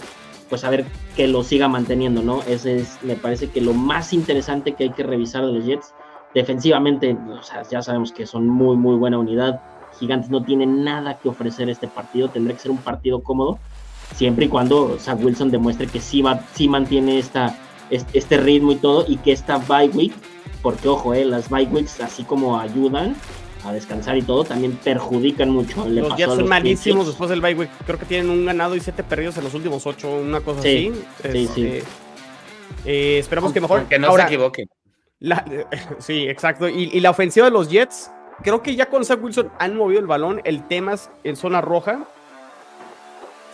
pues 0.48 0.64
a 0.64 0.70
ver 0.70 0.84
que 1.16 1.28
lo 1.28 1.42
siga 1.42 1.68
manteniendo, 1.68 2.22
¿no? 2.22 2.42
Ese 2.42 2.76
es, 2.78 2.98
me 3.02 3.16
parece 3.16 3.48
que 3.48 3.60
lo 3.60 3.72
más 3.72 4.12
interesante 4.12 4.72
que 4.72 4.84
hay 4.84 4.90
que 4.90 5.02
revisar 5.02 5.46
de 5.46 5.52
los 5.52 5.64
Jets. 5.64 5.94
Defensivamente, 6.34 7.16
o 7.28 7.42
sea, 7.42 7.62
ya 7.70 7.80
sabemos 7.80 8.12
que 8.12 8.26
son 8.26 8.48
muy, 8.48 8.76
muy 8.76 8.96
buena 8.96 9.18
unidad. 9.18 9.60
Gigantes 9.98 10.30
no 10.30 10.42
tiene 10.42 10.66
nada 10.66 11.18
que 11.18 11.28
ofrecer 11.28 11.70
este 11.70 11.86
partido, 11.86 12.28
tendrá 12.28 12.54
que 12.54 12.60
ser 12.60 12.72
un 12.72 12.78
partido 12.78 13.22
cómodo, 13.22 13.58
siempre 14.16 14.46
y 14.46 14.48
cuando 14.48 14.98
Zach 14.98 15.22
Wilson 15.22 15.50
demuestre 15.52 15.86
que 15.86 16.00
sí, 16.00 16.22
va, 16.22 16.40
sí 16.54 16.66
mantiene 16.66 17.18
esta, 17.18 17.56
este 17.90 18.36
ritmo 18.36 18.72
y 18.72 18.76
todo, 18.76 19.04
y 19.06 19.16
que 19.18 19.30
esta 19.30 19.58
bye 19.58 19.88
week, 19.90 20.12
porque 20.64 20.88
ojo, 20.88 21.12
eh, 21.12 21.26
las 21.26 21.50
bye 21.50 21.66
weeks 21.66 22.00
así 22.00 22.24
como 22.24 22.58
ayudan 22.58 23.14
a 23.64 23.72
descansar 23.72 24.16
y 24.16 24.22
todo, 24.22 24.44
también 24.44 24.72
perjudican 24.72 25.50
mucho. 25.50 25.86
los 25.86 26.16
Jets 26.16 26.34
son 26.34 26.48
malísimos 26.48 27.06
después 27.06 27.28
del 27.28 27.42
bye 27.42 27.54
week, 27.54 27.70
creo 27.86 27.98
que 27.98 28.06
tienen 28.06 28.30
un 28.30 28.46
ganado 28.46 28.74
y 28.74 28.80
siete 28.80 29.04
perdidos 29.04 29.36
en 29.36 29.44
los 29.44 29.52
últimos 29.54 29.86
ocho, 29.86 30.10
una 30.10 30.40
cosa 30.40 30.60
así. 30.60 30.90
Sí, 31.22 31.30
sí. 31.54 31.66
Este, 31.66 31.84
eh, 32.86 33.18
esperamos 33.18 33.52
que 33.52 33.60
mejor. 33.60 33.84
Que 33.84 33.98
no 33.98 34.16
se 34.16 34.22
equivoque. 34.22 34.64
sí, 35.98 36.26
exacto. 36.28 36.68
Y, 36.68 36.90
y, 36.92 37.00
la 37.00 37.10
ofensiva 37.10 37.46
de 37.46 37.52
los 37.52 37.68
Jets, 37.68 38.10
creo 38.42 38.62
que 38.62 38.74
ya 38.74 38.86
con 38.86 39.04
Zach 39.04 39.22
Wilson 39.22 39.50
han 39.58 39.76
movido 39.76 40.00
el 40.00 40.06
balón. 40.06 40.40
El 40.44 40.66
tema 40.66 40.94
es 40.94 41.10
en 41.24 41.36
zona 41.36 41.60
roja 41.60 42.06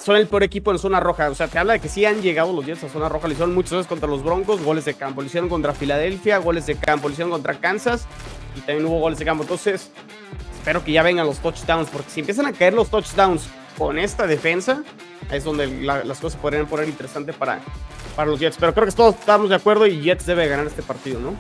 son 0.03 0.17
el 0.17 0.27
peor 0.27 0.43
equipo 0.43 0.71
en 0.71 0.79
zona 0.79 1.01
roja. 1.01 1.29
O 1.31 1.35
sea, 1.35 1.49
te 1.49 1.59
habla 1.59 1.75
de 1.75 1.81
que 1.81 1.89
sí 1.89 2.05
han 2.05 2.23
llegado 2.23 2.53
los 2.53 2.65
Jets 2.65 2.85
a 2.85 2.89
zona 2.89 3.09
roja. 3.09 3.29
Lo 3.29 3.33
hicieron 3.33 3.55
muchas 3.55 3.73
veces 3.73 3.87
contra 3.87 4.09
los 4.09 4.23
Broncos, 4.25 4.63
goles 4.63 4.85
de 4.85 4.95
campo. 4.95 5.21
Lo 5.21 5.27
hicieron 5.27 5.49
contra 5.49 5.75
Filadelfia, 5.75 6.39
goles 6.39 6.67
de 6.67 6.77
campo. 6.77 7.09
Lo 7.09 7.13
hicieron 7.13 7.31
contra 7.31 7.55
Kansas 7.61 8.07
y 8.57 8.61
también 8.61 8.87
hubo 8.87 8.99
goles 8.99 9.19
de 9.19 9.25
campo. 9.25 9.43
Entonces, 9.43 9.91
espero 10.59 10.83
que 10.83 10.93
ya 10.93 11.03
vengan 11.03 11.27
los 11.27 11.39
touchdowns, 11.39 11.89
porque 11.91 12.11
si 12.11 12.21
empiezan 12.21 12.47
a 12.47 12.53
caer 12.53 12.75
los 12.75 12.89
touchdowns 12.89 13.49
con 13.77 13.99
esta 13.99 14.27
defensa, 14.27 14.83
es 15.31 15.45
donde 15.45 15.67
las 15.67 16.19
cosas 16.19 16.33
se 16.33 16.39
podrían 16.39 16.67
poner 16.67 16.89
interesantes 16.89 17.37
para, 17.37 17.61
para 18.17 18.31
los 18.31 18.41
Jets. 18.41 18.57
Pero 18.59 18.73
creo 18.73 18.87
que 18.87 18.93
todos 18.93 19.15
estamos 19.15 19.51
de 19.51 19.55
acuerdo 19.55 19.87
y 19.87 20.01
Jets 20.01 20.27
debe 20.27 20.49
ganar 20.49 20.67
este 20.67 20.83
partido, 20.83 21.21
¿no? 21.21 21.35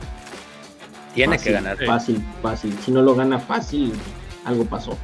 Tiene 1.15 1.39
que 1.39 1.51
ganar. 1.51 1.77
Fácil, 1.85 2.23
fácil. 2.41 2.79
Si 2.85 2.93
no 2.93 3.03
lo 3.03 3.15
gana 3.15 3.39
fácil, 3.39 3.93
algo 4.45 4.65
pasó. 4.65 4.97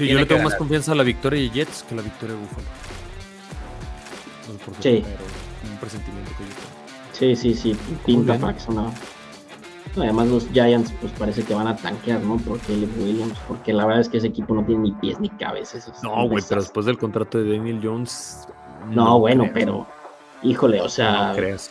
Sí, 0.00 0.08
yo 0.08 0.18
le 0.18 0.24
tengo 0.24 0.42
más 0.44 0.54
confianza 0.54 0.92
a 0.92 0.94
la 0.94 1.02
victoria 1.02 1.42
de 1.42 1.50
Jets 1.50 1.82
que 1.82 1.92
a 1.92 1.96
la 1.98 2.02
victoria 2.02 2.34
de 2.34 2.40
Buffalo. 2.40 2.66
No 4.48 4.58
por 4.64 4.82
sí. 4.82 5.04
un 5.70 5.76
presentimiento 5.76 6.30
que 6.38 6.44
yo 6.44 6.48
tengo. 6.48 6.70
Sí, 7.12 7.36
sí, 7.36 7.54
sí. 7.54 7.76
Pinta 8.06 8.38
para 8.38 8.54
que 8.54 8.60
sonaba. 8.60 8.94
Además 9.96 10.28
los 10.28 10.48
Giants 10.52 10.90
pues 11.02 11.12
parece 11.18 11.42
que 11.42 11.52
van 11.52 11.66
a 11.66 11.76
tanquear, 11.76 12.22
¿no? 12.22 12.38
Por 12.38 12.58
Caleb 12.60 12.88
Williams, 12.98 13.38
porque 13.46 13.74
la 13.74 13.84
verdad 13.84 14.00
es 14.00 14.08
que 14.08 14.16
ese 14.16 14.28
equipo 14.28 14.54
no 14.54 14.64
tiene 14.64 14.84
ni 14.84 14.92
pies 14.92 15.20
ni 15.20 15.28
cabezas. 15.28 15.92
No, 16.02 16.26
güey, 16.26 16.42
pero 16.48 16.62
después 16.62 16.86
del 16.86 16.96
contrato 16.96 17.36
de 17.36 17.58
Daniel 17.58 17.80
Jones... 17.82 18.48
No, 18.90 19.18
bueno, 19.18 19.50
pero... 19.52 19.86
Híjole, 20.42 20.80
o 20.80 20.88
sea... 20.88 21.28
No 21.28 21.34
creas 21.34 21.68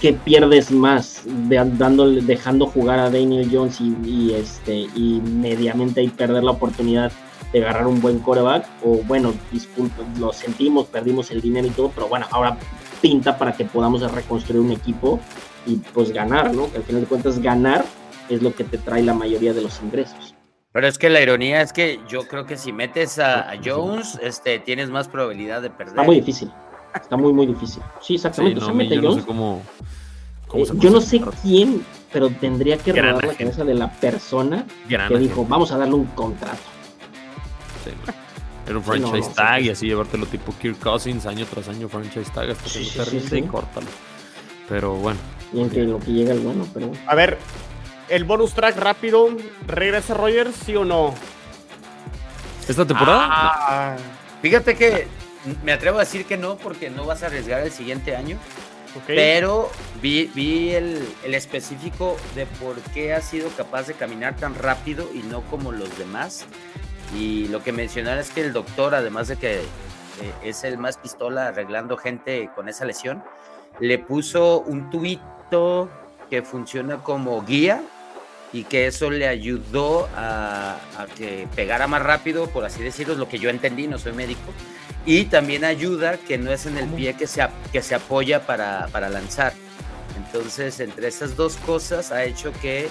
qué 0.00 0.12
pierdes 0.12 0.70
más 0.70 1.22
dándole, 1.26 2.22
dejando 2.22 2.66
jugar 2.66 2.98
a 2.98 3.10
Daniel 3.10 3.48
Jones 3.50 3.80
y, 3.80 4.32
este 4.32 4.74
y 4.74 5.20
mediamente 5.24 6.00
ahí 6.00 6.08
perder 6.08 6.44
la 6.44 6.52
oportunidad 6.52 7.10
de 7.52 7.60
agarrar 7.60 7.86
un 7.86 8.00
buen 8.00 8.18
coreback 8.20 8.66
o 8.84 8.98
bueno 9.04 9.32
disculpa 9.52 10.02
lo 10.18 10.32
sentimos 10.32 10.86
perdimos 10.86 11.30
el 11.30 11.40
dinero 11.40 11.66
y 11.66 11.70
todo 11.70 11.90
pero 11.90 12.08
bueno 12.08 12.26
ahora 12.30 12.56
pinta 13.00 13.36
para 13.38 13.52
que 13.52 13.64
podamos 13.64 14.10
reconstruir 14.12 14.60
un 14.60 14.72
equipo 14.72 15.20
y 15.66 15.76
pues 15.76 16.12
ganar 16.12 16.54
no 16.54 16.70
que 16.70 16.78
al 16.78 16.84
final 16.84 17.02
de 17.02 17.08
cuentas 17.08 17.40
ganar 17.40 17.84
es 18.28 18.42
lo 18.42 18.54
que 18.54 18.64
te 18.64 18.78
trae 18.78 19.02
la 19.02 19.14
mayoría 19.14 19.52
de 19.52 19.62
los 19.62 19.80
ingresos. 19.82 20.34
Pero 20.72 20.88
es 20.88 20.98
que 20.98 21.08
la 21.08 21.22
ironía 21.22 21.62
es 21.62 21.72
que 21.72 22.00
yo 22.08 22.26
creo 22.26 22.44
que 22.44 22.56
si 22.56 22.72
metes 22.72 23.18
a, 23.18 23.52
Jones 23.64 24.18
este 24.20 24.58
tienes 24.58 24.90
más 24.90 25.08
probabilidad 25.08 25.62
de 25.62 25.70
perder. 25.70 25.88
Está 25.88 26.02
muy 26.02 26.16
difícil 26.16 26.50
Está 27.02 27.16
muy, 27.16 27.32
muy 27.32 27.46
difícil. 27.46 27.82
Sí, 28.00 28.14
exactamente. 28.14 28.60
yo, 28.96 29.02
no 29.02 29.14
sé 29.14 29.22
cómo, 29.22 29.62
eh, 30.54 30.64
yo 30.74 30.90
no 30.90 31.00
sé 31.00 31.20
quién, 31.42 31.84
pero 32.12 32.30
tendría 32.30 32.78
que 32.78 32.92
rodar 32.92 33.24
la 33.24 33.34
cabeza 33.34 33.64
de 33.64 33.74
la 33.74 33.90
persona 33.90 34.66
que 34.88 35.18
dijo, 35.18 35.44
vamos 35.44 35.72
a 35.72 35.78
darle 35.78 35.94
un 35.94 36.06
contrato. 36.06 36.62
Era 38.66 38.78
un 38.78 38.82
franchise 38.82 39.30
tag 39.34 39.62
y 39.62 39.70
así 39.70 39.86
llevártelo 39.86 40.26
tipo 40.26 40.52
Kirk 40.60 40.80
Cousins 40.80 41.24
año 41.26 41.46
tras 41.46 41.68
año 41.68 41.88
franchise 41.88 42.30
tag 42.32 42.50
hasta 42.50 42.64
que 42.64 42.84
se 42.84 43.04
rinde 43.04 43.38
y 43.38 43.42
córtalo. 43.42 43.86
Pero 44.68 44.94
bueno. 44.94 45.20
Y 45.52 45.60
en 45.60 45.70
que 45.70 45.82
lo 45.84 46.00
que 46.00 46.10
llega 46.10 46.32
el 46.32 46.40
bueno, 46.40 46.66
pero. 46.74 46.90
A 47.06 47.14
ver, 47.14 47.38
el 48.08 48.24
bonus 48.24 48.54
track 48.54 48.76
rápido, 48.76 49.28
¿regresa 49.68 50.14
Rogers, 50.14 50.56
sí 50.56 50.74
o 50.74 50.84
no? 50.84 51.14
¿Esta 52.66 52.84
temporada? 52.84 53.28
Ah, 53.30 53.96
fíjate 54.42 54.74
que 54.74 55.06
me 55.64 55.72
atrevo 55.72 55.98
a 55.98 56.00
decir 56.00 56.24
que 56.24 56.36
no, 56.36 56.56
porque 56.56 56.90
no 56.90 57.04
vas 57.04 57.22
a 57.22 57.26
arriesgar 57.26 57.62
el 57.62 57.72
siguiente 57.72 58.16
año. 58.16 58.38
Pero 59.06 59.70
vi, 60.00 60.30
vi 60.34 60.70
el, 60.70 61.06
específico 61.24 62.16
de 62.34 62.46
por 62.46 62.80
qué 62.94 63.12
ha 63.12 63.20
sido 63.20 63.50
capaz 63.50 63.86
de 63.88 63.94
caminar 63.94 64.36
tan 64.36 64.54
rápido 64.54 65.08
y 65.12 65.18
no 65.18 65.42
como 65.42 65.72
los 65.72 65.96
demás. 65.98 66.46
Y 67.14 67.48
lo 67.48 67.62
que 67.62 67.72
mencionar 67.72 68.18
es 68.18 68.30
que 68.30 68.40
el 68.40 68.52
doctor, 68.52 68.94
además 68.94 69.28
de 69.28 69.36
que 69.36 69.58
eh, 69.58 69.64
es 70.42 70.64
el 70.64 70.78
más 70.78 70.96
pistola 70.96 71.48
arreglando 71.48 71.96
gente 71.96 72.48
con 72.54 72.68
esa 72.68 72.84
lesión, 72.84 73.22
le 73.80 73.98
puso 73.98 74.60
un 74.60 74.88
tubito 74.88 75.90
que 76.30 76.42
funciona 76.42 77.02
como 77.02 77.42
guía 77.44 77.82
y 78.52 78.64
que 78.64 78.86
eso 78.86 79.10
le 79.10 79.28
ayudó 79.28 80.08
a, 80.16 80.78
a, 80.96 81.06
que 81.06 81.46
pegara 81.54 81.86
más 81.86 82.02
rápido, 82.02 82.46
por 82.48 82.64
así 82.64 82.82
decirlo, 82.82 83.12
es 83.12 83.18
lo 83.18 83.28
que 83.28 83.38
yo 83.38 83.50
entendí, 83.50 83.86
no 83.86 83.98
soy 83.98 84.12
médico, 84.12 84.52
y 85.06 85.26
también 85.26 85.64
ayuda 85.64 86.18
que 86.18 86.36
no 86.36 86.52
es 86.52 86.66
en 86.66 86.76
el 86.76 86.88
pie 86.88 87.14
que 87.14 87.28
se, 87.28 87.46
que 87.72 87.80
se 87.80 87.94
apoya 87.94 88.44
para, 88.44 88.88
para 88.88 89.08
lanzar. 89.08 89.52
Entonces, 90.16 90.80
entre 90.80 91.06
esas 91.06 91.36
dos 91.36 91.56
cosas 91.58 92.10
ha 92.10 92.24
hecho 92.24 92.52
que 92.60 92.88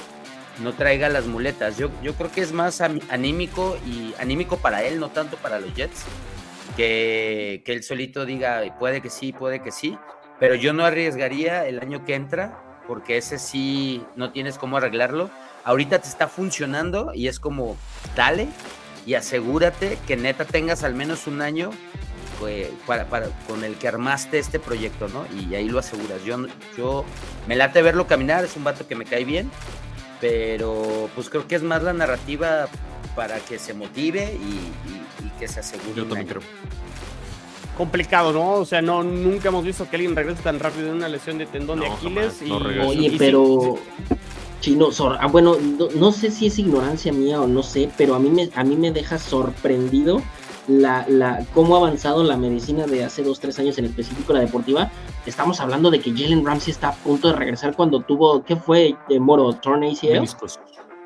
no 0.64 0.74
traiga 0.74 1.10
las 1.10 1.26
muletas. 1.26 1.78
Yo, 1.78 1.90
yo 2.02 2.14
creo 2.14 2.32
que 2.32 2.42
es 2.42 2.54
más 2.54 2.80
anímico 2.80 3.78
y 3.86 4.14
anímico 4.18 4.56
para 4.58 4.84
él, 4.84 5.00
no 5.00 5.10
tanto 5.10 5.36
para 5.38 5.60
los 5.60 5.74
Jets, 5.76 6.06
que, 6.78 7.62
que 7.66 7.74
él 7.74 7.84
solito 7.84 8.26
diga, 8.26 8.64
puede 8.80 9.02
que 9.02 9.10
sí, 9.10 9.34
puede 9.34 9.62
que 9.62 9.72
sí, 9.72 9.98
pero 10.40 10.56
yo 10.56 10.72
no 10.72 10.86
arriesgaría 10.86 11.68
el 11.68 11.80
año 11.80 12.06
que 12.06 12.16
entra, 12.16 12.62
porque 12.88 13.18
ese 13.18 13.40
sí 13.40 14.04
no 14.16 14.32
tienes 14.32 14.58
cómo 14.58 14.78
arreglarlo. 14.78 15.30
Ahorita 15.66 16.00
te 16.00 16.08
está 16.08 16.30
funcionando 16.30 17.12
y 17.14 17.28
es 17.28 17.40
como, 17.40 17.76
dale, 18.16 18.48
y 19.06 19.14
asegúrate 19.14 19.98
que 20.08 20.18
neta 20.18 20.46
tengas 20.46 20.84
al 20.84 20.96
menos 20.96 21.28
un 21.28 21.42
año 21.42 21.72
pues, 22.40 22.70
para, 22.86 23.06
con 23.48 23.64
el 23.64 23.76
que 23.76 23.88
armaste 23.88 24.40
este 24.40 24.60
proyecto, 24.60 25.08
¿no? 25.08 25.26
Y 25.40 25.56
ahí 25.56 25.70
lo 25.70 25.80
aseguras. 25.80 26.24
Yo, 26.24 26.38
yo 26.78 27.06
me 27.48 27.56
late 27.56 27.82
verlo 27.82 28.08
caminar, 28.08 28.46
es 28.46 28.56
un 28.56 28.64
vato 28.64 28.88
que 28.88 28.96
me 28.96 29.06
cae 29.06 29.26
bien, 29.26 29.50
pero 30.22 31.10
pues 31.16 31.30
creo 31.30 31.48
que 31.48 31.56
es 31.56 31.64
más 31.64 31.84
la 31.84 31.94
narrativa 31.94 32.68
para 33.16 33.40
que 33.40 33.60
se 33.60 33.74
motive 33.74 34.34
y, 34.34 35.40
que 35.40 35.48
se 35.48 35.60
asegure. 35.60 35.94
Yo 35.96 36.06
también 36.06 36.28
creo. 36.28 36.42
Complicado, 37.78 38.32
¿no? 38.32 38.54
O 38.54 38.66
sea, 38.66 38.82
no, 38.82 39.04
nunca 39.04 39.50
hemos 39.50 39.66
visto 39.66 39.90
que 39.90 39.98
alguien 39.98 40.16
regrese 40.16 40.42
tan 40.42 40.60
rápido 40.60 40.88
de 40.88 40.94
una 40.94 41.10
lesión 41.10 41.38
de 41.38 41.46
tendón 41.46 41.82
de 41.82 41.88
Aquiles. 41.88 42.42
y, 42.42 42.52
Oye, 42.52 43.16
pero 43.18 43.78
Chino, 44.62 44.90
ah, 45.20 45.28
bueno, 45.28 45.58
no, 45.96 46.12
sé 46.12 46.32
si 46.32 46.48
es 46.48 46.58
ignorancia 46.58 47.12
mía 47.12 47.42
o 47.42 47.48
no 47.48 47.62
sé, 47.62 47.90
pero 47.98 48.16
a 48.16 48.20
mí 48.20 48.30
me, 48.30 48.50
a 48.56 48.64
mí 48.64 48.76
me 48.76 48.92
deja 48.92 49.20
sorprendido 49.20 50.24
la, 50.68 51.06
la, 51.08 51.46
cómo 51.54 51.76
ha 51.76 51.80
avanzado 51.80 52.24
la 52.24 52.38
medicina 52.38 52.86
de 52.86 53.04
hace 53.04 53.24
dos, 53.24 53.40
tres 53.40 53.58
años, 53.60 53.78
en 53.78 53.86
específico 53.86 54.34
la 54.34 54.40
deportiva. 54.40 54.92
Estamos 55.26 55.60
hablando 55.60 55.92
de 55.92 56.00
que 56.00 56.12
Jalen 56.12 56.46
Ramsey 56.46 56.72
está 56.72 56.90
a 56.90 56.94
punto 56.94 57.30
de 57.30 57.36
regresar 57.36 57.76
cuando 57.76 58.02
tuvo, 58.02 58.44
¿qué 58.44 58.56
fue, 58.56 58.96
de 59.10 59.20
Moro? 59.20 59.54
¿Torn 59.54 59.84
ACL? 59.84 60.26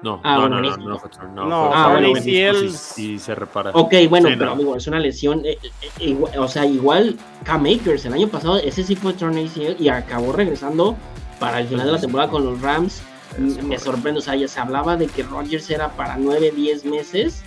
No, 0.02 0.22
ah, 0.24 0.38
no, 0.38 0.48
no, 0.48 0.62
no, 0.62 0.78
no, 0.78 1.02
no, 1.36 1.46
no, 1.50 1.74
ah, 1.74 1.90
bueno, 1.92 2.18
ACL 2.18 2.74
y 2.98 3.20
se 3.20 3.36
repara. 3.36 3.72
Ok, 3.74 3.94
bueno, 4.10 4.30
pero 4.38 4.52
amigo, 4.52 4.76
es 4.78 4.88
una 4.88 4.98
lesión, 4.98 5.42
eh, 5.46 5.58
eh, 6.00 6.18
o 6.38 6.48
sea, 6.48 6.66
igual 6.66 7.18
K-Makers 7.44 8.06
el 8.06 8.14
año 8.14 8.30
pasado, 8.30 8.58
ese 8.60 8.82
sí 8.84 8.96
fue 8.96 9.12
Torn 9.12 9.38
ACL 9.38 9.76
y 9.78 9.90
acabó 9.90 10.32
regresando 10.32 10.96
para 11.38 11.60
el 11.60 11.68
final 11.68 11.86
de 11.86 11.92
la 11.92 12.00
temporada 12.00 12.30
con 12.30 12.46
los 12.46 12.62
Rams 12.62 13.02
me 13.38 13.78
sorprende, 13.78 14.20
o 14.20 14.22
sea, 14.22 14.36
ya 14.36 14.48
se 14.48 14.60
hablaba 14.60 14.98
de 14.98 15.08
que 15.08 15.24
Rogers 15.24 15.70
era 15.70 15.90
para 15.90 16.18
9, 16.18 16.52
10 16.52 16.86
meses. 16.86 17.44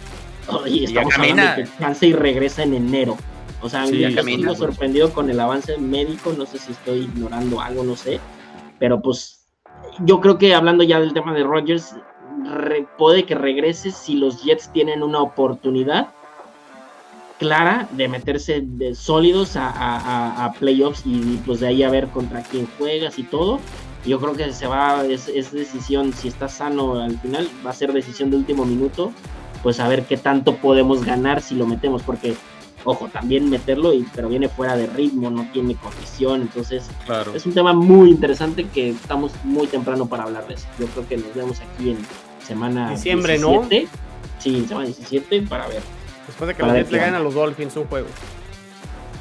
Y 0.67 0.85
estamos 0.85 1.15
hablando 1.15 1.43
de 1.43 1.65
que 1.65 1.79
chance 1.79 2.07
y 2.07 2.13
regresa 2.13 2.63
en 2.63 2.75
enero. 2.75 3.17
O 3.61 3.69
sea, 3.69 3.87
sí, 3.87 3.99
ya 3.99 4.15
camina, 4.15 4.55
sorprendido 4.55 5.13
con 5.13 5.31
el 5.31 5.39
avance 5.39 5.79
médico, 5.79 6.35
no 6.37 6.47
sé 6.47 6.59
si 6.59 6.73
estoy 6.73 7.01
ignorando 7.01 7.61
algo, 7.61 7.85
no 7.85 7.95
sé. 7.95 8.19
Pero 8.79 9.01
pues 9.01 9.47
yo 10.01 10.21
creo 10.21 10.39
que 10.39 10.55
hablando 10.55 10.83
ya 10.83 10.99
del 10.99 11.13
tema 11.13 11.33
de 11.33 11.45
Rogers, 11.45 11.95
puede 12.99 13.25
que 13.25 13.35
regrese 13.35 13.91
si 13.91 14.17
los 14.17 14.43
Jets 14.43 14.73
tienen 14.73 15.03
una 15.03 15.21
oportunidad 15.21 16.09
clara 17.39 17.89
de 17.93 18.09
meterse 18.09 18.63
de 18.65 18.95
sólidos 18.95 19.57
a, 19.57 20.45
a, 20.45 20.53
playoffs 20.53 21.03
y 21.05 21.41
pues 21.45 21.59
de 21.59 21.67
ahí 21.67 21.83
a 21.83 21.91
ver 21.91 22.07
contra 22.09 22.43
quién 22.43 22.69
juegas 22.79 23.19
y 23.19 23.25
todo. 23.25 23.59
Yo 24.07 24.21
creo 24.21 24.35
que 24.35 24.53
se 24.53 24.67
va, 24.67 25.05
es, 25.05 25.29
es, 25.29 25.53
decisión, 25.53 26.13
si 26.13 26.29
está 26.29 26.49
sano 26.49 27.01
al 27.01 27.19
final, 27.19 27.49
va 27.65 27.71
a 27.71 27.75
ser 27.75 27.93
decisión 27.93 28.31
de 28.31 28.37
último 28.37 28.65
minuto, 28.65 29.13
pues 29.63 29.81
a 29.81 29.89
ver 29.89 30.05
qué 30.05 30.17
tanto 30.17 30.57
podemos 30.57 31.05
ganar 31.05 31.41
si 31.41 31.55
lo 31.55 31.67
metemos, 31.67 32.03
porque, 32.03 32.35
ojo, 32.85 33.09
también 33.09 33.49
meterlo, 33.49 33.93
y, 33.93 34.07
pero 34.15 34.29
viene 34.29 34.49
fuera 34.49 34.77
de 34.77 34.87
ritmo, 34.87 35.31
no 35.31 35.47
tiene 35.53 35.75
condición, 35.77 36.43
entonces 36.43 36.89
claro. 37.07 37.35
es 37.35 37.47
un 37.47 37.55
tema 37.55 37.73
muy 37.73 38.11
interesante 38.11 38.67
que 38.67 38.91
estamos 38.91 39.33
muy 39.45 39.67
temprano 39.67 40.07
para 40.07 40.25
hablar 40.25 40.47
de 40.49 40.55
eso. 40.55 40.67
Yo 40.79 40.87
creo 40.87 41.09
que 41.09 41.17
nos 41.17 41.35
vemos 41.35 41.61
aquí 41.61 41.91
en 41.91 41.99
semana 42.45 42.91
Diciembre, 42.91 43.39
17. 43.39 43.83
¿no? 43.83 43.89
Sí, 44.39 44.57
en 44.57 44.69
semana 44.69 44.87
17 44.87 45.43
para 45.43 45.69
ver. 45.69 45.83
Después 46.27 46.49
de 46.49 46.55
que 46.55 46.63
los 46.63 46.73
Jets 46.73 46.91
le 46.91 46.99
ganen 46.99 47.15
a 47.15 47.21
los 47.21 47.35
Dolphins 47.35 47.77
un 47.77 47.85
juego. 47.85 48.09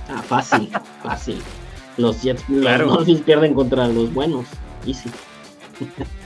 Ah, 0.09 0.21
fácil, 0.21 0.71
fácil. 1.03 1.41
Los 1.97 2.21
Jets, 2.21 2.47
los 2.49 3.21
pierden 3.21 3.53
contra 3.53 3.87
los 3.87 4.13
buenos. 4.13 4.45
Easy. 4.85 5.09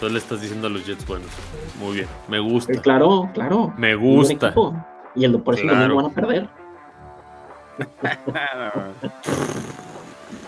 Tú 0.00 0.08
le 0.08 0.18
estás 0.18 0.40
diciendo 0.40 0.66
a 0.66 0.70
los 0.70 0.86
Jets 0.86 1.06
buenos. 1.06 1.28
Muy 1.80 1.96
bien, 1.96 2.08
me 2.28 2.38
gusta. 2.38 2.72
Eh, 2.72 2.80
claro, 2.80 3.30
claro. 3.34 3.74
Me 3.76 3.94
gusta. 3.94 4.54
Y 5.14 5.24
el 5.24 5.40
por 5.40 5.54
eso 5.54 5.64
claro. 5.64 5.96
van 5.96 6.06
a 6.06 6.10
perder. 6.10 6.48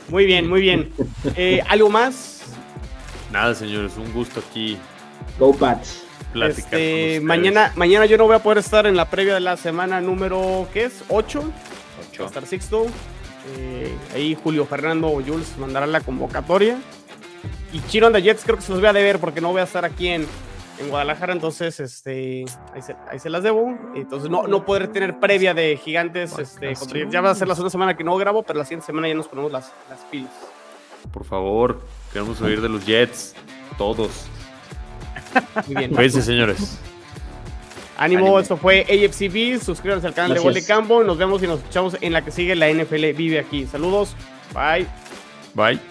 muy 0.08 0.26
bien, 0.26 0.48
muy 0.48 0.60
bien. 0.60 0.92
Eh, 1.36 1.60
¿Algo 1.68 1.90
más? 1.90 2.42
Nada, 3.32 3.54
señores, 3.54 3.96
un 3.96 4.12
gusto 4.12 4.40
aquí. 4.40 4.76
Go 5.38 5.54
Pats. 5.54 6.04
Este, 6.34 7.20
mañana, 7.20 7.72
mañana 7.74 8.06
yo 8.06 8.16
no 8.16 8.26
voy 8.26 8.36
a 8.36 8.42
poder 8.42 8.58
estar 8.58 8.86
en 8.86 8.96
la 8.96 9.10
previa 9.10 9.34
de 9.34 9.40
la 9.40 9.56
semana 9.56 10.00
número, 10.00 10.68
¿qué 10.72 10.84
es? 10.84 11.04
8. 11.08 11.42
8. 12.12 12.26
estar 12.26 12.46
Sixto. 12.46 12.86
Eh, 13.56 13.92
ahí 14.14 14.36
Julio 14.40 14.64
Fernando 14.64 15.08
o 15.08 15.22
Jules 15.22 15.56
mandarán 15.58 15.92
la 15.92 16.00
convocatoria. 16.00 16.78
Y 17.72 17.80
Chino 17.88 18.06
and 18.06 18.16
the 18.16 18.22
Jets 18.22 18.42
creo 18.44 18.56
que 18.56 18.62
se 18.62 18.72
los 18.72 18.80
voy 18.80 18.88
a 18.88 18.92
deber 18.92 19.18
porque 19.18 19.40
no 19.40 19.50
voy 19.52 19.60
a 19.60 19.64
estar 19.64 19.84
aquí 19.84 20.08
en, 20.08 20.26
en 20.78 20.88
Guadalajara, 20.88 21.32
entonces 21.32 21.78
este, 21.78 22.44
ahí, 23.10 23.18
se, 23.18 23.30
las 23.30 23.42
debo. 23.42 23.78
Entonces 23.94 24.30
no, 24.30 24.46
no 24.46 24.64
poder 24.64 24.88
tener 24.88 25.18
previa 25.20 25.54
de 25.54 25.76
gigantes. 25.76 26.36
Este, 26.38 26.74
ya 27.10 27.20
va 27.20 27.30
a 27.30 27.34
ser 27.34 27.48
la 27.48 27.54
segunda 27.54 27.70
semana 27.70 27.96
que 27.96 28.04
no 28.04 28.16
grabo, 28.16 28.42
pero 28.42 28.58
la 28.58 28.64
siguiente 28.64 28.86
semana 28.86 29.08
ya 29.08 29.14
nos 29.14 29.28
ponemos 29.28 29.52
las, 29.52 29.72
las 29.88 30.00
pilas. 30.10 30.32
Por 31.12 31.24
favor, 31.24 31.80
queremos 32.12 32.40
oír 32.40 32.60
de 32.60 32.68
los 32.68 32.84
Jets, 32.84 33.34
todos. 33.78 34.26
Muy 35.66 35.76
bien. 35.76 35.92
Cuídense, 35.92 36.22
señores. 36.22 36.78
Ánimo, 38.00 38.40
esto 38.40 38.56
fue 38.56 38.80
AFCB. 38.80 39.62
Suscríbanse 39.62 40.06
al 40.06 40.14
canal 40.14 40.32
de 40.32 40.40
Gol 40.40 40.54
de 40.54 40.64
Campo. 40.64 41.04
Nos 41.04 41.18
vemos 41.18 41.42
y 41.42 41.46
nos 41.46 41.58
escuchamos 41.58 41.96
en 42.00 42.14
la 42.14 42.24
que 42.24 42.30
sigue 42.30 42.56
la 42.56 42.72
NFL 42.72 43.12
Vive 43.12 43.38
aquí. 43.38 43.66
Saludos. 43.66 44.16
Bye. 44.54 44.86
Bye. 45.54 45.89